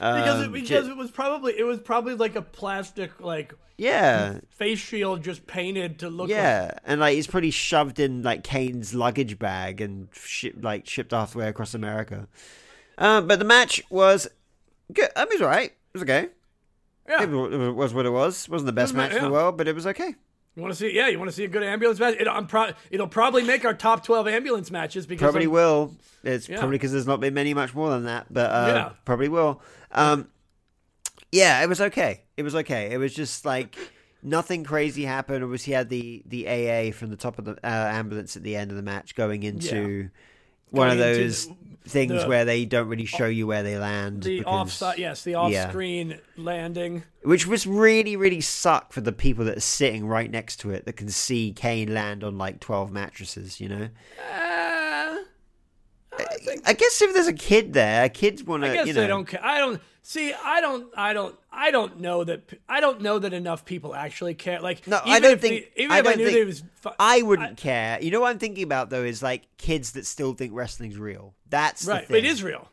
Because, 0.00 0.40
it, 0.40 0.46
um, 0.46 0.52
because 0.52 0.88
it 0.88 0.96
was 0.96 1.10
probably 1.10 1.58
it 1.58 1.64
was 1.64 1.78
probably 1.78 2.14
like 2.14 2.34
a 2.34 2.40
plastic 2.42 3.20
like 3.20 3.52
yeah, 3.76 4.38
face 4.48 4.78
shield 4.78 5.22
just 5.22 5.46
painted 5.46 5.98
to 6.00 6.08
look 6.08 6.28
like 6.28 6.36
yeah, 6.36 6.70
and 6.86 7.00
like 7.00 7.16
it's 7.18 7.26
pretty 7.26 7.50
shoved 7.50 8.00
in 8.00 8.22
like 8.22 8.42
Kane's 8.42 8.94
luggage 8.94 9.38
bag 9.38 9.80
and 9.82 10.08
shipped 10.12 10.62
like 10.62 10.86
shipped 10.88 11.12
halfway 11.12 11.48
across 11.48 11.74
America. 11.74 12.28
Uh, 12.96 13.20
but 13.20 13.38
the 13.38 13.44
match 13.44 13.82
was 13.90 14.26
good. 14.92 15.08
I 15.16 15.24
mean, 15.24 15.32
it 15.32 15.34
was 15.36 15.42
alright. 15.42 15.70
It 15.70 15.76
was 15.94 16.02
okay. 16.02 16.28
yeah. 17.08 17.22
It 17.22 17.28
was 17.30 17.52
it 17.52 17.74
was 17.74 17.92
what 17.94 18.06
it 18.06 18.10
was. 18.10 18.48
wasn't 18.48 18.66
the 18.66 18.72
best 18.72 18.92
was 18.92 18.96
match 18.96 19.10
about- 19.12 19.18
in 19.18 19.24
the 19.24 19.32
world, 19.32 19.56
but 19.58 19.68
it 19.68 19.74
was 19.74 19.86
okay. 19.86 20.14
You 20.56 20.62
want 20.62 20.74
to 20.74 20.78
see? 20.78 20.92
Yeah, 20.94 21.06
you 21.08 21.18
want 21.18 21.30
to 21.30 21.36
see 21.36 21.44
a 21.44 21.48
good 21.48 21.62
ambulance 21.62 22.00
match? 22.00 22.16
It, 22.18 22.26
I'm 22.26 22.46
pro- 22.48 22.72
it'll 22.90 23.06
probably 23.06 23.44
make 23.44 23.64
our 23.64 23.72
top 23.74 24.04
twelve 24.04 24.26
ambulance 24.26 24.70
matches 24.70 25.06
because 25.06 25.22
Probably 25.22 25.42
I'm- 25.44 25.52
will. 25.52 25.94
It's 26.24 26.48
Yeah. 26.48 26.58
probably 26.58 26.74
because 26.76 26.92
there's 26.92 27.06
not 27.06 27.20
been 27.20 27.32
many 27.34 27.54
much 27.54 27.72
more 27.74 27.88
than 27.90 28.04
that, 28.04 28.26
but 28.30 28.50
uh, 28.50 28.66
Yeah. 28.74 28.88
probably 29.04 29.28
will. 29.28 29.62
Um, 29.92 30.28
yeah, 31.32 31.62
it 31.62 31.68
was 31.68 31.80
okay. 31.80 32.22
It 32.36 32.42
was 32.42 32.54
okay. 32.54 32.90
It 32.92 32.98
was 32.98 33.14
just 33.14 33.44
like 33.44 33.76
nothing 34.22 34.64
crazy 34.64 35.04
happened. 35.04 35.44
Obviously, 35.44 35.72
he 35.72 35.74
had 35.74 35.88
the 35.88 36.22
the 36.26 36.48
AA 36.48 36.92
from 36.92 37.10
the 37.10 37.16
top 37.16 37.38
of 37.38 37.44
the 37.44 37.52
uh, 37.64 37.68
ambulance 37.92 38.36
at 38.36 38.42
the 38.42 38.56
end 38.56 38.70
of 38.70 38.76
the 38.76 38.82
match 38.82 39.14
going 39.14 39.42
into 39.42 40.10
one 40.70 40.90
of 40.90 40.98
those 40.98 41.48
things 41.86 42.22
the- 42.22 42.28
where 42.28 42.44
they 42.44 42.64
don't 42.64 42.88
really 42.88 43.04
show 43.06 43.26
you 43.26 43.46
where 43.46 43.62
they 43.62 43.78
land. 43.78 44.22
the 44.22 44.38
because- 44.38 44.52
offside. 44.52 44.98
Yes, 44.98 45.24
the 45.24 45.34
off-screen 45.34 46.18
landing. 46.36 47.04
which 47.22 47.46
was 47.46 47.66
really 47.66 48.16
really 48.16 48.40
suck 48.40 48.92
for 48.92 49.00
the 49.00 49.12
people 49.12 49.44
that 49.44 49.56
are 49.56 49.60
sitting 49.60 50.06
right 50.06 50.30
next 50.30 50.56
to 50.60 50.70
it 50.70 50.84
that 50.86 50.94
can 50.94 51.08
see 51.08 51.52
Kane 51.52 51.92
land 51.92 52.24
on 52.24 52.38
like 52.38 52.60
twelve 52.60 52.90
mattresses. 52.90 53.60
You 53.60 53.68
know. 53.68 53.88
Uh, 54.32 54.79
I 56.30 56.34
think. 56.36 56.62
I 56.68 56.72
guess 56.72 57.00
if 57.02 57.12
there's 57.14 57.26
a 57.26 57.32
kid 57.32 57.72
there, 57.72 58.08
kids 58.08 58.42
want 58.42 58.62
to. 58.64 58.70
I 58.70 58.74
guess 58.74 58.86
you 58.86 58.92
know, 58.94 59.00
they 59.02 59.06
don't. 59.06 59.26
ca- 59.26 59.40
I 59.42 59.58
don't 59.58 59.80
see. 60.02 60.32
I 60.32 60.60
don't. 60.60 60.86
I 60.96 61.12
don't. 61.12 61.34
I 61.52 61.70
don't 61.70 62.00
know 62.00 62.24
that. 62.24 62.42
I 62.68 62.80
don't 62.80 63.00
know 63.00 63.18
that 63.18 63.32
enough 63.32 63.64
people 63.64 63.94
actually 63.94 64.34
care. 64.34 64.60
Like, 64.60 64.86
No, 64.86 65.00
even 65.04 65.12
I 65.12 65.20
don't 65.20 65.32
if 65.32 65.40
think- 65.40 65.74
The, 65.74 65.82
even 65.82 65.92
I 65.92 65.98
if 66.00 66.06
I 66.06 66.14
knew 66.14 66.30
think- 66.30 66.46
was. 66.46 66.62
I 66.98 67.22
wouldn't 67.22 67.56
care. 67.56 67.98
You 68.00 68.10
know 68.10 68.20
what 68.20 68.30
I'm 68.30 68.38
thinking 68.38 68.64
about 68.64 68.90
though 68.90 69.04
is 69.04 69.22
like 69.22 69.42
kids 69.58 69.92
that 69.92 70.06
still 70.06 70.34
think 70.34 70.52
wrestling's 70.54 70.96
real. 70.98 71.34
That's 71.48 71.84
the 71.84 71.92
right. 71.92 72.10
It 72.10 72.24
is 72.24 72.42
real. 72.42 72.68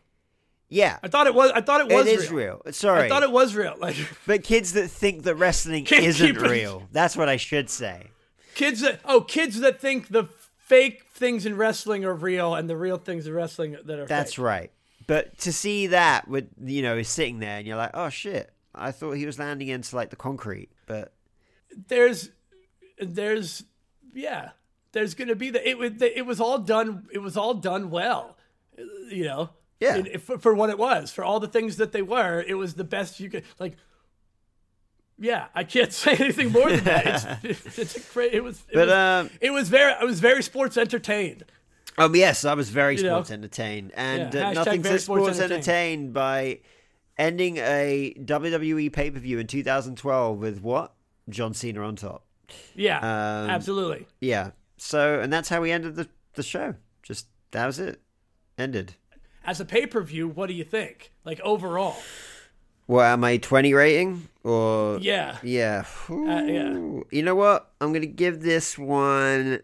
Yeah, 0.69 0.97
I 1.01 1.07
thought 1.07 1.27
it 1.27 1.33
was. 1.33 1.51
I 1.51 1.61
thought 1.61 1.79
it 1.81 1.87
was 1.93 2.07
it 2.07 2.19
is 2.19 2.29
real. 2.29 2.61
Sorry, 2.71 3.05
I 3.05 3.09
thought 3.09 3.23
it 3.23 3.31
was 3.31 3.55
real. 3.55 3.75
Like 3.79 3.95
but 4.27 4.43
kids 4.43 4.73
that 4.73 4.89
think 4.89 5.23
that 5.23 5.35
wrestling 5.35 5.87
isn't 5.89 6.35
real. 6.41 6.87
That's 6.91 7.15
what 7.15 7.29
I 7.29 7.37
should 7.37 7.69
say. 7.69 8.07
kids 8.53 8.81
that. 8.81 8.99
Oh, 9.05 9.21
kids 9.21 9.61
that 9.61 9.79
think 9.79 10.09
the 10.09 10.25
fake 10.57 11.03
things 11.17 11.45
in 11.45 11.57
wrestling 11.57 12.05
are 12.05 12.13
real 12.13 12.55
and 12.55 12.69
the 12.69 12.77
real 12.77 12.97
things 12.97 13.27
in 13.27 13.33
wrestling 13.33 13.75
that 13.85 13.99
are. 13.99 14.05
That's 14.05 14.35
fake. 14.35 14.43
right. 14.45 14.71
But 15.07 15.37
to 15.39 15.51
see 15.53 15.87
that 15.87 16.27
with 16.27 16.47
you 16.63 16.81
know 16.81 16.97
is 16.97 17.09
sitting 17.09 17.39
there 17.39 17.57
and 17.57 17.67
you're 17.67 17.77
like, 17.77 17.91
oh 17.93 18.09
shit, 18.09 18.51
I 18.75 18.91
thought 18.91 19.13
he 19.13 19.25
was 19.25 19.39
landing 19.39 19.67
into 19.69 19.95
like 19.95 20.09
the 20.09 20.15
concrete, 20.15 20.69
but 20.85 21.13
there's 21.87 22.29
there's 22.99 23.63
yeah 24.13 24.51
there's 24.91 25.13
gonna 25.13 25.35
be 25.35 25.49
the 25.49 25.67
it 25.69 25.77
was 25.77 25.91
it 26.01 26.25
was 26.25 26.39
all 26.41 26.57
done 26.57 27.05
it 27.13 27.19
was 27.19 27.37
all 27.37 27.53
done 27.53 27.89
well 27.91 28.35
you 29.09 29.23
know 29.23 29.51
Yeah. 29.79 29.97
In- 29.97 30.19
for, 30.19 30.39
for 30.39 30.53
what 30.55 30.69
it 30.71 30.77
was 30.79 31.11
for 31.11 31.23
all 31.23 31.39
the 31.39 31.47
things 31.47 31.77
that 31.77 31.91
they 31.91 32.01
were 32.01 32.41
it 32.47 32.55
was 32.55 32.73
the 32.73 32.83
best 32.83 33.19
you 33.19 33.29
could 33.29 33.43
like 33.59 33.77
yeah 35.19 35.47
i 35.55 35.63
can't 35.63 35.91
say 36.03 36.13
anything 36.13 36.51
more 36.51 36.69
than 36.69 36.83
that 36.83 37.39
it's, 37.43 37.77
it's 37.77 37.95
a 37.95 38.13
great 38.13 38.33
it 38.33 38.43
was 38.43 38.59
it, 38.69 38.73
but 38.73 38.87
was, 38.87 38.93
um, 38.95 39.29
it 39.41 39.51
was 39.51 39.69
very 39.69 39.93
i 39.93 40.03
was 40.03 40.19
very 40.19 40.43
sports 40.43 40.77
entertained 40.77 41.43
Um, 41.99 42.15
yes, 42.15 42.45
I 42.45 42.53
was 42.53 42.69
very 42.69 42.95
You 42.95 43.03
know? 43.03 43.15
sports 43.15 43.31
entertained, 43.31 43.91
and 43.95 44.31
Yeah, 44.31 44.49
uh, 44.49 44.53
nothing 44.53 44.83
says 44.83 45.03
sports 45.05 45.23
sports 45.35 45.39
entertained 45.39 46.13
by 46.13 46.59
ending 47.17 47.57
a 47.57 48.13
WWE 48.19 48.93
pay 48.93 49.09
per 49.09 49.17
view 49.17 49.39
in 49.39 49.47
2012 49.47 50.37
with 50.37 50.61
what 50.61 50.93
John 51.27 51.55
Cena 51.55 51.81
on 51.81 51.95
top. 51.95 52.23
yeah 52.75 52.97
Um, 52.99 53.49
absolutely 53.49 54.05
Yeah. 54.21 54.51
So, 54.77 55.19
and 55.19 55.33
that's 55.33 55.49
how 55.49 55.59
we 55.61 55.71
ended 55.71 55.95
the 55.95 56.07
the 56.35 56.43
show. 56.43 56.75
Just 57.01 57.25
that 57.51 57.65
was 57.65 57.79
it. 57.79 57.99
Ended. 58.59 58.93
as 59.43 59.59
a 59.59 59.65
pay-per-view 59.65 60.27
what 60.27 60.47
do 60.47 60.53
you 60.53 60.63
think 60.63 61.11
like 61.25 61.39
overall 61.41 61.95
What 62.87 63.05
am 63.05 63.23
I 63.23 63.37
20 63.37 63.73
rating 63.73 64.29
or 64.43 64.97
yeah 64.99 65.37
Yeah. 65.43 65.83
Uh, 66.09 66.15
yeah. 66.43 66.73
You 67.11 67.21
know 67.23 67.35
what? 67.35 67.69
I'm 67.81 67.93
gonna 67.93 68.05
give 68.05 68.41
this 68.41 68.77
one. 68.77 69.59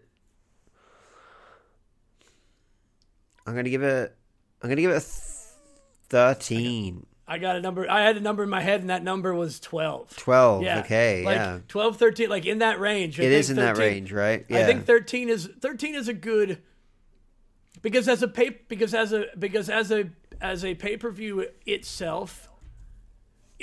I'm 3.46 3.54
gonna 3.54 3.70
give 3.70 3.82
it. 3.82 4.14
I'm 4.62 4.68
gonna 4.68 4.80
give 4.80 4.90
it 4.90 4.96
a 4.96 5.00
th- 5.00 5.10
thirteen. 6.08 7.06
i 7.26 7.38
got 7.38 7.56
a 7.56 7.60
number 7.60 7.90
i 7.90 8.02
had 8.02 8.18
a 8.18 8.20
number 8.20 8.42
in 8.42 8.50
my 8.50 8.60
head 8.60 8.82
and 8.82 8.90
that 8.90 9.02
number 9.02 9.34
was 9.34 9.58
12 9.58 10.14
12. 10.16 10.62
Yeah. 10.62 10.80
Okay. 10.80 11.24
Like 11.24 11.36
yeah. 11.36 11.58
12, 11.68 11.96
13, 11.96 12.28
like 12.28 12.44
in 12.44 12.58
that 12.58 12.78
range. 12.78 13.18
I 13.18 13.24
It 13.24 13.32
is 13.32 13.48
in 13.48 13.56
that 13.56 13.78
range, 13.78 14.12
right? 14.12 14.44
Yeah. 14.50 14.58
I 14.58 14.64
think 14.64 14.84
13 14.84 15.30
is 15.30 15.48
13 15.60 15.94
is 15.94 16.08
a 16.08 16.14
good 16.14 16.60
because 17.80 18.06
as 18.06 18.22
a 18.22 18.28
pay 18.28 18.50
because 18.68 18.92
as 18.92 19.14
a 19.14 19.26
because 19.38 19.70
as 19.70 19.90
a 19.90 20.10
as 20.42 20.62
a 20.62 20.74
pay-per-view 20.74 21.46
itself 21.64 22.50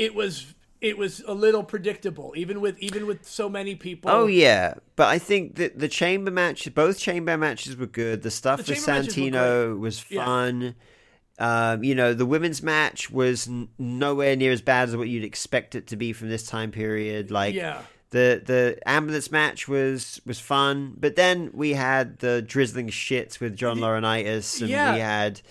it 0.02 0.16
was 0.16 0.54
it 0.82 0.98
was 0.98 1.24
a 1.28 1.34
little 1.34 1.64
predictable 1.64 2.34
even 2.36 2.60
with 2.60 2.78
even 2.80 3.06
with 3.06 3.24
so 3.28 3.48
many 3.48 3.76
people. 3.76 4.10
Oh 4.12 4.26
yeah, 4.26 4.74
but 4.96 5.08
I 5.08 5.20
think 5.20 5.56
that 5.56 5.78
the 5.78 5.88
chamber 5.88 6.32
match, 6.32 6.74
both 6.74 6.98
chamber 6.98 7.38
matches 7.38 7.78
were 7.78 7.86
good. 7.86 8.24
The 8.24 8.32
stuff 8.32 8.64
The 8.64 8.72
with 8.74 8.88
matches 8.88 9.16
Santino 9.16 9.80
was 9.80 10.04
Yeah. 10.10 10.26
fun. 10.26 10.76
Um, 11.40 11.84
you 11.84 11.96
know, 11.96 12.14
the 12.14 12.26
women's 12.26 12.62
match 12.62 13.10
was 13.10 13.48
n- 13.48 13.70
nowhere 13.80 14.36
near 14.36 14.52
as 14.52 14.62
bad 14.62 14.90
as 14.90 14.96
what 14.96 15.08
you'd 15.10 15.24
expect 15.24 15.74
it 15.76 15.88
to 15.88 15.96
be 15.96 16.14
from 16.14 16.30
this 16.30 16.44
time 16.46 16.72
period. 16.72 17.32
Like, 17.32 17.56
Yeah. 17.56 17.82
the 18.12 18.42
the 18.46 18.78
ambulance 18.88 19.32
match 19.32 19.68
was 19.68 20.20
was 20.26 20.40
fun, 20.40 20.94
but 21.00 21.16
then 21.16 21.50
we 21.54 21.74
had 21.74 22.20
the 22.20 22.42
drizzling 22.42 22.90
shits 22.90 23.40
with 23.40 23.56
John 23.56 23.78
Laurinaitis, 23.80 24.62
and 24.62 24.70
Yeah. 24.70 24.94
we 24.94 25.00
had, 25.00 25.42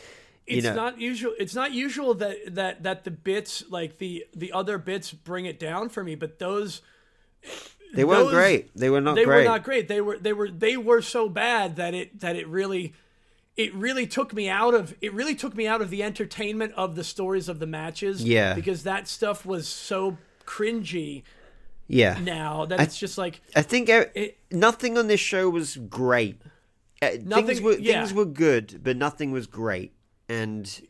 you 0.51 0.59
it's 0.59 0.67
know, 0.67 0.75
not 0.75 1.01
usual 1.01 1.33
it's 1.39 1.55
not 1.55 1.73
usual 1.73 2.15
that 2.15 2.55
that 2.55 2.83
that 2.83 3.05
the 3.05 3.11
bits 3.11 3.65
like 3.71 3.99
the 3.99 4.27
the 4.35 4.53
other 4.53 4.77
bits 4.79 5.13
bring 5.13 5.47
it 5.47 5.59
down 5.59 5.89
for 5.89 6.03
me 6.05 6.15
but 6.15 6.39
those 6.39 6.83
they 7.95 8.05
weren't 8.05 8.25
those- 8.27 8.33
great. 8.33 8.71
They 8.77 8.89
were 8.91 9.01
not 9.01 9.15
they 9.17 9.25
great. 9.25 9.39
were 9.39 9.45
not 9.51 9.65
great. 9.65 9.89
They 9.89 10.01
were 10.01 10.19
they 10.19 10.33
were 10.33 10.49
they 10.51 10.77
were 10.77 11.03
so 11.03 11.29
bad 11.29 11.77
that 11.77 11.95
it 11.95 12.21
that 12.21 12.37
it 12.37 12.47
really 12.47 12.93
it 13.57 13.75
really 13.75 14.07
took 14.07 14.33
me 14.33 14.49
out 14.49 14.75
of 14.75 14.95
it 15.01 15.13
really 15.13 15.35
took 15.35 15.57
me 15.57 15.67
out 15.67 15.81
of 15.83 15.91
the 15.91 16.03
entertainment 16.03 16.73
of 16.77 16.95
the 16.95 17.03
stories 17.05 17.49
of 17.49 17.59
the 17.59 17.67
matches. 17.67 18.23
Yeah. 18.23 18.55
Because 18.55 18.85
that 18.85 19.09
stuff 19.09 19.45
was 19.45 19.67
so 19.67 20.19
cringy 20.47 21.23
yeah, 21.93 22.19
now 22.23 22.67
that 22.67 22.79
it's 22.81 22.97
just 22.97 23.19
like 23.19 23.41
I 23.57 23.63
think 23.63 23.89
It- 23.89 24.39
nothing 24.53 24.97
on 24.97 25.09
this 25.09 25.19
show 25.19 25.51
was 25.51 25.77
great. 25.77 26.41
Uh, 27.03 27.09
things 27.09 27.25
Nothing- 27.25 27.63
were 27.65 27.73
yeah. 27.79 27.95
things 28.05 28.15
were 28.15 28.25
good, 28.27 28.81
but 28.85 28.97
nothing 28.97 29.33
was 29.33 29.49
great. 29.49 29.93
And 30.31 30.81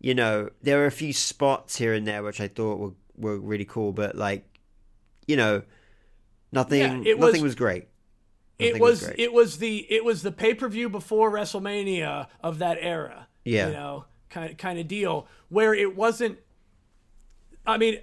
you 0.00 0.14
know, 0.14 0.50
there 0.62 0.78
were 0.78 0.86
a 0.86 0.90
few 0.90 1.12
spots 1.12 1.76
here 1.76 1.94
and 1.94 2.06
there 2.06 2.22
which 2.22 2.40
I 2.40 2.48
thought 2.48 2.78
were 2.78 2.92
were 3.16 3.38
really 3.38 3.64
cool, 3.64 3.92
but 3.92 4.16
like, 4.16 4.44
you 5.28 5.36
know, 5.36 5.62
nothing 6.50 6.80
Yeah, 6.80 7.12
it 7.12 7.18
nothing 7.20 7.42
was- 7.42 7.50
was 7.50 7.54
great. 7.54 7.86
it 8.58 8.66
Nothing 8.68 8.82
was 8.82 9.04
great. 9.04 9.18
it 9.18 9.32
was 9.32 9.58
the 9.58 9.86
it 9.90 10.04
was 10.04 10.22
the 10.22 10.32
pay-per-view 10.32 10.88
before 10.88 11.30
WrestleMania 11.30 12.26
of 12.42 12.58
that 12.58 12.78
era. 12.80 13.28
Yeah. 13.44 13.68
You 13.68 13.72
know, 13.74 14.04
kind 14.30 14.56
kind 14.58 14.78
of 14.78 14.88
deal 14.88 15.26
where 15.48 15.72
it 15.74 15.94
wasn't 15.96 16.38
I 17.64 17.78
mean, 17.78 18.00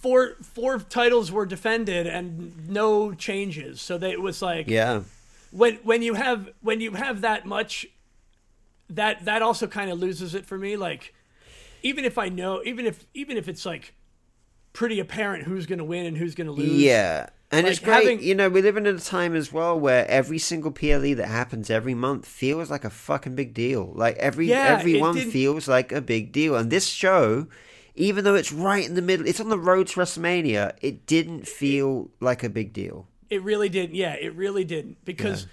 four 0.00 0.36
four 0.42 0.78
titles 0.78 1.30
were 1.30 1.44
defended 1.46 2.06
and 2.06 2.68
no 2.70 3.12
changes. 3.12 3.80
So 3.82 3.98
they, 3.98 4.12
it 4.12 4.22
was 4.22 4.40
like 4.40 4.66
Yeah. 4.68 5.02
when 5.50 5.74
when 5.82 6.00
you 6.00 6.14
have 6.14 6.48
when 6.62 6.80
you 6.80 6.92
have 6.92 7.20
that 7.20 7.44
much 7.44 7.86
that 8.90 9.24
that 9.24 9.42
also 9.42 9.66
kind 9.66 9.90
of 9.90 9.98
loses 9.98 10.34
it 10.34 10.44
for 10.46 10.58
me 10.58 10.76
like 10.76 11.14
even 11.82 12.04
if 12.04 12.18
i 12.18 12.28
know 12.28 12.62
even 12.64 12.86
if 12.86 13.06
even 13.14 13.36
if 13.36 13.48
it's 13.48 13.64
like 13.64 13.94
pretty 14.72 14.98
apparent 15.00 15.44
who's 15.44 15.66
going 15.66 15.78
to 15.78 15.84
win 15.84 16.04
and 16.06 16.16
who's 16.16 16.34
going 16.34 16.46
to 16.48 16.52
lose 16.52 16.72
Yeah. 16.82 17.28
And 17.52 17.68
it's 17.68 17.78
great, 17.78 17.94
having- 18.02 18.22
you 18.22 18.34
know, 18.34 18.48
we 18.48 18.62
live 18.62 18.76
in 18.76 18.84
a 18.86 18.98
time 18.98 19.36
as 19.36 19.52
well 19.52 19.78
where 19.78 20.04
every 20.08 20.38
single 20.38 20.72
PLE 20.72 21.14
that 21.14 21.28
happens 21.28 21.70
every 21.70 21.94
month 21.94 22.26
feels 22.26 22.68
like 22.68 22.84
a 22.84 22.90
fucking 22.90 23.36
big 23.36 23.54
deal. 23.54 23.92
Like 23.94 24.16
every 24.16 24.48
Yeah, 24.48 24.76
every 24.76 24.98
one 25.00 25.16
feels 25.30 25.68
like 25.68 25.92
a 25.92 26.00
big 26.00 26.32
deal. 26.32 26.56
And 26.56 26.68
this 26.72 26.88
show, 26.88 27.46
even 27.94 28.24
though 28.24 28.34
it's 28.34 28.50
right 28.52 28.84
in 28.84 28.94
the 28.96 29.02
middle, 29.02 29.28
it's 29.28 29.38
on 29.38 29.50
the 29.50 29.58
road 29.58 29.86
to 29.88 30.00
WrestleMania, 30.00 30.72
it 30.82 31.06
didn't 31.06 31.46
feel 31.46 32.10
like 32.18 32.42
a 32.42 32.48
big 32.48 32.72
deal. 32.72 33.06
it 33.30 33.40
really 33.44 33.68
didn't 33.68 33.94
yeah 33.94 34.14
it 34.14 34.34
really 34.34 34.64
didn't 34.64 34.96
because 35.04 35.42
yeah, 35.44 35.48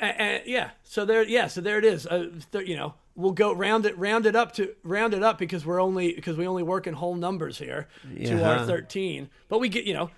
yeah 0.00 0.70
so 0.82 1.04
there 1.04 1.22
yeah 1.22 1.46
so 1.46 1.60
there 1.60 1.78
it 1.78 1.84
is 1.84 2.06
uh, 2.06 2.28
th- 2.52 2.68
you 2.68 2.76
know 2.76 2.94
we'll 3.16 3.32
go 3.32 3.52
round 3.52 3.84
it 3.86 3.96
round 3.98 4.26
it 4.26 4.34
up 4.34 4.52
to 4.52 4.74
round 4.82 5.14
it 5.14 5.22
up 5.22 5.38
because 5.38 5.64
we're 5.66 5.80
only 5.80 6.12
because 6.14 6.36
we 6.36 6.46
only 6.46 6.62
work 6.62 6.86
in 6.86 6.94
whole 6.94 7.14
numbers 7.14 7.58
here 7.58 7.88
to 8.24 8.44
our 8.44 8.66
13 8.66 9.28
but 9.48 9.58
we 9.60 9.68
get 9.68 9.84
you 9.84 9.94
know 9.94 10.10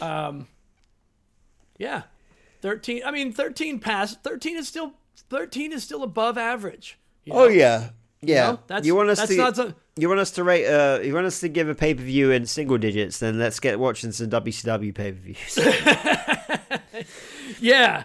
um 0.00 0.46
yeah 1.78 2.02
13 2.62 3.02
i 3.04 3.10
mean 3.10 3.32
13 3.32 3.78
pass 3.78 4.16
13 4.16 4.56
is 4.56 4.68
still 4.68 4.92
13 5.30 5.72
is 5.72 5.82
still 5.82 6.02
above 6.02 6.36
average 6.38 6.98
you 7.24 7.32
Oh 7.32 7.44
know? 7.44 7.48
yeah. 7.48 7.90
Yeah. 8.24 8.52
know, 8.52 8.58
that's- 8.66 8.86
you 8.86 8.94
want 8.96 9.10
us 9.10 9.18
that's 9.18 9.30
to 9.30 9.36
not 9.36 9.56
some- 9.56 9.74
you 9.96 10.08
want 10.08 10.20
us 10.20 10.30
to 10.32 10.44
rate 10.44 10.66
uh 10.66 11.00
you 11.02 11.14
want 11.14 11.26
us 11.26 11.40
to 11.40 11.48
give 11.48 11.68
a 11.68 11.74
pay 11.74 11.94
per 11.94 12.02
view 12.02 12.30
in 12.30 12.46
single 12.46 12.78
digits, 12.78 13.18
then 13.18 13.38
let's 13.38 13.60
get 13.60 13.78
watching 13.78 14.10
some 14.12 14.30
WCW 14.30 14.94
pay 14.94 15.12
per 15.12 15.18
views. 15.18 15.58
yeah 17.60 18.04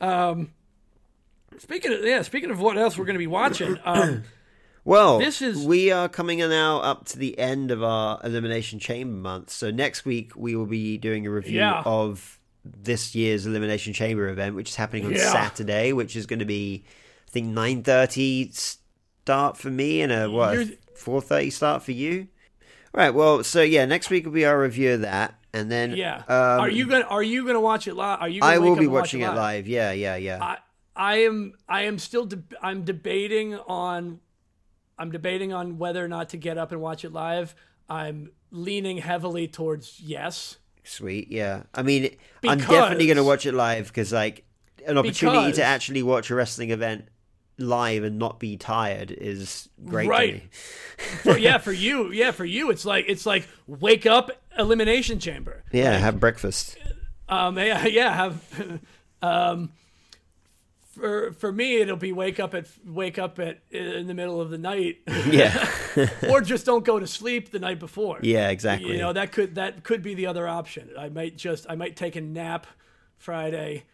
um 0.00 0.50
speaking 1.58 1.92
of 1.92 2.04
yeah 2.04 2.22
speaking 2.22 2.50
of 2.50 2.60
what 2.60 2.76
else 2.76 2.98
we're 2.98 3.04
going 3.04 3.14
to 3.14 3.18
be 3.18 3.26
watching 3.26 3.78
um 3.84 4.22
Well, 4.84 5.18
This 5.18 5.42
is- 5.42 5.64
we 5.66 5.90
are 5.90 6.08
coming 6.08 6.38
now 6.38 6.78
up 6.80 7.06
to 7.06 7.18
the 7.18 7.36
end 7.40 7.70
of 7.72 7.82
our 7.82 8.20
Elimination 8.22 8.78
Chamber 8.78 9.16
month. 9.16 9.50
So 9.50 9.72
next 9.72 10.04
week 10.04 10.32
we 10.36 10.54
will 10.54 10.66
be 10.66 10.96
doing 10.96 11.26
a 11.26 11.30
review 11.30 11.58
Yeah. 11.58 11.82
of 11.84 12.38
this 12.64 13.12
year's 13.14 13.46
Elimination 13.46 13.92
Chamber 13.94 14.28
event, 14.28 14.54
which 14.54 14.70
is 14.70 14.76
happening 14.76 15.04
on 15.06 15.12
Yeah. 15.12 15.32
Saturday, 15.32 15.92
which 15.92 16.14
is 16.14 16.26
going 16.26 16.38
to 16.38 16.44
be, 16.44 16.84
I 17.26 17.30
think, 17.32 17.48
nine 17.48 17.82
thirty 17.82 18.50
start 18.52 19.56
for 19.56 19.70
me 19.70 20.02
and 20.02 20.12
a 20.12 20.30
what 20.30 20.68
four 20.96 21.20
thirty 21.20 21.50
start 21.50 21.82
for 21.82 21.92
you. 21.92 22.28
All 22.94 23.00
right. 23.00 23.10
Well, 23.14 23.42
so 23.42 23.62
yeah, 23.62 23.86
next 23.86 24.08
week 24.08 24.24
will 24.24 24.32
be 24.32 24.44
our 24.44 24.60
review 24.60 24.92
of 24.94 25.00
that, 25.00 25.34
and 25.52 25.70
then 25.70 25.96
yeah 25.96 26.18
um, 26.28 26.60
are 26.60 26.68
you 26.68 26.86
gonna 26.86 27.04
are 27.04 27.22
you 27.22 27.46
gonna 27.46 27.60
watch 27.60 27.86
it 27.88 27.94
live 27.94 28.20
are 28.20 28.28
you 28.28 28.40
gonna 28.40 28.52
I 28.52 28.58
will 28.58 28.76
be 28.76 28.84
and 28.84 28.92
watch 28.92 29.02
watching 29.02 29.20
it 29.22 29.30
live. 29.30 29.66
Yeah, 29.66 29.92
yeah, 29.92 30.16
yeah. 30.16 30.42
I 30.42 30.58
I 30.94 31.16
am 31.18 31.54
I 31.68 31.82
am 31.82 31.98
still 31.98 32.26
deb 32.26 32.54
I'm 32.62 32.84
debating 32.84 33.54
on 33.54 34.20
I'm 34.98 35.10
debating 35.12 35.52
on 35.52 35.78
whether 35.78 36.04
or 36.04 36.08
not 36.08 36.30
to 36.30 36.36
get 36.36 36.58
up 36.58 36.72
and 36.72 36.80
watch 36.80 37.04
it 37.04 37.12
live. 37.12 37.54
I'm 37.88 38.30
leaning 38.50 38.98
heavily 38.98 39.46
towards 39.48 40.00
yes. 40.00 40.56
Sweet, 40.84 41.30
yeah. 41.30 41.64
I 41.74 41.82
mean, 41.82 42.16
I'm 42.46 42.58
definitely 42.58 43.06
going 43.06 43.16
to 43.16 43.24
watch 43.24 43.44
it 43.44 43.54
live 43.54 43.88
because, 43.88 44.12
like, 44.12 44.44
an 44.86 44.96
opportunity 44.96 45.38
Because- 45.38 45.56
to 45.56 45.64
actually 45.64 46.02
watch 46.02 46.30
a 46.30 46.34
wrestling 46.34 46.70
event 46.70 47.08
live 47.58 48.04
and 48.04 48.18
not 48.18 48.38
be 48.38 48.56
tired 48.56 49.10
is 49.10 49.68
great 49.84 50.08
Right. 50.08 50.42
For, 51.22 51.36
yeah, 51.38 51.58
for 51.58 51.72
you, 51.86 52.10
yeah, 52.12 52.30
for 52.30 52.44
you, 52.44 52.70
it's 52.70 52.84
like 52.84 53.04
it's 53.08 53.26
like 53.26 53.48
wake 53.66 54.06
up, 54.06 54.30
elimination 54.58 55.18
chamber. 55.18 55.62
Yeah, 55.72 55.96
have 55.98 56.18
breakfast. 56.20 56.76
Um, 57.28 57.58
yeah, 57.58 57.86
yeah, 57.86 58.14
have. 58.14 58.80
Um, 59.22 59.72
for 60.80 61.32
for 61.32 61.52
me, 61.52 61.76
it'll 61.82 61.96
be 61.96 62.12
wake 62.12 62.40
up 62.40 62.54
at 62.54 62.66
wake 62.86 63.18
up 63.18 63.38
at 63.38 63.58
in 63.70 64.06
the 64.06 64.14
middle 64.14 64.40
of 64.40 64.48
the 64.50 64.56
night, 64.58 64.98
Yeah, 65.26 65.68
or 66.30 66.40
just 66.40 66.64
don't 66.64 66.84
go 66.84 66.98
to 66.98 67.06
sleep 67.06 67.50
the 67.50 67.58
night 67.58 67.78
before. 67.78 68.18
yeah, 68.22 68.48
exactly. 68.48 68.92
You 68.92 68.98
know 68.98 69.12
that 69.12 69.32
could 69.32 69.56
that 69.56 69.82
could 69.82 70.02
be 70.02 70.14
the 70.14 70.26
other 70.26 70.48
option. 70.48 70.90
I 70.98 71.10
might 71.10 71.36
just 71.36 71.66
I 71.68 71.74
might 71.74 71.96
take 71.96 72.16
a 72.16 72.20
nap 72.22 72.66
Friday, 73.18 73.84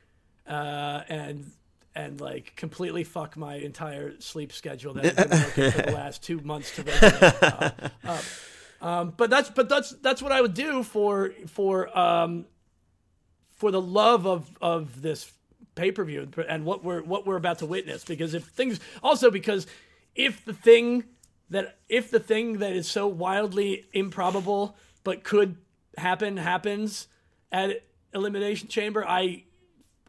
uh, 0.47 1.03
and 1.09 1.51
and 1.95 2.21
like 2.21 2.55
completely 2.57 3.05
fuck 3.05 3.37
my 3.37 3.57
entire 3.57 4.19
sleep 4.21 4.53
schedule 4.53 4.95
that 4.95 5.19
I've 5.19 5.31
been 5.31 5.41
working 5.41 5.71
for 5.71 5.91
the 5.91 5.97
last 5.97 6.23
two 6.23 6.41
months 6.41 6.75
to 6.77 6.83
regulate. 6.83 7.35
Uh, 7.43 7.71
up. 8.05 8.25
Um, 8.81 9.15
but 9.17 9.31
that's 9.31 9.49
but 9.49 9.69
that's 9.69 9.91
that's 9.91 10.21
what 10.21 10.33
I 10.33 10.41
would 10.41 10.55
do 10.55 10.83
for 10.83 11.33
for 11.47 11.97
um, 11.97 12.47
for 13.55 13.71
the 13.71 13.81
love 13.81 14.27
of 14.27 14.51
of 14.61 15.03
this 15.03 15.31
pay 15.75 15.93
per 15.93 16.05
view 16.05 16.29
and 16.49 16.65
what 16.65 16.83
we're 16.83 17.03
what 17.03 17.25
we're 17.25 17.37
about 17.37 17.61
to 17.61 17.67
witness. 17.67 18.05
Because 18.05 18.35
if 18.35 18.45
things 18.45 18.81
also 19.03 19.31
because 19.31 19.69
if 20.15 20.45
the 20.45 20.53
thing 20.53 21.05
that 21.51 21.79
if 21.89 22.11
the 22.11 22.19
thing 22.19 22.59
that 22.59 22.73
is 22.73 22.89
so 22.89 23.07
wildly 23.07 23.87
improbable 23.93 24.77
but 25.05 25.23
could 25.23 25.57
happen 25.97 26.37
happens 26.37 27.07
at 27.53 27.85
elimination 28.13 28.69
chamber, 28.69 29.07
I 29.07 29.45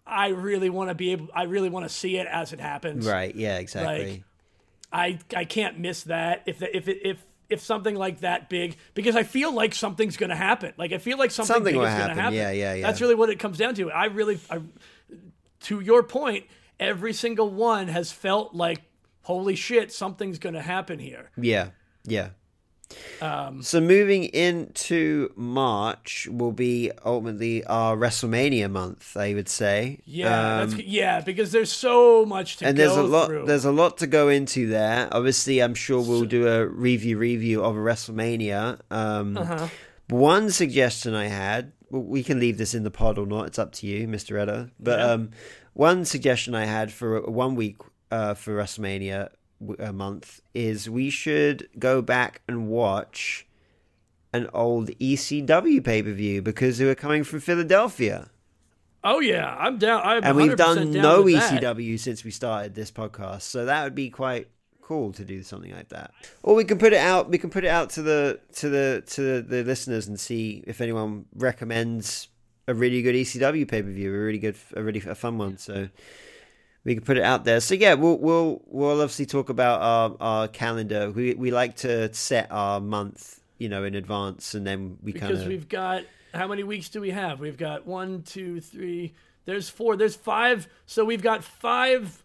I 0.06 0.30
really 0.30 0.70
want 0.70 0.90
to 0.90 0.96
be 0.96 1.12
able 1.12 1.30
I 1.34 1.44
really 1.44 1.70
want 1.70 1.86
to 1.86 1.94
see 1.94 2.18
it 2.18 2.28
as 2.28 2.54
it 2.54 2.60
happens. 2.60 3.08
right? 3.08 3.34
Yeah, 3.34 3.58
exactly. 3.58 4.24
I 4.92 5.20
I 5.36 5.46
can't 5.46 5.80
miss 5.80 6.04
that 6.04 6.44
if 6.46 6.60
the, 6.60 6.76
if 6.76 6.88
it, 6.88 7.00
if 7.04 7.26
if 7.50 7.62
something 7.62 7.96
like 7.96 8.22
that 8.22 8.50
big 8.50 8.78
because 8.94 9.16
I 9.16 9.24
feel 9.24 9.52
like 9.54 9.74
something's 9.74 10.18
going 10.18 10.30
to 10.30 10.36
happen. 10.36 10.74
Like 10.78 10.92
I 10.92 10.98
feel 10.98 11.18
like 11.18 11.32
something, 11.32 11.54
Something 11.54 11.74
big 11.74 11.82
is 11.84 11.90
going 11.90 11.92
to 11.94 12.00
happen. 12.00 12.18
happen. 12.18 12.34
Yeah, 12.36 12.52
yeah, 12.52 12.74
yeah. 12.76 12.86
That's 12.86 13.02
really 13.02 13.16
what 13.16 13.30
it 13.30 13.40
comes 13.40 13.58
down 13.58 13.76
to. 13.76 13.92
I 13.92 14.06
really 14.06 14.40
I, 14.50 14.62
to 15.62 15.80
your 15.80 16.04
point, 16.04 16.46
every 16.80 17.14
single 17.14 17.50
one 17.50 17.88
has 17.88 18.12
felt 18.12 18.54
like 18.54 18.82
holy 19.22 19.56
shit, 19.56 19.92
something's 19.92 20.38
going 20.40 20.56
to 20.56 20.62
happen 20.62 21.00
here. 21.00 21.30
yeah, 21.38 21.70
yeah. 22.06 22.30
Um, 23.22 23.61
So 23.61 23.80
moving 23.80 24.26
into 24.26 25.32
March 25.36 26.28
will 26.32 26.52
be 26.52 26.91
ultimately 27.06 27.64
our 27.65 27.95
WrestleMania 27.95 28.70
month, 28.70 29.15
I 29.18 29.34
would 29.34 29.49
say. 29.49 29.99
yeah, 30.06 30.61
Um, 30.61 30.70
that's, 30.70 30.82
yeah, 30.84 31.22
because 31.22 31.52
there's 31.52 31.72
so 31.72 32.26
much 32.26 32.57
to 32.57 32.65
and 32.68 32.78
go 32.78 32.84
there's 32.84 32.98
a 32.98 33.03
lot 33.03 33.28
through. 33.28 33.45
there's 33.45 33.65
a 33.65 33.72
lot 33.72 33.98
to 33.99 34.07
go 34.07 34.30
into 34.30 34.68
there 34.68 35.07
obviously 35.11 35.61
i'm 35.61 35.74
sure 35.76 36.02
we'll 36.02 36.26
do 36.26 36.48
a 36.48 36.65
review 36.68 37.18
review 37.18 37.64
of 37.64 37.76
a 37.76 37.80
wrestlemania 37.80 38.80
um 38.91 39.38
Uh-huh. 39.38 39.68
one 40.10 40.49
suggestion 40.52 41.14
i 41.14 41.28
had 41.28 41.72
well, 41.90 42.02
we 42.03 42.24
can 42.24 42.40
leave 42.40 42.57
this 42.57 42.74
in 42.74 42.84
the 42.84 42.91
pod 42.91 43.18
or 43.18 43.26
not 43.26 43.48
it's 43.48 43.60
up 43.60 43.72
to 43.74 43.88
you 43.88 44.07
mr 44.07 44.40
edda 44.41 44.70
but 44.80 44.99
Yeah. 44.99 45.11
um 45.14 45.30
one 45.74 46.06
suggestion 46.06 46.56
i 46.56 46.65
had 46.65 46.91
for 46.91 47.22
one 47.22 47.56
week 47.56 47.78
uh 48.11 48.34
for 48.34 48.56
wrestlemania 48.56 49.30
a 49.80 49.94
month 49.94 50.41
is 50.53 50.90
we 50.90 51.10
should 51.10 51.69
go 51.80 52.02
back 52.02 52.41
and 52.48 52.68
watch 52.68 53.48
an 54.34 54.49
old 54.53 54.90
ecw 54.99 55.84
pay-per-view 55.84 56.41
because 56.41 56.77
they 56.77 56.85
were 56.85 56.95
coming 56.95 57.23
from 57.23 57.40
philadelphia 57.40 58.30
oh 59.03 59.19
yeah, 59.19 59.56
I'm 59.60 59.77
down. 59.77 60.02
I'm 60.03 60.23
and 60.23 60.38
we've 60.38 60.52
100% 60.52 60.57
done 60.57 60.91
no 60.91 61.22
with 61.23 61.35
that. 61.35 61.61
ECW 61.61 61.99
since 61.99 62.23
we 62.23 62.31
started 62.31 62.76
this 62.76 62.91
podcast, 62.91 63.41
so 63.41 63.65
that 63.65 63.84
would 63.84 63.95
be 63.95 64.10
quite 64.10 64.48
cool 64.81 65.11
to 65.14 65.23
do 65.23 65.44
something 65.44 65.72
like 65.72 65.90
that. 65.90 66.11
Or 66.41 66.56
we 66.56 66.64
can 66.64 66.77
put 66.77 66.94
it 66.94 66.99
out. 66.99 67.30
We 67.30 67.38
can 67.38 67.49
put 67.49 67.64
it 67.64 67.69
out 67.69 67.90
to 67.91 68.02
the 68.02 68.40
to 68.56 68.69
the 68.69 69.03
to 69.07 69.41
the 69.41 69.64
listeners 69.64 70.07
and 70.07 70.19
see 70.19 70.64
if 70.68 70.81
anyone 70.81 71.26
recommends 71.35 72.30
a 72.68 72.73
really 72.73 73.02
good 73.02 73.15
ECW 73.15 73.68
pay 73.68 73.81
per 73.81 73.90
view, 73.90 74.14
a 74.14 74.18
really 74.18 74.40
good, 74.40 74.56
a 74.76 74.81
really 74.81 75.02
a 75.06 75.15
fun 75.15 75.38
one. 75.38 75.57
So 75.57 75.90
we 76.86 76.96
can 76.96 77.04
put 77.04 77.18
it 77.18 77.24
out 77.24 77.46
there. 77.46 77.60
So 77.60 77.76
yeah, 77.76 77.94
we'll 77.94 78.18
we'll 78.18 78.62
we'll 78.68 79.02
obviously 79.02 79.26
talk 79.26 79.50
about 79.50 79.82
our 79.82 80.16
our 80.20 80.48
calendar. 80.48 81.12
We 81.12 81.34
we 81.34 81.52
like 81.52 81.78
to 81.78 82.14
set 82.14 82.48
our 82.52 82.80
month, 82.82 83.40
you 83.58 83.70
know, 83.70 83.84
in 83.84 83.96
advance, 83.96 84.54
and 84.54 84.66
then 84.68 84.98
we 85.02 85.14
kind 85.14 85.32
because 85.34 85.48
we've 85.48 85.70
got 85.70 86.04
how 86.34 86.48
many 86.48 86.64
weeks 86.64 86.90
do 86.90 87.00
we 87.02 87.12
have? 87.12 87.40
We've 87.40 87.58
got 87.58 87.86
one, 87.86 88.24
two, 88.24 88.60
three. 88.60 89.14
There's 89.46 89.70
four. 89.70 89.96
There's 89.98 90.16
five. 90.16 90.68
So 90.86 91.06
we've 91.06 91.22
got 91.22 91.44
five 91.44 92.24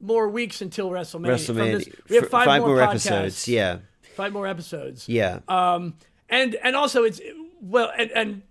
more 0.00 0.28
weeks 0.28 0.60
until 0.60 0.90
WrestleMania. 0.90 1.26
WrestleMania. 1.26 1.84
this- 1.84 1.88
we 2.08 2.16
have 2.16 2.24
f- 2.26 2.30
five, 2.30 2.60
more, 2.60 2.76
podcasts, 2.76 2.88
episodes. 3.06 3.48
Yeah, 3.48 3.78
five 4.16 4.32
more 4.32 4.46
episodes. 4.46 5.08
yeah. 5.08 5.40
Um, 5.48 5.94
and 6.28 6.54
and 6.56 6.76
also 6.76 7.04
it's 7.04 7.20
well, 7.60 7.90
and 7.96 8.10
and 8.12 8.42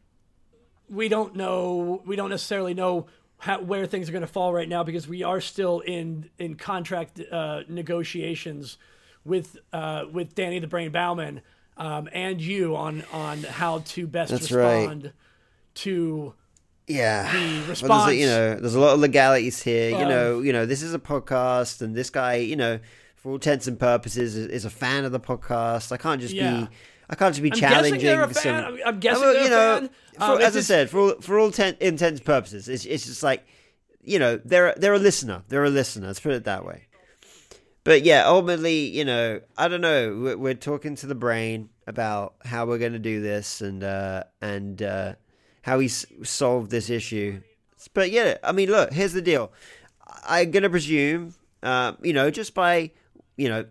we 0.89 1.09
don't 1.09 1.35
know. 1.35 2.01
We 2.05 2.15
don't 2.15 2.29
necessarily 2.29 2.73
know. 2.73 3.07
How, 3.41 3.59
where 3.59 3.87
things 3.87 4.07
are 4.07 4.11
going 4.11 4.21
to 4.21 4.27
fall 4.27 4.53
right 4.53 4.69
now 4.69 4.83
because 4.83 5.07
we 5.07 5.23
are 5.23 5.41
still 5.41 5.79
in 5.79 6.29
in 6.37 6.55
contract 6.55 7.19
uh, 7.31 7.61
negotiations 7.67 8.77
with 9.25 9.57
uh, 9.73 10.03
with 10.11 10.35
Danny 10.35 10.59
the 10.59 10.67
Brain 10.67 10.91
Bauman 10.91 11.41
um, 11.77 12.07
and 12.13 12.39
you 12.39 12.75
on 12.75 13.03
on 13.11 13.41
how 13.43 13.79
to 13.79 14.05
best 14.05 14.31
That's 14.31 14.51
right. 14.51 14.75
respond 14.81 15.13
to 15.75 16.33
yeah 16.87 17.31
the 17.31 17.37
Well, 17.37 17.55
there's 17.55 17.67
response. 17.69 18.11
a, 18.11 18.15
you 18.15 18.25
know, 18.27 18.55
there's 18.55 18.75
a 18.75 18.79
lot 18.79 18.93
of 18.93 18.99
legalities 18.99 19.61
here. 19.63 19.89
you 19.89 20.05
know, 20.05 20.41
you 20.41 20.53
know, 20.53 20.65
this 20.67 20.81
is 20.83 20.93
a 20.93 20.99
podcast, 20.99 21.81
and 21.81 21.95
this 21.95 22.09
guy, 22.11 22.35
you 22.35 22.55
know, 22.55 22.79
for 23.15 23.29
all 23.29 23.35
intents 23.35 23.67
and 23.67 23.79
purposes, 23.79 24.35
is, 24.35 24.47
is 24.47 24.65
a 24.65 24.69
fan 24.69 25.03
of 25.05 25.11
the 25.11 25.19
podcast. 25.19 25.91
I 25.91 25.97
can't 25.97 26.21
just 26.21 26.33
Yeah. 26.35 26.61
be, 26.61 26.67
I 27.11 27.15
can't 27.15 27.35
just 27.35 27.43
be 27.43 27.51
I'm 27.51 27.57
challenging. 27.59 27.93
guessing 27.99 28.05
they're 28.07 28.23
a 28.23 28.33
some- 28.33 28.43
fan. 28.43 28.79
I'm- 28.85 28.99
guessing 28.99 29.21
well, 29.21 29.33
they're 29.33 29.41
a 29.41 29.43
you 29.43 29.49
know, 29.49 29.79
fan. 29.79 29.89
for- 30.17 30.23
Um, 30.23 30.41
as 30.41 30.55
I 30.57 30.61
said, 30.61 30.89
for 30.89 30.99
all, 30.99 31.15
for 31.21 31.37
all 31.39 31.51
ten, 31.51 31.75
intents 31.81 32.19
and 32.19 32.25
purposes, 32.25 32.67
it's, 32.69 32.85
it's 32.85 33.05
just 33.05 33.21
like 33.23 33.45
you 34.03 34.17
know 34.17 34.39
they're 34.45 34.73
they're 34.77 34.93
a 34.93 34.99
listener. 34.99 35.43
They're 35.49 35.63
a 35.65 35.69
listener. 35.69 36.07
Let's 36.07 36.19
put 36.19 36.31
it 36.33 36.45
that 36.45 36.65
way. 36.65 36.87
But 37.83 38.03
yeah, 38.03 38.27
ultimately, 38.27 38.85
you 38.87 39.03
know, 39.05 39.41
I 39.57 39.67
don't 39.67 39.81
know. 39.81 40.15
We're, 40.21 40.37
we're 40.37 40.53
talking 40.53 40.95
to 40.97 41.07
the 41.07 41.15
brain 41.15 41.69
about 41.87 42.35
how 42.45 42.65
we're 42.67 42.77
going 42.77 42.93
to 42.93 42.99
do 42.99 43.21
this 43.21 43.59
and 43.61 43.83
uh, 43.83 44.23
and 44.41 44.81
uh, 44.81 45.15
how 45.63 45.79
we 45.79 45.85
s- 45.85 46.05
solve 46.23 46.69
this 46.69 46.89
issue. 46.89 47.41
But 47.95 48.11
yeah, 48.11 48.37
I 48.43 48.51
mean, 48.51 48.69
look, 48.69 48.93
here's 48.93 49.13
the 49.13 49.21
deal. 49.21 49.51
I'm 50.27 50.51
going 50.51 50.61
to 50.63 50.69
presume, 50.69 51.33
uh, 51.63 51.93
you 52.03 52.13
know, 52.13 52.29
just 52.29 52.53
by 52.53 52.91
you 53.35 53.49
know 53.49 53.65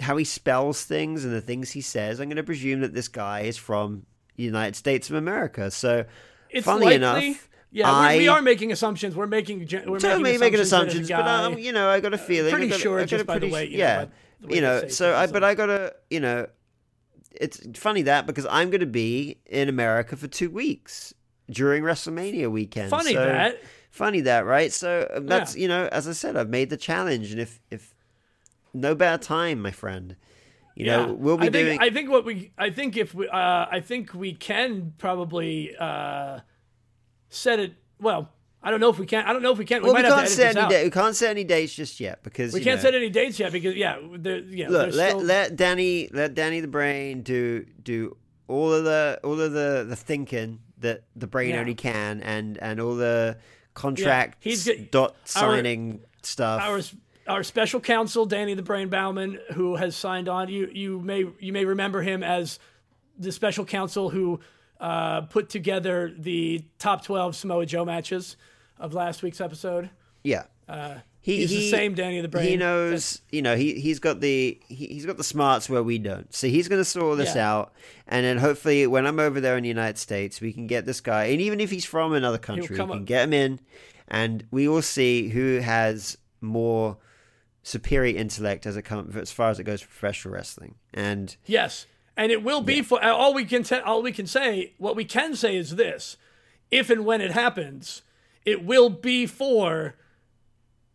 how 0.00 0.16
he 0.16 0.24
spells 0.24 0.84
things 0.84 1.24
and 1.24 1.32
the 1.32 1.40
things 1.40 1.70
he 1.70 1.80
says, 1.80 2.20
I'm 2.20 2.28
going 2.28 2.36
to 2.36 2.42
presume 2.42 2.80
that 2.80 2.94
this 2.94 3.08
guy 3.08 3.40
is 3.40 3.56
from 3.56 4.06
the 4.36 4.42
United 4.42 4.76
States 4.76 5.10
of 5.10 5.16
America. 5.16 5.70
So, 5.70 6.04
It's 6.50 6.64
funny 6.64 6.86
likely, 6.86 6.94
enough, 6.96 7.48
Yeah, 7.70 7.90
I, 7.90 8.16
we, 8.16 8.28
are 8.28 8.42
making 8.42 8.72
assumptions. 8.72 9.14
We're 9.14 9.26
making 9.26 9.60
we're 9.60 9.98
totally 9.98 10.22
making 10.22 10.40
making 10.40 10.60
assumptions. 10.60 11.08
that 11.08 11.24
but 11.24 11.26
um, 11.26 11.58
you 11.58 11.72
know, 11.72 11.88
I 11.88 12.00
got 12.00 12.14
a 12.14 12.18
feeling. 12.18 12.50
pretty 12.50 12.68
got, 12.68 12.80
sure 12.80 12.98
got 12.98 13.08
just 13.08 13.26
by 13.26 13.38
the 13.38 13.48
way, 13.48 13.66
you 13.66 13.78
yeah, 13.78 14.06
the 14.40 14.46
way 14.48 14.54
you 14.56 14.60
know. 14.60 14.88
So, 14.88 15.14
I, 15.14 15.26
but 15.28 15.44
I 15.44 15.54
got 15.54 15.70
a, 15.70 15.94
you 16.10 16.18
know, 16.18 16.46
it's 17.32 17.60
funny 17.78 18.02
that 18.02 18.26
because 18.26 18.46
I'm 18.50 18.70
going 18.70 18.80
to 18.80 18.86
be 18.86 19.38
in 19.46 19.68
America 19.68 20.16
for 20.16 20.26
two 20.26 20.50
weeks 20.50 21.14
during 21.48 21.82
WrestleMania 21.82 22.50
weekend. 22.50 22.90
funny 22.90 23.14
so, 23.14 23.24
that. 23.24 23.60
funny 23.90 24.22
that, 24.22 24.46
right? 24.46 24.72
So 24.72 25.08
um, 25.14 25.26
that's 25.26 25.56
you 25.56 25.68
know, 25.68 25.88
as 25.92 26.08
I 26.08 26.12
said, 26.12 26.36
I've 26.36 26.48
made 26.48 26.70
the 26.70 26.76
challenge, 26.76 27.30
and 27.30 27.40
if 27.40 27.60
if 27.70 27.94
no 28.72 28.94
better 28.94 29.22
time, 29.22 29.60
my 29.62 29.70
friend, 29.70 30.16
you 30.74 30.86
know, 30.86 31.12
we'll 31.12 31.36
be 31.36 31.48
I 31.48 31.50
think, 31.50 31.66
doing. 31.66 31.78
I 31.80 31.90
think 31.90 32.10
what 32.10 32.24
we. 32.24 32.52
I 32.56 32.70
think 32.70 32.96
if 32.96 33.14
we. 33.14 33.28
Uh, 33.28 33.66
I 33.70 33.80
think 33.80 34.14
we 34.14 34.32
can 34.34 34.94
probably 34.98 35.74
uh, 35.78 36.40
set 37.28 37.58
it. 37.60 37.74
Well, 38.00 38.30
I 38.62 38.70
don't 38.70 38.80
know 38.80 38.90
if 38.90 38.98
we 38.98 39.06
can. 39.06 39.24
I 39.26 39.32
don't 39.32 39.42
know 39.42 39.52
if 39.52 39.58
we 39.58 39.64
can. 39.64 39.82
We 39.82 39.88
well, 39.88 39.96
we 39.96 40.02
might 40.02 40.08
have 40.08 40.18
can't 40.18 40.28
to 40.28 40.34
set 40.34 40.56
any 40.56 40.68
date. 40.68 40.84
We 40.84 40.90
can't 40.90 41.16
set 41.16 41.30
any 41.30 41.44
dates 41.44 41.74
just 41.74 42.00
yet 42.00 42.22
because 42.22 42.52
We 42.52 42.60
can't 42.60 42.78
know, 42.78 42.82
set 42.82 42.94
any 42.94 43.10
dates 43.10 43.38
yet 43.38 43.52
because 43.52 43.74
yeah, 43.74 43.98
you 43.98 44.64
know, 44.64 44.70
Look, 44.70 44.94
let 44.94 45.10
still, 45.10 45.22
let 45.22 45.56
Danny 45.56 46.08
let 46.12 46.34
Danny 46.34 46.60
the 46.60 46.68
brain 46.68 47.22
do 47.22 47.64
do 47.82 48.16
all 48.48 48.72
of 48.72 48.84
the 48.84 49.20
all 49.24 49.40
of 49.40 49.52
the 49.52 49.84
the 49.88 49.96
thinking 49.96 50.60
that 50.78 51.04
the 51.14 51.26
brain 51.26 51.50
Yeah. 51.50 51.60
only 51.60 51.74
can, 51.74 52.20
and 52.22 52.58
and 52.58 52.80
all 52.80 52.94
the 52.96 53.38
contract 53.74 54.38
he's 54.40 54.64
get- 54.64 54.90
dot 54.90 55.10
our- 55.10 55.16
signing 55.54 56.00
stuff. 56.22 56.60
our 56.62 56.80
our 57.30 57.42
special 57.42 57.80
counsel 57.80 58.26
Danny 58.26 58.54
the 58.54 58.62
Brain 58.62 58.88
Bauman, 58.88 59.38
who 59.54 59.76
has 59.76 59.96
signed 59.96 60.28
on. 60.28 60.48
You 60.48 60.68
you 60.72 61.00
may 61.00 61.24
you 61.38 61.52
may 61.52 61.64
remember 61.64 62.02
him 62.02 62.22
as 62.22 62.58
the 63.18 63.32
special 63.32 63.64
counsel 63.64 64.10
who 64.10 64.40
uh, 64.80 65.22
put 65.22 65.48
together 65.48 66.12
the 66.16 66.64
top 66.78 67.04
twelve 67.04 67.36
Samoa 67.36 67.66
Joe 67.66 67.84
matches 67.84 68.36
of 68.78 68.94
last 68.94 69.22
week's 69.22 69.40
episode. 69.40 69.90
yeah. 70.24 70.44
Uh, 70.68 70.98
He, 71.22 71.36
he's 71.38 71.50
the 71.50 71.68
same 71.68 71.94
Danny 71.94 72.20
the 72.22 72.28
Brain. 72.28 72.48
He 72.48 72.56
knows, 72.56 73.20
you 73.30 73.42
know, 73.42 73.54
he 73.56 73.74
he's 73.80 73.98
got 73.98 74.20
the 74.20 74.58
he, 74.68 74.86
he's 74.86 75.04
got 75.04 75.16
the 75.18 75.24
smarts 75.24 75.68
where 75.68 75.82
we 75.82 75.98
don't. 75.98 76.32
So 76.32 76.46
he's 76.46 76.66
going 76.68 76.80
to 76.80 76.84
sort 76.84 77.04
all 77.04 77.16
this 77.16 77.34
Yeah. 77.34 77.50
out, 77.52 77.72
and 78.06 78.24
then 78.24 78.38
hopefully 78.38 78.86
when 78.86 79.04
I'm 79.06 79.18
over 79.20 79.38
there 79.40 79.56
in 79.56 79.62
the 79.64 79.68
United 79.68 79.98
States, 79.98 80.40
we 80.40 80.52
can 80.52 80.66
get 80.66 80.86
this 80.86 81.00
guy, 81.00 81.24
and 81.24 81.40
even 81.40 81.60
if 81.60 81.70
he's 81.70 81.84
from 81.84 82.12
another 82.14 82.38
country, 82.38 82.68
we 82.74 82.76
can 82.86 82.90
up- 83.00 83.04
get 83.04 83.24
him 83.24 83.32
in, 83.34 83.60
and 84.08 84.44
we 84.50 84.66
will 84.68 84.80
see 84.82 85.28
who 85.28 85.58
has 85.58 86.16
more 86.40 86.96
superior 87.62 88.16
intellect 88.16 88.66
as 88.66 88.76
it 88.76 88.82
comes 88.82 89.14
as 89.16 89.30
far 89.30 89.50
as 89.50 89.58
it 89.58 89.64
goes 89.64 89.80
for 89.82 89.88
professional 89.88 90.34
wrestling. 90.34 90.74
And 90.94 91.36
Yes, 91.46 91.86
and 92.16 92.32
it 92.32 92.42
will 92.42 92.60
be 92.62 92.82
for 92.82 93.02
all 93.04 93.34
we 93.34 93.44
can. 93.44 93.62
Te- 93.62 93.80
all 93.80 94.02
we 94.02 94.12
can 94.12 94.26
say. 94.26 94.74
What 94.78 94.96
we 94.96 95.04
can 95.04 95.34
say 95.36 95.56
is 95.56 95.76
this: 95.76 96.16
if 96.70 96.90
and 96.90 97.04
when 97.04 97.20
it 97.20 97.30
happens, 97.32 98.02
it 98.44 98.64
will 98.64 98.90
be 98.90 99.26
for 99.26 99.94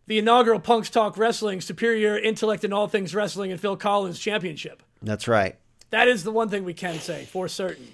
the 0.08 0.20
inaugural 0.20 0.60
Punks 0.60 0.90
Talk 0.90 1.18
Wrestling 1.18 1.62
Superior 1.62 2.18
Intellect 2.18 2.64
in 2.64 2.72
All 2.72 2.88
Things 2.88 3.16
Wrestling 3.16 3.52
and 3.52 3.60
Phil 3.60 3.76
Collins 3.78 4.20
Championship. 4.20 4.84
that's 5.02 5.28
right. 5.28 5.56
That 5.92 6.08
is 6.08 6.24
the 6.24 6.32
one 6.32 6.50
thing 6.50 6.64
we 6.64 6.74
can 6.74 7.00
say 7.00 7.26
for 7.26 7.48
certain. 7.48 7.88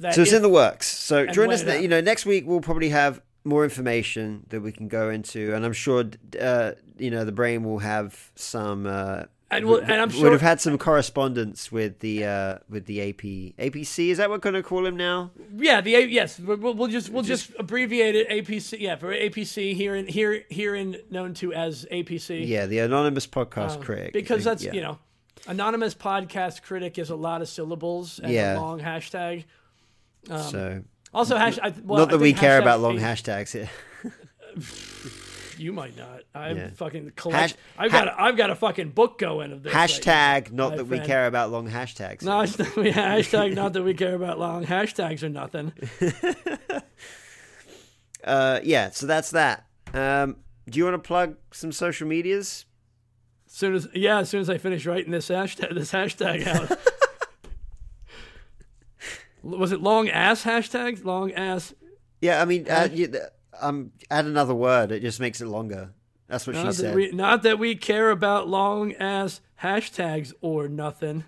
That 0.00 0.14
So 0.14 0.22
it's 0.22 0.32
in 0.32 0.42
the 0.42 0.48
works. 0.48 0.86
So 0.88 1.26
join 1.26 1.52
us. 1.52 1.62
ne- 1.64 1.80
You 1.82 1.88
know, 1.88 2.00
next 2.00 2.26
week 2.26 2.44
we'll 2.46 2.60
probably 2.60 2.88
have 2.90 3.20
more 3.44 3.62
information 3.64 4.44
that 4.50 4.60
we 4.60 4.72
can 4.72 4.88
go 4.88 5.10
into, 5.10 5.54
and 5.54 5.64
I'm 5.64 5.72
sure 5.72 6.04
uh, 6.40 6.72
you 6.98 7.10
know 7.10 7.24
the 7.24 7.32
brain 7.32 7.64
will 7.64 7.78
have 7.80 8.30
some. 8.34 8.86
Uh, 8.86 9.24
And 9.50 9.66
we'll- 9.66 9.80
and 9.80 9.92
I'm 9.92 10.10
sure 10.10 10.24
would 10.24 10.32
have 10.32 10.40
had 10.40 10.60
some 10.60 10.78
correspondence 10.78 11.70
with 11.70 12.00
the 12.00 12.24
uh, 12.24 12.58
with 12.68 12.86
the 12.86 13.00
AP 13.02 13.22
APC. 13.58 14.08
Is 14.10 14.18
that 14.18 14.28
what 14.28 14.36
we're 14.36 14.50
going 14.50 14.62
to 14.62 14.68
call 14.68 14.84
him 14.86 14.96
now? 14.96 15.30
yeah, 15.56 15.80
the 15.80 15.94
A- 15.94 16.06
yes, 16.06 16.40
we'll, 16.40 16.74
we'll 16.74 16.88
just 16.88 17.10
we'll 17.10 17.22
just 17.22 17.52
abbreviate 17.58 18.14
it 18.16 18.28
APC. 18.28 18.80
Yeah, 18.80 18.96
for 18.96 19.12
APC 19.14 19.74
here 19.74 19.94
in 19.94 20.06
here 20.06 20.44
here 20.48 20.74
herein 20.74 20.96
known 21.10 21.34
to 21.34 21.52
as 21.52 21.86
APC. 21.92 22.46
Yeah, 22.48 22.66
the 22.66 22.78
anonymous 22.80 23.26
podcast 23.26 23.80
critic. 23.82 24.06
Um, 24.06 24.10
because 24.20 24.42
that's 24.44 24.64
Yeah. 24.64 24.72
you 24.72 24.80
know, 24.80 24.98
anonymous 25.46 25.94
podcast 25.94 26.62
critic 26.62 26.98
is 26.98 27.10
a 27.10 27.16
lot 27.16 27.40
of 27.42 27.48
syllables 27.48 28.18
and 28.18 28.32
Yeah. 28.32 28.58
a 28.58 28.60
long 28.60 28.80
hashtag. 28.80 29.44
so. 30.28 30.82
Also, 31.12 31.36
hash. 31.36 31.60
I, 31.62 31.72
well, 31.84 32.00
Not 32.00 32.10
that 32.10 32.18
we 32.18 32.32
care 32.32 32.58
about 32.60 32.80
long 32.80 32.98
hashtags 32.98 33.52
here. 33.52 33.70
You 35.58 35.72
might 35.72 35.96
not. 35.96 36.22
I'm 36.34 36.56
Yeah. 36.56 36.70
fucking 36.70 37.12
collect. 37.16 37.52
Hash- 37.52 37.54
I've 37.78 37.90
ha- 37.92 38.04
got. 38.04 38.08
A, 38.08 38.22
I've 38.22 38.36
got 38.36 38.50
a 38.50 38.54
fucking 38.54 38.90
book 38.90 39.18
going 39.18 39.52
of 39.52 39.62
this. 39.62 39.72
Hashtag 39.72 40.52
not 40.52 40.76
that 40.76 40.86
we 40.86 41.00
care 41.00 41.26
about 41.26 41.50
long 41.50 41.68
hashtags. 41.68 42.22
No, 42.22 42.40
it's 42.40 42.58
not, 42.58 42.76
yeah, 42.76 43.16
hashtag 43.16 43.54
not 43.54 43.72
that 43.74 43.82
we 43.82 43.94
care 43.94 44.14
about 44.14 44.38
long 44.38 44.64
hashtags 44.64 45.22
or 45.22 45.28
nothing. 45.28 45.72
Uh, 48.22 48.58
yeah, 48.62 48.88
so 48.88 49.06
that's 49.06 49.32
that. 49.32 49.66
Um, 49.92 50.36
do 50.68 50.78
you 50.78 50.84
want 50.84 50.94
to 50.94 51.06
plug 51.06 51.36
some 51.52 51.72
social 51.72 52.08
medias? 52.08 52.64
As 53.46 53.52
soon 53.52 53.74
as 53.74 53.86
yeah, 53.94 54.20
as 54.20 54.30
soon 54.30 54.40
as 54.40 54.48
I 54.48 54.56
finish 54.56 54.86
writing 54.86 55.10
this 55.10 55.28
hashtag, 55.28 55.74
this 55.74 55.92
hashtag 55.92 56.46
out. 56.46 56.78
Was 59.42 59.72
it 59.72 59.82
long 59.82 60.08
ass 60.08 60.42
hashtag? 60.44 61.04
Long 61.04 61.32
ass. 61.32 61.74
Yeah, 62.22 62.40
I 62.40 62.46
mean, 62.46 62.66
uh, 62.66 62.88
you, 62.90 63.14
um, 63.60 63.92
add 64.10 64.24
another 64.26 64.54
word. 64.54 64.92
It 64.92 65.00
just 65.00 65.20
makes 65.20 65.40
it 65.40 65.46
longer. 65.46 65.90
That's 66.28 66.46
what 66.46 66.56
she 66.56 66.62
that, 66.62 66.74
said. 66.74 66.94
we, 66.94 67.10
not 67.12 67.42
that 67.42 67.58
we 67.58 67.74
care 67.74 68.10
about 68.10 68.48
long 68.48 68.92
ass 68.94 69.40
hashtags 69.62 70.32
or 70.40 70.68
nothing. 70.68 71.24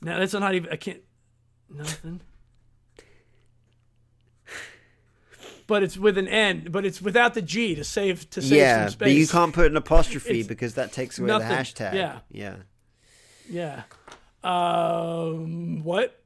Now 0.00 0.18
that's 0.18 0.32
not 0.32 0.54
even. 0.54 0.72
I 0.72 0.76
can't. 0.76 1.02
Nothing. 1.68 2.20
But 5.66 5.84
it's 5.84 5.96
with 5.96 6.18
an 6.18 6.26
N. 6.26 6.66
But 6.68 6.84
it's 6.84 7.00
without 7.00 7.34
the 7.34 7.42
G 7.42 7.76
to 7.76 7.84
save 7.84 8.28
to 8.30 8.42
save 8.42 8.58
yeah, 8.58 8.86
some 8.86 8.92
space. 8.92 8.98
but 8.98 9.12
you 9.12 9.28
can't 9.28 9.52
put 9.54 9.66
an 9.66 9.76
apostrophe 9.76 10.40
It's 10.40 10.48
because 10.48 10.74
that 10.74 10.92
takes 10.92 11.18
away 11.18 11.28
nothing. 11.28 11.48
the 11.48 11.54
hashtag. 11.54 11.94
Yeah. 11.94 12.18
yeah. 12.30 12.56
Yeah. 13.48 13.82
Um. 14.42 15.84
What? 15.84 16.19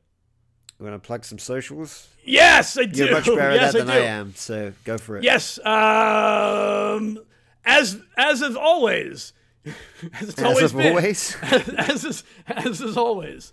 You 0.79 0.87
want 0.87 1.01
to 1.03 1.07
plug 1.07 1.25
some 1.25 1.39
socials? 1.39 2.09
Yes, 2.25 2.77
I 2.77 2.85
do. 2.85 3.05
You're 3.05 3.13
much 3.13 3.27
better 3.27 3.55
yes, 3.55 3.75
at 3.75 3.79
that 3.79 3.87
than 3.87 3.91
I, 3.91 4.01
I, 4.01 4.07
am, 4.07 4.35
so 4.35 4.73
go 4.85 4.99
for 4.99 5.19
it. 5.19 5.25
Yes. 5.25 5.59
Um. 5.65 7.21
As 7.65 7.99
as 8.17 8.43
of 8.43 8.57
always, 8.57 9.33
as 9.65 10.29
it's 10.29 10.39
As 10.39 10.45
always 10.45 10.63
of 10.65 10.77
been. 10.77 10.89
always. 10.89 11.37
as 11.43 12.05
is, 12.05 12.25
as 12.47 12.81
is 12.81 12.97
always. 12.97 13.53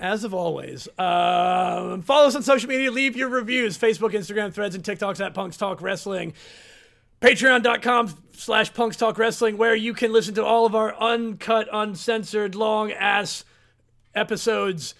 As 0.00 0.24
of 0.24 0.34
always. 0.34 0.88
Um, 0.98 2.02
follow 2.02 2.26
us 2.26 2.34
on 2.34 2.42
social 2.42 2.68
media. 2.68 2.90
Leave 2.90 3.16
your 3.16 3.28
reviews. 3.28 3.78
Facebook, 3.78 4.12
Instagram, 4.12 4.52
threads, 4.52 4.74
and 4.74 4.82
TikToks 4.82 5.24
at 5.24 5.32
Punks 5.34 5.56
Talk 5.56 5.80
Wrestling. 5.80 6.34
Patreon.com 7.20 8.12
slash 8.32 8.74
Punks 8.74 8.96
Talk 8.96 9.16
Wrestling, 9.16 9.56
where 9.58 9.76
you 9.76 9.94
can 9.94 10.12
listen 10.12 10.34
to 10.34 10.44
all 10.44 10.66
of 10.66 10.74
our 10.74 10.94
uncut, 11.00 11.68
uncensored, 11.72 12.54
long 12.56 12.90
ass 12.90 13.44
episodes 14.14 14.94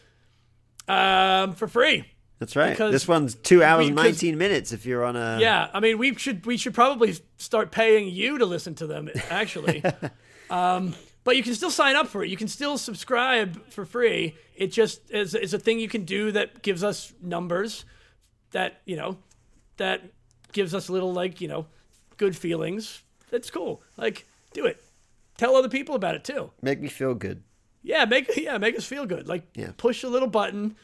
um, 0.88 1.54
for 1.54 1.68
free. 1.68 2.04
That's 2.38 2.56
right. 2.56 2.70
Because 2.70 2.90
this 2.90 3.06
one's 3.06 3.36
two 3.36 3.62
hours 3.62 3.86
and 3.86 3.94
19 3.94 4.36
minutes 4.36 4.72
if 4.72 4.84
you're 4.84 5.04
on 5.04 5.14
a. 5.14 5.38
Yeah, 5.40 5.68
I 5.72 5.78
mean, 5.78 5.96
we 5.96 6.14
should 6.16 6.44
we 6.44 6.56
should 6.56 6.74
probably 6.74 7.14
start 7.36 7.70
paying 7.70 8.08
you 8.08 8.38
to 8.38 8.46
listen 8.46 8.74
to 8.76 8.86
them. 8.88 9.08
Actually, 9.30 9.84
um, 10.50 10.94
but 11.22 11.36
you 11.36 11.44
can 11.44 11.54
still 11.54 11.70
sign 11.70 11.94
up 11.94 12.08
for 12.08 12.24
it. 12.24 12.30
You 12.30 12.36
can 12.36 12.48
still 12.48 12.78
subscribe 12.78 13.70
for 13.70 13.84
free. 13.84 14.36
It 14.56 14.72
just 14.72 15.08
is, 15.12 15.36
is 15.36 15.54
a 15.54 15.58
thing 15.60 15.78
you 15.78 15.88
can 15.88 16.04
do 16.04 16.32
that 16.32 16.62
gives 16.62 16.82
us 16.82 17.12
numbers. 17.22 17.84
That 18.50 18.80
you 18.86 18.96
know, 18.96 19.18
that 19.76 20.02
gives 20.50 20.74
us 20.74 20.88
a 20.88 20.92
little 20.92 21.12
like 21.12 21.40
you 21.40 21.46
know, 21.46 21.66
good 22.16 22.36
feelings. 22.36 23.02
That's 23.30 23.52
cool. 23.52 23.82
Like, 23.96 24.26
do 24.52 24.66
it. 24.66 24.82
Tell 25.38 25.54
other 25.54 25.68
people 25.68 25.94
about 25.94 26.16
it 26.16 26.24
too. 26.24 26.50
Make 26.60 26.80
me 26.80 26.88
feel 26.88 27.14
good. 27.14 27.44
Yeah, 27.82 28.04
make 28.04 28.30
yeah, 28.36 28.58
make 28.58 28.76
us 28.76 28.84
feel 28.84 29.06
good. 29.06 29.28
Like 29.28 29.44
Yeah. 29.54 29.70
push 29.76 30.02
a 30.04 30.08
little 30.08 30.28
button 30.28 30.76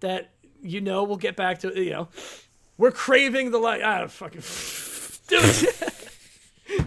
that 0.00 0.30
you 0.62 0.80
know 0.80 1.02
we'll 1.04 1.16
get 1.16 1.36
back 1.36 1.60
to 1.60 1.72
you 1.82 1.90
know. 1.90 2.08
We're 2.76 2.92
craving 2.92 3.50
the 3.50 3.58
light. 3.58 3.80
Ah, 3.82 4.06
fucking 4.06 4.42
dude. 5.28 6.86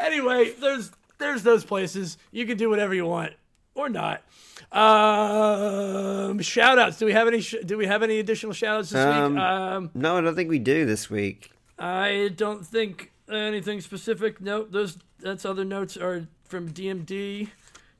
anyway, 0.00 0.52
there's 0.60 0.90
there's 1.18 1.42
those 1.42 1.64
places. 1.64 2.18
You 2.30 2.46
can 2.46 2.56
do 2.56 2.68
whatever 2.70 2.94
you 2.94 3.06
want. 3.06 3.32
or 3.74 3.88
not. 3.88 4.22
Um, 4.70 6.38
shout 6.40 6.78
outs. 6.78 6.98
Do 6.98 7.06
we 7.06 7.12
have 7.12 7.28
any? 7.28 7.40
Sh- 7.40 7.56
do 7.64 7.76
we 7.76 7.86
have 7.86 8.02
any 8.02 8.18
additional 8.18 8.52
shout 8.52 8.78
outs 8.80 8.90
this 8.90 9.04
Um, 9.04 9.34
week? 9.34 9.42
Um, 9.42 9.90
No, 9.94 10.16
I 10.16 10.20
don't 10.20 10.34
think 10.34 10.48
we 10.50 10.58
do 10.58 10.84
this 10.86 11.10
week. 11.10 11.50
I 11.78 12.30
don't 12.36 12.64
think 12.66 13.12
anything 13.30 13.80
specific. 13.80 14.40
No, 14.40 14.64
those 14.64 14.98
that's 15.20 15.44
other 15.44 15.64
notes 15.64 15.96
are 15.96 16.26
from 16.44 16.70
DMD, 16.72 17.48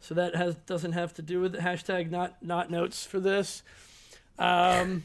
so 0.03 0.15
that 0.15 0.35
has 0.37 0.57
doesn't 0.67 0.93
have 0.93 1.15
to 1.15 1.23
do 1.23 1.41
with 1.41 1.55
it. 1.55 1.63
Hashtag 1.63 2.11
not 2.11 2.43
not 2.43 2.71
notes 2.71 3.07
for 3.07 3.19
this. 3.21 3.63
Um, 4.39 5.05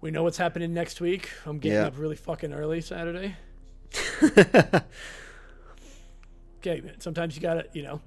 we 0.00 0.10
know 0.10 0.22
what's 0.22 0.36
happening 0.38 0.74
next 0.74 1.00
week. 1.00 1.30
I'm 1.46 1.58
getting 1.58 1.78
Yeah. 1.78 1.86
up 1.86 1.94
really 1.96 2.16
fucking 2.16 2.52
early 2.52 2.80
Saturday. 2.82 3.36
okay, 6.60 6.82
sometimes 6.98 7.34
you 7.36 7.42
gotta, 7.42 7.66
you 7.72 7.82
know. 7.82 8.00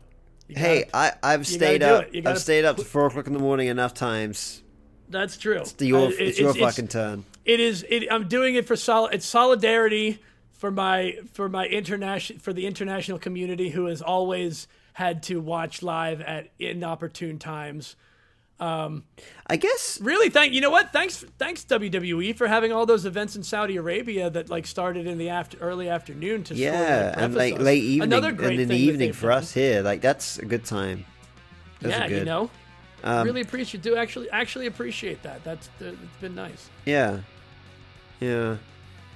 you 0.47 0.55
Hey, 0.57 0.85
gotta- 0.91 1.17
I, 1.25 1.33
I've 1.33 1.47
stayed 1.47 1.81
gotta 1.81 2.07
up. 2.07 2.15
I've 2.15 2.23
gotta 2.23 2.39
stayed 2.39 2.65
up 2.65 2.77
to 2.77 2.85
four 2.85 3.07
o'clock 3.07 3.27
in 3.27 3.33
the 3.33 3.39
morning 3.39 3.67
enough 3.67 3.93
times. 3.93 4.61
that's 5.09 5.37
true. 5.37 5.57
It's 5.61 5.75
your, 5.81 6.07
Uh, 6.07 6.09
it- 6.09 6.19
it's 6.19 6.39
your 6.39 6.53
fucking 6.53 6.87
turn. 6.89 7.25
it 7.45 7.59
is 7.59 7.83
it, 7.89 8.03
i'm 8.11 8.27
doing 8.27 8.53
it 8.55 8.67
for 8.67 8.75
sol- 8.75 9.07
it's 9.07 9.25
solidarity 9.25 10.19
for 10.59 10.69
my 10.69 11.17
for 11.33 11.49
my 11.49 11.65
international 11.65 12.37
for 12.39 12.53
the 12.53 12.67
international 12.67 13.17
community 13.17 13.69
who 13.69 13.85
has 13.85 14.01
always 14.03 14.67
had 14.93 15.23
to 15.23 15.39
watch 15.41 15.81
live 15.81 16.21
at 16.21 16.49
inopportune 16.59 17.39
times 17.39 17.95
I 18.61 19.55
guess. 19.57 19.99
really 20.01 20.29
thank 20.29 20.53
you 20.53 20.59
know 20.59 20.69
what 20.69 20.91
thanks 20.91 21.23
thanks 21.37 21.63
wwe 21.63 22.35
for 22.35 22.45
having 22.47 22.73
all 22.73 22.85
those 22.85 23.05
events 23.05 23.37
in 23.37 23.43
saudi 23.43 23.77
arabia 23.77 24.29
that 24.29 24.49
like 24.49 24.67
started 24.67 25.07
in 25.07 25.17
the 25.17 25.29
after 25.29 25.57
early 25.59 25.87
afternoon 25.87 26.43
to 26.43 26.55
Yeah, 26.55 27.13
and 27.17 27.33
like 27.35 27.53
us. 27.55 27.61
late 27.61 27.83
evening, 27.83 28.11
Another 28.11 28.27
and 28.29 28.37
great 28.37 28.59
in 28.59 28.67
the 28.67 28.75
evening 28.75 29.13
for 29.13 29.27
done. 29.29 29.37
us 29.37 29.53
here, 29.53 29.81
like 29.81 30.01
that's 30.01 30.39
a 30.39 30.45
good 30.45 30.65
time. 30.65 31.05
Those 31.79 31.91
yeah 31.93 32.07
good. 32.09 32.19
you 32.19 32.25
know 32.25 32.49
Um, 33.05 33.25
really 33.25 33.39
appreciate 33.41 33.81
do 33.81 33.95
actually 33.95 34.29
actually 34.29 34.65
appreciate 34.67 35.23
that 35.23 35.41
that's 35.45 35.69
it's 35.79 35.95
been 36.19 36.35
nice 36.35 36.69
Yeah, 36.85 37.21
yeah. 38.19 38.57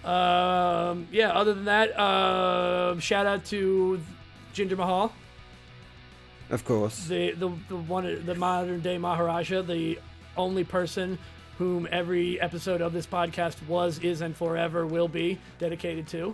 Um, 0.03 1.07
yeah. 1.11 1.29
Other 1.31 1.53
than 1.53 1.65
that, 1.65 1.97
um, 1.99 2.99
shout 2.99 3.25
out 3.25 3.45
to 3.45 4.01
Jinder 4.53 4.77
Mahal, 4.77 5.13
Of 6.49 6.65
course. 6.65 7.05
the 7.05 7.31
the 7.31 7.49
the 7.69 7.75
one 7.75 8.25
the 8.25 8.35
modern 8.35 8.81
day 8.81 8.97
Maharaja, 8.97 9.61
the 9.61 9.99
only 10.35 10.63
person 10.63 11.17
whom 11.57 11.87
every 11.91 12.41
episode 12.41 12.81
of 12.81 12.93
this 12.93 13.05
podcast 13.05 13.65
was, 13.67 13.99
is, 13.99 14.21
and 14.21 14.35
forever 14.35 14.85
will 14.85 15.07
be 15.07 15.37
dedicated 15.59 16.07
to. 16.07 16.33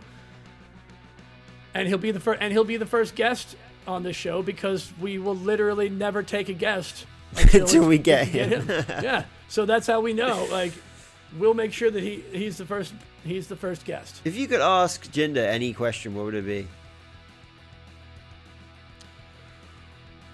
And 1.73 1.87
he'll 1.87 1.97
be 1.97 2.11
the 2.11 2.19
first, 2.19 2.41
and 2.41 2.51
he'll 2.51 2.63
be 2.63 2.77
the 2.77 2.85
first 2.85 3.15
guest 3.15 3.55
on 3.87 4.03
this 4.03 4.15
show 4.15 4.41
because 4.41 4.91
we 4.99 5.19
will 5.19 5.35
literally 5.35 5.89
never 5.89 6.23
take 6.23 6.49
a 6.49 6.53
guest 6.53 7.05
Until 7.53 7.87
we 7.87 7.97
get 7.99 8.27
him. 8.27 8.65
yeah. 8.89 9.25
So 9.47 9.65
that's 9.65 9.85
how 9.85 9.99
we 10.01 10.13
know. 10.13 10.47
Like, 10.51 10.73
we'll 11.37 11.53
make 11.53 11.73
sure 11.73 11.91
that 11.91 12.03
he 12.03 12.23
he's 12.31 12.57
the 12.57 12.65
first 12.65 12.93
he's 13.23 13.47
the 13.47 13.55
first 13.55 13.85
guest. 13.85 14.21
If 14.25 14.35
you 14.35 14.47
could 14.47 14.61
ask 14.61 15.11
Jinder 15.11 15.45
any 15.45 15.73
question, 15.73 16.15
what 16.15 16.25
would 16.25 16.35
it 16.35 16.45
be? 16.45 16.67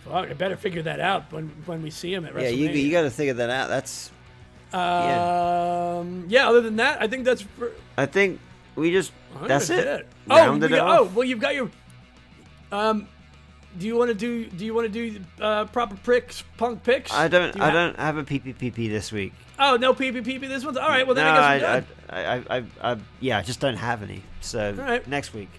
Fuck, 0.06 0.30
I 0.30 0.34
better 0.34 0.56
figure 0.56 0.84
that 0.84 1.00
out 1.00 1.32
when 1.32 1.50
when 1.66 1.82
we 1.82 1.90
see 1.90 2.14
him 2.14 2.26
at 2.26 2.36
Yeah, 2.36 2.50
you 2.50 2.70
you 2.70 2.92
got 2.92 3.04
to 3.04 3.10
figure 3.10 3.34
that 3.34 3.50
out. 3.50 3.70
That's. 3.70 4.12
Um, 4.72 6.26
yeah. 6.28 6.48
Other 6.48 6.62
than 6.62 6.76
that, 6.76 7.02
I 7.02 7.08
think 7.08 7.26
that's. 7.26 7.42
For, 7.42 7.72
I 7.98 8.06
think 8.06 8.40
we 8.76 8.92
just. 8.92 9.12
That's 9.48 9.70
it. 9.70 9.86
it. 9.86 10.08
Oh, 10.30 10.58
we 10.58 10.66
it 10.66 10.74
oh, 10.74 11.06
well, 11.16 11.24
you've 11.24 11.40
got 11.40 11.56
your. 11.56 11.72
Um, 12.72 13.08
do 13.80 13.88
you 13.88 13.96
want 13.96 14.10
to 14.10 14.16
do? 14.16 14.46
Do 14.46 14.64
you 14.64 14.76
want 14.76 14.92
to 14.92 15.12
do 15.12 15.20
uh, 15.42 15.66
proper 15.66 15.96
pricks, 15.96 16.44
punk 16.58 16.84
picks? 16.84 17.12
I 17.12 17.28
don't. 17.28 17.54
Do 17.54 17.62
I 17.62 17.72
don't 17.72 17.98
have 17.98 18.18
a 18.18 18.24
PPPP 18.24 18.90
this 18.90 19.12
week. 19.12 19.34
Oh 19.58 19.78
no, 19.78 19.94
PPP 19.94 20.40
this 20.42 20.66
one's 20.66 20.78
all 20.78 20.90
right. 20.90 21.06
Well, 21.06 21.16
then 21.16 21.26
no, 21.26 21.32
I 21.32 21.60
guess 21.60 21.66
I, 21.68 21.76
we're 21.76 21.82
done. 21.82 21.86
I, 22.10 22.24
I, 22.24 22.58
I, 22.58 22.92
I, 22.94 22.98
yeah, 23.20 23.38
I 23.38 23.42
just 23.42 23.60
don't 23.60 23.78
have 23.78 24.04
any. 24.04 24.22
So 24.42 24.74
right. 24.74 25.08
next 25.08 25.34
week. 25.34 25.50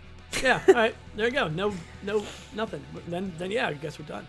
yeah, 0.42 0.60
all 0.68 0.74
right. 0.74 0.94
There 1.16 1.26
you 1.26 1.32
go. 1.32 1.48
No, 1.48 1.72
no, 2.02 2.24
nothing. 2.54 2.84
Then, 3.08 3.32
then 3.38 3.50
yeah, 3.50 3.68
I 3.68 3.72
guess 3.72 3.98
we're 3.98 4.04
done. 4.04 4.26